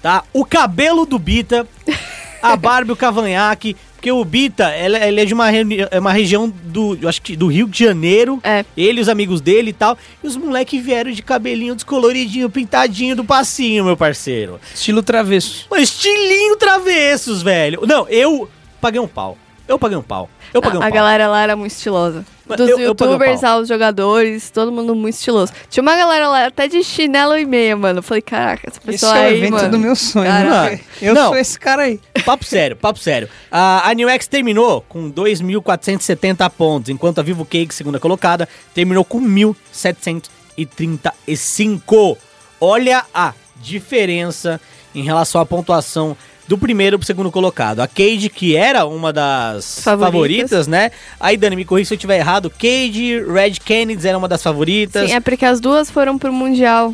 tá? 0.00 0.22
O 0.32 0.44
cabelo 0.44 1.04
do 1.04 1.18
Bita, 1.18 1.66
a 2.40 2.54
barba 2.56 2.90
e 2.90 2.94
o 2.94 2.96
cavanhaque. 2.96 3.76
Porque 3.96 4.10
o 4.10 4.24
Bita, 4.24 4.64
ela- 4.70 4.98
ele 5.06 5.20
é 5.20 5.24
de 5.26 5.34
uma, 5.34 5.50
é 5.54 5.98
uma 5.98 6.12
região 6.12 6.48
do, 6.48 6.96
eu 7.02 7.06
acho 7.08 7.20
que 7.20 7.36
do 7.36 7.48
Rio 7.48 7.66
de 7.68 7.84
Janeiro. 7.84 8.40
É. 8.42 8.64
Ele 8.74 9.00
e 9.00 9.02
os 9.02 9.10
amigos 9.10 9.42
dele 9.42 9.70
e 9.70 9.72
tal. 9.74 9.98
E 10.24 10.26
os 10.26 10.36
moleques 10.36 10.82
vieram 10.82 11.10
de 11.10 11.22
cabelinho 11.22 11.74
descoloridinho, 11.74 12.48
pintadinho 12.48 13.14
do 13.14 13.24
passinho, 13.24 13.84
meu 13.84 13.96
parceiro. 13.98 14.58
Estilo 14.74 15.02
travesso. 15.02 15.66
Um 15.70 15.76
estilinho 15.76 16.56
travessos, 16.56 17.42
velho. 17.42 17.82
Não, 17.86 18.08
eu 18.08 18.48
paguei 18.80 18.98
um 19.00 19.06
pau. 19.08 19.36
Eu 19.70 19.78
paguei 19.78 19.96
um 19.96 20.02
pau. 20.02 20.28
Eu 20.52 20.60
paguei 20.60 20.80
um 20.80 20.82
a 20.82 20.86
pau. 20.86 20.92
galera 20.94 21.28
lá 21.28 21.42
era 21.42 21.54
muito 21.54 21.70
estilosa. 21.70 22.26
Mas 22.44 22.56
Dos 22.56 22.68
eu- 22.70 22.80
eu 22.80 22.92
paguei 22.92 23.10
um 23.10 23.12
youtubers 23.12 23.40
pau. 23.40 23.58
aos 23.58 23.68
jogadores, 23.68 24.50
todo 24.50 24.72
mundo 24.72 24.96
muito 24.96 25.14
estiloso. 25.14 25.52
Tinha 25.70 25.80
uma 25.80 25.94
galera 25.94 26.28
lá 26.28 26.46
até 26.46 26.66
de 26.66 26.82
chinelo 26.82 27.38
e 27.38 27.46
meia, 27.46 27.76
mano. 27.76 28.00
Eu 28.00 28.02
falei, 28.02 28.20
caraca, 28.20 28.68
essa 28.68 28.80
Esse 28.80 28.84
pessoa 28.86 29.16
é 29.16 29.22
o 29.22 29.26
aí, 29.28 29.36
evento 29.38 29.52
mano. 29.52 29.70
do 29.70 29.78
meu 29.78 29.94
sonho. 29.94 30.26
Caraca. 30.28 30.70
né? 30.74 30.80
Eu 31.00 31.14
Não. 31.14 31.28
sou 31.28 31.36
esse 31.36 31.56
cara 31.60 31.82
aí. 31.82 32.00
Papo 32.26 32.44
sério, 32.44 32.74
papo 32.76 32.98
sério. 32.98 33.28
A, 33.48 33.88
a 33.88 33.94
New 33.94 34.08
X 34.08 34.26
terminou 34.26 34.84
com 34.88 35.08
2.470 35.08 36.50
pontos, 36.50 36.90
enquanto 36.90 37.20
a 37.20 37.22
Vivo 37.22 37.44
Cake, 37.44 37.72
segunda 37.72 38.00
colocada, 38.00 38.48
terminou 38.74 39.04
com 39.04 39.20
1.735. 39.20 42.16
Olha 42.60 43.04
a 43.14 43.32
diferença 43.62 44.60
em 44.94 45.02
relação 45.02 45.40
à 45.40 45.46
pontuação 45.46 46.16
do 46.50 46.58
primeiro 46.58 46.98
pro 46.98 47.06
segundo 47.06 47.30
colocado. 47.30 47.78
A 47.78 47.86
Cade, 47.86 48.28
que 48.28 48.56
era 48.56 48.84
uma 48.84 49.12
das 49.12 49.84
favoritas, 49.84 50.50
Favoritas. 50.50 50.66
né? 50.66 50.90
Aí, 51.20 51.36
Dani, 51.36 51.54
me 51.54 51.64
corrija 51.64 51.86
se 51.86 51.94
eu 51.94 51.96
estiver 51.96 52.18
errado. 52.18 52.50
Cade, 52.50 53.22
Red 53.24 53.52
Kennedy 53.64 54.08
era 54.08 54.18
uma 54.18 54.26
das 54.26 54.42
favoritas. 54.42 55.08
Sim, 55.08 55.14
é 55.14 55.20
porque 55.20 55.44
as 55.44 55.60
duas 55.60 55.88
foram 55.88 56.18
pro 56.18 56.32
Mundial 56.32 56.92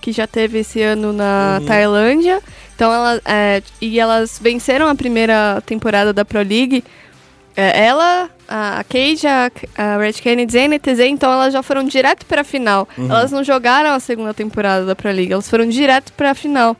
que 0.00 0.10
já 0.10 0.26
teve 0.26 0.60
esse 0.60 0.80
ano 0.80 1.12
na 1.12 1.58
Uhum. 1.60 1.66
Tailândia. 1.66 2.40
Então 2.74 2.90
elas 2.90 3.20
é, 3.26 3.62
e 3.78 4.00
elas 4.00 4.40
venceram 4.42 4.88
a 4.88 4.94
primeira 4.94 5.62
temporada 5.66 6.10
da 6.10 6.24
Pro 6.24 6.38
League. 6.40 6.82
É, 7.54 7.84
ela, 7.84 8.30
a 8.48 8.82
Cage, 8.88 9.26
a, 9.26 9.50
a 9.76 9.98
Red 9.98 10.14
Kennedy 10.14 10.56
e 10.56 10.60
a 10.60 10.68
NTZ, 10.68 11.00
então 11.10 11.30
elas 11.30 11.52
já 11.52 11.62
foram 11.62 11.84
direto 11.84 12.24
pra 12.24 12.42
final. 12.42 12.88
Uhum. 12.96 13.10
Elas 13.10 13.30
não 13.30 13.44
jogaram 13.44 13.90
a 13.90 14.00
segunda 14.00 14.32
temporada 14.32 14.86
da 14.86 14.96
Pro 14.96 15.10
League, 15.12 15.30
elas 15.30 15.48
foram 15.48 15.68
direto 15.68 16.10
pra 16.14 16.34
final. 16.34 16.74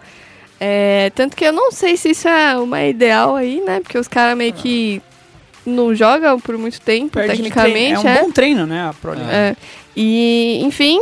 É, 0.67 1.13
tanto 1.15 1.37
que 1.37 1.45
eu 1.45 1.53
não 1.53 1.71
sei 1.71 1.95
se 1.95 2.13
isso 2.13 2.27
é 2.27 2.57
uma 2.57 2.83
ideal 2.83 3.37
aí, 3.37 3.61
né? 3.61 3.81
Porque 3.81 3.99
os 3.99 4.09
caras 4.09 4.35
meio 4.35 4.55
que 4.55 5.03
não 5.67 5.95
jogam 5.95 6.41
por 6.41 6.57
muito 6.57 6.81
tempo, 6.81 7.11
Perde 7.11 7.37
de 7.37 7.43
tecnicamente. 7.43 8.01
treino. 8.01 8.09
É 8.09 8.23
um 8.23 8.25
bom 8.25 8.33
treino, 8.33 8.67
né? 8.67 8.89
A 8.89 8.95
Pro 8.95 9.11
League. 9.11 9.31
É. 9.31 9.55
E, 9.95 10.63
enfim, 10.63 10.99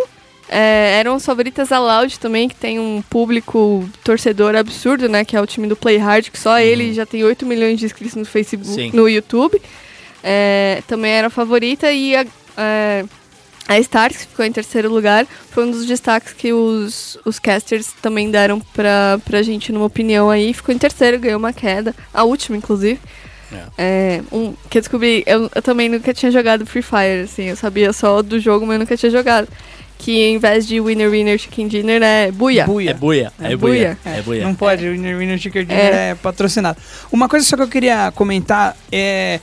é, 0.48 0.96
eram 0.98 1.14
as 1.14 1.24
favoritas 1.24 1.70
a 1.70 1.78
Loud 1.78 2.18
também, 2.18 2.48
que 2.48 2.56
tem 2.56 2.80
um 2.80 3.04
público 3.08 3.88
torcedor 4.02 4.56
absurdo, 4.56 5.08
né? 5.08 5.24
Que 5.24 5.36
é 5.36 5.40
o 5.40 5.46
time 5.46 5.68
do 5.68 5.76
Play 5.76 5.96
Hard, 5.96 6.30
que 6.30 6.40
só 6.40 6.58
ele 6.58 6.92
já 6.92 7.06
tem 7.06 7.22
8 7.22 7.46
milhões 7.46 7.78
de 7.78 7.86
inscritos 7.86 8.16
no 8.16 8.24
Facebook, 8.24 8.68
Sim. 8.68 8.90
no 8.92 9.08
YouTube. 9.08 9.62
É, 10.24 10.82
também 10.88 11.12
era 11.12 11.28
a 11.28 11.30
favorita 11.30 11.92
e 11.92 12.16
a, 12.16 12.26
é, 12.56 13.04
a 13.68 13.78
Stars, 13.78 14.16
que 14.18 14.26
ficou 14.26 14.44
em 14.44 14.52
terceiro 14.52 14.92
lugar, 14.92 15.26
foi 15.50 15.64
um 15.66 15.70
dos 15.70 15.86
destaques 15.86 16.32
que 16.32 16.52
os, 16.52 17.16
os 17.24 17.38
casters 17.38 17.92
também 18.02 18.30
deram 18.30 18.60
pra, 18.60 19.18
pra 19.24 19.42
gente, 19.42 19.72
numa 19.72 19.86
opinião 19.86 20.28
aí. 20.30 20.52
Ficou 20.52 20.74
em 20.74 20.78
terceiro, 20.78 21.18
ganhou 21.18 21.38
uma 21.38 21.52
queda, 21.52 21.94
a 22.12 22.24
última, 22.24 22.56
inclusive. 22.56 22.98
É, 23.76 24.22
um, 24.32 24.54
que 24.70 24.78
eu 24.78 24.82
descobri, 24.82 25.22
eu, 25.26 25.50
eu 25.54 25.60
também 25.62 25.86
nunca 25.88 26.12
tinha 26.14 26.32
jogado 26.32 26.64
Free 26.64 26.80
Fire, 26.82 27.22
assim, 27.24 27.44
eu 27.44 27.56
sabia 27.56 27.92
só 27.92 28.22
do 28.22 28.40
jogo, 28.40 28.64
mas 28.66 28.74
eu 28.74 28.80
nunca 28.80 28.96
tinha 28.96 29.10
jogado. 29.10 29.46
Que 29.98 30.20
em 30.24 30.38
vez 30.38 30.66
de 30.66 30.80
Winner 30.80 31.08
Winner 31.10 31.38
Chicken 31.38 31.68
Dinner 31.68 32.02
é 32.02 32.32
Buia. 32.32 32.62
É 32.62 32.66
Buia. 32.66 32.94
buia, 32.94 33.32
é, 33.40 33.52
É 33.52 33.56
buia, 33.56 33.98
buia. 34.02 34.16
é 34.16 34.22
buia. 34.22 34.42
Não 34.44 34.54
pode, 34.54 34.84
o 34.88 34.90
Winner 34.90 35.16
Winner 35.16 35.38
Chicken 35.38 35.64
Dinner 35.64 35.94
É. 35.94 36.10
é. 36.10 36.14
patrocinado. 36.16 36.76
Uma 37.12 37.28
coisa 37.28 37.46
só 37.46 37.56
que 37.56 37.62
eu 37.62 37.68
queria 37.68 38.10
comentar 38.12 38.76
é. 38.90 39.38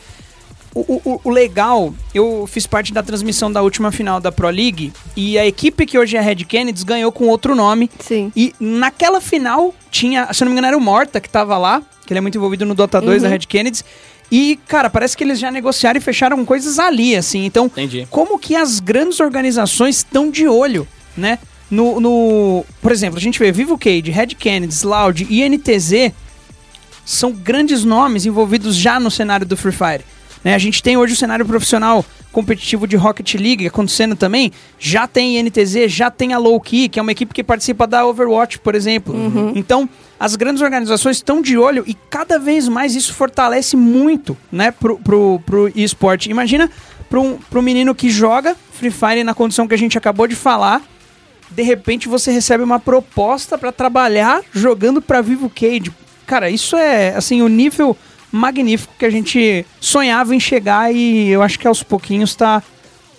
O, 0.76 1.01
o- 1.03 1.22
o 1.24 1.30
legal, 1.32 1.93
eu 2.13 2.47
fiz 2.47 2.67
parte 2.67 2.93
da 2.93 3.01
transmissão 3.01 3.51
da 3.51 3.61
última 3.61 3.91
final 3.91 4.20
da 4.22 4.32
Pro 4.32 4.49
League 4.49 4.93
e 5.15 5.38
a 5.38 5.45
equipe 5.45 5.86
que 5.86 5.97
hoje 5.97 6.15
é 6.15 6.20
a 6.20 6.22
Red 6.22 6.36
Kennedy 6.45 6.86
ganhou 6.86 7.11
com 7.11 7.28
outro 7.28 7.55
nome. 7.55 7.89
Sim. 7.99 8.32
E 8.36 8.53
naquela 8.59 9.20
final 9.20 9.74
tinha, 9.89 10.32
se 10.32 10.43
eu 10.43 10.45
não 10.45 10.51
me 10.51 10.53
engano, 10.53 10.67
era 10.67 10.78
o 10.78 10.82
Morta 10.82 11.20
que 11.20 11.28
tava 11.30 11.57
lá, 11.57 11.82
que 12.05 12.13
ele 12.13 12.20
é 12.20 12.22
muito 12.22 12.38
envolvido 12.38 12.65
no 12.65 12.76
Dota 12.76 13.01
2 13.01 13.24
da 13.24 13.28
Red 13.30 13.39
Kennedy. 13.39 13.84
E, 14.32 14.59
cara, 14.67 14.91
parece 14.91 15.17
que 15.17 15.24
eles 15.24 15.39
já 15.39 15.49
negociaram 15.49 15.97
e 15.97 16.01
fecharam 16.01 16.45
coisas 16.45 16.78
ali, 16.78 17.15
assim. 17.15 17.45
Então, 17.45 17.65
Entendi. 17.65 18.07
como 18.11 18.38
que 18.38 18.55
as 18.55 18.80
grandes 18.80 19.20
organizações 19.20 19.97
estão 19.97 20.30
de 20.30 20.47
olho, 20.47 20.88
né? 21.17 21.39
No, 21.72 21.99
no- 21.99 22.63
por 22.80 22.91
exemplo, 22.91 23.17
a 23.17 23.22
gente 23.22 23.39
vê 23.39 23.51
Vivo 23.51 23.76
Cage, 23.76 24.11
Red 24.11 24.28
Kennedy, 24.28 24.86
Loud 24.86 25.26
e 25.30 25.41
NTZ 25.49 26.11
são 27.03 27.32
grandes 27.32 27.84
nomes 27.84 28.26
envolvidos 28.28 28.76
já 28.76 28.99
no 28.99 29.09
cenário 29.09 29.45
do 29.47 29.57
Free 29.57 29.72
Fire. 29.72 30.03
Né? 30.43 30.53
A 30.53 30.57
gente 30.57 30.81
tem 30.81 30.97
hoje 30.97 31.13
o 31.13 31.15
cenário 31.15 31.45
profissional 31.45 32.05
competitivo 32.31 32.87
de 32.87 32.95
Rocket 32.95 33.35
League 33.35 33.67
acontecendo 33.67 34.15
também. 34.15 34.51
Já 34.77 35.07
tem 35.07 35.41
NTZ, 35.43 35.87
já 35.87 36.11
tem 36.11 36.33
a 36.33 36.37
Low 36.37 36.59
Key, 36.61 36.89
que 36.89 36.99
é 36.99 37.01
uma 37.01 37.11
equipe 37.11 37.33
que 37.33 37.43
participa 37.43 37.87
da 37.87 38.05
Overwatch, 38.05 38.59
por 38.59 38.75
exemplo. 38.75 39.15
Então, 39.55 39.89
as 40.19 40.35
grandes 40.35 40.61
organizações 40.61 41.17
estão 41.17 41.41
de 41.41 41.57
olho 41.57 41.83
e 41.87 41.93
cada 41.93 42.37
vez 42.37 42.67
mais 42.67 42.95
isso 42.95 43.13
fortalece 43.13 43.75
muito, 43.75 44.37
né, 44.51 44.71
pro, 44.71 44.97
pro, 44.97 45.41
pro 45.45 45.71
esporte. 45.75 46.29
Imagina 46.29 46.69
para 47.09 47.19
um, 47.19 47.37
pro 47.49 47.61
menino 47.61 47.95
que 47.95 48.09
joga 48.09 48.55
Free 48.73 48.91
Fire 48.91 49.23
na 49.23 49.33
condição 49.33 49.67
que 49.67 49.73
a 49.73 49.77
gente 49.77 49.97
acabou 49.97 50.27
de 50.27 50.35
falar, 50.35 50.81
de 51.49 51.63
repente 51.63 52.07
você 52.07 52.31
recebe 52.31 52.63
uma 52.63 52.79
proposta 52.79 53.57
para 53.57 53.71
trabalhar 53.71 54.41
jogando 54.53 55.01
para 55.01 55.21
Vivo 55.21 55.49
Cage. 55.49 55.91
Cara, 56.27 56.49
isso 56.49 56.77
é 56.77 57.15
assim 57.15 57.41
o 57.41 57.47
nível 57.47 57.97
magnífico 58.32 58.93
que 58.97 59.05
a 59.05 59.09
gente 59.09 59.65
sonhava 59.80 60.36
em 60.36 60.39
chegar 60.39 60.93
e 60.93 61.30
eu 61.30 61.41
acho 61.41 61.57
que 61.59 61.67
aos 61.67 61.84
pouquinhos 61.84 62.36
tá 62.36 62.61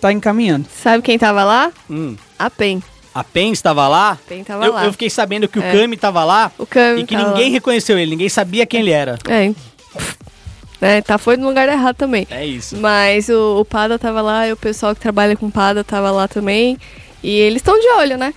tá 0.01 0.13
encaminhando. 0.13 0.67
Sabe 0.83 1.03
quem 1.03 1.19
tava 1.19 1.45
lá? 1.45 1.71
Hum. 1.91 2.17
A 2.39 2.49
PEN. 2.49 2.83
A 3.15 3.23
PEN 3.25 3.53
estava 3.53 3.87
lá? 3.89 4.19
PEN 4.29 4.45
tava 4.45 4.65
eu, 4.65 4.73
lá. 4.73 4.85
eu 4.87 4.93
fiquei 4.93 5.11
sabendo 5.11 5.47
que 5.49 5.59
o 5.59 5.63
É. 5.63 5.73
Kami 5.73 5.97
tava 5.97 6.25
lá 6.25 6.51
O 6.57 6.65
Kami 6.65 7.01
e 7.03 7.05
que 7.07 7.17
ninguém 7.17 7.49
lá. 7.49 7.53
reconheceu 7.53 7.99
ele, 7.99 8.13
ninguém 8.13 8.29
sabia 8.29 8.65
quem 8.65 8.81
ele 8.81 8.91
era. 8.93 9.19
É. 9.29 9.53
É, 10.81 11.03
tá, 11.03 11.19
foi 11.19 11.37
no 11.37 11.47
lugar 11.47 11.69
errado 11.69 11.97
também. 11.97 12.27
É 12.31 12.47
isso. 12.47 12.77
Mas 12.79 13.29
o, 13.29 13.59
o 13.61 13.65
Pada 13.67 13.99
tava 13.99 14.23
lá 14.23 14.49
e 14.49 14.53
o 14.53 14.57
pessoal 14.57 14.95
que 14.95 15.01
trabalha 15.01 15.37
com 15.37 15.51
Pada 15.51 15.85
tava 15.85 16.11
lá 16.11 16.27
também. 16.27 16.79
E 17.23 17.31
eles 17.31 17.57
estão 17.57 17.79
de 17.79 17.87
olho, 17.99 18.17
né? 18.17 18.33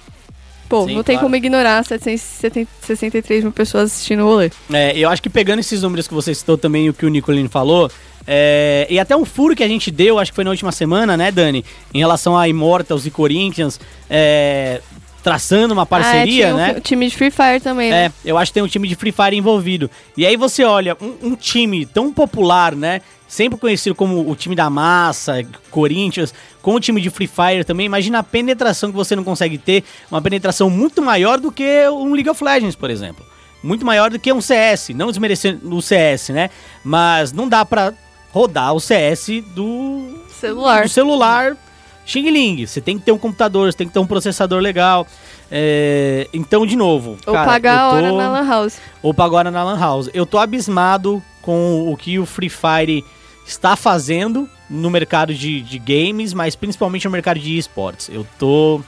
Pô, 0.73 0.87
Sim, 0.87 0.95
não 0.95 1.03
tem 1.03 1.13
claro. 1.13 1.27
como 1.27 1.35
ignorar 1.35 1.85
763 1.85 3.43
mil 3.43 3.51
pessoas 3.51 3.91
assistindo 3.91 4.23
o 4.23 4.25
rolê. 4.25 4.49
É, 4.71 4.97
eu 4.97 5.07
acho 5.07 5.21
que 5.21 5.29
pegando 5.29 5.59
esses 5.59 5.83
números 5.83 6.07
que 6.07 6.15
você 6.15 6.33
citou 6.33 6.57
também 6.57 6.87
e 6.87 6.89
o 6.89 6.95
que 6.95 7.05
o 7.05 7.09
Nicolino 7.09 7.47
falou, 7.47 7.91
é, 8.25 8.87
e 8.89 8.97
até 8.99 9.15
um 9.15 9.23
furo 9.23 9.55
que 9.55 9.63
a 9.63 9.67
gente 9.67 9.91
deu, 9.91 10.17
acho 10.17 10.31
que 10.31 10.35
foi 10.35 10.43
na 10.43 10.49
última 10.49 10.71
semana, 10.71 11.15
né, 11.15 11.31
Dani? 11.31 11.63
Em 11.93 11.99
relação 11.99 12.35
a 12.35 12.47
Immortals 12.47 13.05
e 13.05 13.11
Corinthians, 13.11 13.79
é, 14.09 14.81
traçando 15.23 15.73
uma 15.73 15.85
parceria, 15.85 16.47
ah, 16.47 16.49
é, 16.49 16.53
né? 16.53 16.75
O 16.77 16.81
time 16.81 17.07
de 17.07 17.15
Free 17.15 17.31
Fire 17.31 17.61
também, 17.61 17.89
né? 17.89 18.05
É, 18.05 18.11
eu 18.25 18.37
acho 18.37 18.51
que 18.51 18.55
tem 18.55 18.63
um 18.63 18.67
time 18.67 18.87
de 18.87 18.95
Free 18.95 19.13
Fire 19.13 19.35
envolvido. 19.35 19.89
E 20.17 20.25
aí 20.25 20.35
você 20.35 20.65
olha, 20.65 20.97
um, 21.01 21.29
um 21.29 21.35
time 21.35 21.85
tão 21.85 22.11
popular, 22.11 22.75
né? 22.75 23.01
Sempre 23.25 23.57
conhecido 23.57 23.95
como 23.95 24.29
o 24.29 24.35
time 24.35 24.55
da 24.55 24.69
massa, 24.69 25.43
Corinthians, 25.71 26.33
com 26.61 26.75
o 26.75 26.79
time 26.79 27.01
de 27.01 27.09
Free 27.09 27.27
Fire 27.27 27.63
também. 27.63 27.85
Imagina 27.85 28.19
a 28.19 28.23
penetração 28.23 28.91
que 28.91 28.95
você 28.95 29.15
não 29.15 29.23
consegue 29.23 29.57
ter, 29.57 29.83
uma 30.11 30.21
penetração 30.21 30.69
muito 30.69 31.01
maior 31.01 31.39
do 31.39 31.51
que 31.51 31.87
um 31.87 32.13
League 32.13 32.29
of 32.29 32.43
Legends, 32.43 32.75
por 32.75 32.89
exemplo. 32.89 33.25
Muito 33.63 33.85
maior 33.85 34.09
do 34.09 34.19
que 34.19 34.31
um 34.31 34.41
CS, 34.41 34.89
não 34.89 35.07
desmerecendo 35.07 35.73
o 35.73 35.81
CS, 35.81 36.29
né? 36.29 36.49
Mas 36.83 37.31
não 37.31 37.47
dá 37.47 37.63
pra 37.63 37.93
rodar 38.33 38.73
o 38.73 38.79
CS 38.79 39.41
do 39.55 40.19
Celular. 40.27 40.83
do 40.83 40.89
celular 40.89 41.57
Xing 42.05 42.29
Ling. 42.29 42.65
Você 42.65 42.81
tem 42.81 42.97
que 42.99 43.05
ter 43.05 43.11
um 43.11 43.17
computador, 43.17 43.71
você 43.71 43.77
tem 43.77 43.87
que 43.87 43.93
ter 43.93 43.99
um 43.99 44.05
processador 44.07 44.59
legal. 44.61 45.07
É, 45.51 46.27
então, 46.33 46.65
de 46.65 46.75
novo. 46.75 47.17
Ou 47.25 47.33
cara, 47.33 47.45
pagar 47.45 47.77
a 47.87 47.89
tô- 47.89 47.95
hora 47.97 48.11
na 48.11 48.29
Lan 48.29 48.47
House. 48.47 48.79
ou 49.01 49.13
pagar 49.13 49.35
a 49.35 49.37
hora 49.39 49.51
na 49.51 49.63
Lan 49.63 49.79
House. 49.79 50.09
Eu 50.13 50.25
tô 50.25 50.37
abismado 50.37 51.21
com 51.41 51.91
o 51.91 51.95
que 51.97 52.17
o 52.19 52.25
Free 52.25 52.49
Fire 52.49 53.03
está 53.45 53.75
fazendo 53.75 54.49
no 54.69 54.89
mercado 54.89 55.33
de, 55.33 55.61
de 55.61 55.77
games, 55.77 56.33
mas 56.33 56.55
principalmente 56.55 57.05
no 57.05 57.11
mercado 57.11 57.39
de 57.39 57.57
esportes. 57.57 58.09
Eu 58.11 58.25
tô 58.39 58.81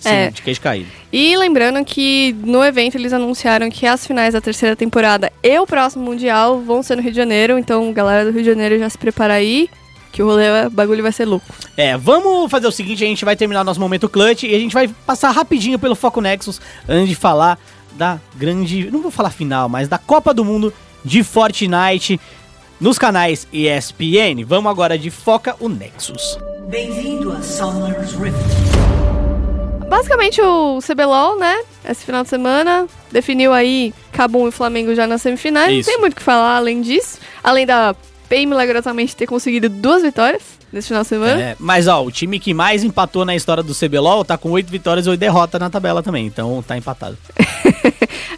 sim, 0.00 0.08
É. 0.08 0.30
de 0.30 0.40
queijo 0.40 0.60
caído. 0.60 0.88
E 1.12 1.36
lembrando 1.36 1.84
que 1.84 2.34
no 2.44 2.64
evento 2.64 2.96
eles 2.96 3.12
anunciaram 3.12 3.68
que 3.68 3.84
as 3.86 4.06
finais 4.06 4.32
da 4.32 4.40
terceira 4.40 4.74
temporada 4.76 5.30
e 5.42 5.58
o 5.58 5.66
próximo 5.66 6.04
Mundial 6.04 6.60
vão 6.60 6.82
ser 6.82 6.96
no 6.96 7.02
Rio 7.02 7.10
de 7.10 7.16
Janeiro. 7.16 7.58
Então, 7.58 7.92
galera 7.92 8.24
do 8.24 8.30
Rio 8.30 8.42
de 8.42 8.48
Janeiro 8.50 8.78
já 8.78 8.88
se 8.88 8.96
prepara 8.96 9.34
aí, 9.34 9.68
que 10.16 10.22
o 10.22 10.26
rolê, 10.26 10.64
o 10.66 10.70
bagulho 10.70 11.02
vai 11.02 11.12
ser 11.12 11.26
louco. 11.26 11.44
É, 11.76 11.94
vamos 11.94 12.50
fazer 12.50 12.66
o 12.66 12.72
seguinte, 12.72 13.04
a 13.04 13.06
gente 13.06 13.22
vai 13.22 13.36
terminar 13.36 13.60
o 13.60 13.64
nosso 13.64 13.78
momento 13.78 14.08
clutch 14.08 14.44
e 14.44 14.54
a 14.54 14.58
gente 14.58 14.72
vai 14.72 14.88
passar 14.88 15.30
rapidinho 15.30 15.78
pelo 15.78 15.94
Foco 15.94 16.22
Nexus 16.22 16.58
antes 16.88 17.10
de 17.10 17.14
falar 17.14 17.58
da 17.92 18.18
grande, 18.34 18.90
não 18.90 19.02
vou 19.02 19.10
falar 19.10 19.28
final, 19.28 19.68
mas 19.68 19.88
da 19.88 19.98
Copa 19.98 20.32
do 20.32 20.42
Mundo 20.42 20.72
de 21.04 21.22
Fortnite 21.22 22.18
nos 22.80 22.98
canais 22.98 23.46
ESPN. 23.52 24.42
Vamos 24.46 24.70
agora 24.70 24.98
de 24.98 25.10
Foca 25.10 25.54
o 25.60 25.68
Nexus. 25.68 26.38
Bem-vindo 26.66 27.30
a 27.30 27.42
Summer's 27.42 28.12
Rift. 28.12 28.38
Basicamente 29.86 30.40
o 30.40 30.78
CBLOL, 30.80 31.38
né? 31.38 31.62
Esse 31.86 32.06
final 32.06 32.22
de 32.22 32.30
semana 32.30 32.86
definiu 33.12 33.52
aí 33.52 33.92
Cabum 34.12 34.48
e 34.48 34.50
Flamengo 34.50 34.94
já 34.94 35.06
nas 35.06 35.20
semifinais. 35.20 35.76
Isso. 35.76 35.90
Não 35.90 35.94
tem 35.94 36.00
muito 36.00 36.14
o 36.14 36.16
que 36.16 36.22
falar 36.22 36.56
além 36.56 36.80
disso. 36.80 37.18
Além 37.44 37.66
da 37.66 37.94
PEN 38.28 38.46
milagrosamente 38.46 39.14
ter 39.16 39.26
conseguido 39.26 39.68
duas 39.68 40.02
vitórias 40.02 40.42
nesse 40.72 40.88
final 40.88 41.02
de 41.02 41.08
semana. 41.08 41.40
É, 41.40 41.56
mas 41.58 41.88
ó, 41.88 42.04
o 42.04 42.10
time 42.10 42.38
que 42.38 42.52
mais 42.52 42.84
empatou 42.84 43.24
na 43.24 43.34
história 43.34 43.62
do 43.62 43.74
CBLOL 43.74 44.24
tá 44.24 44.36
com 44.36 44.50
8 44.50 44.70
vitórias 44.70 45.06
e 45.06 45.10
8 45.10 45.18
derrotas 45.18 45.60
na 45.60 45.70
tabela 45.70 46.02
também, 46.02 46.26
então 46.26 46.62
tá 46.66 46.76
empatado. 46.76 47.16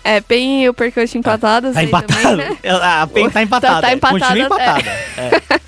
É, 0.05 0.22
PEN 0.22 0.62
e 0.62 0.68
o 0.70 0.72
Percut 0.72 1.18
empatadas. 1.18 1.74
Tá 1.74 1.80
aí 1.80 1.86
empatado. 1.86 2.22
Também, 2.22 2.49
né? 2.49 2.59
A 2.64 3.07
PEN 3.12 3.28
tá 3.28 3.43
empatada. 3.43 3.80
Tá 3.89 3.93
empatada, 3.93 4.24
Continua 4.26 4.47
empatada. 4.47 4.91
É. 5.18 5.59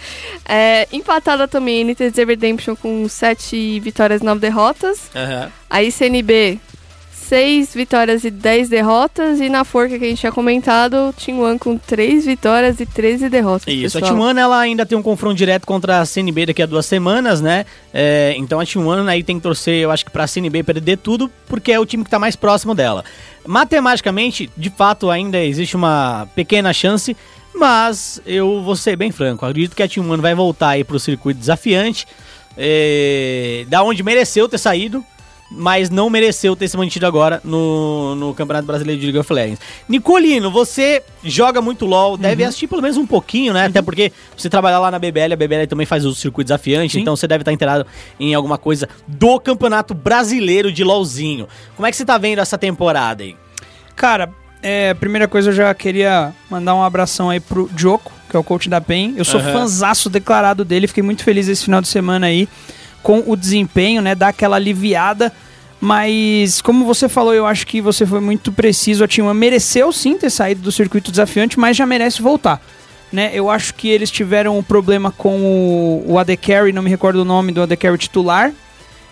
É, 0.53 0.89
empatada 0.93 1.47
também 1.47 1.85
NTZ 1.85 2.17
Redemption 2.27 2.75
com 2.75 3.07
7 3.07 3.79
vitórias 3.81 4.23
e 4.23 4.25
9 4.25 4.41
derrotas. 4.41 5.11
Aham. 5.15 5.53
Aí 5.69 5.93
CNB, 5.93 6.59
6 7.31 7.75
vitórias 7.77 8.25
e 8.25 8.31
10 8.31 8.69
derrotas. 8.69 9.41
E 9.41 9.49
na 9.49 9.63
forca 9.63 9.97
que 9.97 10.05
a 10.05 10.09
gente 10.09 10.19
tinha 10.19 10.33
comentado, 10.33 11.15
One 11.29 11.61
com 11.61 11.79
3 11.79 12.27
vitórias 12.27 12.81
e 12.81 12.87
13 12.87 13.29
derrotas. 13.29 13.73
Isso, 13.73 13.99
a 13.99 14.01
pessoal. 14.01 14.19
Team 14.19 14.29
One 14.31 14.41
ela 14.41 14.59
ainda 14.59 14.85
tem 14.85 14.99
um 14.99 15.03
confronto 15.03 15.37
direto 15.37 15.65
contra 15.65 16.01
a 16.01 16.05
CNB 16.05 16.47
daqui 16.47 16.61
a 16.61 16.67
duas 16.67 16.87
semanas, 16.87 17.41
né? 17.41 17.65
É, 17.95 18.35
então 18.37 18.59
a 18.59 18.65
One 18.65 19.09
aí 19.09 19.23
tem 19.23 19.37
que 19.37 19.45
torcer, 19.45 19.77
eu 19.77 19.93
acho 19.93 20.05
que 20.05 20.11
pra 20.11 20.27
CNB 20.27 20.65
perder 20.65 20.99
tudo, 20.99 21.31
porque 21.47 21.71
é 21.71 21.79
o 21.79 21.87
time 21.87 22.03
que 22.03 22.11
tá 22.11 22.19
mais 22.19 22.35
próximo 22.35 22.75
dela. 22.75 23.05
Matematicamente, 23.47 24.51
de 24.57 24.71
fato, 24.71 25.09
ainda 25.09 25.39
existe 25.39 25.77
uma 25.77 26.27
pequena 26.35 26.73
chance, 26.73 27.17
mas 27.55 28.21
eu 28.27 28.61
vou 28.61 28.75
ser 28.75 28.97
bem 28.97 29.13
franco, 29.13 29.47
acredito 29.47 29.77
que 29.77 29.85
a 29.85 29.89
One 30.03 30.21
vai 30.21 30.35
voltar 30.35 30.71
aí 30.71 30.83
pro 30.83 30.99
circuito 30.99 31.39
desafiante, 31.39 32.09
é, 32.59 33.65
da 33.69 33.85
onde 33.85 34.03
mereceu 34.03 34.49
ter 34.49 34.59
saído, 34.59 35.05
mas 35.51 35.91
não 35.91 36.09
mereceu 36.09 36.55
ter 36.55 36.69
se 36.69 36.77
mantido 36.77 37.07
agora 37.07 37.41
no, 37.43 38.15
no 38.15 38.35
Campeonato 38.35 38.67
Brasileiro 38.67 39.01
de 39.01 39.07
League 39.07 39.19
of 39.19 39.33
Legends. 39.33 39.61
Nicolino, 39.89 40.51
você 40.51 41.03
joga 41.25 41.61
muito 41.61 41.87
LoL, 41.87 42.17
deve 42.17 42.45
assistir 42.45 42.69
pelo 42.69 42.81
menos 42.81 42.97
um 42.97 43.07
pouquinho, 43.07 43.53
né? 43.53 43.67
Até 43.67 43.83
porque 43.83 44.13
você 44.37 44.49
trabalha 44.49 44.79
lá 44.79 44.91
na 44.91 44.99
BBL, 44.99 45.33
a 45.33 45.37
BBL 45.37 45.67
também 45.69 45.87
faz 45.87 46.05
o 46.07 46.15
circuito 46.15 46.47
desafiante, 46.47 46.95
Sim. 46.95 47.01
então 47.01 47.17
você 47.17 47.27
deve 47.27 47.43
estar 47.43 47.53
inteirado 47.53 47.87
em 48.19 48.35
alguma 48.35 48.57
coisa 48.57 48.89
do 49.07 49.41
Campeonato 49.41 49.93
Brasileiro 49.93 50.73
de 50.73 50.85
LoLzinho. 50.85 51.49
Como 51.75 51.87
é 51.87 51.91
que 51.91 51.97
você 51.97 52.05
tá 52.05 52.17
vendo 52.17 52.39
essa 52.39 52.57
temporada 52.57 53.25
aí? 53.25 53.37
Cara, 53.97 54.31
é, 54.63 54.95
primeira 54.95 55.27
coisa 55.27 55.51
eu 55.51 55.55
já 55.55 55.73
queria 55.75 56.33
mandar 56.49 56.75
um 56.75 56.83
abração 56.83 57.31
aí 57.31 57.41
pro 57.41 57.69
Joko, 57.77 58.13
que 58.29 58.37
é 58.37 58.39
o 58.39 58.45
coach 58.45 58.69
da 58.69 58.81
PEN. 58.81 59.15
Eu 59.17 59.25
sou 59.25 59.41
fanzaço 59.41 60.09
declarado 60.09 60.65
dele, 60.65 60.87
fiquei 60.87 61.03
muito 61.03 61.25
feliz 61.25 61.49
esse 61.49 61.65
final 61.65 61.81
de 61.81 61.89
semana 61.89 62.27
aí 62.27 62.49
com 63.03 63.23
o 63.27 63.37
desempenho, 63.37 64.03
né? 64.03 64.15
Dar 64.15 64.29
aquela 64.29 64.57
aliviada. 64.57 65.33
Mas, 65.81 66.61
como 66.61 66.85
você 66.85 67.09
falou, 67.09 67.33
eu 67.33 67.47
acho 67.47 67.67
que 67.67 67.81
você 67.81 68.05
foi 68.05 68.21
muito 68.21 68.53
preciso. 68.53 69.03
A 69.03 69.25
One 69.25 69.39
mereceu 69.39 69.91
sim 69.93 70.19
ter 70.19 70.29
saído 70.29 70.61
do 70.61 70.71
circuito 70.71 71.11
desafiante, 71.11 71.59
mas 71.59 71.77
já 71.77 71.87
merece 71.87 72.21
voltar. 72.21 72.61
Né? 73.11 73.31
Eu 73.33 73.49
acho 73.51 73.75
que 73.75 73.89
eles 73.89 74.11
tiveram 74.11 74.59
um 74.59 74.63
problema 74.63 75.11
com 75.11 75.41
o, 75.41 76.13
o 76.13 76.19
AD 76.19 76.37
Carry, 76.37 76.73
não 76.73 76.83
me 76.83 76.91
recordo 76.91 77.23
o 77.23 77.25
nome 77.25 77.51
do 77.51 77.63
AD 77.63 77.77
Carry 77.77 77.97
titular. 77.97 78.53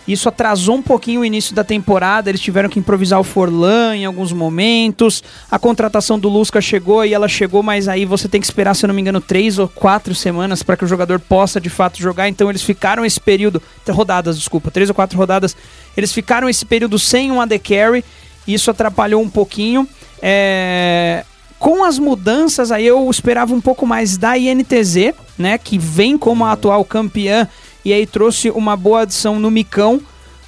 Isso 0.09 0.27
atrasou 0.27 0.77
um 0.77 0.83
pouquinho 0.83 1.21
o 1.21 1.25
início 1.25 1.55
da 1.55 1.63
temporada, 1.63 2.31
eles 2.31 2.41
tiveram 2.41 2.71
que 2.71 2.79
improvisar 2.79 3.21
o 3.21 3.25
Forlan 3.25 3.95
em 3.95 4.07
alguns 4.07 4.33
momentos. 4.33 5.23
A 5.51 5.59
contratação 5.59 6.19
do 6.19 6.31
Lusca 6.31 6.63
chegou 6.63 7.05
e 7.05 7.13
ela 7.13 7.29
chegou, 7.29 7.63
mas 7.63 7.89
aí 7.89 8.07
você 8.07 8.27
tem 8.27 8.41
que 8.41 8.47
esperar, 8.47 8.75
se 8.75 8.87
eu 8.87 8.89
não 8.89 8.95
me 8.95 9.03
engano, 9.03 9.21
três 9.21 9.59
ou 9.59 9.69
quatro 9.69 10.15
semanas 10.15 10.63
para 10.63 10.79
que 10.79 10.85
o 10.85 10.89
jogador 10.89 11.21
possa 11.21 11.61
de 11.61 11.69
fato 11.69 11.99
jogar. 11.99 12.27
Então 12.27 12.49
eles 12.49 12.63
ficaram 12.63 13.05
esse 13.05 13.21
período, 13.21 13.61
rodadas, 13.87 14.39
desculpa, 14.39 14.71
três 14.71 14.89
ou 14.89 14.95
quatro 14.95 15.19
rodadas, 15.19 15.55
eles 15.95 16.11
ficaram 16.11 16.49
esse 16.49 16.65
período 16.65 16.99
sem 16.99 17.31
um 17.31 17.39
AD 17.39 17.59
Carry. 17.59 18.03
Isso 18.47 18.71
atrapalhou 18.71 19.21
um 19.21 19.29
pouquinho. 19.29 19.87
É, 20.23 21.23
com 21.59 21.85
as 21.85 21.99
mudanças 21.99 22.73
aí 22.73 22.87
eu 22.87 23.11
esperava 23.11 23.53
um 23.53 23.61
pouco 23.61 23.87
mais 23.87 24.17
da 24.17 24.39
INTZ, 24.39 25.13
né, 25.37 25.59
que 25.59 25.79
vem 25.79 26.17
como 26.17 26.47
a 26.47 26.53
atual 26.53 26.83
campeã 26.83 27.47
e 27.85 27.93
aí 27.93 28.07
trouxe 28.07 28.51
uma 28.51 28.77
boa 28.77 29.03
adição 29.03 29.39
no 29.39 29.51
Micão, 29.51 30.01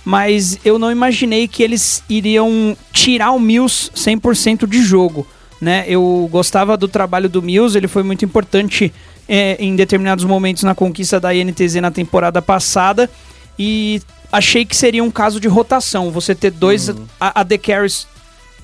mas 0.05 0.59
eu 0.65 0.79
não 0.79 0.91
imaginei 0.91 1.47
que 1.47 1.63
eles 1.63 2.03
iriam 2.09 2.77
tirar 2.93 3.33
o 3.33 3.39
Mills 3.41 3.91
100% 3.95 4.67
de 4.67 4.83
jogo, 4.83 5.27
né? 5.61 5.85
Eu 5.87 6.29
gostava 6.31 6.77
do 6.77 6.89
trabalho 6.89 7.29
do 7.29 7.43
Mills, 7.43 7.77
ele 7.77 7.89
foi 7.89 8.03
muito 8.03 8.25
importante 8.25 8.93
é, 9.29 9.57
em 9.59 9.77
determinados 9.77 10.25
momentos 10.25 10.63
na 10.63 10.75
conquista 10.75 11.21
da 11.21 11.35
INTZ 11.35 11.75
na 11.77 11.91
temporada 11.91 12.41
passada 12.43 13.09
e 13.59 14.01
achei 14.33 14.65
que 14.65 14.77
seria 14.77 15.05
um 15.05 15.11
caso 15.11 15.39
de 15.39 15.49
rotação, 15.49 16.11
você 16.11 16.35
ter 16.35 16.51
dois 16.51 16.89
a- 17.21 17.41
AD 17.41 17.59
Carries 17.59 18.07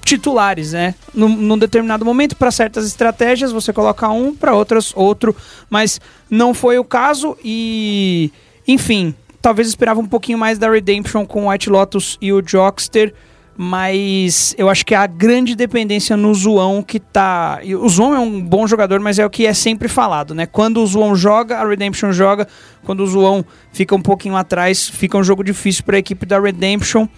titulares, 0.04 0.72
né? 0.72 0.94
Num, 1.12 1.28
num 1.28 1.58
determinado 1.58 2.04
momento, 2.04 2.36
para 2.36 2.50
certas 2.52 2.86
estratégias, 2.86 3.50
você 3.50 3.72
coloca 3.72 4.08
um, 4.08 4.32
para 4.34 4.54
outras, 4.54 4.92
outro. 4.94 5.34
Mas 5.68 6.00
não 6.30 6.54
foi 6.54 6.78
o 6.78 6.84
caso 6.84 7.36
e. 7.44 8.30
Enfim, 8.66 9.14
talvez 9.40 9.68
esperava 9.68 10.00
um 10.00 10.06
pouquinho 10.06 10.38
mais 10.38 10.58
da 10.58 10.70
Redemption 10.70 11.24
com 11.24 11.46
o 11.46 11.50
White 11.50 11.70
Lotus 11.70 12.18
e 12.20 12.32
o 12.32 12.42
Jockster. 12.44 13.14
Mas 13.58 14.54
eu 14.58 14.68
acho 14.68 14.84
que 14.84 14.94
é 14.94 14.98
a 14.98 15.06
grande 15.06 15.56
dependência 15.56 16.14
no 16.14 16.34
Zoão 16.34 16.82
que 16.82 17.00
tá. 17.00 17.58
O 17.80 17.88
Zoão 17.88 18.14
é 18.14 18.18
um 18.18 18.38
bom 18.38 18.66
jogador, 18.66 19.00
mas 19.00 19.18
é 19.18 19.24
o 19.24 19.30
que 19.30 19.46
é 19.46 19.54
sempre 19.54 19.88
falado, 19.88 20.34
né? 20.34 20.44
Quando 20.44 20.82
o 20.82 20.86
Zoão 20.86 21.16
joga, 21.16 21.56
a 21.56 21.66
Redemption 21.66 22.12
joga. 22.12 22.46
Quando 22.84 23.00
o 23.00 23.06
Zoão 23.06 23.42
fica 23.72 23.94
um 23.94 24.02
pouquinho 24.02 24.36
atrás, 24.36 24.86
fica 24.86 25.16
um 25.16 25.24
jogo 25.24 25.42
difícil 25.42 25.84
para 25.84 25.96
a 25.96 25.98
equipe 25.98 26.26
da 26.26 26.38
Redemption. 26.38 27.08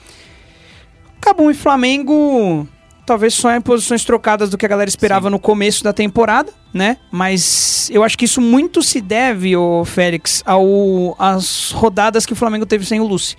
Cabum 1.21 1.51
e 1.51 1.55
Flamengo, 1.55 2.69
talvez 3.09 3.33
só 3.33 3.55
em 3.55 3.61
posições 3.61 4.05
trocadas 4.05 4.51
do 4.51 4.59
que 4.59 4.67
a 4.67 4.69
galera 4.69 4.89
esperava 4.89 5.31
no 5.31 5.39
começo 5.39 5.83
da 5.83 5.95
temporada, 5.95 6.53
né? 6.75 6.99
Mas 7.11 7.89
eu 7.91 8.05
acho 8.05 8.19
que 8.19 8.27
isso 8.27 8.39
muito 8.39 8.83
se 8.83 9.01
deve, 9.01 9.57
ô 9.57 9.83
Félix, 9.83 10.43
ao 10.45 11.17
às 11.19 11.71
rodadas 11.71 12.27
que 12.27 12.35
o 12.35 12.37
Flamengo 12.37 12.67
teve 12.67 12.85
sem 12.85 13.01
o 13.01 13.07
Lucy. 13.07 13.35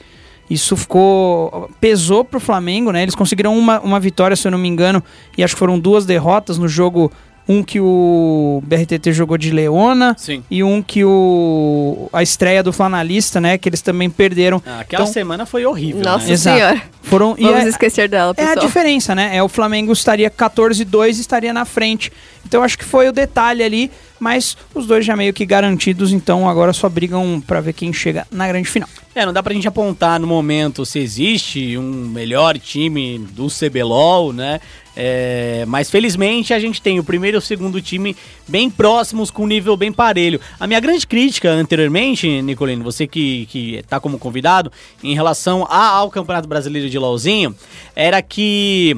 Isso 0.49 0.75
ficou. 0.75 1.69
pesou 1.79 2.25
pro 2.25 2.39
Flamengo, 2.39 2.91
né? 2.91 3.03
Eles 3.03 3.13
conseguiram 3.13 3.55
uma, 3.55 3.79
uma 3.81 3.99
vitória, 3.99 4.35
se 4.35 4.47
eu 4.47 4.51
não 4.51 4.57
me 4.57 4.67
engano, 4.67 5.03
e 5.37 5.43
acho 5.43 5.53
que 5.53 5.59
foram 5.59 5.79
duas 5.79 6.03
derrotas 6.03 6.57
no 6.57 6.67
jogo. 6.67 7.11
Um 7.51 7.63
que 7.63 7.79
o 7.79 8.61
BRTT 8.63 9.11
jogou 9.11 9.35
de 9.35 9.49
Leona 9.49 10.15
Sim. 10.19 10.43
e 10.51 10.63
um 10.63 10.83
que 10.83 11.03
o 11.03 12.07
a 12.13 12.21
estreia 12.21 12.61
do 12.61 12.71
Flanalista, 12.71 13.41
né? 13.41 13.57
Que 13.57 13.67
eles 13.67 13.81
também 13.81 14.07
perderam. 14.07 14.61
Ah, 14.63 14.81
aquela 14.81 15.01
Então- 15.01 15.11
semana 15.13 15.47
foi 15.47 15.65
horrível, 15.65 16.03
Nossa 16.03 16.27
né? 16.27 16.31
Exato. 16.33 16.57
senhora. 16.59 16.81
Foram 17.01 17.33
e 17.39 17.43
Vamos 17.43 17.65
é- 17.65 17.69
esquecer 17.69 18.07
dela, 18.07 18.35
é 18.37 18.43
a 18.43 18.47
pessoal. 18.49 18.65
diferença, 18.67 19.15
né? 19.15 19.31
É 19.35 19.41
o 19.41 19.47
Flamengo 19.49 19.91
estaria 19.91 20.29
14-2 20.29 21.17
e 21.17 21.21
estaria 21.21 21.51
na 21.51 21.65
frente. 21.65 22.11
Então 22.45 22.61
acho 22.61 22.77
que 22.77 22.85
foi 22.85 23.09
o 23.09 23.11
detalhe 23.11 23.63
ali, 23.63 23.89
mas 24.19 24.55
os 24.75 24.85
dois 24.85 25.05
já 25.05 25.15
meio 25.15 25.33
que 25.33 25.45
garantidos, 25.45 26.11
então 26.11 26.47
agora 26.47 26.73
só 26.73 26.87
brigam 26.89 27.41
pra 27.45 27.61
ver 27.61 27.73
quem 27.73 27.91
chega 27.93 28.27
na 28.31 28.47
grande 28.47 28.67
final. 28.69 28.89
É, 29.15 29.25
não 29.25 29.33
dá 29.33 29.41
pra 29.41 29.53
gente 29.53 29.67
apontar 29.67 30.19
no 30.19 30.27
momento 30.27 30.85
se 30.85 30.99
existe 30.99 31.77
um 31.77 32.07
melhor 32.09 32.57
time 32.57 33.17
do 33.31 33.47
CBLOL, 33.47 34.31
né? 34.31 34.59
É, 34.95 35.63
mas 35.67 35.89
felizmente 35.89 36.53
a 36.53 36.59
gente 36.59 36.81
tem 36.81 36.99
o 36.99 37.03
primeiro 37.03 37.37
e 37.37 37.39
o 37.39 37.41
segundo 37.41 37.81
time 37.81 38.15
bem 38.47 38.69
próximos, 38.69 39.31
com 39.31 39.47
nível 39.47 39.77
bem 39.77 39.91
parelho. 39.93 40.41
A 40.59 40.67
minha 40.67 40.79
grande 40.79 41.07
crítica 41.07 41.49
anteriormente, 41.51 42.41
Nicolino, 42.41 42.83
você 42.83 43.07
que, 43.07 43.45
que 43.45 43.81
tá 43.87 43.99
como 43.99 44.19
convidado, 44.19 44.71
em 45.03 45.13
relação 45.15 45.65
a- 45.69 45.87
ao 45.87 46.09
Campeonato 46.11 46.47
Brasileiro 46.49 46.89
de 46.89 46.99
LOLzinho, 46.99 47.55
era 47.95 48.21
que 48.21 48.97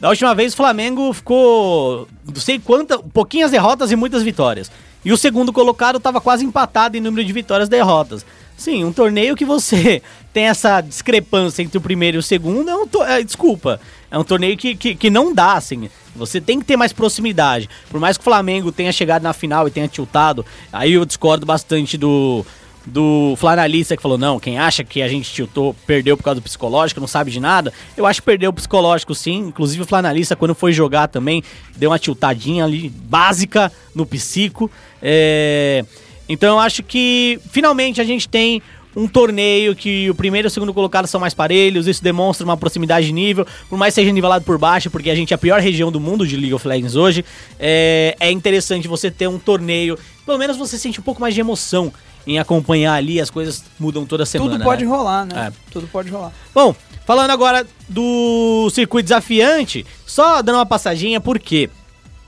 da 0.00 0.08
última 0.08 0.34
vez 0.34 0.54
o 0.54 0.56
Flamengo 0.56 1.12
ficou, 1.12 2.08
não 2.26 2.40
sei 2.40 2.58
quantas, 2.58 2.98
pouquinhas 3.12 3.50
derrotas 3.50 3.92
e 3.92 3.96
muitas 3.96 4.22
vitórias. 4.22 4.70
E 5.04 5.12
o 5.12 5.16
segundo 5.16 5.52
colocado 5.52 5.96
estava 5.96 6.20
quase 6.20 6.44
empatado 6.44 6.96
em 6.96 7.00
número 7.00 7.24
de 7.24 7.32
vitórias 7.32 7.68
e 7.68 7.70
derrotas. 7.70 8.24
Sim, 8.56 8.84
um 8.84 8.92
torneio 8.92 9.34
que 9.34 9.44
você 9.44 10.02
tem 10.32 10.44
essa 10.44 10.80
discrepância 10.80 11.62
entre 11.62 11.78
o 11.78 11.80
primeiro 11.80 12.16
e 12.16 12.20
o 12.20 12.22
segundo 12.22 12.68
é 12.68 12.74
um 12.74 12.86
é, 13.04 13.22
desculpa, 13.22 13.80
é 14.10 14.18
um 14.18 14.24
torneio 14.24 14.56
que, 14.56 14.74
que, 14.74 14.94
que 14.94 15.10
não 15.10 15.34
dá, 15.34 15.54
assim. 15.54 15.88
Você 16.14 16.40
tem 16.40 16.58
que 16.58 16.64
ter 16.64 16.76
mais 16.76 16.92
proximidade. 16.92 17.68
Por 17.88 18.00
mais 18.00 18.16
que 18.16 18.22
o 18.22 18.24
Flamengo 18.24 18.72
tenha 18.72 18.92
chegado 18.92 19.22
na 19.22 19.32
final 19.32 19.68
e 19.68 19.70
tenha 19.70 19.88
tiltado, 19.88 20.44
aí 20.72 20.92
eu 20.92 21.04
discordo 21.04 21.46
bastante 21.46 21.96
do 21.96 22.44
do 22.86 23.34
flanalista 23.36 23.96
que 23.96 24.02
falou, 24.02 24.16
não, 24.16 24.40
quem 24.40 24.58
acha 24.58 24.82
que 24.82 25.02
a 25.02 25.08
gente 25.08 25.30
tiltou, 25.30 25.74
perdeu 25.86 26.16
por 26.16 26.22
causa 26.22 26.40
do 26.40 26.44
psicológico, 26.44 27.00
não 27.00 27.06
sabe 27.06 27.30
de 27.30 27.40
nada. 27.40 27.72
Eu 27.96 28.06
acho 28.06 28.20
que 28.20 28.26
perdeu 28.26 28.50
o 28.50 28.52
psicológico 28.52 29.14
sim, 29.14 29.38
inclusive 29.48 29.82
o 29.82 29.86
flanalista 29.86 30.34
quando 30.34 30.54
foi 30.54 30.72
jogar 30.72 31.08
também, 31.08 31.42
deu 31.76 31.90
uma 31.90 31.98
tiltadinha 31.98 32.64
ali, 32.64 32.88
básica 32.88 33.70
no 33.94 34.06
psico. 34.06 34.70
É... 35.02 35.84
Então 36.28 36.56
eu 36.56 36.60
acho 36.60 36.82
que 36.82 37.40
finalmente 37.50 38.00
a 38.00 38.04
gente 38.04 38.28
tem 38.28 38.62
um 38.94 39.06
torneio 39.06 39.74
que 39.74 40.10
o 40.10 40.14
primeiro 40.14 40.46
e 40.46 40.48
o 40.48 40.50
segundo 40.50 40.74
colocado 40.74 41.06
são 41.06 41.20
mais 41.20 41.34
parelhos, 41.34 41.86
isso 41.86 42.02
demonstra 42.02 42.44
uma 42.44 42.56
proximidade 42.56 43.06
de 43.06 43.12
nível, 43.12 43.46
por 43.68 43.78
mais 43.78 43.94
seja 43.94 44.10
nivelado 44.10 44.44
por 44.44 44.58
baixo, 44.58 44.90
porque 44.90 45.10
a 45.10 45.14
gente 45.14 45.32
é 45.32 45.36
a 45.36 45.38
pior 45.38 45.60
região 45.60 45.92
do 45.92 46.00
mundo 46.00 46.26
de 46.26 46.36
League 46.36 46.54
of 46.54 46.66
Legends 46.66 46.96
hoje, 46.96 47.24
é, 47.58 48.16
é 48.18 48.30
interessante 48.30 48.88
você 48.88 49.10
ter 49.10 49.28
um 49.28 49.38
torneio, 49.38 49.98
pelo 50.26 50.38
menos 50.38 50.56
você 50.56 50.76
sente 50.76 50.98
um 50.98 51.02
pouco 51.02 51.20
mais 51.20 51.34
de 51.34 51.40
emoção 51.40 51.92
em 52.30 52.38
acompanhar 52.38 52.94
ali, 52.94 53.20
as 53.20 53.28
coisas 53.28 53.64
mudam 53.78 54.06
toda 54.06 54.24
semana. 54.24 54.52
Tudo 54.52 54.62
pode 54.62 54.84
né? 54.84 54.90
rolar, 54.90 55.24
né? 55.26 55.48
É. 55.48 55.52
Tudo 55.72 55.88
pode 55.88 56.08
rolar. 56.10 56.32
Bom, 56.54 56.72
falando 57.04 57.30
agora 57.30 57.66
do 57.88 58.70
circuito 58.70 59.06
desafiante, 59.06 59.84
só 60.06 60.40
dando 60.40 60.56
uma 60.56 60.66
passadinha, 60.66 61.20
por 61.20 61.40
quê? 61.40 61.68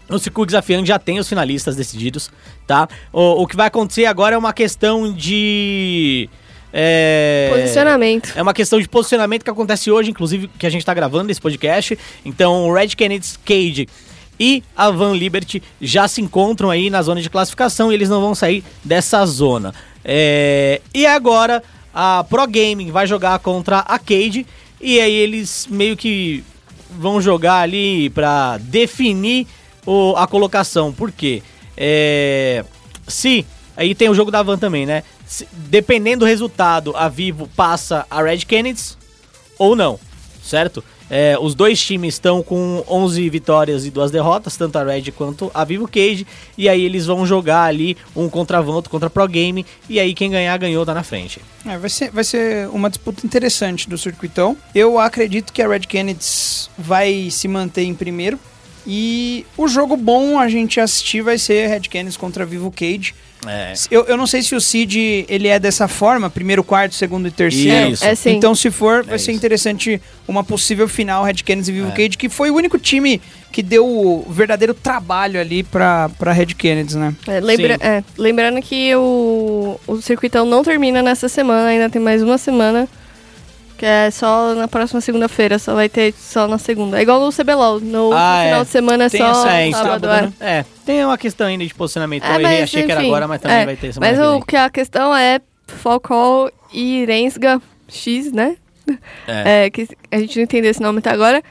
No 0.09 0.19
circuito 0.19 0.49
desafiante 0.49 0.89
já 0.89 0.99
tem 0.99 1.21
os 1.21 1.29
finalistas 1.29 1.77
decididos, 1.77 2.33
tá? 2.67 2.89
O, 3.13 3.43
o 3.43 3.47
que 3.47 3.55
vai 3.55 3.69
acontecer 3.69 4.07
agora 4.07 4.35
é 4.35 4.39
uma 4.39 4.53
questão 4.53 5.13
de. 5.13 6.29
É... 6.73 7.51
Posicionamento. 7.55 8.33
É 8.35 8.43
uma 8.43 8.53
questão 8.53 8.81
de 8.81 8.89
posicionamento 8.89 9.45
que 9.45 9.51
acontece 9.51 9.89
hoje, 9.89 10.11
inclusive, 10.11 10.51
que 10.59 10.67
a 10.67 10.71
gente 10.71 10.85
tá 10.85 10.93
gravando 10.93 11.31
esse 11.31 11.41
podcast. 11.41 11.97
Então, 12.25 12.69
o 12.69 12.75
Red 12.75 12.89
Kennedy 12.89 13.39
Cage 13.45 13.87
e 14.41 14.65
a 14.77 14.91
Van 14.91 15.15
Liberty 15.15 15.63
já 15.81 16.09
se 16.09 16.21
encontram 16.21 16.69
aí 16.69 16.91
na 16.91 17.01
zona 17.03 17.21
de 17.21 17.31
classificação 17.31 17.93
e 17.93 17.95
eles 17.95 18.09
não 18.09 18.21
vão 18.21 18.35
sair 18.35 18.65
dessa 18.83 19.25
zona. 19.25 19.73
É, 20.05 20.81
E 20.95 21.07
agora 21.07 21.63
a 21.95 22.25
Pro 22.29 22.47
Gaming 22.47 22.91
vai 22.91 23.07
jogar 23.07 23.39
contra 23.39 23.81
a 23.81 23.99
Cade 23.99 24.47
e 24.81 24.99
aí 25.01 25.15
eles 25.15 25.67
meio 25.71 25.97
que 25.97 26.43
vão 26.91 27.21
jogar 27.21 27.61
ali 27.61 28.11
pra 28.11 28.59
definir 28.59 29.47
o- 29.87 30.15
a 30.17 30.27
colocação. 30.27 30.93
Por 30.93 31.11
quê? 31.13 31.43
É, 31.77 32.65
se 33.07 33.47
aí 33.77 33.95
tem 33.95 34.09
o 34.09 34.15
jogo 34.15 34.31
da 34.31 34.43
Van 34.43 34.59
também, 34.59 34.85
né? 34.87 35.03
Se- 35.27 35.49
dependendo 35.53 36.21
do 36.21 36.27
resultado, 36.29 36.95
a 36.97 37.09
Vivo 37.09 37.49
passa 37.57 38.07
a 38.11 38.23
Red 38.23 38.39
Kennedys 38.41 38.97
ou 39.59 39.75
não, 39.77 39.99
certo? 40.43 40.83
É, 41.15 41.37
os 41.39 41.55
dois 41.55 41.79
times 41.79 42.15
estão 42.15 42.43
com 42.43 42.83
11 42.89 43.29
vitórias 43.29 43.85
e 43.85 43.91
duas 43.91 44.11
derrotas, 44.11 44.57
tanto 44.57 44.79
a 44.79 44.83
Red 44.83 45.13
quanto 45.13 45.51
a 45.53 45.63
Vivo 45.63 45.87
Cage, 45.87 46.27
e 46.57 46.71
aí 46.71 46.83
eles 46.83 47.05
vão 47.05 47.27
jogar 47.27 47.65
ali 47.65 47.99
um 48.17 48.31
contra 48.31 48.57
a 48.57 48.61
Van, 48.63 48.73
outro 48.73 48.91
contra 48.91 49.11
Pro 49.11 49.29
Game, 49.29 49.67
e 49.91 50.01
aí 50.01 50.15
quem 50.15 50.31
ganhar, 50.31 50.57
ganhou, 50.57 50.87
tá 50.87 50.95
na 50.95 51.03
frente. 51.03 51.39
É, 51.67 51.77
vai, 51.77 51.91
ser, 51.91 52.11
vai 52.11 52.25
ser 52.25 52.67
uma 52.71 52.89
disputa 52.89 53.27
interessante 53.27 53.91
do 53.91 53.99
circuitão. 53.99 54.57
Eu 54.75 54.99
acredito 54.99 55.53
que 55.53 55.61
a 55.61 55.69
Red 55.69 55.81
Kennedy 55.81 56.25
vai 56.79 57.29
se 57.31 57.47
manter 57.47 57.83
em 57.83 57.95
primeiro. 57.95 58.41
E 58.87 59.45
o 59.57 59.69
jogo 59.69 59.99
bom 59.99 60.41
a 60.41 60.49
gente 60.49 60.81
assistir 60.81 61.21
vai 61.21 61.37
ser 61.37 61.69
Red 61.69 61.83
Kennedy 61.83 62.19
contra 62.19 62.47
Vivo 62.47 62.73
Cage. 62.73 63.15
É. 63.47 63.73
Eu, 63.91 64.05
eu 64.05 64.17
não 64.17 64.27
sei 64.27 64.41
se 64.43 64.55
o 64.55 64.61
Cid 64.61 65.27
ele 65.29 65.49
é 65.49 65.59
dessa 65.59 65.89
forma, 65.89 66.31
primeiro, 66.31 66.63
quarto, 66.63 66.95
segundo 66.95 67.27
e 67.27 67.31
terceiro. 67.31 67.91
Isso. 67.93 68.05
É 68.05 68.15
sim. 68.15 68.31
Então, 68.37 68.55
se 68.55 68.71
for, 68.71 69.03
vai 69.05 69.17
É 69.17 69.19
ser 69.19 69.31
isso. 69.33 69.39
interessante 69.39 70.01
uma 70.29 70.45
possível 70.45 70.87
final 70.89 71.25
Red 71.25 71.35
Kennedy 71.35 71.71
e 71.71 71.75
Vivo 71.75 71.89
É. 71.89 71.91
Cage, 71.91 72.17
que 72.17 72.29
foi 72.29 72.51
o 72.51 72.55
único 72.55 72.79
time 72.79 73.21
que 73.51 73.63
deu 73.63 73.87
o 73.87 74.25
verdadeiro 74.31 74.73
trabalho 74.73 75.41
ali 75.41 75.63
pra, 75.63 76.09
pra 76.19 76.33
Red 76.33 76.47
Kennedy, 76.55 76.97
né? 76.97 77.15
É, 77.27 77.41
lembra- 77.41 77.77
é, 77.81 78.03
lembrando 78.17 78.63
que 78.63 78.95
o, 78.95 79.79
o 79.87 80.01
circuitão 80.01 80.47
não 80.47 80.63
termina 80.63 81.03
nessa 81.03 81.29
semana, 81.29 81.69
ainda 81.69 81.91
tem 81.91 82.01
mais 82.01 82.23
uma 82.23 82.39
semana. 82.39 82.89
Que 83.83 83.87
é 83.87 84.13
só 84.13 84.55
na 84.55 84.69
próxima 84.69 85.01
segunda-feira, 85.01 85.59
só 85.59 85.75
vai 85.75 85.89
ter 85.89 86.15
só 86.17 86.47
na 86.47 86.57
segunda. 86.57 87.01
É 87.01 87.03
igual 87.03 87.19
no 87.21 87.33
CBLOL, 87.33 87.81
no 87.81 88.13
Ah, 88.13 88.43
final 88.45 88.61
é. 88.61 88.65
de 88.65 88.71
semana 88.71 89.05
é 89.07 89.09
Tem 89.09 89.21
só 89.21 89.31
essa- 89.33 89.51
É, 89.51 89.71
sábado, 89.73 90.07
sábado, 90.07 90.09
é. 90.09 90.23
né? 90.23 90.33
É, 90.39 90.65
tem 90.87 91.05
uma 91.05 91.19
questão 91.19 91.49
ainda 91.49 91.67
de 91.67 91.75
posicionamento. 91.75 92.23
É, 92.23 92.29
eu 92.29 92.41
errei, 92.43 92.45
mas, 92.45 92.63
achei 92.63 92.85
que 92.85 92.93
era 92.93 93.01
enfim, 93.01 93.09
agora, 93.11 93.27
mas 93.27 93.41
também 93.41 93.57
é. 93.57 93.65
vai 93.65 93.75
ter 93.75 93.93
semana 93.93 94.13
Mas 94.13 94.21
que 94.21 94.25
o 94.37 94.47
que 94.47 94.57
a 94.57 94.71
questão 94.71 95.17
é 95.17 95.41
Falcão 95.67 96.49
e 96.73 97.05
Rensga 97.07 97.61
X, 97.89 98.31
né? 98.31 98.57
É. 99.27 99.65
É, 99.65 99.71
que 99.71 99.89
a 100.13 100.19
gente 100.19 100.37
não 100.37 100.45
entendeu 100.45 100.71
esse 100.71 100.81
nome 100.81 101.01
até 101.01 101.11
agora. 101.11 101.43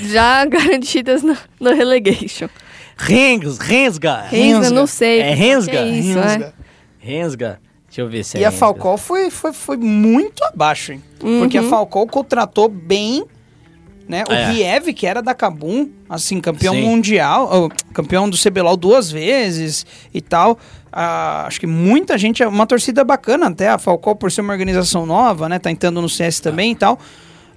Já 0.00 0.46
garantidas 0.48 1.22
no, 1.22 1.36
no 1.60 1.74
relegation. 1.74 2.48
Rengs, 2.96 3.58
Rensga. 3.58 4.22
Rensga, 4.30 4.70
não 4.70 4.86
sei. 4.86 5.20
É 5.20 5.34
Rensga? 5.34 5.76
é 5.78 5.88
isso, 5.90 6.18
Rensga. 6.18 6.54
Rensga. 6.98 7.60
Deixa 7.96 8.00
eu 8.02 8.08
ver 8.08 8.24
se 8.24 8.36
é 8.36 8.40
E 8.40 8.44
a 8.44 8.48
Rensga. 8.50 8.58
Falcão 8.66 8.98
foi, 8.98 9.30
foi, 9.30 9.52
foi 9.52 9.76
muito 9.78 10.44
abaixo, 10.44 10.92
hein? 10.92 11.02
Porque 11.18 11.56
a 11.56 11.62
Uhum. 11.62 11.70
Falcão 11.70 12.06
contratou 12.06 12.68
bem, 12.68 13.24
né? 14.06 14.22
O 14.28 14.32
É. 14.32 14.50
Riev, 14.52 14.92
que 14.92 15.06
era 15.06 15.22
da 15.22 15.34
Kabum, 15.34 15.88
assim, 16.08 16.40
campeão 16.40 16.74
Sim. 16.74 16.82
mundial, 16.82 17.70
campeão 17.94 18.28
do 18.28 18.36
CBLOL 18.36 18.76
duas 18.76 19.10
vezes 19.10 19.86
e 20.12 20.20
tal. 20.20 20.58
Ah, 20.92 21.44
acho 21.46 21.58
que 21.60 21.66
muita 21.66 22.16
gente, 22.18 22.42
é 22.42 22.46
uma 22.48 22.66
torcida 22.66 23.02
bacana 23.02 23.46
até, 23.48 23.68
a 23.68 23.78
Falcão 23.78 24.14
por 24.14 24.30
ser 24.30 24.42
uma 24.42 24.52
organização 24.52 25.06
nova, 25.06 25.48
né? 25.48 25.58
Tá 25.58 25.70
entrando 25.70 26.00
no 26.02 26.08
CS 26.08 26.40
também 26.40 26.72
e 26.72 26.76
tal. 26.76 26.98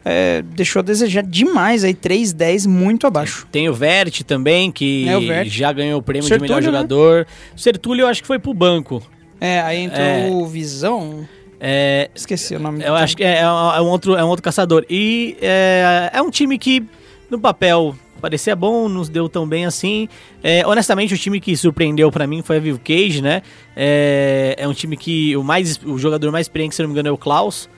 É, 0.05 0.41
deixou 0.55 0.79
a 0.79 0.83
desejar 0.83 1.23
demais 1.23 1.83
aí, 1.83 1.93
3-10, 1.93 2.65
muito 2.65 3.05
abaixo. 3.05 3.45
Tem 3.51 3.67
o 3.67 3.73
Vert 3.73 4.21
também, 4.23 4.71
que 4.71 5.07
É, 5.07 5.17
o 5.17 5.21
Vert. 5.21 5.49
já 5.49 5.71
ganhou 5.73 5.99
o 5.99 6.01
prêmio 6.01 6.23
de 6.23 6.29
Sertúlio, 6.29 6.55
melhor 6.55 6.61
né? 6.61 6.77
jogador. 6.77 7.27
O 7.55 7.59
Sertúlio 7.59 8.03
eu 8.03 8.07
acho 8.07 8.21
que 8.21 8.27
foi 8.27 8.39
pro 8.39 8.53
banco. 8.53 9.03
É, 9.39 9.61
aí 9.61 9.79
entrou 9.83 10.01
É. 10.05 10.29
o 10.31 10.45
Visão, 10.45 11.27
É, 11.61 12.09
esqueci 12.15 12.55
o 12.55 12.59
nome 12.59 12.83
eu 12.83 12.95
acho 12.95 13.17
que 13.17 13.23
é, 13.23 13.39
é 13.39 13.47
um 13.51 13.71
é 13.75 13.81
um 13.81 13.87
outro, 13.87 14.15
é 14.15 14.23
um 14.23 14.27
outro 14.27 14.43
caçador. 14.43 14.85
E 14.89 15.37
é, 15.41 16.09
é 16.13 16.21
um 16.21 16.29
time 16.29 16.57
que, 16.57 16.83
no 17.29 17.37
papel, 17.39 17.95
parecia 18.21 18.55
bom, 18.55 18.87
nos 18.87 19.09
deu 19.09 19.27
tão 19.27 19.45
bem 19.47 19.65
assim. 19.65 20.07
É, 20.43 20.65
honestamente, 20.65 21.13
o 21.13 21.17
time 21.17 21.39
que 21.39 21.55
surpreendeu 21.57 22.09
pra 22.11 22.25
mim 22.27 22.41
foi 22.41 22.57
a 22.57 22.59
Vivo 22.59 22.79
Cage, 22.79 23.21
né? 23.21 23.41
É, 23.75 24.55
é 24.57 24.67
um 24.67 24.73
time 24.73 24.95
que 24.95 25.35
o, 25.35 25.43
mais, 25.43 25.77
o 25.85 25.97
jogador 25.97 26.31
mais 26.31 26.45
experiente, 26.45 26.75
se 26.75 26.81
não 26.81 26.87
me 26.89 26.93
engano, 26.93 27.09
é 27.09 27.11
o 27.11 27.17
Klaus. 27.17 27.69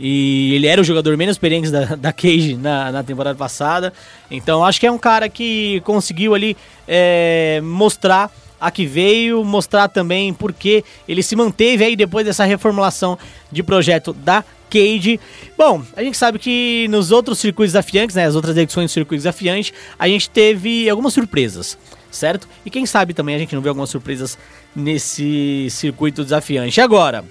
E 0.00 0.54
ele 0.54 0.68
era 0.68 0.80
o 0.80 0.84
jogador 0.84 1.16
menos 1.16 1.34
experiente 1.34 1.70
da, 1.72 1.96
da 1.96 2.12
Cage 2.12 2.56
na, 2.56 2.92
na 2.92 3.02
temporada 3.02 3.36
passada. 3.36 3.92
Então 4.30 4.64
acho 4.64 4.78
que 4.78 4.86
é 4.86 4.90
um 4.92 4.98
cara 4.98 5.28
que 5.28 5.80
conseguiu 5.84 6.34
ali 6.34 6.56
é, 6.86 7.60
mostrar 7.64 8.30
a 8.60 8.70
que 8.70 8.86
veio, 8.86 9.44
mostrar 9.44 9.88
também 9.88 10.32
porque 10.32 10.84
ele 11.08 11.22
se 11.22 11.36
manteve 11.36 11.84
aí 11.84 11.96
depois 11.96 12.24
dessa 12.24 12.44
reformulação 12.44 13.18
de 13.50 13.62
projeto 13.62 14.12
da 14.12 14.44
Cage. 14.70 15.18
Bom, 15.56 15.82
a 15.96 16.02
gente 16.02 16.16
sabe 16.16 16.38
que 16.38 16.86
nos 16.88 17.10
outros 17.10 17.38
circuitos 17.38 17.72
desafiantes, 17.72 18.14
né, 18.16 18.26
as 18.26 18.34
outras 18.34 18.56
edições 18.56 18.90
do 18.90 18.94
circuito 18.94 19.20
desafiante, 19.20 19.72
a 19.98 20.06
gente 20.06 20.28
teve 20.28 20.88
algumas 20.90 21.14
surpresas, 21.14 21.78
certo? 22.10 22.46
E 22.66 22.70
quem 22.70 22.84
sabe 22.84 23.14
também 23.14 23.34
a 23.34 23.38
gente 23.38 23.54
não 23.54 23.62
vê 23.62 23.68
algumas 23.68 23.90
surpresas 23.90 24.36
nesse 24.76 25.68
circuito 25.70 26.22
desafiante. 26.22 26.80
Agora, 26.80 27.24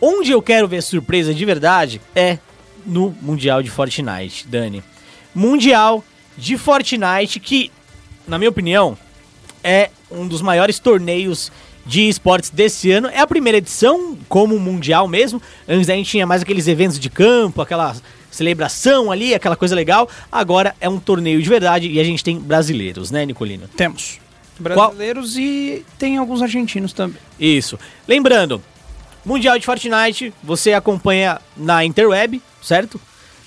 Onde 0.00 0.30
eu 0.30 0.40
quero 0.40 0.68
ver 0.68 0.82
surpresa 0.82 1.34
de 1.34 1.44
verdade 1.44 2.00
é 2.14 2.38
no 2.86 3.14
Mundial 3.20 3.62
de 3.62 3.70
Fortnite, 3.70 4.46
Dani. 4.46 4.82
Mundial 5.34 6.04
de 6.36 6.56
Fortnite 6.56 7.40
que, 7.40 7.70
na 8.26 8.38
minha 8.38 8.50
opinião, 8.50 8.96
é 9.68 9.90
um 10.10 10.26
dos 10.26 10.40
maiores 10.40 10.78
torneios 10.78 11.52
de 11.84 12.08
esportes 12.08 12.48
desse 12.48 12.90
ano. 12.90 13.08
É 13.08 13.20
a 13.20 13.26
primeira 13.26 13.58
edição, 13.58 14.16
como 14.26 14.58
mundial 14.58 15.06
mesmo. 15.06 15.42
Antes 15.68 15.90
a 15.90 15.92
gente 15.92 16.08
tinha 16.10 16.26
mais 16.26 16.40
aqueles 16.40 16.66
eventos 16.66 16.98
de 16.98 17.10
campo, 17.10 17.60
aquela 17.60 17.94
celebração 18.30 19.12
ali, 19.12 19.34
aquela 19.34 19.56
coisa 19.56 19.74
legal. 19.74 20.08
Agora 20.32 20.74
é 20.80 20.88
um 20.88 20.98
torneio 20.98 21.42
de 21.42 21.48
verdade 21.48 21.86
e 21.86 22.00
a 22.00 22.04
gente 22.04 22.24
tem 22.24 22.38
brasileiros, 22.38 23.10
né, 23.10 23.26
Nicolino? 23.26 23.68
Temos. 23.68 24.18
Brasileiros 24.58 25.36
e 25.36 25.84
tem 25.98 26.16
alguns 26.16 26.40
argentinos 26.40 26.94
também. 26.94 27.20
Isso. 27.38 27.78
Lembrando, 28.08 28.62
Mundial 29.22 29.58
de 29.58 29.66
Fortnite, 29.66 30.32
você 30.42 30.72
acompanha 30.72 31.38
na 31.54 31.84
Interweb, 31.84 32.40
certo? 32.62 32.98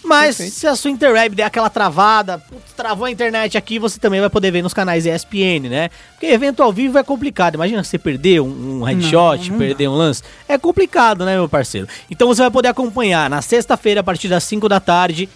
Mas 0.03 0.37
Perfeito. 0.37 0.53
se 0.55 0.67
a 0.67 0.75
sua 0.75 0.89
Interweb 0.89 1.35
der 1.35 1.43
aquela 1.43 1.69
travada, 1.69 2.39
putz, 2.39 2.73
travou 2.75 3.05
a 3.05 3.11
internet 3.11 3.57
aqui, 3.57 3.77
você 3.77 3.99
também 3.99 4.19
vai 4.19 4.29
poder 4.29 4.51
ver 4.51 4.61
nos 4.61 4.73
canais 4.73 5.05
ESPN, 5.05 5.69
né? 5.69 5.89
Porque 6.11 6.25
evento 6.25 6.63
ao 6.63 6.73
vivo 6.73 6.97
é 6.97 7.03
complicado. 7.03 7.55
Imagina 7.55 7.83
você 7.83 7.97
perder 7.97 8.41
um, 8.41 8.81
um 8.81 8.83
headshot, 8.83 9.51
não 9.51 9.57
perder 9.59 9.87
um 9.87 9.95
lance. 9.95 10.23
É 10.47 10.57
complicado, 10.57 11.23
né, 11.23 11.35
meu 11.35 11.47
parceiro? 11.47 11.87
Então 12.09 12.27
você 12.27 12.41
vai 12.41 12.51
poder 12.51 12.69
acompanhar 12.69 13.29
na 13.29 13.41
sexta-feira, 13.41 14.01
a 14.01 14.03
partir 14.03 14.27
das 14.27 14.43
5 14.43 14.67
da 14.67 14.79
tarde, 14.79 15.29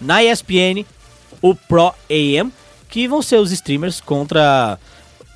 na 0.00 0.22
ESPN, 0.22 0.84
o 1.40 1.54
Pro 1.54 1.94
AM, 2.10 2.52
que 2.88 3.06
vão 3.06 3.22
ser 3.22 3.36
os 3.36 3.52
streamers 3.52 4.00
contra 4.00 4.78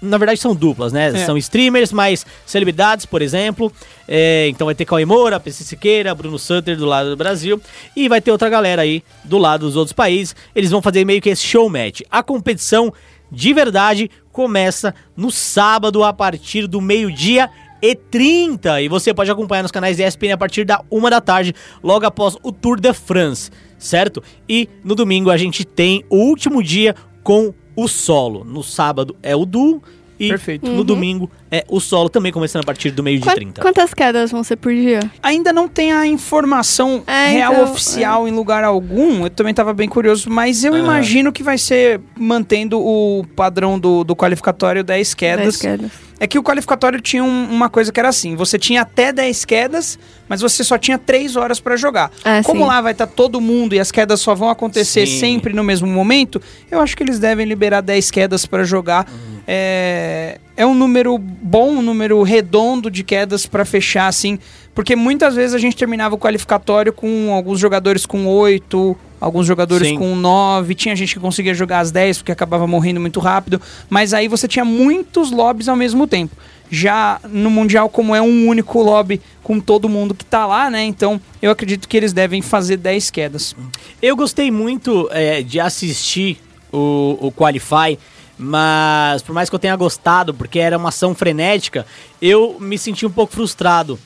na 0.01 0.19
verdade 0.19 0.41
são 0.41 0.55
duplas, 0.55 0.93
né? 0.93 1.09
É. 1.09 1.25
São 1.25 1.37
streamers, 1.37 1.93
mais 1.93 2.27
celebridades, 2.45 3.07
por 3.07 3.23
exemplo. 3.23 3.73
É, 4.07 4.49
então 4.49 4.67
vai 4.67 4.75
ter 4.75 4.85
Cauê 4.85 5.05
Moura, 5.05 5.41
PC 5.41 5.65
Siqueira, 5.65 6.15
Bruno 6.15 6.39
Sutter 6.39 6.77
do 6.77 6.85
lado 6.85 7.11
do 7.11 7.17
Brasil. 7.17 7.61
E 7.95 8.09
vai 8.09 8.21
ter 8.21 8.31
outra 8.31 8.49
galera 8.49 8.83
aí 8.83 9.03
do 9.25 9.39
lado 9.39 9.67
dos 9.67 9.77
outros 9.77 9.93
países. 9.93 10.35
Eles 10.55 10.71
vão 10.71 10.83
fazer 10.83 11.05
meio 11.05 11.21
que 11.21 11.31
esse 11.31 11.43
show 11.43 11.69
match. 11.69 12.03
A 12.11 12.23
competição 12.23 12.93
de 13.31 13.53
verdade 13.53 14.11
começa 14.31 14.95
no 15.17 15.31
sábado 15.31 16.05
a 16.05 16.13
partir 16.13 16.67
do 16.67 16.81
meio-dia 16.81 17.51
e 17.81 17.95
30. 17.95 18.83
E 18.83 18.89
você 18.89 19.13
pode 19.13 19.31
acompanhar 19.31 19.63
nos 19.63 19.73
canais 19.73 19.99
ESPN 19.99 20.33
a 20.33 20.39
partir 20.39 20.65
da 20.65 20.83
uma 20.91 21.11
da 21.11 21.21
tarde, 21.21 21.55
logo 21.83 22.07
após 22.07 22.37
o 22.43 22.53
Tour 22.53 22.81
de 22.81 22.93
France, 22.93 23.51
certo? 23.79 24.23
E 24.49 24.69
no 24.85 24.95
domingo 24.95 25.31
a 25.31 25.37
gente 25.37 25.65
tem 25.65 26.05
o 26.09 26.17
último 26.17 26.63
dia 26.63 26.95
com 27.23 27.53
o 27.77 27.87
solo. 27.87 28.43
No 28.45 28.63
sábado 28.63 29.15
é 29.23 29.37
o 29.37 29.45
duo 29.45 29.83
e 30.19 30.29
Perfeito. 30.31 30.67
no 30.71 30.83
domingo 30.83 31.31
é 31.51 31.63
o 31.69 31.79
solo, 31.79 32.09
também 32.09 32.33
começando 32.33 32.63
a 32.63 32.65
partir 32.65 32.91
do 32.91 33.03
meio-dia 33.03 33.27
e 33.27 33.29
Qua- 33.31 33.35
30. 33.35 33.61
Quantas 33.61 33.93
quedas 33.93 34.31
vão 34.31 34.43
ser 34.43 34.57
por 34.57 34.73
dia? 34.73 35.01
Ainda 35.23 35.53
não 35.53 35.69
tem 35.69 35.93
a 35.93 36.07
informação 36.07 37.03
É, 37.07 37.29
real 37.29 37.53
então, 37.53 37.65
oficial 37.73 38.27
em 38.27 38.31
lugar 38.31 38.65
algum. 38.65 39.25
Eu 39.25 39.31
também 39.31 39.53
tava 39.53 39.75
bem 39.75 39.89
curioso, 39.89 40.31
mas 40.31 40.65
eu 40.65 40.73
Ah. 40.73 40.79
imagino 40.79 41.31
que 41.31 41.43
vai 41.43 41.59
ser 41.59 42.01
mantendo 42.19 42.81
o 42.81 43.27
padrão 43.37 43.79
do, 43.79 44.05
do 44.05 44.17
qualificatório 44.17 44.83
10 44.83 45.13
quedas. 45.13 45.45
Dez 45.45 45.57
quedas. 45.59 46.06
É 46.19 46.27
que 46.27 46.39
o 46.39 46.43
qualificatório 46.43 46.99
tinha 47.01 47.23
um- 47.23 47.45
uma 47.51 47.69
coisa 47.69 47.93
que 47.93 48.01
era 48.01 48.09
assim: 48.09 48.35
você 48.37 48.59
tinha 48.59 48.81
até 48.83 49.13
10 49.13 49.45
quedas, 49.45 49.99
mas 50.29 50.41
você 50.41 50.65
só 50.65 50.79
tinha 50.79 50.97
3 50.99 51.37
horas 51.37 51.61
pra 51.61 51.77
jogar. 51.77 52.11
Ah, 52.25 52.41
Como 52.43 52.63
sim. 52.63 52.67
lá 52.69 52.81
vai 52.81 52.93
estar 52.93 53.07
todo 53.07 53.41
mundo 53.41 53.75
e 53.75 53.79
as 53.81 53.93
quedas 53.93 54.21
só 54.21 54.35
vão 54.35 54.49
acontecer 54.49 55.07
Sim. 55.07 55.19
sempre 55.21 55.53
no 55.53 55.63
mesmo 55.63 55.87
momento, 55.87 56.41
eu 56.71 56.81
acho 56.81 56.97
que 56.97 57.03
eles 57.03 57.19
devem 57.19 57.45
liberar 57.47 57.83
10 57.83 58.11
quedas 58.11 58.47
pra 58.47 58.65
jogar. 58.65 59.07
Uhum. 59.11 59.37
É, 59.47 60.39
é 60.57 60.67
um 60.67 60.75
número 60.75 61.19
bom, 61.19 61.69
um 61.77 61.83
número 61.83 62.23
redondo 62.23 62.91
de 62.91 63.05
quedas 63.05 63.45
pra 63.47 63.65
fechar, 63.65 64.07
assim. 64.09 64.39
Porque 64.75 64.97
muitas 64.97 65.35
vezes 65.35 65.55
a 65.55 65.59
gente 65.59 65.77
terminava 65.77 66.15
o 66.15 66.19
qualificatório 66.19 66.93
com 66.93 67.33
alguns 67.33 67.61
jogadores 67.61 68.05
com 68.07 68.27
8, 68.27 68.97
alguns 69.27 69.47
jogadores 69.47 69.89
Sim. 69.89 69.99
com 69.99 70.15
9, 70.15 70.75
tinha 70.75 70.95
gente 70.95 71.15
que 71.15 71.21
conseguia 71.21 71.53
jogar 71.53 71.81
as 71.81 71.91
10 71.91 72.19
porque 72.19 72.33
acabava 72.33 72.67
morrendo 72.67 73.01
muito 73.01 73.19
rápido, 73.19 73.61
mas 73.91 74.15
aí 74.15 74.29
você 74.29 74.47
tinha 74.47 74.65
muitos 74.65 75.31
lobbies 75.31 75.69
ao 75.69 75.77
mesmo 75.77 76.07
tempo. 76.07 76.35
Já 76.71 77.21
no 77.29 77.51
Mundial, 77.51 77.89
como 77.89 78.15
é 78.15 78.21
um 78.21 78.47
único 78.49 78.83
lobby 78.83 79.21
com 79.43 79.61
todo 79.61 79.89
mundo 79.89 80.15
que 80.15 80.25
tá 80.25 80.47
lá, 80.47 80.71
né? 80.71 80.85
Então 80.85 81.21
eu 81.43 81.51
acredito 81.51 81.89
que 81.89 81.97
eles 81.97 82.13
devem 82.13 82.41
fazer 82.41 82.77
10 82.77 83.11
quedas. 83.11 83.55
Eu 84.01 84.17
gostei 84.17 84.51
muito 84.51 85.09
é, 85.13 85.43
de 85.43 85.61
assistir 85.61 86.41
o, 86.73 87.19
o 87.21 87.33
Qualify, 87.33 87.99
mas 88.39 89.23
por 89.23 89.33
mais 89.33 89.49
que 89.49 89.55
eu 89.55 89.61
tenha 89.61 89.77
gostado, 89.77 90.35
porque 90.35 90.59
era 90.59 90.77
uma 90.77 90.91
ação 90.91 91.15
frenética, 91.15 91.85
eu 92.23 92.57
me 92.61 92.79
senti 92.79 93.05
um 93.05 93.11
pouco 93.11 93.33
frustrado 93.33 93.99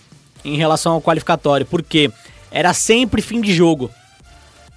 em 0.43 0.57
relação 0.57 0.93
ao 0.93 1.03
qualificatório, 1.03 1.67
porque 1.67 2.11
era 2.51 2.73
sempre 2.73 3.21
fim 3.21 3.41
de 3.41 3.53
jogo. 3.53 3.91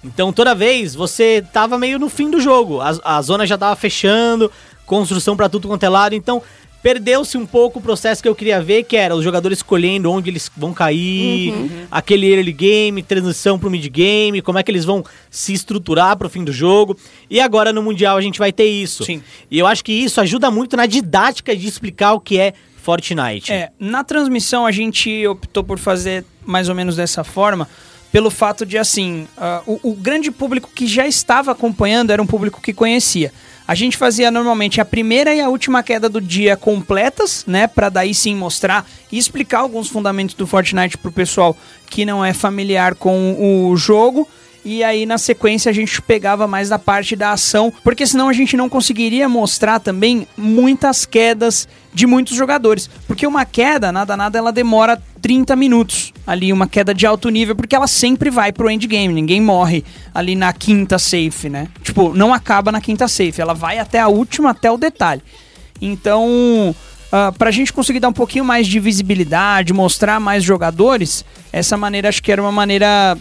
Então 0.04 0.32
toda 0.32 0.54
vez 0.54 0.94
você 0.94 1.44
tava 1.52 1.78
meio 1.78 1.98
no 1.98 2.08
fim 2.08 2.30
do 2.30 2.40
jogo, 2.40 2.80
a, 2.80 2.98
a 3.02 3.22
zona 3.22 3.46
já 3.46 3.56
tava 3.56 3.74
fechando, 3.74 4.50
construção 4.84 5.36
pra 5.36 5.48
tudo 5.48 5.66
quanto 5.66 5.82
é 5.82 5.88
lado, 5.88 6.14
então 6.14 6.42
perdeu-se 6.84 7.38
um 7.38 7.46
pouco 7.46 7.78
o 7.78 7.82
processo 7.82 8.22
que 8.22 8.28
eu 8.28 8.34
queria 8.34 8.60
ver, 8.60 8.82
que 8.82 8.94
era 8.94 9.16
os 9.16 9.24
jogadores 9.24 9.60
escolhendo 9.60 10.12
onde 10.12 10.28
eles 10.28 10.50
vão 10.54 10.74
cair, 10.74 11.54
aquele 11.90 12.30
early 12.30 12.52
game, 12.52 13.02
transição 13.02 13.58
pro 13.58 13.70
mid 13.70 13.86
game, 13.88 14.42
como 14.42 14.58
é 14.58 14.62
que 14.62 14.70
eles 14.70 14.84
vão 14.84 15.02
se 15.30 15.54
estruturar 15.54 16.14
pro 16.18 16.28
fim 16.28 16.44
do 16.44 16.52
jogo. 16.52 16.94
E 17.30 17.40
agora 17.40 17.72
no 17.72 17.82
mundial 17.82 18.18
a 18.18 18.20
gente 18.20 18.38
vai 18.38 18.52
ter 18.52 18.66
isso. 18.66 19.02
Sim. 19.02 19.22
E 19.50 19.58
eu 19.58 19.66
acho 19.66 19.82
que 19.82 19.92
isso 19.92 20.20
ajuda 20.20 20.50
muito 20.50 20.76
na 20.76 20.84
didática 20.84 21.56
de 21.56 21.66
explicar 21.66 22.12
o 22.12 22.20
que 22.20 22.38
é 22.38 22.52
Fortnite. 22.76 23.50
É, 23.50 23.70
na 23.80 24.04
transmissão 24.04 24.66
a 24.66 24.70
gente 24.70 25.26
optou 25.26 25.64
por 25.64 25.78
fazer 25.78 26.22
mais 26.44 26.68
ou 26.68 26.74
menos 26.74 26.96
dessa 26.96 27.24
forma, 27.24 27.66
pelo 28.14 28.30
fato 28.30 28.64
de, 28.64 28.78
assim, 28.78 29.26
ah, 29.36 29.60
o, 29.66 29.90
o 29.90 29.92
grande 29.92 30.30
público 30.30 30.70
que 30.72 30.86
já 30.86 31.04
estava 31.04 31.50
acompanhando 31.50 32.12
era 32.12 32.22
um 32.22 32.26
público 32.28 32.60
que 32.60 32.72
conhecia. 32.72 33.32
A 33.66 33.74
gente 33.74 33.96
fazia 33.96 34.30
normalmente 34.30 34.80
a 34.80 34.84
primeira 34.84 35.34
e 35.34 35.40
a 35.40 35.48
última 35.48 35.82
queda 35.82 36.08
do 36.08 36.20
dia 36.20 36.56
completas, 36.56 37.42
né, 37.44 37.66
Pra 37.66 37.88
daí 37.88 38.14
sim 38.14 38.36
mostrar 38.36 38.88
e 39.10 39.18
explicar 39.18 39.58
alguns 39.58 39.88
fundamentos 39.88 40.36
do 40.36 40.46
Fortnite 40.46 40.96
pro 40.96 41.10
pessoal 41.10 41.56
que 41.90 42.04
não 42.04 42.24
é 42.24 42.32
familiar 42.32 42.94
com 42.94 43.36
o 43.36 43.76
jogo. 43.76 44.28
E 44.64 44.82
aí, 44.82 45.04
na 45.04 45.18
sequência, 45.18 45.68
a 45.68 45.74
gente 45.74 46.00
pegava 46.00 46.46
mais 46.46 46.70
da 46.70 46.78
parte 46.78 47.14
da 47.14 47.32
ação, 47.32 47.70
porque 47.82 48.06
senão 48.06 48.30
a 48.30 48.32
gente 48.32 48.56
não 48.56 48.68
conseguiria 48.68 49.28
mostrar 49.28 49.78
também 49.78 50.26
muitas 50.38 51.04
quedas 51.04 51.68
de 51.92 52.06
muitos 52.06 52.34
jogadores. 52.34 52.88
Porque 53.06 53.26
uma 53.26 53.44
queda, 53.44 53.92
nada, 53.92 54.16
nada, 54.16 54.38
ela 54.38 54.50
demora 54.50 55.00
30 55.20 55.54
minutos. 55.54 56.14
Ali, 56.26 56.50
uma 56.50 56.66
queda 56.66 56.94
de 56.94 57.06
alto 57.06 57.28
nível, 57.28 57.54
porque 57.54 57.76
ela 57.76 57.86
sempre 57.86 58.30
vai 58.30 58.52
pro 58.52 58.70
endgame. 58.70 59.12
Ninguém 59.12 59.40
morre 59.40 59.84
ali 60.14 60.34
na 60.34 60.50
quinta 60.52 60.98
safe, 60.98 61.50
né? 61.50 61.68
Tipo, 61.82 62.14
não 62.14 62.32
acaba 62.32 62.72
na 62.72 62.80
quinta 62.80 63.06
safe, 63.06 63.42
ela 63.42 63.52
vai 63.52 63.78
até 63.78 64.00
a 64.00 64.08
última, 64.08 64.50
até 64.50 64.70
o 64.70 64.78
detalhe. 64.78 65.20
Então, 65.78 66.74
ah, 67.12 67.32
pra 67.36 67.50
gente 67.50 67.72
conseguir 67.72 68.00
dar 68.00 68.08
um 68.08 68.12
pouquinho 68.12 68.44
mais 68.44 68.66
de 68.66 68.80
visibilidade, 68.80 69.72
mostrar 69.72 70.18
mais 70.18 70.42
jogadores, 70.42 71.24
essa 71.52 71.76
maneira 71.76 72.08
acho 72.08 72.22
que 72.22 72.32
era 72.32 72.42
uma 72.42 72.50
maneira 72.50 73.16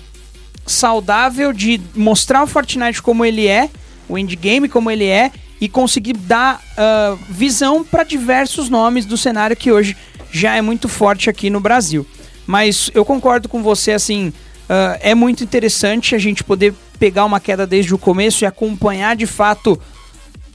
saudável 0.65 1.51
de 1.51 1.79
mostrar 1.95 2.43
o 2.43 2.47
Fortnite 2.47 3.01
como 3.01 3.25
ele 3.25 3.47
é, 3.47 3.69
o 4.07 4.17
endgame 4.17 4.69
como 4.69 4.89
ele 4.89 5.05
é, 5.05 5.31
e 5.59 5.69
conseguir 5.69 6.13
dar 6.13 6.61
ah, 6.77 7.17
visão 7.29 7.83
para 7.83 8.03
diversos 8.03 8.69
nomes 8.69 9.05
do 9.05 9.17
cenário 9.17 9.55
que 9.55 9.71
hoje 9.71 9.95
já 10.31 10.55
é 10.55 10.61
muito 10.61 10.89
forte 10.89 11.29
aqui 11.29 11.49
no 11.49 11.59
Brasil. 11.59 12.05
Mas 12.45 12.91
eu 12.93 13.05
concordo 13.05 13.47
com 13.47 13.63
você, 13.63 13.91
assim, 13.91 14.33
ah, 14.69 14.97
é 15.01 15.15
muito 15.15 15.43
interessante 15.43 16.15
a 16.15 16.19
gente 16.19 16.43
poder 16.43 16.73
pegar 16.99 17.25
uma 17.25 17.39
queda 17.39 17.65
desde 17.65 17.93
o 17.93 17.97
começo 17.97 18.43
e 18.43 18.45
acompanhar 18.45 19.15
de 19.15 19.25
fato 19.25 19.79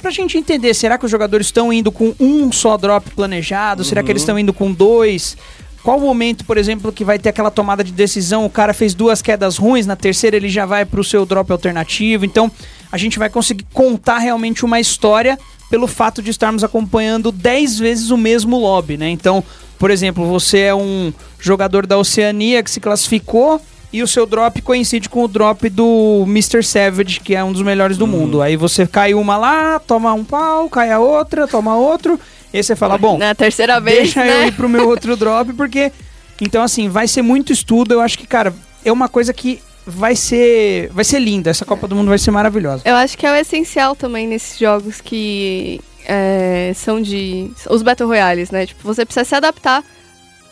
pra 0.00 0.10
gente 0.10 0.38
entender, 0.38 0.74
será 0.74 0.96
que 0.96 1.04
os 1.04 1.10
jogadores 1.10 1.48
estão 1.48 1.72
indo 1.72 1.90
com 1.90 2.14
um 2.20 2.52
só 2.52 2.76
drop 2.76 3.10
planejado? 3.10 3.84
Será 3.84 4.02
que 4.02 4.10
eles 4.10 4.22
estão 4.22 4.38
indo 4.38 4.52
com 4.52 4.72
dois? 4.72 5.36
Qual 5.82 5.98
o 5.98 6.00
momento, 6.00 6.44
por 6.44 6.58
exemplo, 6.58 6.92
que 6.92 7.04
vai 7.04 7.18
ter 7.18 7.28
aquela 7.28 7.50
tomada 7.50 7.82
de 7.82 7.92
decisão? 7.92 8.44
O 8.44 8.50
cara 8.50 8.74
fez 8.74 8.94
duas 8.94 9.22
quedas 9.22 9.56
ruins, 9.56 9.86
na 9.86 9.96
terceira 9.96 10.36
ele 10.36 10.48
já 10.48 10.66
vai 10.66 10.84
pro 10.84 11.04
seu 11.04 11.24
drop 11.24 11.50
alternativo. 11.50 12.24
Então, 12.24 12.50
a 12.90 12.98
gente 12.98 13.18
vai 13.18 13.30
conseguir 13.30 13.66
contar 13.72 14.18
realmente 14.18 14.64
uma 14.64 14.80
história 14.80 15.38
pelo 15.70 15.86
fato 15.86 16.22
de 16.22 16.30
estarmos 16.30 16.64
acompanhando 16.64 17.30
10 17.30 17.78
vezes 17.78 18.10
o 18.10 18.16
mesmo 18.16 18.58
lobby, 18.58 18.96
né? 18.96 19.08
Então, 19.10 19.44
por 19.78 19.90
exemplo, 19.90 20.26
você 20.26 20.60
é 20.60 20.74
um 20.74 21.12
jogador 21.38 21.86
da 21.86 21.96
Oceania 21.96 22.62
que 22.62 22.70
se 22.70 22.80
classificou 22.80 23.60
e 23.92 24.02
o 24.02 24.08
seu 24.08 24.26
drop 24.26 24.60
coincide 24.60 25.08
com 25.08 25.24
o 25.24 25.28
drop 25.28 25.68
do 25.70 26.24
Mr. 26.26 26.62
Savage, 26.62 27.20
que 27.20 27.34
é 27.34 27.42
um 27.42 27.52
dos 27.52 27.62
melhores 27.62 27.96
do 27.96 28.06
mundo. 28.06 28.42
Aí 28.42 28.56
você 28.56 28.86
cai 28.86 29.14
uma 29.14 29.36
lá, 29.36 29.78
toma 29.78 30.12
um 30.12 30.24
pau, 30.24 30.68
cai 30.68 30.90
a 30.90 30.98
outra, 30.98 31.46
toma 31.46 31.76
outro. 31.76 32.18
E 32.52 32.56
aí 32.58 32.62
você 32.62 32.74
fala, 32.76 32.96
bom, 32.98 33.16
Na 33.18 33.34
terceira 33.34 33.80
vez, 33.80 33.98
deixa 34.14 34.24
né? 34.24 34.42
eu 34.44 34.48
ir 34.48 34.52
pro 34.52 34.68
meu 34.68 34.88
outro 34.88 35.14
drop, 35.18 35.52
porque. 35.52 35.92
Então, 36.40 36.62
assim, 36.62 36.88
vai 36.88 37.08
ser 37.08 37.22
muito 37.22 37.52
estudo. 37.52 37.92
Eu 37.94 38.00
acho 38.00 38.16
que, 38.18 38.26
cara, 38.26 38.54
é 38.84 38.92
uma 38.92 39.08
coisa 39.08 39.32
que 39.32 39.60
vai 39.86 40.14
ser. 40.14 40.88
Vai 40.92 41.04
ser 41.04 41.18
linda. 41.18 41.50
Essa 41.50 41.64
Copa 41.64 41.88
do 41.88 41.96
Mundo 41.96 42.08
vai 42.08 42.18
ser 42.18 42.30
maravilhosa. 42.30 42.82
Eu 42.84 42.94
acho 42.94 43.18
que 43.18 43.26
é 43.26 43.32
o 43.32 43.34
essencial 43.34 43.96
também 43.96 44.26
nesses 44.28 44.58
jogos 44.58 45.00
que 45.00 45.80
é, 46.06 46.72
são 46.76 47.02
de. 47.02 47.50
Os 47.68 47.82
Battle 47.82 48.08
Royales, 48.08 48.50
né? 48.50 48.66
Tipo, 48.66 48.82
você 48.84 49.04
precisa 49.04 49.24
se 49.24 49.34
adaptar 49.34 49.82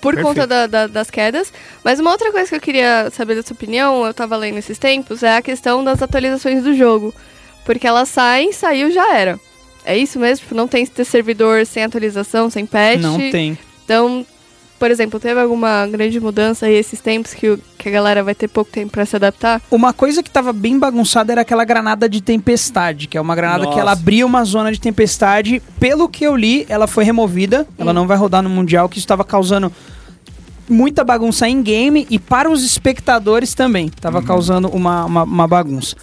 por 0.01 0.15
Perfeito. 0.15 0.27
conta 0.35 0.47
da- 0.47 0.67
da- 0.67 0.87
das 0.89 1.09
quedas. 1.11 1.53
Mas 1.85 2.01
uma 2.01 2.11
outra 2.11 2.31
coisa 2.33 2.49
que 2.49 2.55
eu 2.57 2.61
queria 2.61 3.09
saber 3.13 3.37
da 3.37 3.43
sua 3.43 3.55
opinião, 3.55 4.05
eu 4.05 4.13
tava 4.13 4.37
lendo 4.37 4.59
esses 4.59 4.79
tempos, 4.79 5.23
é 5.23 5.37
a 5.37 5.43
questão 5.43 5.83
das 5.85 6.03
atualizações 6.03 6.63
do 6.65 6.75
jogo. 6.75 7.15
Porque 7.65 7.87
elas 7.87 8.09
saem, 8.09 8.53
saiu, 8.53 8.91
já 8.91 9.15
era. 9.15 9.39
É 9.87 9.97
isso 9.97 10.19
mesmo? 10.19 10.43
Tipo, 10.43 10.55
não 10.55 10.67
tem 10.69 10.85
ter 10.85 11.05
servidor 11.05 11.65
sem 11.65 11.85
atualização, 11.85 12.51
sem 12.51 12.67
patch. 12.67 13.01
Não 13.01 13.17
tem. 13.31 13.57
Então, 13.85 14.27
por 14.81 14.91
exemplo, 14.91 15.19
teve 15.21 15.41
alguma 15.41 15.87
grande 15.87 16.19
mudança 16.21 16.67
aí 16.67 16.75
esses 16.75 17.01
tempos 17.01 17.33
que, 17.33 17.49
o- 17.51 17.59
que 17.79 17.89
a 17.89 17.93
galera 17.93 18.23
vai 18.25 18.35
ter 18.35 18.49
pouco 18.49 18.71
tempo 18.71 18.91
pra 18.93 19.07
se 19.07 19.15
adaptar? 19.17 19.63
Uma 19.71 19.93
coisa 19.93 20.23
que 20.25 20.31
tava 20.31 20.53
bem 20.53 20.77
bagunçada 20.79 21.31
era 21.33 21.41
aquela 21.43 21.65
granada 21.65 22.09
de 22.09 22.21
tempestade, 22.21 23.07
que 23.07 23.17
é 23.17 23.21
uma 23.21 23.35
granada 23.37 23.63
Nossa. 23.65 23.75
que 23.75 23.81
ela 23.81 23.93
abria 23.93 24.27
uma 24.27 24.45
zona 24.45 24.73
de 24.73 24.81
tempestade. 24.81 25.63
Pelo 25.79 26.09
que 26.09 26.25
eu 26.25 26.35
li, 26.37 26.67
ela 26.69 26.87
foi 26.89 27.05
removida. 27.05 27.67
Ela 27.79 27.93
não 27.93 28.07
vai 28.09 28.17
rodar 28.17 28.43
no 28.43 28.51
Mundial, 28.51 28.89
que 28.89 28.99
isso 28.99 29.05
estava 29.05 29.25
causando 29.25 29.73
muita 30.69 31.05
bagunça 31.05 31.49
em 31.49 31.63
game 31.63 32.07
e 32.11 32.19
para 32.19 32.51
os 32.51 32.65
espectadores 32.65 33.55
também. 33.55 33.89
Tava 33.89 34.21
causando 34.21 34.69
uma, 34.69 35.05
uma, 35.05 35.23
uma 35.23 35.47
bagunça. 35.47 35.95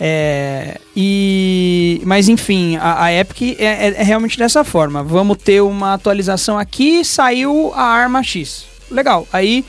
É, 0.00 0.78
e 0.96 2.00
mas 2.04 2.28
enfim, 2.28 2.76
a, 2.76 3.04
a 3.04 3.12
Epic 3.12 3.58
é, 3.58 3.64
é- 3.88 3.94
é 3.98 4.02
realmente 4.02 4.38
dessa 4.38 4.62
forma. 4.62 5.02
Vamos 5.02 5.38
ter 5.38 5.60
uma 5.60 5.94
atualização 5.94 6.56
aqui, 6.58 7.04
saiu 7.04 7.72
a 7.74 7.82
arma 7.82 8.22
X. 8.22 8.64
Legal. 8.90 9.26
Aí 9.32 9.64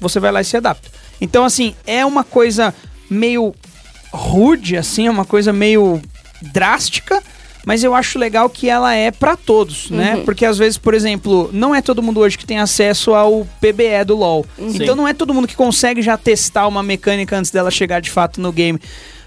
você 0.00 0.20
vai 0.20 0.30
lá 0.32 0.40
e 0.40 0.44
se 0.44 0.56
adapta. 0.56 0.88
Então 1.20 1.44
assim, 1.44 1.74
é 1.86 2.04
uma 2.06 2.22
coisa 2.24 2.74
meio 3.10 3.54
rude 4.12 4.76
assim, 4.76 5.06
é 5.06 5.10
uma 5.10 5.24
coisa 5.24 5.52
meio 5.52 6.00
drástica, 6.40 7.22
mas 7.64 7.84
eu 7.84 7.94
acho 7.94 8.18
legal 8.18 8.48
que 8.50 8.68
ela 8.68 8.92
é 8.94 9.10
pra 9.10 9.36
todos, 9.36 9.88
né? 9.90 10.16
Porque 10.24 10.44
às 10.44 10.58
vezes, 10.58 10.76
por 10.78 10.94
exemplo, 10.94 11.48
não 11.52 11.72
é 11.74 11.80
todo 11.80 12.02
mundo 12.02 12.18
hoje 12.20 12.36
que 12.36 12.44
tem 12.46 12.58
acesso 12.58 13.14
ao 13.14 13.46
PBE 13.60 14.04
do 14.06 14.16
LoL. 14.16 14.44
Então 14.82 14.96
não 14.96 15.06
é 15.06 15.14
todo 15.14 15.32
mundo 15.32 15.46
que 15.46 15.54
consegue 15.56 16.02
já 16.02 16.16
testar 16.16 16.66
uma 16.66 16.82
mecânica 16.82 17.36
antes 17.36 17.50
dela 17.50 17.70
chegar 17.70 18.00
de 18.00 18.10
fato 18.10 18.40
no 18.40 18.50
game. 18.52 18.80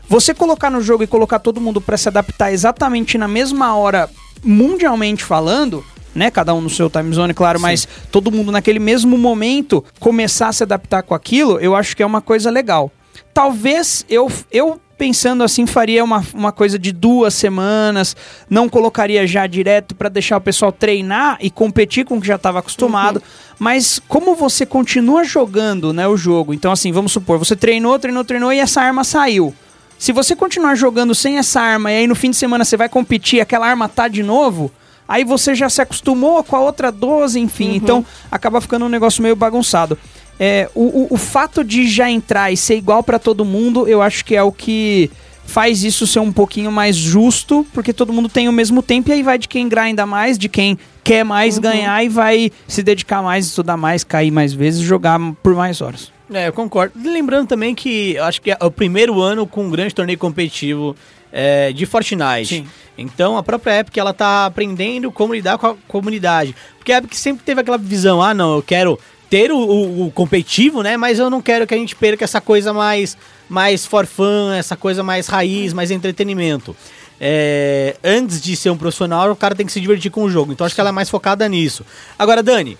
Você 0.07 0.33
colocar 0.33 0.69
no 0.69 0.81
jogo 0.81 1.03
e 1.03 1.07
colocar 1.07 1.39
todo 1.39 1.59
mundo 1.59 1.81
pra 1.81 1.97
se 1.97 2.07
adaptar 2.07 2.51
exatamente 2.51 3.17
na 3.17 3.27
mesma 3.27 3.75
hora, 3.75 4.09
mundialmente 4.43 5.23
falando, 5.23 5.83
né? 6.13 6.29
Cada 6.29 6.53
um 6.53 6.61
no 6.61 6.69
seu 6.69 6.89
time 6.89 7.13
zone, 7.13 7.33
claro, 7.33 7.59
mas 7.59 7.87
todo 8.11 8.31
mundo 8.31 8.51
naquele 8.51 8.79
mesmo 8.79 9.17
momento 9.17 9.83
começar 9.99 10.49
a 10.49 10.53
se 10.53 10.63
adaptar 10.63 11.03
com 11.03 11.15
aquilo, 11.15 11.59
eu 11.59 11.75
acho 11.75 11.95
que 11.95 12.03
é 12.03 12.05
uma 12.05 12.21
coisa 12.21 12.49
legal. 12.49 12.91
Talvez 13.33 14.05
eu, 14.07 14.31
eu 14.51 14.79
pensando 14.97 15.43
assim, 15.43 15.65
faria 15.65 16.03
uma, 16.03 16.23
uma 16.33 16.51
coisa 16.51 16.79
de 16.79 16.91
duas 16.91 17.33
semanas, 17.33 18.15
não 18.49 18.69
colocaria 18.69 19.27
já 19.27 19.45
direto 19.45 19.93
pra 19.93 20.07
deixar 20.07 20.37
o 20.37 20.41
pessoal 20.41 20.71
treinar 20.71 21.37
e 21.41 21.49
competir 21.49 22.05
com 22.05 22.17
o 22.17 22.21
que 22.21 22.27
já 22.27 22.35
estava 22.35 22.59
acostumado. 22.59 23.21
Mas 23.59 23.99
como 24.07 24.35
você 24.35 24.65
continua 24.65 25.23
jogando 25.23 25.91
né, 25.91 26.07
o 26.07 26.15
jogo, 26.15 26.53
então 26.53 26.71
assim, 26.71 26.91
vamos 26.91 27.11
supor, 27.11 27.37
você 27.37 27.55
treinou, 27.55 27.97
treinou, 27.99 28.23
treinou 28.23 28.53
e 28.53 28.59
essa 28.59 28.81
arma 28.81 29.03
saiu. 29.03 29.53
Se 29.97 30.11
você 30.11 30.35
continuar 30.35 30.75
jogando 30.75 31.15
sem 31.15 31.37
essa 31.37 31.61
arma 31.61 31.91
e 31.91 31.97
aí 31.97 32.07
no 32.07 32.15
fim 32.15 32.29
de 32.29 32.35
semana 32.35 32.65
você 32.65 32.77
vai 32.77 32.89
competir, 32.89 33.39
aquela 33.39 33.67
arma 33.67 33.87
tá 33.87 34.07
de 34.07 34.21
novo, 34.21 34.71
aí 35.07 35.23
você 35.23 35.55
já 35.55 35.69
se 35.69 35.81
acostumou 35.81 36.43
com 36.43 36.55
a 36.55 36.59
outra 36.59 36.91
12, 36.91 37.39
enfim. 37.39 37.75
Então 37.75 38.05
acaba 38.31 38.61
ficando 38.61 38.85
um 38.85 38.89
negócio 38.89 39.23
meio 39.23 39.35
bagunçado. 39.35 39.97
É, 40.39 40.69
o, 40.75 40.83
o, 40.83 41.07
o 41.11 41.17
fato 41.17 41.63
de 41.63 41.87
já 41.87 42.09
entrar 42.09 42.51
e 42.51 42.57
ser 42.57 42.75
igual 42.75 43.01
pra 43.01 43.17
todo 43.17 43.45
mundo, 43.45 43.87
eu 43.87 44.01
acho 44.01 44.25
que 44.25 44.35
é 44.35 44.43
o 44.43 44.51
que 44.51 45.09
faz 45.45 45.83
isso 45.83 46.05
ser 46.07 46.19
um 46.19 46.31
pouquinho 46.31 46.71
mais 46.71 46.95
justo, 46.95 47.65
porque 47.71 47.93
todo 47.93 48.11
mundo 48.11 48.27
tem 48.27 48.49
o 48.49 48.51
mesmo 48.51 48.81
tempo 48.81 49.09
e 49.09 49.13
aí 49.13 49.23
vai 49.23 49.37
de 49.37 49.47
quem 49.47 49.69
grinda 49.69 50.05
mais, 50.05 50.37
de 50.37 50.49
quem 50.49 50.77
quer 51.03 51.23
mais 51.23 51.57
ganhar 51.57 52.03
e 52.03 52.09
vai 52.09 52.51
se 52.67 52.81
dedicar 52.83 53.21
mais, 53.21 53.45
estudar 53.45 53.77
mais, 53.77 54.03
cair 54.03 54.31
mais 54.31 54.53
vezes, 54.53 54.81
jogar 54.81 55.19
por 55.41 55.55
mais 55.55 55.81
horas. 55.81 56.14
É, 56.33 56.47
eu 56.47 56.53
concordo. 56.53 56.93
Lembrando 57.09 57.47
também 57.47 57.75
que 57.75 58.15
eu 58.15 58.23
acho 58.23 58.41
que 58.41 58.51
é 58.51 58.57
o 58.61 58.71
primeiro 58.71 59.21
ano 59.21 59.45
com 59.45 59.65
um 59.65 59.69
grande 59.69 59.93
torneio 59.93 60.17
competitivo 60.17 60.95
é, 61.31 61.71
de 61.71 61.85
Fortnite. 61.85 62.45
Sim. 62.47 62.67
Então 62.97 63.37
a 63.37 63.43
própria 63.43 63.79
Epic 63.79 63.97
ela 63.97 64.13
tá 64.13 64.45
aprendendo 64.45 65.11
como 65.11 65.33
lidar 65.33 65.57
com 65.57 65.67
a 65.67 65.75
comunidade. 65.87 66.55
Porque 66.77 66.91
a 66.91 66.97
Epic 66.97 67.13
sempre 67.13 67.43
teve 67.43 67.61
aquela 67.61 67.77
visão, 67.77 68.21
ah 68.21 68.33
não, 68.33 68.55
eu 68.55 68.63
quero 68.63 68.99
ter 69.29 69.51
o, 69.51 69.57
o- 69.57 70.07
o 70.07 70.11
competitivo, 70.11 70.81
né? 70.81 70.97
Mas 70.97 71.19
eu 71.19 71.29
não 71.29 71.41
quero 71.41 71.67
que 71.67 71.73
a 71.73 71.77
gente 71.77 71.95
perca 71.95 72.23
essa 72.23 72.39
coisa 72.41 72.71
mais, 72.73 73.17
mais 73.49 73.85
for 73.85 74.05
fun, 74.05 74.51
essa 74.53 74.75
coisa 74.75 75.03
mais 75.03 75.27
raiz, 75.27 75.73
mais 75.73 75.91
entretenimento. 75.91 76.75
É, 77.19 77.95
antes 78.03 78.41
de 78.41 78.55
ser 78.55 78.69
um 78.71 78.77
profissional, 78.77 79.31
o 79.31 79.35
cara 79.35 79.55
tem 79.55 79.65
que 79.65 79.71
se 79.71 79.79
divertir 79.81 80.09
com 80.11 80.23
o 80.23 80.29
jogo. 80.29 80.51
Então 80.53 80.65
acho 80.65 80.73
que 80.75 80.81
ela 80.81 80.89
é 80.89 80.93
mais 80.93 81.09
focada 81.09 81.47
nisso. 81.47 81.85
Agora, 82.17 82.41
Dani, 82.43 82.77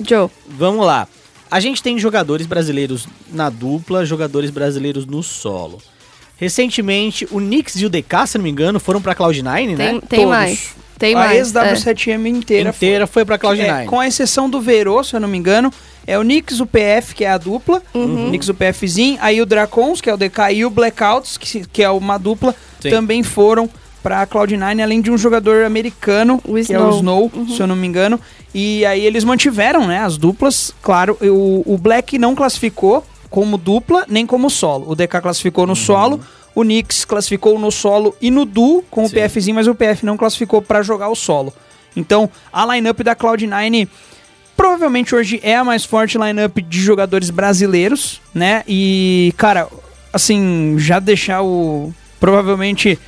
Joe. 0.00 0.28
Vamos 0.46 0.84
lá. 0.86 1.06
A 1.50 1.60
gente 1.60 1.82
tem 1.82 1.98
jogadores 1.98 2.46
brasileiros 2.46 3.06
na 3.32 3.48
dupla, 3.50 4.04
jogadores 4.04 4.50
brasileiros 4.50 5.06
no 5.06 5.22
solo. 5.22 5.78
Recentemente, 6.36 7.26
o 7.30 7.38
Knicks 7.38 7.76
e 7.76 7.86
o 7.86 7.90
DK, 7.90 8.26
se 8.26 8.38
não 8.38 8.44
me 8.44 8.50
engano, 8.50 8.78
foram 8.78 9.00
pra 9.02 9.14
Cloud9, 9.14 9.54
Tem, 9.54 9.76
né? 9.76 9.90
tem 10.08 10.20
Todos. 10.20 10.24
mais. 10.26 10.74
Tem 10.98 11.14
a 11.14 11.18
mais. 11.18 11.36
é. 11.36 11.38
ex-W7M 11.40 12.26
inteira, 12.26 12.70
Inteira 12.70 13.06
foi 13.06 13.24
pra 13.24 13.38
foi. 13.38 13.56
Cloud9. 13.56 13.82
É, 13.82 13.84
com 13.86 13.98
a 14.00 14.06
exceção 14.06 14.48
do 14.48 14.60
Verô, 14.60 15.02
se 15.02 15.14
eu 15.14 15.20
não 15.20 15.28
me 15.28 15.36
engano, 15.38 15.72
é 16.06 16.18
o 16.18 16.22
Nix, 16.22 16.60
o 16.60 16.66
PF, 16.66 17.14
que 17.14 17.24
é 17.24 17.30
a 17.30 17.38
dupla, 17.38 17.82
Uhum. 17.94 18.30
Nix, 18.30 18.48
o 18.48 18.54
PFzinho, 18.54 19.18
aí 19.20 19.40
o 19.40 19.46
Dracons, 19.46 20.00
que 20.00 20.08
é 20.10 20.14
o 20.14 20.16
DK, 20.16 20.52
e 20.54 20.64
o 20.64 20.70
Blackouts, 20.70 21.36
que, 21.38 21.66
que 21.66 21.82
é 21.82 21.90
uma 21.90 22.18
dupla, 22.18 22.54
Sim. 22.80 22.90
também 22.90 23.22
foram 23.22 23.68
pra 24.02 24.26
Cloud9, 24.26 24.82
além 24.82 25.00
de 25.00 25.10
um 25.10 25.18
jogador 25.18 25.64
americano, 25.64 26.40
O 26.44 26.54
que 26.54 26.72
é 26.72 26.78
o 26.80 26.90
Snow. 26.90 27.30
Snow, 27.34 27.46
se 27.48 27.60
eu 27.60 27.66
não 27.66 27.74
me 27.76 27.86
engano. 27.86 28.18
E 28.54 28.84
aí 28.86 29.04
eles 29.04 29.24
mantiveram, 29.24 29.86
né, 29.86 29.98
as 29.98 30.16
duplas. 30.16 30.72
Claro, 30.82 31.16
o, 31.20 31.74
o 31.74 31.78
Black 31.78 32.18
não 32.18 32.34
classificou 32.34 33.04
como 33.30 33.58
dupla, 33.58 34.04
nem 34.08 34.26
como 34.26 34.48
solo. 34.48 34.90
O 34.90 34.94
DK 34.94 35.20
classificou 35.20 35.66
no 35.66 35.76
solo, 35.76 36.20
o 36.54 36.62
Nix 36.62 37.04
classificou 37.04 37.58
no 37.58 37.70
solo 37.70 38.16
e 38.20 38.30
no 38.30 38.44
duo 38.44 38.82
com 38.90 39.04
o 39.04 39.08
Sim. 39.08 39.16
PFzinho, 39.16 39.54
mas 39.54 39.68
o 39.68 39.74
PF 39.74 40.04
não 40.04 40.16
classificou 40.16 40.62
pra 40.62 40.82
jogar 40.82 41.08
o 41.08 41.14
solo. 41.14 41.52
Então, 41.94 42.30
a 42.52 42.74
lineup 42.74 43.00
da 43.00 43.14
Cloud9 43.14 43.88
provavelmente 44.56 45.14
hoje 45.14 45.38
é 45.44 45.54
a 45.54 45.62
mais 45.62 45.84
forte 45.84 46.18
lineup 46.18 46.58
de 46.58 46.80
jogadores 46.80 47.30
brasileiros, 47.30 48.20
né? 48.34 48.64
E, 48.66 49.32
cara, 49.36 49.68
assim, 50.12 50.74
já 50.78 50.98
deixar 50.98 51.42
o. 51.42 51.92
Provavelmente. 52.18 52.98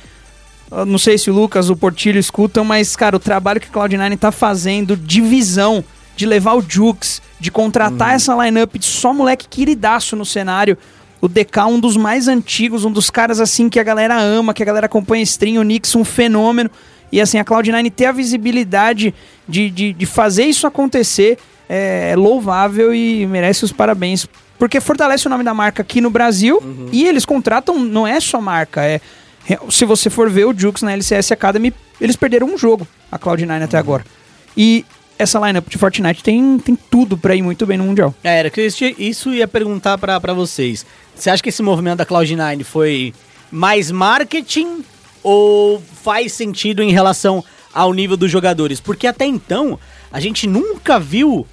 Não 0.87 0.97
sei 0.97 1.17
se 1.17 1.29
o 1.29 1.33
Lucas, 1.33 1.69
o 1.69 1.75
Portilho 1.75 2.17
escutam, 2.17 2.63
mas, 2.63 2.95
cara, 2.95 3.15
o 3.15 3.19
trabalho 3.19 3.59
que 3.59 3.67
a 3.67 3.71
Cloud9 3.71 4.17
tá 4.17 4.31
fazendo 4.31 4.95
de 4.95 5.19
visão, 5.19 5.83
de 6.15 6.25
levar 6.25 6.53
o 6.53 6.63
Jukes, 6.65 7.21
de 7.39 7.51
contratar 7.51 8.15
essa 8.15 8.33
lineup 8.35 8.75
de 8.75 8.85
só 8.85 9.13
moleque 9.13 9.47
queridaço 9.49 10.15
no 10.15 10.25
cenário. 10.25 10.77
O 11.19 11.27
DK, 11.27 11.65
um 11.67 11.79
dos 11.79 11.97
mais 11.97 12.27
antigos, 12.27 12.85
um 12.85 12.91
dos 12.91 13.09
caras 13.09 13.39
assim 13.39 13.69
que 13.69 13.79
a 13.79 13.83
galera 13.83 14.19
ama, 14.19 14.53
que 14.53 14.63
a 14.63 14.65
galera 14.65 14.85
acompanha 14.85 15.23
stream, 15.23 15.59
o 15.59 15.63
Nix, 15.63 15.93
um 15.95 16.05
fenômeno. 16.05 16.71
E 17.11 17.19
assim, 17.19 17.37
a 17.37 17.43
Cloud9 17.43 17.91
ter 17.91 18.05
a 18.05 18.11
visibilidade 18.11 19.13
de, 19.47 19.69
de, 19.69 19.93
de 19.93 20.05
fazer 20.05 20.45
isso 20.45 20.65
acontecer 20.65 21.37
é 21.67 22.15
louvável 22.17 22.93
e 22.93 23.25
merece 23.25 23.65
os 23.65 23.71
parabéns. 23.71 24.27
Porque 24.57 24.79
fortalece 24.79 25.27
o 25.27 25.29
nome 25.29 25.43
da 25.43 25.53
marca 25.53 25.81
aqui 25.81 25.99
no 25.99 26.09
Brasil 26.09 26.61
e 26.91 27.05
eles 27.07 27.25
contratam, 27.25 27.79
não 27.79 28.07
é 28.07 28.19
só 28.19 28.39
marca, 28.39 28.83
é. 28.83 29.01
É- 29.49 29.59
Se 29.69 29.85
você 29.85 30.09
for 30.09 30.29
ver 30.29 30.45
o 30.45 30.57
Jukes 30.57 30.83
na 30.83 30.93
LCS 30.93 31.31
Academy, 31.31 31.73
eles 31.99 32.15
perderam 32.15 32.47
um 32.47 32.57
jogo, 32.57 32.87
a 33.11 33.17
Cloud9 33.17 33.63
até 33.63 33.77
agora. 33.77 34.05
E 34.55 34.85
essa 35.17 35.39
lineup 35.39 35.69
de 35.69 35.77
Fortnite 35.77 36.23
tem, 36.23 36.57
tem 36.59 36.75
tudo 36.75 37.17
pra 37.17 37.35
ir 37.35 37.41
muito 37.41 37.65
bem 37.65 37.77
no 37.77 37.83
Mundial. 37.83 38.13
É, 38.23 38.39
era 38.39 38.49
que 38.49 38.61
isso 38.97 39.29
ia 39.33 39.47
perguntar 39.47 39.97
pra 39.97 40.33
vocês. 40.33 40.85
Você 41.15 41.29
acha 41.29 41.43
que 41.43 41.49
esse 41.49 41.61
movimento 41.61 41.97
da 41.99 42.05
Cloud9 42.05 42.63
foi 42.63 43.13
mais 43.51 43.91
marketing 43.91 44.83
ou 45.21 45.81
faz 46.03 46.33
sentido 46.33 46.81
em 46.81 46.91
relação 46.91 47.43
ao 47.73 47.93
nível 47.93 48.17
dos 48.17 48.31
jogadores? 48.31 48.79
Porque 48.79 49.05
até 49.05 49.25
então, 49.25 49.79
a 50.11 50.19
gente 50.19 50.47
nunca 50.47 50.99
viu 50.99 51.45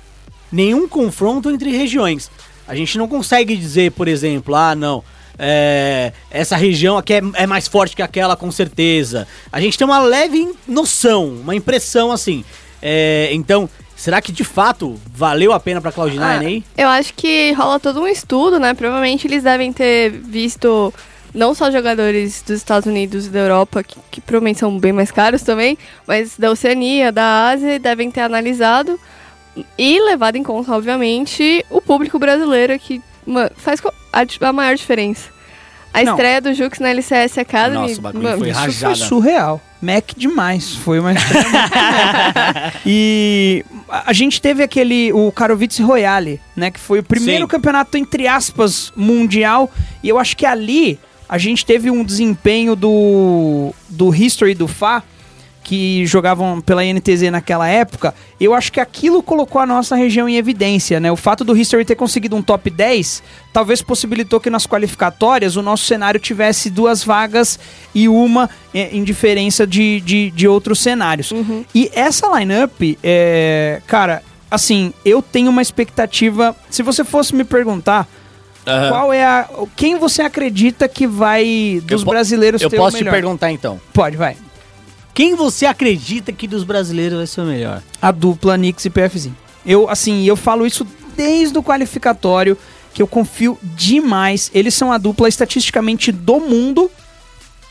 nenhum 0.51 0.89
confronto 0.89 1.51
entre 1.51 1.71
regiões. 1.71 2.31
A 2.67 2.75
gente 2.75 2.97
não 2.97 3.07
consegue 3.09 3.57
dizer, 3.57 3.93
por 3.93 4.09
exemplo, 4.09 4.55
ah, 4.55 4.75
não, 4.75 5.05
é, 5.39 6.13
essa 6.31 6.57
região 6.57 6.99
aqui 6.99 7.15
é, 7.15 7.23
é 7.35 7.47
mais 7.47 7.69
forte 7.69 7.95
que 7.95 8.03
aquela, 8.03 8.37
com 8.37 8.51
certeza. 8.51 9.27
A 9.53 9.61
gente 9.61 9.79
tem 9.79 9.87
uma 9.87 10.01
leve 10.01 10.53
noção, 10.67 11.29
uma 11.29 11.55
impressão 11.55 12.11
assim. 12.11 12.45
É, 12.83 13.29
então, 13.33 13.69
será 13.97 14.21
que 14.21 14.33
de 14.33 14.45
fato 14.45 14.99
valeu 15.15 15.53
a 15.53 15.61
pena 15.61 15.81
pra 15.81 15.93
Cloud9 15.93 16.21
Ah, 16.21 16.39
aí? 16.39 16.65
Eu 16.77 16.89
acho 16.89 17.15
que 17.15 17.53
rola 17.53 17.79
todo 17.79 18.01
um 18.01 18.09
estudo, 18.09 18.59
né? 18.59 18.75
Provavelmente 18.75 19.27
eles 19.27 19.43
devem 19.45 19.73
ter 19.73 20.11
visto 20.11 20.93
não 21.35 21.55
só 21.55 21.71
jogadores 21.71 22.43
dos 22.43 22.57
Estados 22.57 22.87
Unidos 22.87 23.27
e 23.27 23.31
da 23.31 23.41
Europa, 23.41 23.83
que, 23.83 23.99
que 24.11 24.21
provavelmente 24.21 24.59
são 24.59 24.79
bem 24.79 24.93
mais 24.93 25.11
caros 25.11 25.43
também, 25.43 25.79
mas 26.07 26.37
da 26.37 26.51
Oceania, 26.51 27.13
da 27.13 27.51
Ásia, 27.51 27.79
devem 27.79 28.11
ter 28.11 28.23
analisado 28.23 28.99
e 29.77 30.01
levado 30.01 30.37
em 30.37 30.43
conta, 30.43 30.73
obviamente, 30.73 31.65
o 31.71 31.81
público 31.81 32.19
brasileiro 32.19 32.79
que 32.79 33.03
ma- 33.29 33.51
faz 33.57 33.81
a, 34.13 34.49
a 34.49 34.53
maior 34.53 34.75
diferença. 34.75 35.29
A 35.93 36.03
Não. 36.03 36.13
estreia 36.13 36.41
do 36.41 36.53
Jux 36.53 36.79
na 36.81 36.91
LCS 36.91 37.39
Academy. 37.39 37.75
Nossa, 37.89 37.99
o 37.99 38.03
bagulho 38.03 38.23
mano, 38.25 38.39
foi 38.39 38.51
rajada. 38.51 38.95
foi 38.95 39.07
surreal. 39.07 39.61
Mac 39.81 40.11
demais. 40.17 40.75
Foi 40.77 40.99
uma 41.01 41.13
estreia. 41.13 41.45
E 42.85 43.65
a 43.89 44.13
gente 44.13 44.41
teve 44.41 44.63
aquele, 44.63 45.13
o 45.13 45.31
Karovitz 45.33 45.79
Royale, 45.79 46.41
né? 46.57 46.71
Que 46.71 46.79
foi 46.81 46.99
o 46.99 47.03
primeiro 47.03 47.45
Sim. 47.45 47.49
campeonato, 47.49 47.97
entre 47.97 48.27
aspas, 48.27 48.93
mundial. 48.97 49.71
E 50.03 50.09
eu 50.09 50.19
acho 50.19 50.37
que 50.37 50.45
ali 50.47 50.99
a 51.29 51.39
gente 51.39 51.65
teve 51.65 51.91
um 51.91 52.05
desempenho 52.05 52.75
do, 52.77 53.73
do 53.89 54.15
History 54.15 54.55
do 54.55 54.69
Fá, 54.69 55.03
que 55.63 56.07
jogavam 56.07 56.61
pela 56.61 56.83
NTZ 56.83 57.31
naquela 57.31 57.69
época, 57.69 58.15
eu 58.41 58.55
acho 58.55 58.73
que 58.73 58.81
aquilo 58.81 59.23
colocou 59.23 59.61
a 59.61 59.67
nossa 59.67 59.95
região 59.95 60.29
em 60.29 60.37
evidência, 60.37 60.99
né? 60.99 61.13
O 61.13 61.17
fato 61.17 61.45
do 61.45 61.57
History 61.57 61.85
ter 61.85 61.95
conseguido 61.95 62.35
um 62.37 62.43
top 62.43 62.71
10 62.71 63.23
talvez 63.53 63.83
possibilitou 63.83 64.41
que 64.41 64.49
nas 64.49 64.67
qualificatórias 64.67 65.57
o 65.57 65.63
nosso 65.63 65.85
cenário 65.85 66.19
tivesse 66.19 66.71
duas 66.71 67.05
vagas 67.05 67.59
e 67.95 68.09
uma 68.09 68.49
eh, 68.73 68.89
em 68.93 69.05
diferença 69.05 69.67
de, 69.67 70.01
de, 70.01 70.31
de 70.31 70.49
outros 70.49 70.79
cenários. 70.79 71.33
E 71.75 71.91
essa 71.95 72.27
lineup, 72.39 72.81
é, 73.03 73.83
cara, 73.87 74.23
assim, 74.51 74.93
eu 75.05 75.21
tenho 75.21 75.51
uma 75.51 75.61
expectativa. 75.63 76.57
Se 76.71 76.83
você 76.83 77.05
fosse 77.05 77.35
me 77.35 77.45
perguntar. 77.45 78.09
Qual 78.91 79.13
é 79.15 79.25
a. 79.25 79.49
Quem 79.75 79.97
você 79.97 80.21
acredita 80.21 80.87
que 80.87 81.07
vai 81.07 81.81
dos 81.85 82.03
Eu 82.03 82.09
brasileiros 82.09 82.61
Eu 82.61 82.69
ter 82.69 82.77
posso 82.77 82.97
o 82.97 82.99
te 82.99 83.05
melhor? 83.05 83.15
perguntar 83.15 83.51
então. 83.51 83.81
Pode, 83.95 84.15
vai. 84.15 84.37
Quem 85.19 85.35
você 85.35 85.67
acredita 85.67 86.31
que 86.31 86.47
dos 86.47 86.63
brasileiros 86.63 87.19
vai 87.19 87.27
ser 87.27 87.41
o 87.41 87.45
melhor? 87.45 87.83
a 88.01 88.13
dupla 88.13 88.57
Knicks 88.57 88.85
e 88.85 88.89
PFZ. 88.89 89.31
Eu, 89.67 89.91
assim, 89.91 90.25
eu 90.25 90.37
falo 90.37 90.65
isso 90.65 90.87
desde 91.17 91.59
o 91.59 91.63
qualificatório, 91.63 92.57
que 92.95 93.03
eu 93.03 93.07
confio 93.09 93.59
demais. 93.75 94.49
Eles 94.55 94.75
são 94.75 94.93
a 94.93 94.97
dupla 94.97 95.29
estatisticamente 95.29 96.13
do 96.13 96.39
mundo 96.39 96.89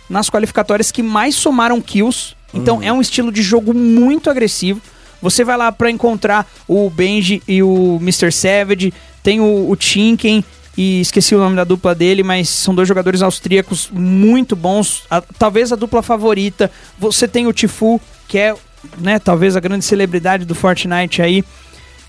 nas 0.09 0.29
qualificatórias 0.29 0.91
que 0.91 1.01
mais 1.01 1.35
somaram 1.35 1.79
kills 1.79 2.35
Então 2.53 2.83
é 2.83 2.91
um 2.91 2.99
estilo 2.99 3.31
de 3.31 3.41
jogo 3.41 3.73
muito 3.73 4.29
agressivo. 4.29 4.81
Você 5.21 5.45
vai 5.45 5.55
lá 5.55 5.71
pra 5.71 5.89
encontrar 5.89 6.45
o 6.67 6.89
Benji 6.89 7.41
e 7.47 7.63
o 7.63 7.97
Mr. 8.01 8.29
Savage, 8.29 8.93
tem 9.23 9.39
o, 9.39 9.71
o 9.71 9.77
Chinken 9.79 10.43
e 10.77 11.01
esqueci 11.01 11.33
o 11.33 11.39
nome 11.39 11.55
da 11.55 11.63
dupla 11.63 11.95
dele, 11.95 12.21
mas 12.23 12.47
são 12.49 12.75
dois 12.75 12.87
jogadores 12.87 13.21
austríacos 13.21 13.89
muito 13.91 14.55
bons, 14.55 15.03
a- 15.09 15.21
talvez 15.39 15.71
a 15.73 15.75
dupla 15.75 16.03
favorita. 16.03 16.69
Você 16.99 17.27
tem 17.27 17.47
o 17.47 17.53
Tifu, 17.53 17.99
que 18.27 18.37
é, 18.37 18.53
né, 18.99 19.17
talvez 19.19 19.55
a 19.55 19.59
grande 19.59 19.83
celebridade 19.83 20.45
do 20.45 20.53
Fortnite 20.53 21.21
aí, 21.21 21.43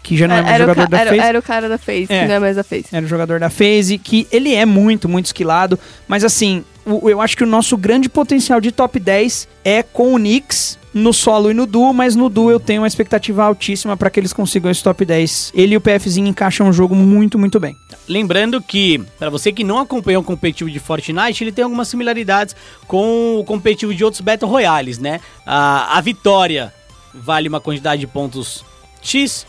que 0.03 0.17
já 0.17 0.29
não 0.29 0.37
é, 0.37 0.43
mais 0.43 0.55
era, 0.55 0.65
o 0.65 0.67
jogador 0.69 0.91
da 0.91 0.99
era, 1.01 1.11
FaZe. 1.11 1.23
era 1.23 1.39
o 1.39 1.43
cara 1.43 1.69
da 1.69 1.79
Face, 1.79 2.07
É. 2.13 2.27
não 2.29 2.35
é 2.35 2.39
mais 2.39 2.57
da 2.57 2.63
Face. 2.65 2.87
Era 2.93 3.05
o 3.05 3.09
jogador 3.09 3.41
da 3.41 3.51
FaZe, 3.51 3.99
que 3.99 4.27
ele 4.31 4.55
é 4.55 4.65
muito, 4.67 5.09
muito 5.09 5.27
esquilado. 5.27 5.79
Mas 6.07 6.23
assim, 6.25 6.65
o- 6.87 7.09
eu 7.11 7.21
acho 7.21 7.37
que 7.37 7.45
o 7.45 7.47
nosso 7.47 7.77
grande 7.77 8.09
potencial 8.09 8.61
de 8.61 8.71
top 8.73 8.99
10 9.01 9.49
é 9.65 9.83
com 9.83 10.15
o 10.15 10.19
Knicks 10.19 10.79
no 10.99 11.13
solo 11.13 11.51
e 11.51 11.55
no 11.55 11.67
duo, 11.67 11.95
mas 11.95 12.15
no 12.15 12.29
duo 12.29 12.51
eu 12.51 12.61
tenho 12.61 12.83
uma 12.83 12.87
expectativa 12.87 13.45
altíssima 13.45 13.97
para 13.97 14.11
que 14.11 14.21
eles 14.21 14.33
consigam 14.33 14.71
esse 14.71 14.83
top 14.83 15.05
10. 15.05 15.53
Ele 15.55 15.75
e 15.75 15.77
o 15.77 15.81
PFzinho 15.81 16.27
encaixam 16.27 16.69
o 16.69 16.73
jogo 16.73 16.95
muito, 16.95 17.39
muito 17.39 17.59
bem. 17.59 17.77
Lembrando 18.09 18.61
que, 18.61 19.01
para 19.19 19.31
você 19.31 19.53
que 19.53 19.65
não 19.65 19.79
acompanhou 19.79 20.23
o 20.23 20.25
competitivo 20.25 20.71
de 20.71 20.79
Fortnite, 20.79 21.45
ele 21.45 21.53
tem 21.53 21.65
algumas 21.65 21.89
similaridades 21.89 22.55
com 22.87 23.39
o 23.39 23.45
competitivo 23.45 23.95
de 23.95 24.05
outros 24.05 24.21
Battle 24.21 24.51
Royales, 24.51 24.99
né? 24.99 25.21
A, 25.47 25.97
a 25.97 26.01
vitória 26.01 26.73
vale 27.15 27.49
uma 27.49 27.61
quantidade 27.61 28.01
de 28.01 28.07
pontos 28.07 28.65
X, 29.01 29.47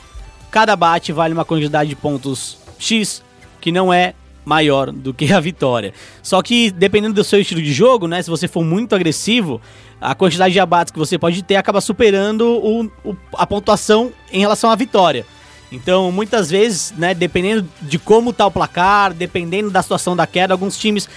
cada 0.52 0.76
bate 0.76 1.12
vale 1.12 1.34
uma 1.34 1.46
quantidade 1.46 1.90
de 1.90 1.96
pontos 1.96 2.58
X, 2.78 3.24
que 3.60 3.72
não 3.72 3.92
é 3.92 4.14
maior 4.46 4.92
do 4.92 5.14
que 5.14 5.32
a 5.32 5.40
vitória. 5.40 5.94
Só 6.24 6.42
que 6.42 6.72
dependendo 6.72 7.14
do 7.14 7.24
seu 7.24 7.40
estilo 7.40 7.62
de 7.62 7.72
jogo, 7.72 8.08
né, 8.08 8.22
se 8.22 8.30
você 8.30 8.48
for 8.48 8.64
muito 8.64 8.96
agressivo, 8.96 9.62
a 10.02 10.16
quantidade 10.16 10.54
de 10.54 10.60
abates 10.60 10.92
que 10.92 11.00
você 11.00 11.18
pode 11.18 11.42
ter 11.44 11.56
acaba 11.56 11.82
superando 11.82 12.42
o- 12.48 12.86
o- 13.04 13.16
a 13.34 13.46
pontuação 13.46 14.12
em 14.32 14.40
relação 14.40 14.70
à 14.70 14.76
vitória. 14.76 15.26
Então, 15.72 16.12
muitas 16.12 16.50
vezes, 16.50 16.94
né, 16.98 17.14
dependendo 17.14 17.68
de 17.82 18.00
como 18.00 18.34
tá 18.34 18.46
o 18.46 18.52
placar, 18.52 19.14
dependendo 19.14 19.70
da 19.70 19.84
situação 19.84 20.16
da 20.16 20.26
queda, 20.26 20.54
alguns 20.54 20.78
times 20.78 21.08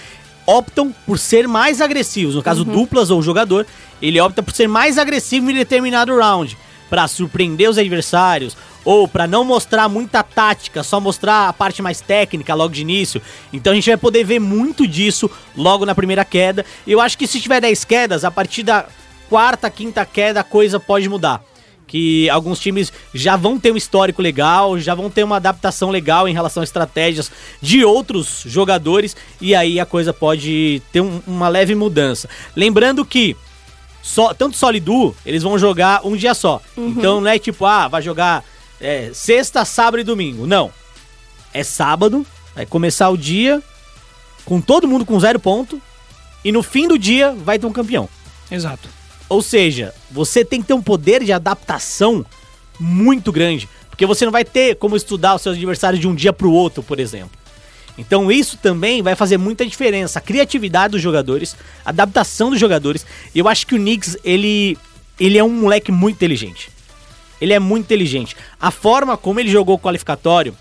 optam 0.45 0.93
por 1.05 1.17
ser 1.17 1.47
mais 1.47 1.81
agressivos. 1.81 2.35
No 2.35 2.43
caso, 2.43 2.63
duplas 2.65 3.09
ou 3.09 3.21
jogador, 3.21 3.65
ele 4.01 4.19
opta 4.19 4.43
por 4.43 4.53
ser 4.53 4.67
mais 4.67 4.97
agressivo 4.97 5.49
em 5.49 5.55
determinado 5.55 6.15
round, 6.15 6.57
para 6.89 7.07
surpreender 7.07 7.69
os 7.69 7.77
adversários 7.77 8.55
ou 8.85 9.07
para 9.07 9.25
não 9.27 9.43
mostrar 9.43 9.87
muita 9.89 10.21
tática, 10.23 10.83
só 10.83 10.99
mostrar 10.99 11.47
a 11.49 11.53
parte 11.53 11.81
mais 11.81 12.01
técnica 12.01 12.53
logo 12.53 12.73
de 12.73 12.81
início. 12.81 13.21
Então 13.51 13.71
a 13.71 13.75
gente 13.75 13.89
vai 13.89 13.97
poder 13.97 14.23
ver 14.23 14.39
muito 14.39 14.87
disso 14.87 15.29
logo 15.55 15.85
na 15.85 15.95
primeira 15.95 16.25
queda. 16.25 16.65
E 16.85 16.91
eu 16.91 16.99
acho 17.01 17.17
que 17.17 17.27
se 17.27 17.39
tiver 17.39 17.61
10 17.61 17.83
quedas, 17.85 18.23
a 18.25 18.31
partir 18.31 18.63
da 18.63 18.85
quarta, 19.29 19.69
quinta 19.69 20.05
queda, 20.05 20.41
a 20.41 20.43
coisa 20.43 20.79
pode 20.79 21.07
mudar 21.09 21.43
que 21.85 22.27
alguns 22.29 22.59
times 22.59 22.91
já 23.13 23.35
vão 23.35 23.59
ter 23.59 23.71
um 23.71 23.77
histórico 23.77 24.19
legal, 24.21 24.79
já 24.79 24.95
vão 24.95 25.11
ter 25.11 25.23
uma 25.23 25.35
adaptação 25.35 25.91
legal 25.91 26.27
em 26.27 26.33
relação 26.33 26.61
a 26.61 26.63
estratégias 26.63 27.31
de 27.61 27.85
outros 27.85 28.41
jogadores 28.47 29.15
e 29.39 29.53
aí 29.53 29.79
a 29.79 29.85
coisa 29.85 30.11
pode 30.11 30.81
ter 30.91 31.01
um- 31.01 31.21
uma 31.27 31.47
leve 31.49 31.75
mudança. 31.75 32.27
Lembrando 32.55 33.05
que 33.05 33.35
só 34.01 34.33
tanto 34.33 34.57
Solo 34.57 34.77
e 34.77 34.79
Duo, 34.79 35.15
eles 35.25 35.43
vão 35.43 35.59
jogar 35.59 36.01
um 36.03 36.15
dia 36.15 36.33
só. 36.33 36.61
Então 36.75 37.21
não 37.21 37.29
é 37.29 37.37
tipo, 37.37 37.63
ah, 37.65 37.87
vai 37.87 38.01
jogar 38.01 38.43
é, 38.83 39.11
sexta, 39.13 39.63
sábado 39.63 40.01
e 40.01 40.03
domingo. 40.03 40.45
Não. 40.45 40.71
É 41.53 41.63
sábado, 41.63 42.25
vai 42.53 42.65
começar 42.65 43.09
o 43.09 43.17
dia 43.17 43.63
com 44.43 44.59
todo 44.59 44.87
mundo 44.87 45.05
com 45.05 45.19
zero 45.19 45.39
ponto 45.39 45.81
e 46.43 46.51
no 46.51 46.61
fim 46.61 46.87
do 46.87 46.99
dia 46.99 47.31
vai 47.31 47.57
ter 47.57 47.65
um 47.65 47.71
campeão. 47.71 48.09
Exato. 48.51 48.89
Ou 49.29 49.41
seja, 49.41 49.93
você 50.11 50.43
tem 50.43 50.61
que 50.61 50.67
ter 50.67 50.73
um 50.73 50.81
poder 50.81 51.23
de 51.23 51.31
adaptação 51.31 52.25
muito 52.77 53.31
grande, 53.31 53.69
porque 53.89 54.05
você 54.05 54.25
não 54.25 54.31
vai 54.31 54.43
ter 54.43 54.75
como 54.75 54.97
estudar 54.97 55.35
os 55.35 55.41
seus 55.41 55.55
adversários 55.55 56.01
de 56.01 56.07
um 56.07 56.13
dia 56.13 56.33
para 56.33 56.47
o 56.47 56.51
outro, 56.51 56.83
por 56.83 56.99
exemplo. 56.99 57.31
Então 57.97 58.31
isso 58.31 58.57
também 58.57 59.01
vai 59.01 59.15
fazer 59.15 59.37
muita 59.37 59.65
diferença, 59.65 60.19
a 60.19 60.21
criatividade 60.21 60.93
dos 60.93 61.01
jogadores, 61.01 61.55
a 61.85 61.89
adaptação 61.89 62.49
dos 62.49 62.59
jogadores. 62.59 63.05
E 63.33 63.39
eu 63.39 63.47
acho 63.47 63.65
que 63.65 63.75
o 63.75 63.77
Knicks, 63.77 64.17
ele 64.25 64.77
ele 65.19 65.37
é 65.37 65.43
um 65.43 65.49
moleque 65.49 65.91
muito 65.91 66.15
inteligente. 66.15 66.72
Ele 67.43 67.51
é 67.51 67.59
muito 67.59 67.83
inteligente. 67.83 68.37
A 68.57 68.71
forma 68.71 69.17
como 69.17 69.37
ele 69.37 69.49
jogou 69.49 69.75
o 69.75 69.79
qualificatório, 69.79 70.55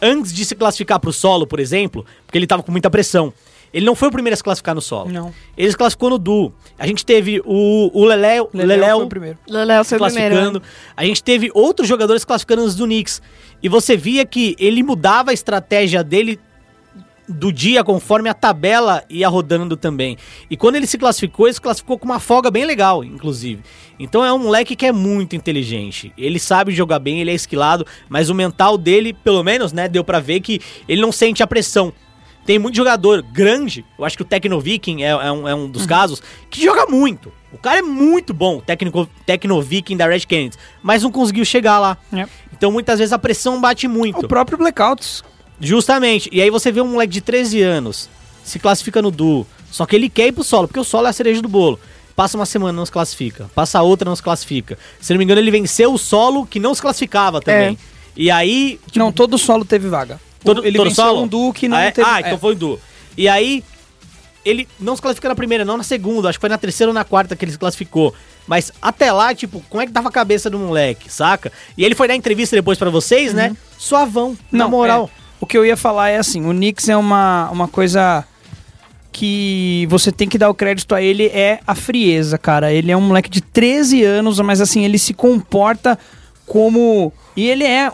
antes 0.00 0.32
de 0.32 0.42
se 0.46 0.54
classificar 0.54 0.98
pro 0.98 1.12
solo, 1.12 1.46
por 1.46 1.60
exemplo, 1.60 2.06
porque 2.26 2.38
ele 2.38 2.46
tava 2.46 2.62
com 2.62 2.72
muita 2.72 2.88
pressão. 2.88 3.30
Ele 3.74 3.84
não 3.84 3.94
foi 3.94 4.08
o 4.08 4.10
primeiro 4.10 4.32
a 4.32 4.36
se 4.36 4.42
classificar 4.42 4.74
no 4.74 4.80
solo. 4.80 5.10
Não. 5.10 5.34
Ele 5.54 5.70
se 5.70 5.76
classificou 5.76 6.08
no 6.08 6.16
duo. 6.18 6.54
A 6.78 6.86
gente 6.86 7.04
teve 7.04 7.42
o, 7.44 7.90
o 7.92 8.04
Leléo, 8.06 8.48
Leléo 8.54 8.68
Leléo 8.80 8.96
foi 8.96 9.04
o 9.04 9.08
primeiro. 9.08 9.38
Leléo 9.46 9.84
se 9.84 9.90
foi 9.90 9.98
o 9.98 10.10
primeiro. 10.10 10.34
classificando. 10.34 10.62
A 10.96 11.04
gente 11.04 11.22
teve 11.22 11.50
outros 11.52 11.86
jogadores 11.86 12.22
se 12.22 12.26
classificando 12.26 12.62
antes 12.62 12.74
do 12.74 12.86
Knicks. 12.86 13.20
E 13.62 13.68
você 13.68 13.94
via 13.94 14.24
que 14.24 14.56
ele 14.58 14.82
mudava 14.82 15.30
a 15.30 15.34
estratégia 15.34 16.02
dele 16.02 16.40
do 17.28 17.52
dia 17.52 17.82
conforme 17.82 18.28
a 18.28 18.34
tabela 18.34 19.04
ia 19.08 19.28
rodando 19.28 19.76
também. 19.76 20.16
E 20.50 20.56
quando 20.56 20.76
ele 20.76 20.86
se 20.86 20.98
classificou, 20.98 21.46
ele 21.46 21.54
se 21.54 21.60
classificou 21.60 21.98
com 21.98 22.04
uma 22.04 22.20
folga 22.20 22.50
bem 22.50 22.64
legal, 22.64 23.02
inclusive. 23.02 23.62
Então 23.98 24.24
é 24.24 24.32
um 24.32 24.38
moleque 24.38 24.76
que 24.76 24.86
é 24.86 24.92
muito 24.92 25.36
inteligente. 25.36 26.12
Ele 26.16 26.38
sabe 26.38 26.72
jogar 26.72 26.98
bem, 26.98 27.20
ele 27.20 27.30
é 27.30 27.34
esquilado, 27.34 27.86
mas 28.08 28.28
o 28.28 28.34
mental 28.34 28.76
dele, 28.76 29.12
pelo 29.12 29.42
menos, 29.42 29.72
né, 29.72 29.88
deu 29.88 30.04
pra 30.04 30.20
ver 30.20 30.40
que 30.40 30.60
ele 30.88 31.00
não 31.00 31.12
sente 31.12 31.42
a 31.42 31.46
pressão. 31.46 31.92
Tem 32.44 32.58
muito 32.58 32.76
jogador 32.76 33.22
grande, 33.22 33.86
eu 33.98 34.04
acho 34.04 34.18
que 34.18 34.22
o 34.22 34.26
Tecno 34.26 34.60
Viking 34.60 35.02
é, 35.02 35.08
é 35.08 35.32
um, 35.32 35.48
é 35.48 35.54
um 35.54 35.66
dos 35.66 35.86
casos, 35.86 36.22
que 36.50 36.62
joga 36.62 36.86
muito. 36.86 37.32
O 37.50 37.56
cara 37.56 37.78
é 37.78 37.82
muito 37.82 38.34
bom, 38.34 38.60
técnico, 38.60 39.08
Tecno 39.24 39.62
Viking 39.62 39.96
da 39.96 40.06
Red 40.06 40.20
Canids, 40.20 40.58
mas 40.82 41.02
não 41.02 41.10
conseguiu 41.10 41.44
chegar 41.44 41.78
lá. 41.78 41.96
É. 42.12 42.26
Então 42.52 42.70
muitas 42.70 42.98
vezes 42.98 43.14
a 43.14 43.18
pressão 43.18 43.60
bate 43.60 43.88
muito. 43.88 44.26
O 44.26 44.28
próprio 44.28 44.58
Blackouts. 44.58 45.24
Justamente. 45.60 46.28
E 46.32 46.42
aí 46.42 46.50
você 46.50 46.70
vê 46.72 46.80
um 46.80 46.88
moleque 46.88 47.12
de 47.12 47.20
13 47.20 47.62
anos, 47.62 48.08
se 48.42 48.58
classifica 48.58 49.00
no 49.00 49.10
duo, 49.10 49.46
só 49.70 49.86
que 49.86 49.96
ele 49.96 50.08
quer 50.08 50.28
ir 50.28 50.32
pro 50.32 50.44
solo, 50.44 50.68
porque 50.68 50.80
o 50.80 50.84
solo 50.84 51.06
é 51.06 51.10
a 51.10 51.12
cereja 51.12 51.42
do 51.42 51.48
bolo. 51.48 51.78
Passa 52.14 52.36
uma 52.36 52.46
semana, 52.46 52.72
não 52.72 52.86
se 52.86 52.92
classifica. 52.92 53.50
Passa 53.54 53.82
outra, 53.82 54.08
não 54.08 54.14
se 54.14 54.22
classifica. 54.22 54.78
Se 55.00 55.12
não 55.12 55.18
me 55.18 55.24
engano, 55.24 55.40
ele 55.40 55.50
venceu 55.50 55.92
o 55.92 55.98
solo 55.98 56.46
que 56.46 56.60
não 56.60 56.74
se 56.74 56.80
classificava 56.80 57.40
também. 57.40 57.76
E 58.16 58.30
aí, 58.30 58.78
não, 58.94 59.10
todo 59.10 59.36
solo 59.36 59.64
teve 59.64 59.88
vaga. 59.88 60.20
todo, 60.44 60.64
ele 60.64 60.76
todo 60.76 60.88
venceu 60.88 61.04
solo? 61.04 61.22
um 61.22 61.26
duo 61.26 61.52
que 61.52 61.66
não 61.66 61.76
ah, 61.76 61.82
é? 61.82 61.90
teve... 61.90 62.08
Ah, 62.08 62.18
é. 62.18 62.20
então 62.20 62.38
foi 62.38 62.52
o 62.52 62.56
duo. 62.56 62.80
E 63.18 63.28
aí, 63.28 63.64
ele 64.44 64.68
não 64.78 64.94
se 64.94 65.02
classifica 65.02 65.28
na 65.28 65.34
primeira, 65.34 65.64
não 65.64 65.76
na 65.76 65.82
segunda. 65.82 66.28
Acho 66.28 66.38
que 66.38 66.42
foi 66.42 66.48
na 66.48 66.58
terceira 66.58 66.90
ou 66.90 66.94
na 66.94 67.04
quarta 67.04 67.34
que 67.34 67.44
ele 67.44 67.50
se 67.50 67.58
classificou. 67.58 68.14
Mas 68.46 68.70
até 68.80 69.10
lá, 69.10 69.34
tipo, 69.34 69.60
como 69.68 69.82
é 69.82 69.86
que 69.86 69.92
tava 69.92 70.08
a 70.08 70.12
cabeça 70.12 70.48
do 70.48 70.58
moleque, 70.58 71.10
saca? 71.10 71.50
E 71.76 71.84
ele 71.84 71.96
foi 71.96 72.06
dar 72.06 72.14
entrevista 72.14 72.54
depois 72.54 72.78
pra 72.78 72.90
vocês, 72.90 73.32
né? 73.32 73.56
Suavão, 73.76 74.36
na 74.52 74.64
Não, 74.64 74.70
moral. 74.70 75.10
é. 75.20 75.23
O 75.44 75.46
que 75.46 75.58
eu 75.58 75.64
ia 75.64 75.76
falar 75.76 76.08
é 76.08 76.16
assim, 76.16 76.44
o 76.46 76.50
Knicks 76.50 76.88
é 76.88 76.96
uma, 76.96 77.50
uma 77.50 77.68
coisa 77.68 78.24
que 79.12 79.86
você 79.90 80.10
tem 80.10 80.26
que 80.28 80.38
dar 80.38 80.48
o 80.48 80.54
crédito 80.54 80.94
a 80.94 81.02
ele 81.02 81.26
é 81.26 81.60
a 81.66 81.74
frieza, 81.74 82.36
cara. 82.38 82.72
Ele 82.72 82.90
é 82.90 82.96
um 82.96 83.00
moleque 83.02 83.28
de 83.30 83.40
13 83.40 84.02
anos, 84.02 84.40
mas 84.40 84.60
assim, 84.60 84.84
ele 84.84 84.98
se 84.98 85.14
comporta 85.14 85.98
como... 86.46 87.12
E 87.36 87.46
ele 87.48 87.62
é... 87.62 87.92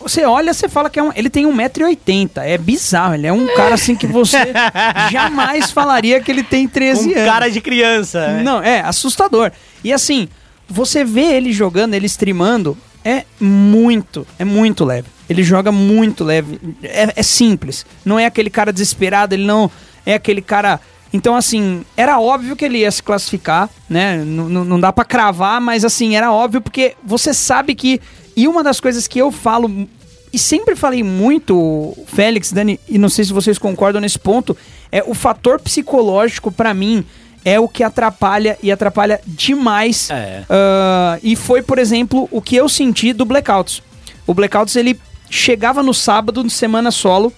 Você 0.00 0.24
olha, 0.24 0.52
você 0.52 0.68
fala 0.68 0.90
que 0.90 0.98
é 0.98 1.02
um, 1.02 1.10
ele 1.16 1.30
tem 1.30 1.46
1,80m. 1.46 2.30
É 2.36 2.58
bizarro. 2.58 3.14
Ele 3.14 3.26
é 3.26 3.32
um 3.32 3.46
cara 3.56 3.74
assim 3.74 3.94
que 3.96 4.06
você 4.06 4.38
jamais 5.10 5.70
falaria 5.70 6.20
que 6.20 6.30
ele 6.30 6.42
tem 6.42 6.68
13 6.68 7.08
Um 7.08 7.12
anos. 7.12 7.24
cara 7.24 7.48
de 7.50 7.60
criança. 7.60 8.26
né? 8.28 8.42
Não, 8.42 8.62
é 8.62 8.80
assustador. 8.80 9.50
E 9.82 9.92
assim, 9.92 10.28
você 10.68 11.04
vê 11.04 11.34
ele 11.36 11.52
jogando, 11.52 11.94
ele 11.94 12.06
streamando, 12.06 12.76
é 13.04 13.24
muito, 13.40 14.26
é 14.38 14.44
muito 14.44 14.84
leve. 14.84 15.08
Ele 15.28 15.42
joga 15.42 15.72
muito 15.72 16.24
leve. 16.24 16.58
É, 16.82 17.12
é 17.16 17.22
simples. 17.22 17.86
Não 18.04 18.18
é 18.18 18.26
aquele 18.26 18.50
cara 18.50 18.72
desesperado, 18.72 19.34
ele 19.34 19.44
não 19.44 19.70
é 20.04 20.14
aquele 20.14 20.42
cara. 20.42 20.80
Então, 21.12 21.34
assim, 21.36 21.84
era 21.96 22.18
óbvio 22.20 22.56
que 22.56 22.64
ele 22.64 22.78
ia 22.78 22.90
se 22.90 23.02
classificar, 23.02 23.68
né? 23.88 24.16
N- 24.16 24.24
n- 24.48 24.64
não 24.64 24.80
dá 24.80 24.92
pra 24.92 25.04
cravar, 25.04 25.60
mas 25.60 25.84
assim, 25.84 26.16
era 26.16 26.32
óbvio 26.32 26.60
porque 26.60 26.94
você 27.04 27.32
sabe 27.34 27.74
que. 27.74 28.00
E 28.36 28.48
uma 28.48 28.62
das 28.62 28.80
coisas 28.80 29.06
que 29.06 29.18
eu 29.18 29.30
falo, 29.30 29.88
e 30.32 30.38
sempre 30.38 30.74
falei 30.74 31.02
muito, 31.02 31.94
Félix, 32.06 32.50
Dani, 32.50 32.80
e 32.88 32.96
não 32.96 33.10
sei 33.10 33.26
se 33.26 33.32
vocês 33.32 33.58
concordam 33.58 34.00
nesse 34.00 34.18
ponto, 34.18 34.56
é 34.90 35.02
o 35.06 35.12
fator 35.12 35.60
psicológico 35.60 36.50
pra 36.50 36.72
mim 36.72 37.04
é 37.44 37.58
o 37.58 37.68
que 37.68 37.82
atrapalha 37.82 38.58
e 38.62 38.70
atrapalha 38.70 39.20
demais. 39.26 40.10
É. 40.10 40.44
Ah, 40.48 41.18
e 41.22 41.34
foi, 41.36 41.62
por 41.62 41.78
exemplo, 41.78 42.28
o 42.30 42.40
que 42.40 42.56
eu 42.56 42.68
senti 42.68 43.12
do 43.12 43.24
Blackouts. 43.24 43.82
O 44.26 44.34
Blackouts 44.34 44.76
ele 44.76 44.98
chegava 45.28 45.82
no 45.82 45.94
sábado, 45.94 46.44
de 46.44 46.52
semana 46.52 46.90
solo, 46.90 47.32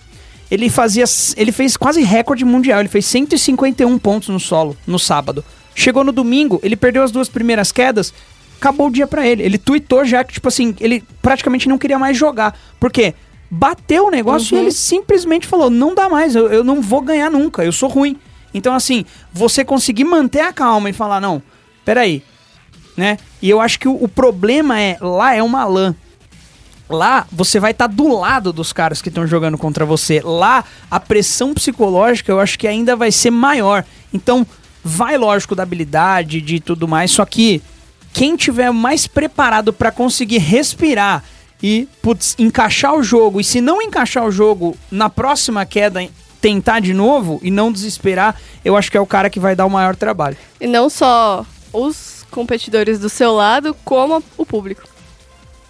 ele 0.50 0.68
fazia, 0.68 1.04
ele 1.36 1.52
fez 1.52 1.76
quase 1.76 2.02
recorde 2.02 2.44
mundial, 2.44 2.80
ele 2.80 2.88
fez 2.88 3.06
151 3.06 3.98
pontos 3.98 4.28
no 4.28 4.40
solo 4.40 4.76
no 4.86 4.98
sábado. 4.98 5.44
Chegou 5.74 6.04
no 6.04 6.12
domingo, 6.12 6.60
ele 6.62 6.76
perdeu 6.76 7.02
as 7.02 7.10
duas 7.10 7.28
primeiras 7.28 7.72
quedas, 7.72 8.12
acabou 8.60 8.88
o 8.88 8.90
dia 8.90 9.06
pra 9.06 9.26
ele. 9.26 9.42
Ele 9.42 9.58
tweetou 9.58 10.04
já 10.04 10.22
que 10.22 10.34
tipo 10.34 10.48
assim, 10.48 10.74
ele 10.80 11.02
praticamente 11.22 11.68
não 11.68 11.78
queria 11.78 11.98
mais 11.98 12.16
jogar, 12.16 12.56
porque 12.78 13.14
bateu 13.50 14.06
o 14.06 14.10
negócio 14.10 14.56
e 14.56 14.60
ele 14.60 14.72
simplesmente 14.72 15.46
falou: 15.46 15.70
"Não 15.70 15.94
dá 15.94 16.08
mais, 16.08 16.34
eu, 16.34 16.48
eu 16.52 16.62
não 16.62 16.80
vou 16.80 17.00
ganhar 17.00 17.30
nunca, 17.30 17.64
eu 17.64 17.72
sou 17.72 17.88
ruim". 17.88 18.16
Então 18.54 18.72
assim, 18.72 19.04
você 19.32 19.64
conseguir 19.64 20.04
manter 20.04 20.40
a 20.40 20.52
calma 20.52 20.88
e 20.88 20.94
falar: 20.94 21.20
"Não, 21.20 21.42
peraí, 21.84 22.22
né? 22.96 23.18
E 23.42 23.50
eu 23.50 23.60
acho 23.60 23.78
que 23.78 23.88
o, 23.88 24.02
o 24.02 24.08
problema 24.08 24.80
é, 24.80 24.96
lá 25.00 25.34
é 25.34 25.42
uma 25.42 25.64
LAN. 25.64 25.94
Lá 26.88 27.26
você 27.32 27.58
vai 27.58 27.72
estar 27.72 27.86
do 27.86 28.08
lado 28.08 28.52
dos 28.52 28.72
caras 28.72 29.02
que 29.02 29.08
estão 29.08 29.26
jogando 29.26 29.58
contra 29.58 29.84
você. 29.84 30.20
Lá 30.22 30.64
a 30.90 31.00
pressão 31.00 31.52
psicológica 31.54 32.30
eu 32.30 32.38
acho 32.38 32.58
que 32.58 32.68
ainda 32.68 32.94
vai 32.94 33.10
ser 33.10 33.30
maior. 33.30 33.84
Então 34.12 34.46
vai 34.84 35.16
lógico 35.16 35.54
da 35.54 35.62
habilidade, 35.62 36.42
de 36.42 36.60
tudo 36.60 36.86
mais, 36.86 37.10
só 37.10 37.24
que 37.24 37.62
quem 38.12 38.36
tiver 38.36 38.70
mais 38.70 39.06
preparado 39.06 39.72
para 39.72 39.90
conseguir 39.90 40.38
respirar 40.38 41.24
e 41.62 41.88
putz, 42.02 42.36
encaixar 42.38 42.94
o 42.94 43.02
jogo, 43.02 43.40
e 43.40 43.44
se 43.44 43.60
não 43.62 43.80
encaixar 43.80 44.26
o 44.26 44.30
jogo 44.30 44.76
na 44.90 45.08
próxima 45.08 45.64
queda 45.64 46.06
tentar 46.44 46.80
de 46.80 46.92
novo 46.92 47.40
e 47.42 47.50
não 47.50 47.72
desesperar, 47.72 48.38
eu 48.62 48.76
acho 48.76 48.90
que 48.90 48.98
é 48.98 49.00
o 49.00 49.06
cara 49.06 49.30
que 49.30 49.40
vai 49.40 49.56
dar 49.56 49.64
o 49.64 49.70
maior 49.70 49.96
trabalho. 49.96 50.36
E 50.60 50.66
não 50.66 50.90
só 50.90 51.42
os 51.72 52.26
competidores 52.30 52.98
do 52.98 53.08
seu 53.08 53.32
lado, 53.32 53.74
como 53.82 54.22
o 54.36 54.44
público. 54.44 54.82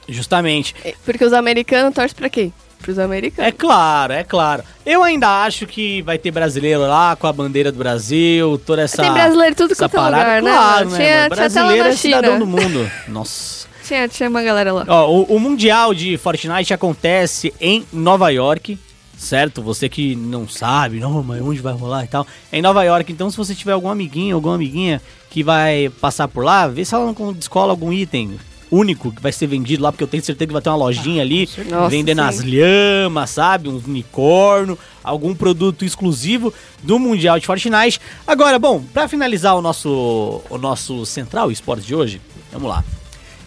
Justamente. 0.08 0.74
Porque 1.04 1.24
os 1.24 1.32
americanos 1.32 1.94
torcem 1.94 2.16
pra 2.16 2.28
quem? 2.28 2.52
Pros 2.82 2.98
americanos. 2.98 3.48
É 3.48 3.52
claro, 3.52 4.14
é 4.14 4.24
claro. 4.24 4.64
Eu 4.84 5.04
ainda 5.04 5.44
acho 5.44 5.64
que 5.64 6.02
vai 6.02 6.18
ter 6.18 6.32
brasileiro 6.32 6.80
lá 6.80 7.14
com 7.14 7.28
a 7.28 7.32
bandeira 7.32 7.70
do 7.70 7.78
Brasil, 7.78 8.60
toda 8.66 8.82
essa. 8.82 9.00
Tem 9.00 9.12
brasileiro 9.12 9.54
tudo 9.54 9.76
quanto 9.76 9.96
é 9.96 10.00
lugar, 10.00 10.42
né? 10.42 10.50
claro, 10.50 10.90
mano? 10.90 10.90
né? 10.90 10.96
Tinha- 10.96 11.16
tinha 11.16 11.28
brasileiro 11.28 11.88
é 11.88 11.92
cidadão 11.96 12.38
do 12.40 12.46
mundo. 12.48 12.90
Nossa. 13.06 13.68
Tinha, 13.84 14.08
tinha 14.08 14.28
uma 14.28 14.42
galera 14.42 14.72
lá. 14.72 14.84
Ó, 14.88 15.08
o, 15.08 15.36
o 15.36 15.38
Mundial 15.38 15.94
de 15.94 16.16
Fortnite 16.16 16.74
acontece 16.74 17.54
em 17.60 17.86
Nova 17.92 18.28
York, 18.30 18.76
certo? 19.24 19.62
Você 19.62 19.88
que 19.88 20.14
não 20.14 20.46
sabe, 20.46 21.00
não, 21.00 21.22
mas 21.22 21.42
onde 21.42 21.60
vai 21.60 21.72
rolar 21.72 22.04
e 22.04 22.08
tal. 22.08 22.26
É 22.52 22.58
em 22.58 22.62
Nova 22.62 22.82
York, 22.84 23.12
então 23.12 23.30
se 23.30 23.36
você 23.36 23.54
tiver 23.54 23.72
algum 23.72 23.88
amiguinho, 23.88 24.36
alguma 24.36 24.54
amiguinha 24.54 25.00
que 25.30 25.42
vai 25.42 25.90
passar 26.00 26.28
por 26.28 26.44
lá, 26.44 26.68
vê 26.68 26.84
se 26.84 26.94
ela 26.94 27.12
não 27.12 27.32
descola 27.32 27.72
algum 27.72 27.92
item 27.92 28.38
único 28.70 29.12
que 29.12 29.22
vai 29.22 29.32
ser 29.32 29.46
vendido 29.46 29.82
lá, 29.82 29.92
porque 29.92 30.02
eu 30.02 30.08
tenho 30.08 30.22
certeza 30.22 30.46
que 30.46 30.52
vai 30.52 30.62
ter 30.62 30.68
uma 30.68 30.76
lojinha 30.76 31.22
ali 31.22 31.48
Nossa, 31.68 31.88
vendendo 31.88 32.20
sim. 32.20 32.28
as 32.28 32.42
lhamas, 32.42 33.30
sabe? 33.30 33.68
Um 33.68 33.80
unicórnio, 33.86 34.78
algum 35.02 35.34
produto 35.34 35.84
exclusivo 35.84 36.52
do 36.82 36.98
Mundial 36.98 37.38
de 37.38 37.46
Fortnite. 37.46 38.00
Agora, 38.26 38.58
bom, 38.58 38.82
pra 38.92 39.06
finalizar 39.06 39.54
o 39.56 39.62
nosso, 39.62 40.42
o 40.50 40.58
nosso 40.58 41.06
central 41.06 41.50
esporte 41.50 41.86
de 41.86 41.94
hoje, 41.94 42.20
vamos 42.52 42.68
lá. 42.68 42.84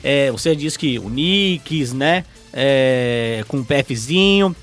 É, 0.04 0.32
você 0.32 0.56
disse 0.56 0.78
que 0.80 0.98
o 1.00 1.10
Knicks, 1.10 1.94
né? 1.94 2.24
É, 2.54 3.44
com 3.48 3.58
o 3.58 3.66
PFzinho, 3.66 4.56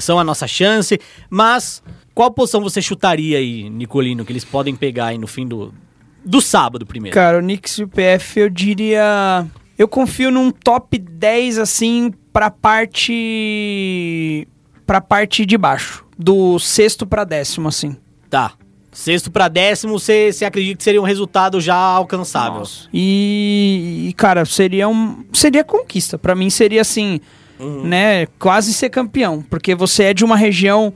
são 0.00 0.18
a 0.18 0.24
nossa 0.24 0.46
chance. 0.46 0.98
Mas 1.28 1.82
qual 2.14 2.30
posição 2.30 2.60
você 2.60 2.82
chutaria 2.82 3.38
aí, 3.38 3.70
Nicolino, 3.70 4.24
que 4.24 4.32
eles 4.32 4.44
podem 4.44 4.76
pegar 4.76 5.06
aí 5.06 5.18
no 5.18 5.26
fim 5.26 5.46
do, 5.46 5.72
do 6.24 6.40
sábado 6.40 6.84
primeiro? 6.84 7.14
Cara, 7.14 7.38
o 7.38 7.40
Knicks 7.40 7.78
e 7.78 7.84
o 7.84 7.88
PF, 7.88 8.40
eu 8.40 8.50
diria. 8.50 9.46
Eu 9.78 9.88
confio 9.88 10.30
num 10.30 10.50
top 10.50 10.98
10, 10.98 11.58
assim, 11.58 12.12
pra 12.32 12.50
parte. 12.50 14.46
pra 14.86 15.00
parte 15.00 15.46
de 15.46 15.56
baixo. 15.56 16.04
Do 16.18 16.58
sexto 16.58 17.06
pra 17.06 17.24
décimo, 17.24 17.68
assim. 17.68 17.96
Tá. 18.28 18.52
Sexto 18.92 19.30
pra 19.30 19.48
décimo, 19.48 19.98
você 19.98 20.30
acredita 20.44 20.78
que 20.78 20.84
seria 20.84 21.00
um 21.00 21.04
resultado 21.04 21.60
já 21.60 21.76
alcançável? 21.76 22.64
E, 22.92 24.08
e, 24.08 24.12
cara, 24.14 24.44
seria 24.44 24.88
um. 24.88 25.24
Seria 25.32 25.62
conquista. 25.62 26.18
Pra 26.18 26.34
mim 26.34 26.50
seria 26.50 26.80
assim, 26.80 27.20
né? 27.84 28.26
Quase 28.38 28.72
ser 28.72 28.90
campeão. 28.90 29.42
Porque 29.48 29.74
você 29.74 30.04
é 30.04 30.14
de 30.14 30.24
uma 30.24 30.36
região 30.36 30.92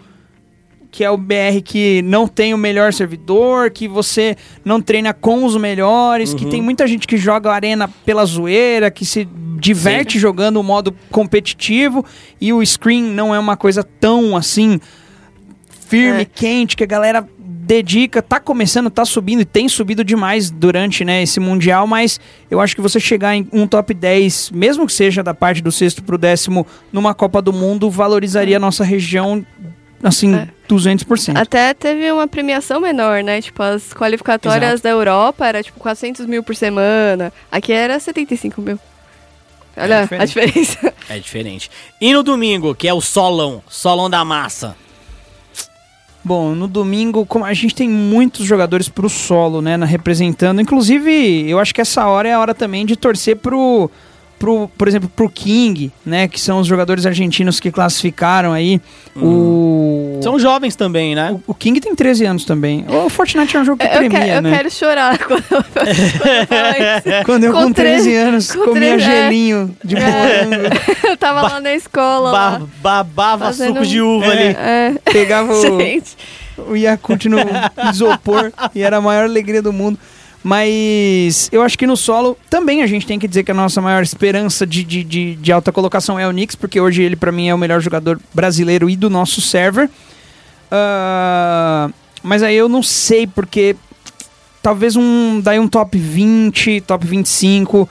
que 0.90 1.02
é 1.02 1.10
o 1.10 1.16
BR 1.16 1.60
que 1.64 2.02
não 2.02 2.28
tem 2.28 2.54
o 2.54 2.58
melhor 2.58 2.92
servidor, 2.92 3.68
que 3.72 3.88
você 3.88 4.36
não 4.64 4.80
treina 4.80 5.12
com 5.12 5.44
os 5.44 5.56
melhores, 5.56 6.32
que 6.32 6.46
tem 6.46 6.62
muita 6.62 6.86
gente 6.86 7.04
que 7.08 7.16
joga 7.16 7.50
arena 7.50 7.88
pela 8.06 8.24
zoeira, 8.24 8.92
que 8.92 9.04
se 9.04 9.28
diverte 9.58 10.20
jogando 10.20 10.58
o 10.58 10.62
modo 10.62 10.94
competitivo 11.10 12.04
e 12.40 12.52
o 12.52 12.64
screen 12.64 13.02
não 13.02 13.34
é 13.34 13.38
uma 13.40 13.56
coisa 13.56 13.82
tão 13.82 14.36
assim 14.36 14.78
firme, 15.88 16.22
É. 16.22 16.24
quente, 16.24 16.76
que 16.76 16.84
a 16.84 16.86
galera 16.86 17.28
dedica, 17.64 18.20
tá 18.22 18.38
começando, 18.38 18.90
tá 18.90 19.04
subindo 19.04 19.40
e 19.40 19.44
tem 19.44 19.68
subido 19.68 20.04
demais 20.04 20.50
durante 20.50 21.04
né, 21.04 21.22
esse 21.22 21.40
Mundial, 21.40 21.86
mas 21.86 22.20
eu 22.50 22.60
acho 22.60 22.74
que 22.76 22.82
você 22.82 23.00
chegar 23.00 23.34
em 23.34 23.48
um 23.52 23.66
top 23.66 23.94
10, 23.94 24.50
mesmo 24.50 24.86
que 24.86 24.92
seja 24.92 25.22
da 25.22 25.32
parte 25.34 25.62
do 25.62 25.72
sexto 25.72 26.02
pro 26.02 26.18
décimo, 26.18 26.66
numa 26.92 27.14
Copa 27.14 27.40
do 27.40 27.52
Mundo, 27.52 27.90
valorizaria 27.90 28.56
a 28.58 28.60
nossa 28.60 28.84
região, 28.84 29.44
assim, 30.02 30.34
É. 30.34 30.48
200%. 30.68 31.36
Até 31.36 31.74
teve 31.74 32.10
uma 32.12 32.26
premiação 32.28 32.80
menor, 32.80 33.22
né? 33.22 33.40
Tipo, 33.40 33.62
as 33.62 33.92
qualificatórias 33.92 34.74
Exato. 34.74 34.82
da 34.82 34.90
Europa 34.90 35.46
era 35.46 35.62
tipo 35.62 35.78
400 35.80 36.26
mil 36.26 36.42
por 36.42 36.54
semana. 36.56 37.32
Aqui 37.50 37.72
era 37.72 37.98
75 37.98 38.60
mil. 38.62 38.78
Olha 39.76 40.08
É 40.10 40.18
a 40.18 40.24
diferença. 40.24 40.94
É 41.08 41.18
diferente. 41.18 41.70
E 42.00 42.12
no 42.12 42.22
domingo, 42.22 42.74
que 42.74 42.86
é 42.88 42.94
o 42.94 43.00
solão, 43.00 43.62
solão 43.68 44.08
da 44.08 44.24
massa. 44.24 44.76
Bom, 46.24 46.54
no 46.54 46.66
domingo, 46.66 47.26
como 47.26 47.44
a 47.44 47.52
gente 47.52 47.74
tem 47.74 47.86
muitos 47.86 48.46
jogadores 48.46 48.88
pro 48.88 49.10
solo, 49.10 49.60
né, 49.60 49.76
representando. 49.76 50.58
Inclusive, 50.58 51.48
eu 51.50 51.58
acho 51.58 51.74
que 51.74 51.82
essa 51.82 52.06
hora 52.06 52.26
é 52.26 52.32
a 52.32 52.40
hora 52.40 52.54
também 52.54 52.86
de 52.86 52.96
torcer 52.96 53.36
pro, 53.36 53.90
pro 54.38 54.68
por 54.76 54.88
exemplo, 54.88 55.08
pro 55.14 55.28
King, 55.28 55.90
né, 56.04 56.28
que 56.28 56.40
são 56.40 56.58
os 56.60 56.66
jogadores 56.66 57.06
argentinos 57.06 57.60
que 57.60 57.70
classificaram 57.70 58.52
aí. 58.52 58.80
O 59.16 60.18
São 60.22 60.38
jovens 60.38 60.74
também, 60.76 61.14
né? 61.14 61.36
o 61.46 61.54
King 61.54 61.80
tem 61.80 61.94
13 61.94 62.24
anos 62.26 62.44
também. 62.44 62.84
O 62.88 63.08
Fortnite 63.08 63.56
é 63.56 63.60
um 63.60 63.64
jogo 63.64 63.78
que 63.78 63.86
Eu, 63.86 63.90
premia, 63.98 64.18
quero, 64.20 64.32
eu 64.38 64.42
né? 64.42 64.56
quero 64.56 64.70
chorar 64.70 65.18
quando 65.18 65.44
eu, 65.50 65.64
quando 65.64 67.04
eu. 67.18 67.24
Quando 67.24 67.44
eu 67.44 67.52
com, 67.52 67.62
Com 67.64 67.72
13 67.72 68.02
13 68.04 68.16
anos 68.16 68.52
com 68.52 68.64
comia 68.64 68.96
13, 68.96 69.02
é. 69.04 69.22
gelinho 69.22 69.76
de 69.84 69.94
morango, 69.94 70.74
Eu 71.08 71.16
tava 71.16 71.42
lá 71.42 71.60
na 71.60 71.74
escola. 71.74 72.32
Ba 72.32 72.38
lá, 72.50 72.62
babava 72.82 73.44
fazendo 73.46 73.74
suco 73.74 73.86
de 73.86 74.00
uva 74.00 74.26
É. 74.26 74.30
ali. 74.32 74.56
É, 74.58 74.94
pegava 75.12 75.52
o, 75.52 75.60
gente. 75.80 76.16
o 76.58 76.74
Yakult 76.76 77.26
no 77.28 77.38
isopor 77.90 78.52
e 78.74 78.82
era 78.82 78.96
a 78.96 79.00
maior 79.00 79.24
alegria 79.24 79.62
do 79.62 79.72
mundo. 79.72 79.98
Mas 80.44 81.48
eu 81.50 81.62
acho 81.62 81.78
que 81.78 81.86
no 81.86 81.96
solo 81.96 82.36
também 82.50 82.82
a 82.82 82.86
gente 82.86 83.06
tem 83.06 83.18
que 83.18 83.26
dizer 83.26 83.44
que 83.44 83.50
a 83.50 83.54
nossa 83.54 83.80
maior 83.80 84.02
esperança 84.02 84.66
de, 84.66 84.84
de, 84.84 85.02
de, 85.02 85.34
de 85.36 85.50
alta 85.50 85.72
colocação 85.72 86.18
é 86.18 86.28
o 86.28 86.30
Knicks, 86.30 86.54
porque 86.54 86.78
hoje 86.78 87.02
ele 87.02 87.16
pra 87.16 87.32
mim 87.32 87.48
é 87.48 87.54
o 87.54 87.58
melhor 87.58 87.80
jogador 87.80 88.20
brasileiro 88.34 88.90
e 88.90 88.94
do 88.94 89.08
nosso 89.08 89.40
server. 89.40 89.88
Ah, 90.70 91.88
mas 92.22 92.42
aí 92.42 92.54
eu 92.54 92.68
não 92.68 92.82
sei, 92.82 93.26
porque 93.26 93.74
talvez 94.62 94.96
um 94.96 95.40
daí 95.40 95.58
um 95.58 95.66
top 95.66 95.96
20, 95.96 96.82
top 96.82 97.06
25. 97.06 97.88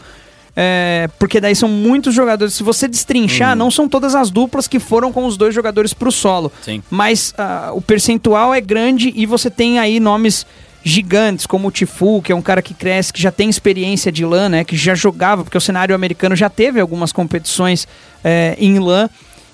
É, 0.56 1.10
porque 1.18 1.42
daí 1.42 1.56
são 1.56 1.68
muitos 1.68 2.14
jogadores. 2.14 2.54
Se 2.54 2.62
você 2.62 2.88
destrinchar, 2.88 3.56
não 3.56 3.72
são 3.72 3.90
todas 3.90 4.14
as 4.14 4.30
duplas 4.30 4.68
que 4.68 4.80
foram 4.80 5.12
com 5.12 5.26
os 5.26 5.38
dois 5.38 5.56
jogadores 5.56 5.92
pro 5.92 6.12
solo. 6.12 6.52
Sim. 6.62 6.84
Mas 6.92 7.34
ah, 7.36 7.72
o 7.74 7.82
percentual 7.82 8.54
é 8.54 8.62
grande 8.62 9.12
e 9.16 9.26
você 9.26 9.50
tem 9.50 9.80
aí 9.80 10.00
nomes 10.00 10.46
gigantes, 10.84 11.46
como 11.46 11.68
o 11.68 11.72
Tifu, 11.72 12.22
que 12.22 12.32
é 12.32 12.36
um 12.36 12.42
cara 12.42 12.62
que 12.62 12.74
cresce, 12.74 13.14
que 13.14 13.22
já 13.22 13.32
tem 13.32 13.50
experiência 13.50 14.12
de 14.12 14.26
LAN, 14.26 14.50
né? 14.50 14.64
Que 14.64 14.76
já 14.76 14.94
jogava, 14.94 15.44
porque 15.44 15.58
o 15.58 15.62
cenário 15.62 15.96
americano 15.96 16.36
já 16.36 16.50
teve 16.50 16.80
algumas 16.80 17.12
competições 17.12 17.88
é, 18.24 18.56
em 18.60 18.80
LAN. 18.80 19.10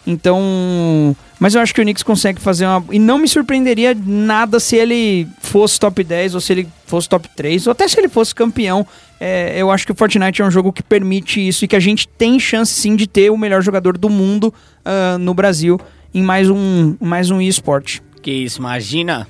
Então. 0.06 1.16
Mas 1.40 1.56
eu 1.56 1.62
acho 1.62 1.74
que 1.74 1.80
o 1.80 1.84
Knicks 1.84 2.04
consegue 2.04 2.42
fazer 2.42 2.66
uma. 2.66 2.84
E 2.92 3.00
não 3.00 3.18
me 3.18 3.28
surpreenderia 3.28 3.96
nada 3.96 4.60
se 4.60 4.76
ele 4.76 5.28
fosse 5.40 5.80
top 5.80 6.04
10 6.04 6.36
ou 6.36 6.42
se 6.42 6.52
ele 6.52 6.68
fosse 6.86 7.08
top 7.08 7.30
3, 7.36 7.68
ou 7.68 7.72
até 7.72 7.88
se 7.88 8.00
ele 8.00 8.10
fosse 8.10 8.34
campeão. 8.34 8.86
É, 9.20 9.54
eu 9.58 9.70
acho 9.70 9.86
que 9.86 9.92
o 9.92 9.96
Fortnite 9.96 10.42
é 10.42 10.46
um 10.46 10.52
jogo 10.52 10.74
que 10.74 10.82
permite 10.82 11.46
isso 11.46 11.64
e 11.64 11.68
que 11.68 11.76
a 11.76 11.80
gente 11.80 12.08
tem 12.08 12.40
chance 12.40 12.74
sim 12.74 12.96
de 12.96 13.06
ter 13.06 13.30
o 13.30 13.38
melhor 13.38 13.62
jogador 13.62 13.98
do 13.98 14.10
mundo 14.10 14.54
ah, 14.84 15.18
no 15.18 15.34
Brasil 15.34 15.80
em 16.14 16.24
mais 16.24 16.50
um, 16.50 16.96
mais 17.00 17.30
um 17.30 17.42
eSport. 17.42 18.00
Que 18.22 18.32
isso, 18.32 18.60
imagina. 18.60 19.28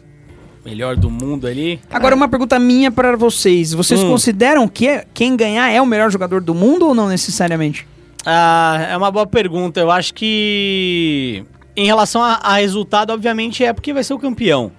Melhor 0.65 0.95
do 0.97 1.09
mundo 1.09 1.47
ali. 1.47 1.79
Agora, 1.89 2.13
uma 2.15 2.27
pergunta 2.27 2.59
minha 2.59 2.91
para 2.91 3.15
vocês: 3.15 3.73
vocês 3.73 4.01
Hum. 4.01 4.09
consideram 4.09 4.67
que 4.67 4.87
é- 4.87 5.05
quem 5.13 5.35
ganhar 5.35 5.69
é 5.71 5.81
o 5.81 5.85
melhor 5.85 6.11
jogador 6.11 6.41
do 6.41 6.53
mundo 6.53 6.87
ou 6.87 6.93
não 6.93 7.07
necessariamente? 7.07 7.87
Ah, 8.25 8.87
é 8.91 8.97
uma 8.97 9.09
boa 9.09 9.25
pergunta. 9.25 9.79
Eu 9.79 9.89
acho 9.89 10.13
que 10.13 11.43
em 11.75 11.85
relação 11.85 12.21
a, 12.21 12.33
a 12.35 12.55
resultado, 12.55 13.11
obviamente 13.11 13.63
é 13.63 13.71
porque 13.71 13.93
vai 13.93 14.03
ser 14.03 14.13
o 14.13 14.19
campeão. 14.19 14.71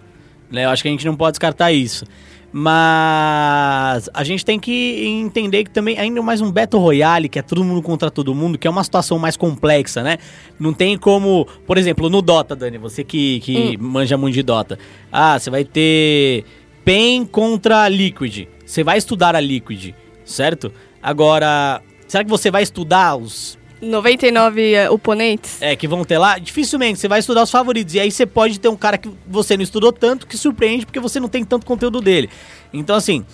Né? 0.51 0.65
Eu 0.67 0.71
acho 0.71 0.83
que 0.83 0.89
a 0.89 0.91
gente 0.93 1.07
não 1.07 1.17
pode 1.17 1.33
descartar 1.33 1.73
isso. 1.73 2.05
Mas 2.53 4.11
a 4.13 4.25
gente 4.25 4.45
tem 4.45 4.59
que 4.59 5.05
entender 5.07 5.63
que 5.65 5.71
também, 5.71 5.97
ainda 5.99 6.21
mais 6.21 6.41
um 6.41 6.51
Battle 6.51 6.83
Royale, 6.83 7.29
que 7.29 7.39
é 7.39 7.43
todo 7.43 7.63
mundo 7.63 7.81
contra 7.81 8.11
todo 8.11 8.35
mundo, 8.35 8.59
que 8.59 8.67
é 8.67 8.71
uma 8.71 8.83
situação 8.83 9.19
mais 9.19 9.37
complexa, 9.37 10.03
né? 10.03 10.19
Não 10.59 10.73
tem 10.73 10.99
como, 10.99 11.47
por 11.67 11.79
exemplo, 11.79 12.11
no 12.11 12.21
Dota, 12.21 12.57
Dani, 12.57 12.77
você 12.77 13.05
que, 13.05 13.39
que 13.41 13.79
manja 13.79 14.17
muito 14.17 14.35
de 14.35 14.43
Dota. 14.43 14.79
Ah, 15.13 15.39
você 15.39 15.49
vai 15.49 15.65
ter 15.65 16.45
PEN 16.85 17.25
contra 17.25 17.89
Liquid. 17.89 18.49
Você 18.67 18.83
vai 18.83 18.99
estudar 18.99 19.37
a 19.37 19.41
Liquid, 19.41 19.95
certo? 20.25 20.73
Agora, 21.01 21.81
será 22.09 22.25
que 22.25 22.31
você 22.31 22.51
vai 22.51 22.65
estudar 22.65 23.15
os 23.15 23.60
99 23.81 24.73
eh, 24.75 24.91
oponentes. 24.91 25.61
é, 25.63 25.75
que 25.77 25.89
vão 25.89 26.05
ter 26.05 26.19
lá, 26.19 26.39
dificilmente 26.39 26.99
você 26.99 27.09
vai 27.09 27.21
estudar 27.21 27.43
os 27.43 27.51
favoritos. 27.51 27.95
E 27.95 28.01
aí 28.01 28.11
você 28.11 28.27
pode 28.27 28.59
ter 28.61 28.69
um 28.69 28.77
cara 28.77 28.99
que 28.99 29.11
você 29.27 29.57
não 29.57 29.63
estudou 29.65 29.93
tanto 29.93 30.27
que 30.27 30.37
surpreende 30.37 30.85
porque 30.87 31.01
você 31.01 31.19
não 31.21 31.29
tem 31.29 31.45
tanto 31.45 31.65
conteúdo 31.67 32.01
dele. 32.01 32.29
Então, 32.73 32.95
assim, 32.97 33.25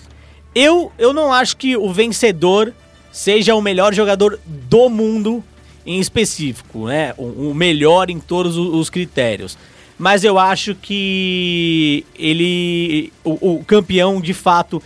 Eu, 0.55 0.91
eu 0.97 1.13
não 1.13 1.31
acho 1.31 1.55
que 1.57 1.77
o 1.77 1.91
vencedor 1.93 2.73
seja 3.11 3.53
o 3.53 3.61
melhor 3.61 3.93
jogador 3.93 4.39
do 4.45 4.89
mundo 4.89 5.43
em 5.85 5.99
específico, 5.99 6.87
né? 6.87 7.13
O, 7.17 7.49
o 7.51 7.53
melhor 7.53 8.09
em 8.09 8.19
todos 8.19 8.57
o- 8.57 8.75
os 8.79 8.89
critérios. 8.89 9.57
Mas 9.99 10.23
eu 10.23 10.37
acho 10.39 10.73
que 10.75 12.03
ele. 12.17 13.11
O, 13.23 13.55
o 13.57 13.63
campeão, 13.65 14.19
de 14.21 14.33
fato, 14.33 14.81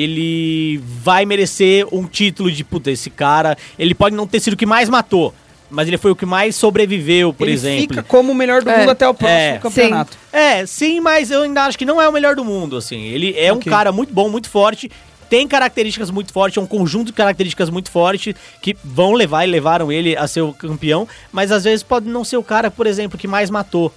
ele 0.00 0.78
vai 1.02 1.24
merecer 1.24 1.86
um 1.90 2.04
título 2.04 2.50
de 2.52 2.62
puta, 2.62 2.90
esse 2.90 3.08
cara. 3.10 3.56
Ele 3.78 3.94
pode 3.94 4.14
não 4.14 4.26
ter 4.26 4.40
sido 4.40 4.52
o 4.52 4.56
que 4.56 4.66
mais 4.66 4.88
matou, 4.88 5.34
mas 5.70 5.88
ele 5.88 5.96
foi 5.98 6.10
o 6.10 6.16
que 6.16 6.26
mais 6.26 6.54
sobreviveu, 6.54 7.32
por 7.32 7.46
Ele 7.46 7.54
exemplo. 7.54 7.80
fica 7.80 8.02
como 8.02 8.32
o 8.32 8.34
melhor 8.34 8.62
do 8.62 8.70
É. 8.70 8.78
mundo 8.78 8.90
até 8.90 9.08
o 9.08 9.14
próximo 9.14 9.38
É. 9.40 9.58
campeonato. 9.58 10.16
É, 10.32 10.66
sim, 10.66 11.00
mas 11.00 11.30
eu 11.30 11.42
ainda 11.42 11.64
acho 11.64 11.78
que 11.78 11.84
não 11.86 12.00
é 12.00 12.08
o 12.08 12.12
melhor 12.12 12.36
do 12.36 12.44
mundo, 12.44 12.76
assim. 12.76 13.02
Ele 13.04 13.34
é 13.38 13.52
Ok. 13.52 13.70
um 13.70 13.74
cara 13.74 13.90
muito 13.90 14.12
bom, 14.12 14.28
muito 14.28 14.50
forte, 14.50 14.90
tem 15.30 15.48
características 15.48 16.10
muito 16.10 16.32
fortes, 16.32 16.56
é 16.56 16.60
um 16.60 16.66
conjunto 16.66 17.06
de 17.06 17.12
características 17.14 17.68
muito 17.70 17.90
fortes 17.90 18.34
que 18.62 18.76
vão 18.84 19.12
levar 19.12 19.44
e 19.44 19.50
levaram 19.50 19.90
ele 19.90 20.16
a 20.16 20.28
ser 20.28 20.42
o 20.42 20.52
campeão, 20.52 21.08
mas 21.32 21.50
às 21.50 21.64
vezes 21.64 21.82
pode 21.82 22.06
não 22.06 22.22
ser 22.22 22.36
o 22.36 22.42
cara, 22.44 22.70
por 22.70 22.86
exemplo, 22.86 23.18
que 23.18 23.26
mais 23.26 23.50
matou. 23.50 23.92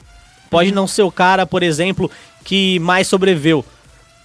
Pode 0.49 0.71
não 0.71 0.87
ser 0.87 1.03
o 1.03 1.11
cara, 1.11 1.45
por 1.45 1.61
exemplo, 1.61 2.09
que 2.43 2.79
mais 2.79 3.07
sobreviveu. 3.07 3.63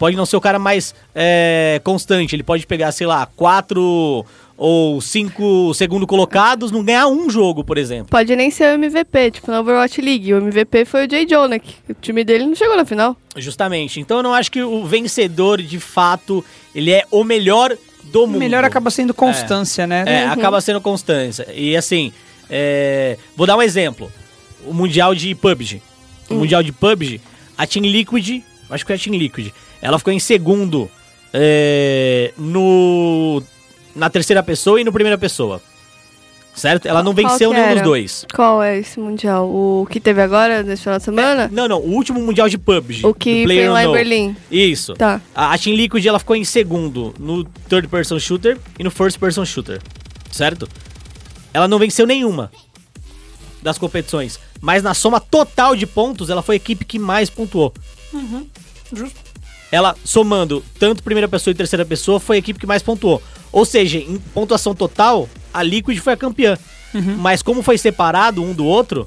Pode 0.04 0.18
não 0.18 0.26
ser 0.26 0.36
o 0.36 0.40
cara 0.40 0.58
mais 0.58 0.94
é, 1.14 1.80
constante. 1.82 2.36
Ele 2.36 2.42
pode 2.42 2.66
pegar, 2.66 2.92
sei 2.92 3.06
lá, 3.06 3.24
quatro 3.24 4.22
ou 4.54 5.00
cinco 5.00 5.72
segundo 5.72 6.06
colocados, 6.06 6.70
não 6.70 6.84
ganhar 6.84 7.06
um 7.06 7.30
jogo, 7.30 7.64
por 7.64 7.78
exemplo. 7.78 8.08
Pode 8.10 8.36
nem 8.36 8.50
ser 8.50 8.64
o 8.64 8.74
MVP, 8.74 9.30
tipo 9.30 9.50
na 9.50 9.60
Overwatch 9.60 10.02
League. 10.02 10.34
O 10.34 10.36
MVP 10.36 10.84
foi 10.84 11.06
o 11.06 11.10
Jay 11.10 11.26
Jonak. 11.26 11.76
O 11.88 11.94
time 11.94 12.22
dele 12.22 12.44
não 12.44 12.54
chegou 12.54 12.76
na 12.76 12.84
final. 12.84 13.16
Justamente. 13.34 13.98
Então 13.98 14.18
eu 14.18 14.22
não 14.22 14.34
acho 14.34 14.52
que 14.52 14.62
o 14.62 14.84
vencedor, 14.84 15.62
de 15.62 15.80
fato, 15.80 16.44
ele 16.74 16.90
é 16.92 17.06
o 17.10 17.24
melhor 17.24 17.74
do 18.02 18.24
O 18.24 18.26
mundo. 18.26 18.40
melhor 18.40 18.62
acaba 18.62 18.90
sendo 18.90 19.14
constância, 19.14 19.86
né? 19.86 20.04
É, 20.06 20.26
acaba 20.26 20.60
sendo 20.60 20.82
constância. 20.82 21.48
E 21.50 21.74
assim, 21.74 22.12
é, 22.50 23.16
vou 23.34 23.46
dar 23.46 23.56
um 23.56 23.62
exemplo. 23.62 24.12
O 24.66 24.74
Mundial 24.74 25.14
de 25.14 25.34
PUBG. 25.34 25.80
O 26.28 26.34
Mundial 26.34 26.62
de 26.62 26.72
PUBG, 26.72 27.22
a 27.56 27.66
Team 27.66 27.86
Liquid, 27.86 28.42
acho 28.68 28.84
que 28.84 28.88
foi 28.88 28.96
a 28.96 28.98
Team 28.98 29.16
Liquid, 29.16 29.50
ela 29.84 29.98
ficou 29.98 30.14
em 30.14 30.18
segundo 30.18 30.90
é, 31.30 32.32
no 32.38 33.42
na 33.94 34.08
terceira 34.08 34.42
pessoa 34.42 34.80
e 34.80 34.84
no 34.84 34.90
primeira 34.90 35.18
pessoa. 35.18 35.60
Certo? 36.54 36.86
Ela 36.86 37.02
não 37.02 37.12
Qual 37.12 37.28
venceu 37.28 37.52
nenhum 37.52 37.74
dos 37.74 37.82
dois. 37.82 38.26
Qual 38.32 38.62
é 38.62 38.78
esse 38.78 38.98
mundial? 38.98 39.46
O 39.46 39.86
que 39.90 40.00
teve 40.00 40.22
agora, 40.22 40.62
nesse 40.62 40.84
final 40.84 40.98
de 40.98 41.04
semana? 41.04 41.50
Não, 41.52 41.68
não, 41.68 41.80
o 41.80 41.90
último 41.92 42.20
Mundial 42.20 42.48
de 42.48 42.56
PUBG. 42.56 43.04
O 43.04 43.12
que 43.12 43.44
foi 43.44 43.68
lá 43.68 43.82
em 43.82 43.86
PlayerUnknown. 43.88 43.92
Berlim. 43.92 44.36
Isso. 44.50 44.94
Tá. 44.94 45.20
A, 45.34 45.52
a 45.52 45.58
Team 45.58 45.76
Liquid 45.76 46.06
ela 46.06 46.18
ficou 46.18 46.34
em 46.34 46.44
segundo 46.44 47.12
no 47.18 47.44
third 47.68 47.88
person 47.88 48.18
shooter 48.18 48.56
e 48.78 48.84
no 48.84 48.90
first 48.90 49.18
person 49.18 49.44
shooter. 49.44 49.82
Certo? 50.30 50.66
Ela 51.52 51.68
não 51.68 51.78
venceu 51.78 52.06
nenhuma 52.06 52.50
das 53.60 53.76
competições, 53.76 54.38
mas 54.62 54.82
na 54.82 54.94
soma 54.94 55.20
total 55.20 55.76
de 55.76 55.86
pontos 55.86 56.30
ela 56.30 56.40
foi 56.40 56.54
a 56.54 56.56
equipe 56.56 56.84
que 56.84 56.98
mais 56.98 57.28
pontuou. 57.28 57.74
Justo. 58.92 59.23
Ela 59.74 59.96
somando 60.04 60.64
tanto 60.78 61.02
primeira 61.02 61.26
pessoa 61.26 61.50
e 61.50 61.54
terceira 61.56 61.84
pessoa 61.84 62.20
foi 62.20 62.36
a 62.36 62.38
equipe 62.38 62.60
que 62.60 62.66
mais 62.66 62.80
pontuou. 62.80 63.20
Ou 63.50 63.64
seja, 63.64 63.98
em 63.98 64.18
pontuação 64.32 64.72
total, 64.72 65.28
a 65.52 65.64
Liquid 65.64 65.98
foi 65.98 66.12
a 66.12 66.16
campeã. 66.16 66.56
Mas 67.18 67.42
como 67.42 67.60
foi 67.60 67.76
separado 67.76 68.40
um 68.40 68.54
do 68.54 68.64
outro, 68.64 69.04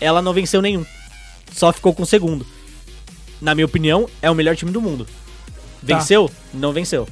ela 0.00 0.20
não 0.20 0.32
venceu 0.32 0.60
nenhum. 0.60 0.84
Só 1.52 1.72
ficou 1.72 1.94
com 1.94 2.02
o 2.02 2.06
segundo. 2.06 2.44
Na 3.40 3.54
minha 3.54 3.64
opinião, 3.64 4.10
é 4.20 4.28
o 4.28 4.34
melhor 4.34 4.56
time 4.56 4.72
do 4.72 4.82
mundo. 4.82 5.04
Tá. 5.04 5.98
Venceu? 5.98 6.28
Não 6.52 6.72
venceu. 6.72 7.06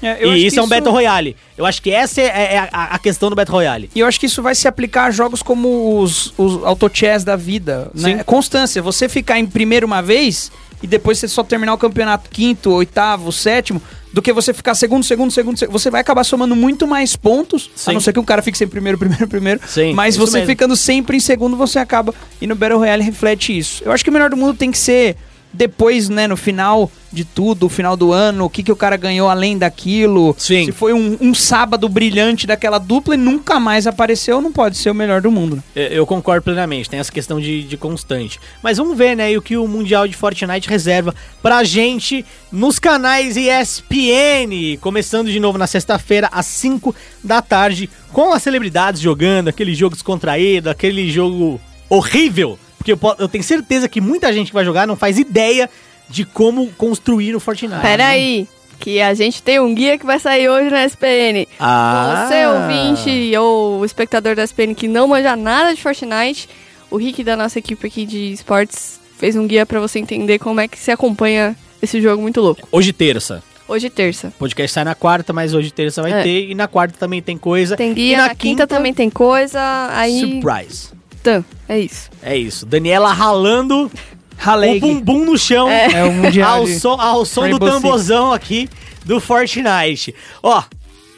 É, 0.00 0.24
e 0.24 0.46
isso 0.46 0.60
é 0.60 0.62
um 0.62 0.68
Battle 0.68 0.92
Royale. 0.92 1.36
Eu 1.58 1.66
acho 1.66 1.82
que 1.82 1.90
essa 1.90 2.20
é, 2.20 2.26
é 2.26 2.58
a, 2.70 2.94
a 2.94 2.98
questão 3.00 3.28
do 3.28 3.34
Battle 3.34 3.56
Royale. 3.56 3.90
E 3.92 3.98
eu 3.98 4.06
acho 4.06 4.20
que 4.20 4.26
isso 4.26 4.40
vai 4.40 4.54
se 4.54 4.68
aplicar 4.68 5.06
a 5.06 5.10
jogos 5.10 5.42
como 5.42 5.98
os, 5.98 6.32
os 6.38 6.62
auto-chess 6.62 7.24
da 7.24 7.34
vida. 7.34 7.90
Né? 7.92 8.18
Sim. 8.18 8.22
Constância, 8.22 8.80
você 8.80 9.08
ficar 9.08 9.40
em 9.40 9.46
primeiro 9.46 9.84
uma 9.84 10.00
vez 10.00 10.52
e 10.82 10.86
depois 10.86 11.18
você 11.18 11.28
só 11.28 11.42
terminar 11.42 11.74
o 11.74 11.78
campeonato 11.78 12.30
quinto, 12.30 12.70
oitavo, 12.70 13.30
sétimo, 13.30 13.80
do 14.12 14.20
que 14.20 14.32
você 14.32 14.52
ficar 14.52 14.74
segundo, 14.74 15.04
segundo, 15.04 15.30
segundo, 15.30 15.58
segundo. 15.58 15.78
Você 15.78 15.90
vai 15.90 16.00
acabar 16.00 16.24
somando 16.24 16.56
muito 16.56 16.86
mais 16.86 17.14
pontos, 17.14 17.70
Sim. 17.74 17.90
a 17.90 17.94
não 17.94 18.00
ser 18.00 18.12
que 18.12 18.18
um 18.18 18.24
cara 18.24 18.42
fique 18.42 18.58
sempre 18.58 18.72
primeiro, 18.72 18.96
primeiro, 18.98 19.28
primeiro. 19.28 19.60
Sim, 19.66 19.92
mas 19.92 20.16
você 20.16 20.38
mesmo. 20.38 20.48
ficando 20.48 20.76
sempre 20.76 21.16
em 21.16 21.20
segundo, 21.20 21.56
você 21.56 21.78
acaba. 21.78 22.14
E 22.40 22.46
no 22.46 22.54
Battle 22.54 22.78
Royale 22.78 23.02
reflete 23.02 23.56
isso. 23.56 23.82
Eu 23.84 23.92
acho 23.92 24.02
que 24.02 24.10
o 24.10 24.12
melhor 24.12 24.30
do 24.30 24.36
mundo 24.36 24.54
tem 24.54 24.70
que 24.70 24.78
ser 24.78 25.16
depois, 25.52 26.08
né, 26.08 26.26
no 26.28 26.36
final 26.36 26.90
de 27.12 27.24
tudo, 27.24 27.66
o 27.66 27.68
final 27.68 27.96
do 27.96 28.12
ano, 28.12 28.44
o 28.44 28.50
que, 28.50 28.62
que 28.62 28.70
o 28.70 28.76
cara 28.76 28.96
ganhou 28.96 29.28
além 29.28 29.58
daquilo. 29.58 30.32
Sim. 30.38 30.66
Se 30.66 30.72
foi 30.72 30.92
um, 30.92 31.16
um 31.20 31.34
sábado 31.34 31.88
brilhante 31.88 32.46
daquela 32.46 32.78
dupla 32.78 33.14
e 33.14 33.18
nunca 33.18 33.58
mais 33.58 33.86
apareceu, 33.86 34.40
não 34.40 34.52
pode 34.52 34.76
ser 34.76 34.90
o 34.90 34.94
melhor 34.94 35.20
do 35.20 35.30
mundo. 35.30 35.56
né? 35.56 35.62
Eu- 35.74 36.00
Eu 36.00 36.06
concordo 36.06 36.42
plenamente, 36.44 36.88
tem 36.88 37.00
essa 37.00 37.10
questão 37.10 37.40
de, 37.40 37.64
de 37.64 37.76
constante. 37.76 38.38
Mas 38.62 38.78
vamos 38.78 38.96
ver, 38.96 39.16
né, 39.16 39.36
o 39.36 39.42
que 39.42 39.56
o 39.56 39.66
Mundial 39.66 40.06
de 40.06 40.16
Fortnite 40.16 40.68
reserva 40.68 41.12
pra 41.42 41.64
gente 41.64 42.24
nos 42.52 42.78
canais 42.78 43.36
ESPN. 43.36 44.76
Começando 44.80 45.30
de 45.30 45.40
novo 45.40 45.58
na 45.58 45.66
sexta-feira, 45.66 46.28
às 46.32 46.46
5 46.46 46.94
da 47.24 47.42
tarde, 47.42 47.90
com 48.12 48.32
as 48.32 48.42
celebridades 48.42 49.00
jogando, 49.00 49.48
aquele 49.48 49.74
jogo 49.74 49.94
descontraído, 49.94 50.70
aquele 50.70 51.10
jogo 51.10 51.60
horrível. 51.88 52.58
Porque 52.80 52.92
eu, 52.92 52.98
eu 53.18 53.28
tenho 53.28 53.44
certeza 53.44 53.90
que 53.90 54.00
muita 54.00 54.32
gente 54.32 54.48
que 54.48 54.54
vai 54.54 54.64
jogar 54.64 54.86
não 54.86 54.96
faz 54.96 55.18
ideia 55.18 55.68
de 56.08 56.24
como 56.24 56.66
construir 56.78 57.36
o 57.36 57.40
Fortnite. 57.40 57.82
Pera 57.82 58.06
aí, 58.06 58.48
que 58.78 59.02
a 59.02 59.12
gente 59.12 59.42
tem 59.42 59.60
um 59.60 59.74
guia 59.74 59.98
que 59.98 60.06
vai 60.06 60.18
sair 60.18 60.48
hoje 60.48 60.70
na 60.70 60.86
SPN. 60.86 61.46
Ah. 61.58 62.26
Você, 62.26 62.46
ouvinte 62.46 63.36
ou 63.36 63.84
espectador 63.84 64.34
da 64.34 64.42
SPN 64.42 64.74
que 64.74 64.88
não 64.88 65.06
manja 65.06 65.36
nada 65.36 65.74
de 65.74 65.82
Fortnite, 65.82 66.48
o 66.90 66.96
Rick 66.96 67.22
da 67.22 67.36
nossa 67.36 67.58
equipe 67.58 67.86
aqui 67.86 68.06
de 68.06 68.32
esportes 68.32 68.98
fez 69.18 69.36
um 69.36 69.46
guia 69.46 69.66
pra 69.66 69.78
você 69.78 69.98
entender 69.98 70.38
como 70.38 70.58
é 70.58 70.66
que 70.66 70.78
se 70.78 70.90
acompanha 70.90 71.54
esse 71.82 72.00
jogo 72.00 72.22
muito 72.22 72.40
louco. 72.40 72.66
Hoje 72.72 72.94
terça. 72.94 73.42
Hoje 73.68 73.90
terça. 73.90 74.28
O 74.28 74.32
podcast 74.32 74.72
sai 74.72 74.84
na 74.84 74.94
quarta, 74.94 75.34
mas 75.34 75.52
hoje 75.52 75.70
terça 75.70 76.00
vai 76.00 76.12
É. 76.12 76.22
ter. 76.22 76.48
E 76.48 76.54
na 76.54 76.66
quarta 76.66 76.96
também 76.98 77.20
tem 77.20 77.36
coisa. 77.36 77.76
Tem 77.76 77.90
e 77.90 77.94
guia, 77.94 78.16
na, 78.16 78.34
quinta, 78.34 78.66
também 78.66 78.94
tem 78.94 79.10
coisa, 79.10 79.60
aí... 79.92 80.18
Surprise. 80.18 80.98
Tã, 81.22 81.44
é 81.68 81.78
isso. 81.78 82.10
É 82.22 82.36
isso. 82.36 82.64
Daniela 82.66 83.12
ralando 83.12 83.86
o 83.90 83.90
Raleigh. 84.36 84.80
bumbum 84.80 85.24
no 85.24 85.38
chão. 85.38 85.68
É 85.70 86.04
o 86.04 86.12
mundial 86.12 86.60
ao 86.60 86.66
som, 86.66 87.00
ao 87.00 87.24
som 87.24 87.48
do 87.50 87.58
tambozão 87.58 88.32
aqui 88.32 88.68
do 89.04 89.20
Fortnite. 89.20 90.14
Ó, 90.42 90.62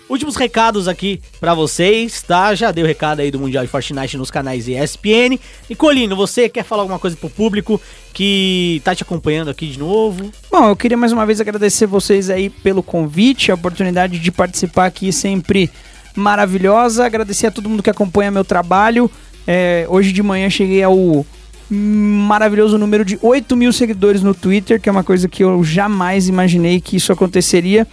últimos 0.09 0.37
recados 0.37 0.89
aqui 0.89 1.21
pra 1.41 1.55
vocês, 1.55 2.21
tá? 2.23 2.55
Já 2.55 2.71
dei 2.73 2.83
o 2.83 2.87
recado 2.87 3.21
aí 3.21 3.31
do 3.31 3.39
Mundial 3.39 3.65
de 3.65 3.71
Fortnite 3.71 4.17
nos 4.17 4.31
canais 4.31 4.67
ESPN. 4.69 5.39
Nicolino, 5.71 6.17
você 6.17 6.49
quer 6.49 6.65
falar 6.65 6.83
alguma 6.83 6.99
coisa 6.99 7.17
pro 7.17 7.31
público 7.31 7.81
que 8.13 8.81
tá 8.85 8.95
te 8.95 9.03
acompanhando 9.03 9.51
aqui 9.51 9.67
de 9.69 9.79
novo? 9.79 10.31
Bom, 10.51 10.69
eu 10.69 10.77
queria 10.77 10.97
mais 10.97 11.13
uma 11.13 11.25
vez 11.25 11.41
agradecer 11.41 11.87
vocês 11.87 12.29
aí 12.29 12.51
pelo 12.51 12.83
convite, 12.83 13.51
a 13.51 13.55
oportunidade 13.55 14.19
de 14.19 14.31
participar 14.33 14.87
aqui 14.87 15.13
sempre 15.13 15.71
maravilhosa. 16.15 17.05
Agradecer 17.07 17.47
a 17.47 17.51
todo 17.51 17.69
mundo 17.69 17.83
que 17.83 17.91
acompanha 17.91 18.31
meu 18.31 18.45
trabalho. 18.45 19.11
É, 19.47 19.87
hoje 19.89 20.13
de 20.13 20.23
manhã 20.23 20.49
cheguei 20.49 20.83
ao 20.83 21.27
maravilhoso 21.71 22.77
número 22.77 23.05
de 23.05 23.19
8 23.23 23.57
mil 23.57 23.73
seguidores 23.73 24.23
no 24.23 24.35
Twitter, 24.35 24.81
que 24.81 24.89
é 24.89 24.93
uma 24.93 25.03
coisa 25.03 25.29
que 25.29 25.43
eu 25.43 25.65
jamais 25.65 26.29
imaginei 26.29 26.81
que 26.81 26.97
isso 26.97 27.13
aconteceria. 27.13 27.87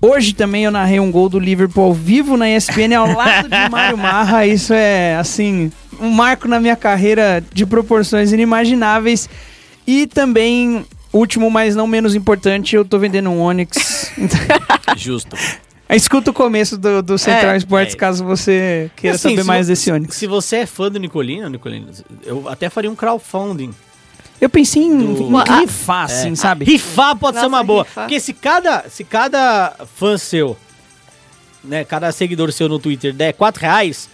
Hoje 0.00 0.34
também 0.34 0.64
eu 0.64 0.70
narrei 0.70 0.98
um 0.98 1.10
gol 1.10 1.28
do 1.28 1.38
Liverpool 1.38 1.84
ao 1.84 1.92
vivo 1.92 2.36
na 2.36 2.48
ESPN 2.48 2.94
ao 2.96 3.12
lado 3.12 3.48
de 3.48 3.56
Mário 3.68 3.98
Marra. 3.98 4.46
Isso 4.46 4.72
é, 4.72 5.16
assim, 5.16 5.70
um 6.00 6.08
marco 6.08 6.48
na 6.48 6.58
minha 6.58 6.76
carreira 6.76 7.44
de 7.52 7.66
proporções 7.66 8.32
inimagináveis. 8.32 9.28
E 9.86 10.06
também, 10.06 10.86
último, 11.12 11.50
mas 11.50 11.76
não 11.76 11.86
menos 11.86 12.14
importante, 12.14 12.76
eu 12.76 12.84
tô 12.84 12.98
vendendo 12.98 13.28
um 13.28 13.40
Onix. 13.40 14.10
Justo. 14.96 15.36
Escuta 15.96 16.30
o 16.30 16.34
começo 16.34 16.78
do, 16.78 17.02
do 17.02 17.18
Central 17.18 17.52
É. 17.52 17.56
Sports 17.56 17.94
É. 17.94 17.96
caso 17.96 18.24
você 18.24 18.90
queira 18.96 19.16
Assim, 19.16 19.30
saber 19.30 19.44
mais 19.44 19.66
vo- 19.66 19.72
desse 19.72 19.90
Onix. 19.90 20.14
Se 20.16 20.26
você 20.26 20.56
é 20.58 20.66
fã 20.66 20.90
do 20.90 20.98
Nicolino, 20.98 21.48
Nicolino, 21.48 21.88
eu 22.24 22.48
até 22.48 22.68
faria 22.70 22.90
um 22.90 22.94
crowdfunding. 22.94 23.72
Eu 24.40 24.48
pensei 24.48 24.82
em, 24.84 24.96
Do- 25.14 25.22
em 25.22 25.60
rifar, 25.60 26.04
assim, 26.04 26.34
sabe? 26.34 26.64
Rifar 26.64 27.14
pode 27.16 27.36
ser 27.36 27.42
Nossa, 27.42 27.56
uma 27.56 27.62
boa. 27.64 27.82
rifar. 27.82 28.04
Porque 28.04 28.18
se 28.20 28.32
cada, 28.32 28.84
se 28.88 29.04
cada 29.04 29.74
fã 29.96 30.16
seu, 30.16 30.56
né, 31.62 31.84
cada 31.84 32.10
seguidor 32.12 32.50
seu 32.52 32.68
no 32.68 32.78
Twitter 32.78 33.12
der 33.12 33.32
4 33.34 33.60
reais, 33.60 34.08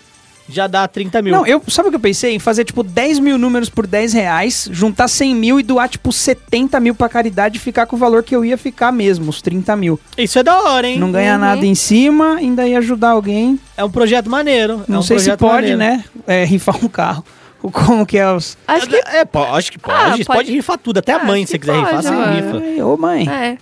já 0.48 0.66
dá 0.66 0.86
30 0.86 1.22
mil. 1.22 1.32
Não, 1.34 1.46
eu, 1.46 1.62
sabe 1.68 1.88
o 1.88 1.90
que 1.90 1.96
eu 1.96 2.00
pensei? 2.00 2.34
Em 2.34 2.38
fazer, 2.38 2.64
tipo, 2.64 2.82
10 2.82 3.18
mil 3.18 3.36
números 3.38 3.68
por 3.68 3.86
10 3.86 4.12
reais, 4.12 4.68
juntar 4.72 5.08
100 5.08 5.34
mil 5.34 5.58
e 5.60 5.62
doar, 5.62 5.88
tipo, 5.88 6.12
70 6.12 6.78
mil 6.80 6.94
pra 6.94 7.08
caridade 7.08 7.56
e 7.56 7.60
ficar 7.60 7.86
com 7.86 7.96
o 7.96 7.98
valor 7.98 8.22
que 8.22 8.34
eu 8.34 8.44
ia 8.44 8.56
ficar 8.56 8.92
mesmo, 8.92 9.28
os 9.30 9.42
30 9.42 9.74
mil. 9.76 9.98
Isso 10.16 10.38
é 10.38 10.42
da 10.42 10.60
hora, 10.62 10.86
hein? 10.88 10.98
Não 10.98 11.10
ganhar 11.12 11.34
Uhum. 11.34 11.40
nada 11.40 11.66
em 11.66 11.74
cima, 11.74 12.36
ainda 12.36 12.66
ia 12.66 12.78
ajudar 12.78 13.10
alguém. 13.10 13.58
É 13.76 13.84
um 13.84 13.90
projeto 13.90 14.30
maneiro. 14.30 14.84
é 14.88 14.92
Não 14.92 15.00
um 15.00 15.02
sei 15.02 15.18
se 15.18 15.36
pode, 15.36 15.52
maneiro. 15.74 15.78
né? 15.78 16.04
É, 16.26 16.44
rifar 16.44 16.76
um 16.84 16.88
carro. 16.88 17.24
Como 17.72 18.06
que 18.06 18.16
é 18.16 18.30
os... 18.30 18.56
Acho 18.68 18.86
que... 18.88 18.94
É, 18.96 19.24
po- 19.24 19.42
acho 19.42 19.72
que 19.72 19.78
pode. 19.78 19.98
Ah, 19.98 20.10
Pode, 20.10 20.24
pode- 20.24 20.52
rifar 20.52 20.78
tudo. 20.78 20.98
Até 20.98 21.12
a 21.14 21.16
Ah, 21.16 21.24
mãe, 21.24 21.44
se 21.44 21.52
você 21.52 21.58
quiser 21.58 21.74
rifar, 21.74 21.90
pode, 21.94 22.02
você 22.06 22.10
mano. 22.12 22.32
rifa. 22.34 22.64
Ai, 22.64 22.82
ô 22.82 22.96
mãe. 22.96 23.28
É. 23.28 23.58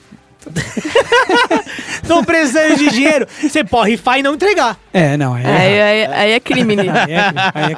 Exato. 0.54 1.64
Estão 2.02 2.24
precisando 2.24 2.76
de 2.76 2.90
dinheiro. 2.90 3.26
Você 3.40 3.64
pode 3.64 3.90
rifar 3.90 4.18
e 4.18 4.22
não 4.22 4.34
entregar. 4.34 4.78
É, 4.92 5.16
não, 5.16 5.36
é. 5.36 5.44
Aí, 5.44 5.80
aí, 5.80 6.06
aí 6.06 6.32
é 6.32 6.40
crime, 6.40 6.76
né? 6.76 6.84
Aí 6.88 7.12
é- 7.12 7.32
aí 7.54 7.72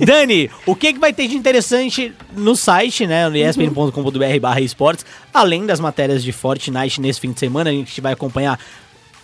é- 0.00 0.04
Dani, 0.04 0.50
o 0.66 0.74
que, 0.74 0.92
que 0.92 0.98
vai 0.98 1.12
ter 1.12 1.28
de 1.28 1.36
interessante 1.36 2.12
no 2.36 2.56
site, 2.56 3.06
né? 3.06 3.28
No 3.28 3.36
espn.com.br 3.36 4.40
barra 4.40 4.60
esportes, 4.60 5.04
além 5.32 5.64
das 5.66 5.80
matérias 5.80 6.22
de 6.22 6.32
Fortnite 6.32 7.00
nesse 7.00 7.20
fim 7.20 7.32
de 7.32 7.38
semana, 7.40 7.70
a 7.70 7.72
gente 7.72 8.00
vai 8.00 8.12
acompanhar 8.12 8.58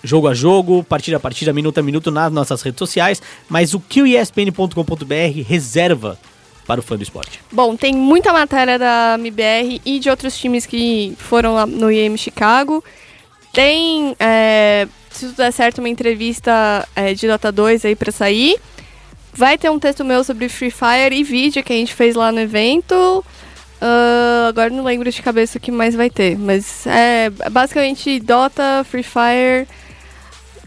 jogo 0.05 0.28
a 0.28 0.34
jogo, 0.34 0.82
partida 0.82 1.16
a 1.16 1.20
partida, 1.20 1.52
minuto 1.52 1.78
a 1.78 1.82
minuto 1.82 2.10
nas 2.10 2.32
nossas 2.32 2.60
redes 2.62 2.78
sociais, 2.78 3.22
mas 3.48 3.72
o 3.74 3.80
que 3.80 4.02
o 4.02 4.06
espn.com.br 4.06 5.43
reserva 5.47 6.18
para 6.66 6.80
o 6.80 6.82
fã 6.82 6.97
do 6.97 7.02
esporte? 7.02 7.40
Bom, 7.51 7.76
tem 7.76 7.94
muita 7.94 8.32
matéria 8.32 8.78
da 8.78 9.16
MBR 9.18 9.80
e 9.84 9.98
de 9.98 10.09
outros 10.10 10.36
times 10.36 10.66
que 10.66 11.14
foram 11.18 11.55
lá 11.55 11.66
no 11.66 11.90
IEM 11.90 12.16
Chicago. 12.16 12.82
Tem, 13.52 14.16
é, 14.18 14.86
se 15.10 15.26
tudo 15.26 15.36
der 15.36 15.52
certo, 15.52 15.78
uma 15.78 15.89
entrevista 15.89 16.89
é, 16.94 17.14
de 17.14 17.26
Dota 17.26 17.52
2 17.52 17.84
aí 17.84 17.97
pra 17.97 18.12
sair. 18.12 18.56
Vai 19.34 19.56
ter 19.56 19.70
um 19.70 19.78
texto 19.78 20.05
meu 20.05 20.22
sobre 20.24 20.48
Free 20.48 20.70
Fire 20.70 21.14
e 21.14 21.24
vídeo 21.24 21.64
que 21.64 21.72
a 21.72 21.76
gente 21.76 21.94
fez 21.94 22.14
lá 22.14 22.30
no 22.30 22.40
evento. 22.40 23.24
Ah, 23.84 24.47
agora 24.48 24.70
não 24.70 24.84
lembro 24.84 25.10
de 25.10 25.20
cabeça 25.20 25.59
o 25.59 25.60
que 25.60 25.72
mais 25.72 25.97
vai 25.97 26.09
ter. 26.09 26.39
Mas 26.39 26.86
é 26.86 27.30
basicamente 27.51 28.20
Dota, 28.20 28.86
Free 28.89 29.02
Fire, 29.02 29.66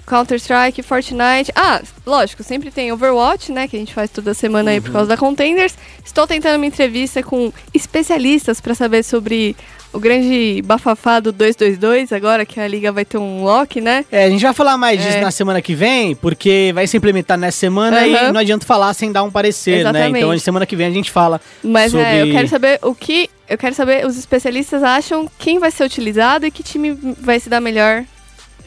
Counter-Strike, 0.05 0.81
Fortnite. 0.83 1.51
Ah, 1.55 1.81
lógico, 2.05 2.43
sempre 2.43 2.71
tem 2.71 2.91
Overwatch, 2.91 3.51
né? 3.51 3.67
Que 3.67 3.75
a 3.75 3.79
gente 3.79 3.93
faz 3.93 4.09
toda 4.09 4.33
semana 4.33 4.71
aí 4.71 4.79
por 4.81 4.91
causa 4.91 5.07
da 5.09 5.17
Contenders. 5.17 5.75
Estou 6.05 6.27
tentando 6.27 6.57
uma 6.57 6.65
entrevista 6.65 7.23
com 7.23 7.51
especialistas 7.73 8.59
para 8.61 8.75
saber 8.75 9.03
sobre 9.03 9.55
o 9.93 9.99
grande 9.99 10.61
bafafá 10.65 11.21
do 11.21 11.31
222, 11.31 12.11
agora 12.11 12.45
que 12.45 12.59
a 12.59 12.67
liga 12.67 12.91
vai 12.91 13.05
ter 13.05 13.17
um 13.17 13.43
lock, 13.45 13.79
né? 13.79 14.03
É, 14.11 14.25
a 14.25 14.29
gente 14.29 14.41
vai 14.43 14.53
falar 14.53 14.77
mais 14.77 15.01
disso 15.01 15.17
É. 15.17 15.21
na 15.21 15.31
semana 15.31 15.61
que 15.61 15.73
vem, 15.73 16.13
porque 16.15 16.71
vai 16.75 16.85
se 16.85 16.97
implementar 16.97 17.37
nessa 17.37 17.57
semana 17.57 18.05
e 18.05 18.13
Aham. 18.13 18.33
não 18.33 18.41
adianta 18.41 18.65
falar 18.65 18.93
sem 18.93 19.09
dar 19.11 19.23
um 19.23 19.31
parecer, 19.31 19.75
né? 19.75 19.79
Exatamente. 19.81 20.17
Então, 20.17 20.37
semana 20.39 20.65
que 20.65 20.75
vem 20.75 20.87
a 20.87 20.91
gente 20.91 21.09
fala 21.09 21.39
Mas 21.63 21.91
sobre... 21.93 22.05
é, 22.05 22.23
eu 22.23 22.31
quero 22.31 22.47
saber 22.49 22.77
o 22.81 22.93
que. 22.93 23.29
Eu 23.47 23.57
quero 23.57 23.73
saber, 23.73 24.05
os 24.05 24.17
especialistas 24.17 24.83
acham 24.83 25.29
quem 25.39 25.59
vai 25.59 25.71
ser 25.71 25.85
utilizado 25.85 26.45
e 26.45 26.51
que 26.51 26.61
time 26.61 26.97
vai 27.21 27.39
se 27.39 27.47
dar 27.47 27.61
melhor 27.61 28.03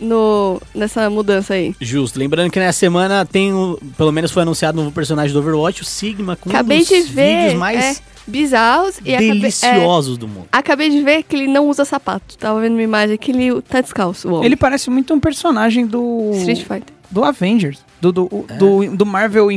no, 0.00 0.60
nessa 0.74 1.08
mudança 1.10 1.54
aí. 1.54 1.74
Justo. 1.80 2.18
Lembrando 2.18 2.50
que 2.50 2.58
nessa 2.58 2.78
semana 2.78 3.24
tem, 3.26 3.52
o- 3.52 3.78
pelo 3.96 4.12
menos 4.12 4.30
foi 4.30 4.42
anunciado 4.42 4.78
um 4.78 4.84
novo 4.84 4.94
personagem 4.94 5.32
do 5.32 5.38
Overwatch, 5.38 5.82
o 5.82 5.84
Sigma, 5.84 6.36
com 6.36 6.48
acabei 6.50 6.78
um 6.78 6.80
dos 6.80 6.88
de 6.88 7.00
ver. 7.02 7.36
vídeos 7.42 7.54
mais 7.54 7.98
é, 7.98 8.02
bizarros 8.26 8.96
e 9.04 9.10
acabei, 9.14 9.30
é, 9.30 9.34
deliciosos 9.34 10.16
do 10.18 10.28
mundo. 10.28 10.46
acabei 10.52 10.90
de 10.90 11.00
ver 11.02 11.22
que 11.22 11.36
ele 11.36 11.48
não 11.48 11.68
usa 11.68 11.84
sapato. 11.84 12.36
Tava 12.38 12.60
vendo 12.60 12.72
uma 12.74 12.82
imagem 12.82 13.16
que 13.16 13.30
ele 13.32 13.60
tá 13.62 13.80
descalço. 13.80 14.42
Ele 14.44 14.56
parece 14.56 14.90
muito 14.90 15.12
um 15.14 15.20
personagem 15.20 15.86
do. 15.86 16.30
Street 16.34 16.58
Fighter. 16.60 16.94
Do 17.10 17.24
Avengers. 17.24 17.78
Do, 18.00 18.12
do, 18.12 18.24
o- 18.26 18.46
do, 18.58 18.96
do 18.96 19.04
Marvel, 19.06 19.48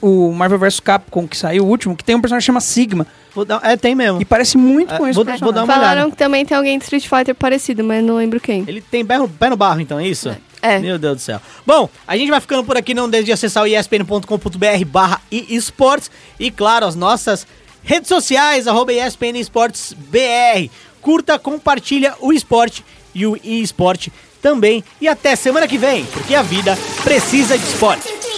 o 0.00 0.32
Marvel 0.32 0.58
vs 0.58 0.80
Capcom, 0.80 1.28
que 1.28 1.36
saiu 1.36 1.64
o 1.64 1.68
último, 1.68 1.94
que 1.94 2.02
tem 2.02 2.16
um 2.16 2.20
personagem 2.22 2.42
que 2.42 2.46
chama 2.46 2.60
Sigma. 2.60 3.06
Vou 3.34 3.44
dar- 3.44 3.60
é, 3.62 3.76
tem 3.76 3.94
mesmo. 3.94 4.20
E 4.20 4.24
parece 4.24 4.56
muito 4.56 4.94
É, 4.94 4.96
com 4.98 5.06
esse 5.06 5.14
vou- 5.14 5.24
personagem. 5.26 5.44
vou 5.44 5.52
dar 5.52 5.64
uma 5.64 5.74
Falaram 5.74 5.92
olhada. 6.00 6.10
que 6.10 6.16
também 6.16 6.46
tem 6.46 6.56
alguém 6.56 6.78
de 6.78 6.84
Street 6.84 7.06
Fighter 7.06 7.34
parecido, 7.34 7.84
mas 7.84 8.02
não 8.02 8.16
lembro 8.16 8.40
quem. 8.40 8.64
Ele 8.66 8.80
tem 8.80 9.04
pé 9.04 9.18
no, 9.18 9.28
pé 9.28 9.50
no 9.50 9.56
barro, 9.56 9.80
então, 9.80 9.98
é 9.98 10.06
isso? 10.08 10.34
É. 10.62 10.78
Meu 10.78 10.98
Deus 10.98 11.16
do 11.16 11.20
céu. 11.20 11.40
Bom, 11.66 11.88
a 12.06 12.16
gente 12.16 12.30
vai 12.30 12.40
ficando 12.40 12.64
por 12.64 12.76
aqui, 12.76 12.94
não 12.94 13.10
deixe 13.10 13.26
de 13.26 13.32
acessar 13.32 13.64
o 13.64 13.66
espn.com.br 13.66 14.84
barra 14.86 15.20
esportes 15.30 16.10
e, 16.38 16.50
claro, 16.50 16.86
as 16.86 16.94
nossas 16.94 17.46
redes 17.82 18.08
sociais, 18.08 18.66
arroba 18.68 18.92
ESPN 18.92 19.38
Esportes 19.38 19.92
BR. 19.92 20.70
Curta, 21.00 21.38
compartilha 21.38 22.14
o 22.20 22.32
esporte 22.32 22.84
e 23.14 23.26
o 23.26 23.36
esporte 23.42 24.12
também. 24.42 24.84
E 25.00 25.08
até 25.08 25.34
semana 25.36 25.68
que 25.68 25.78
vem, 25.78 26.04
porque 26.06 26.34
a 26.34 26.42
vida 26.42 26.76
precisa 27.02 27.56
de 27.56 27.64
esporte. 27.64 28.31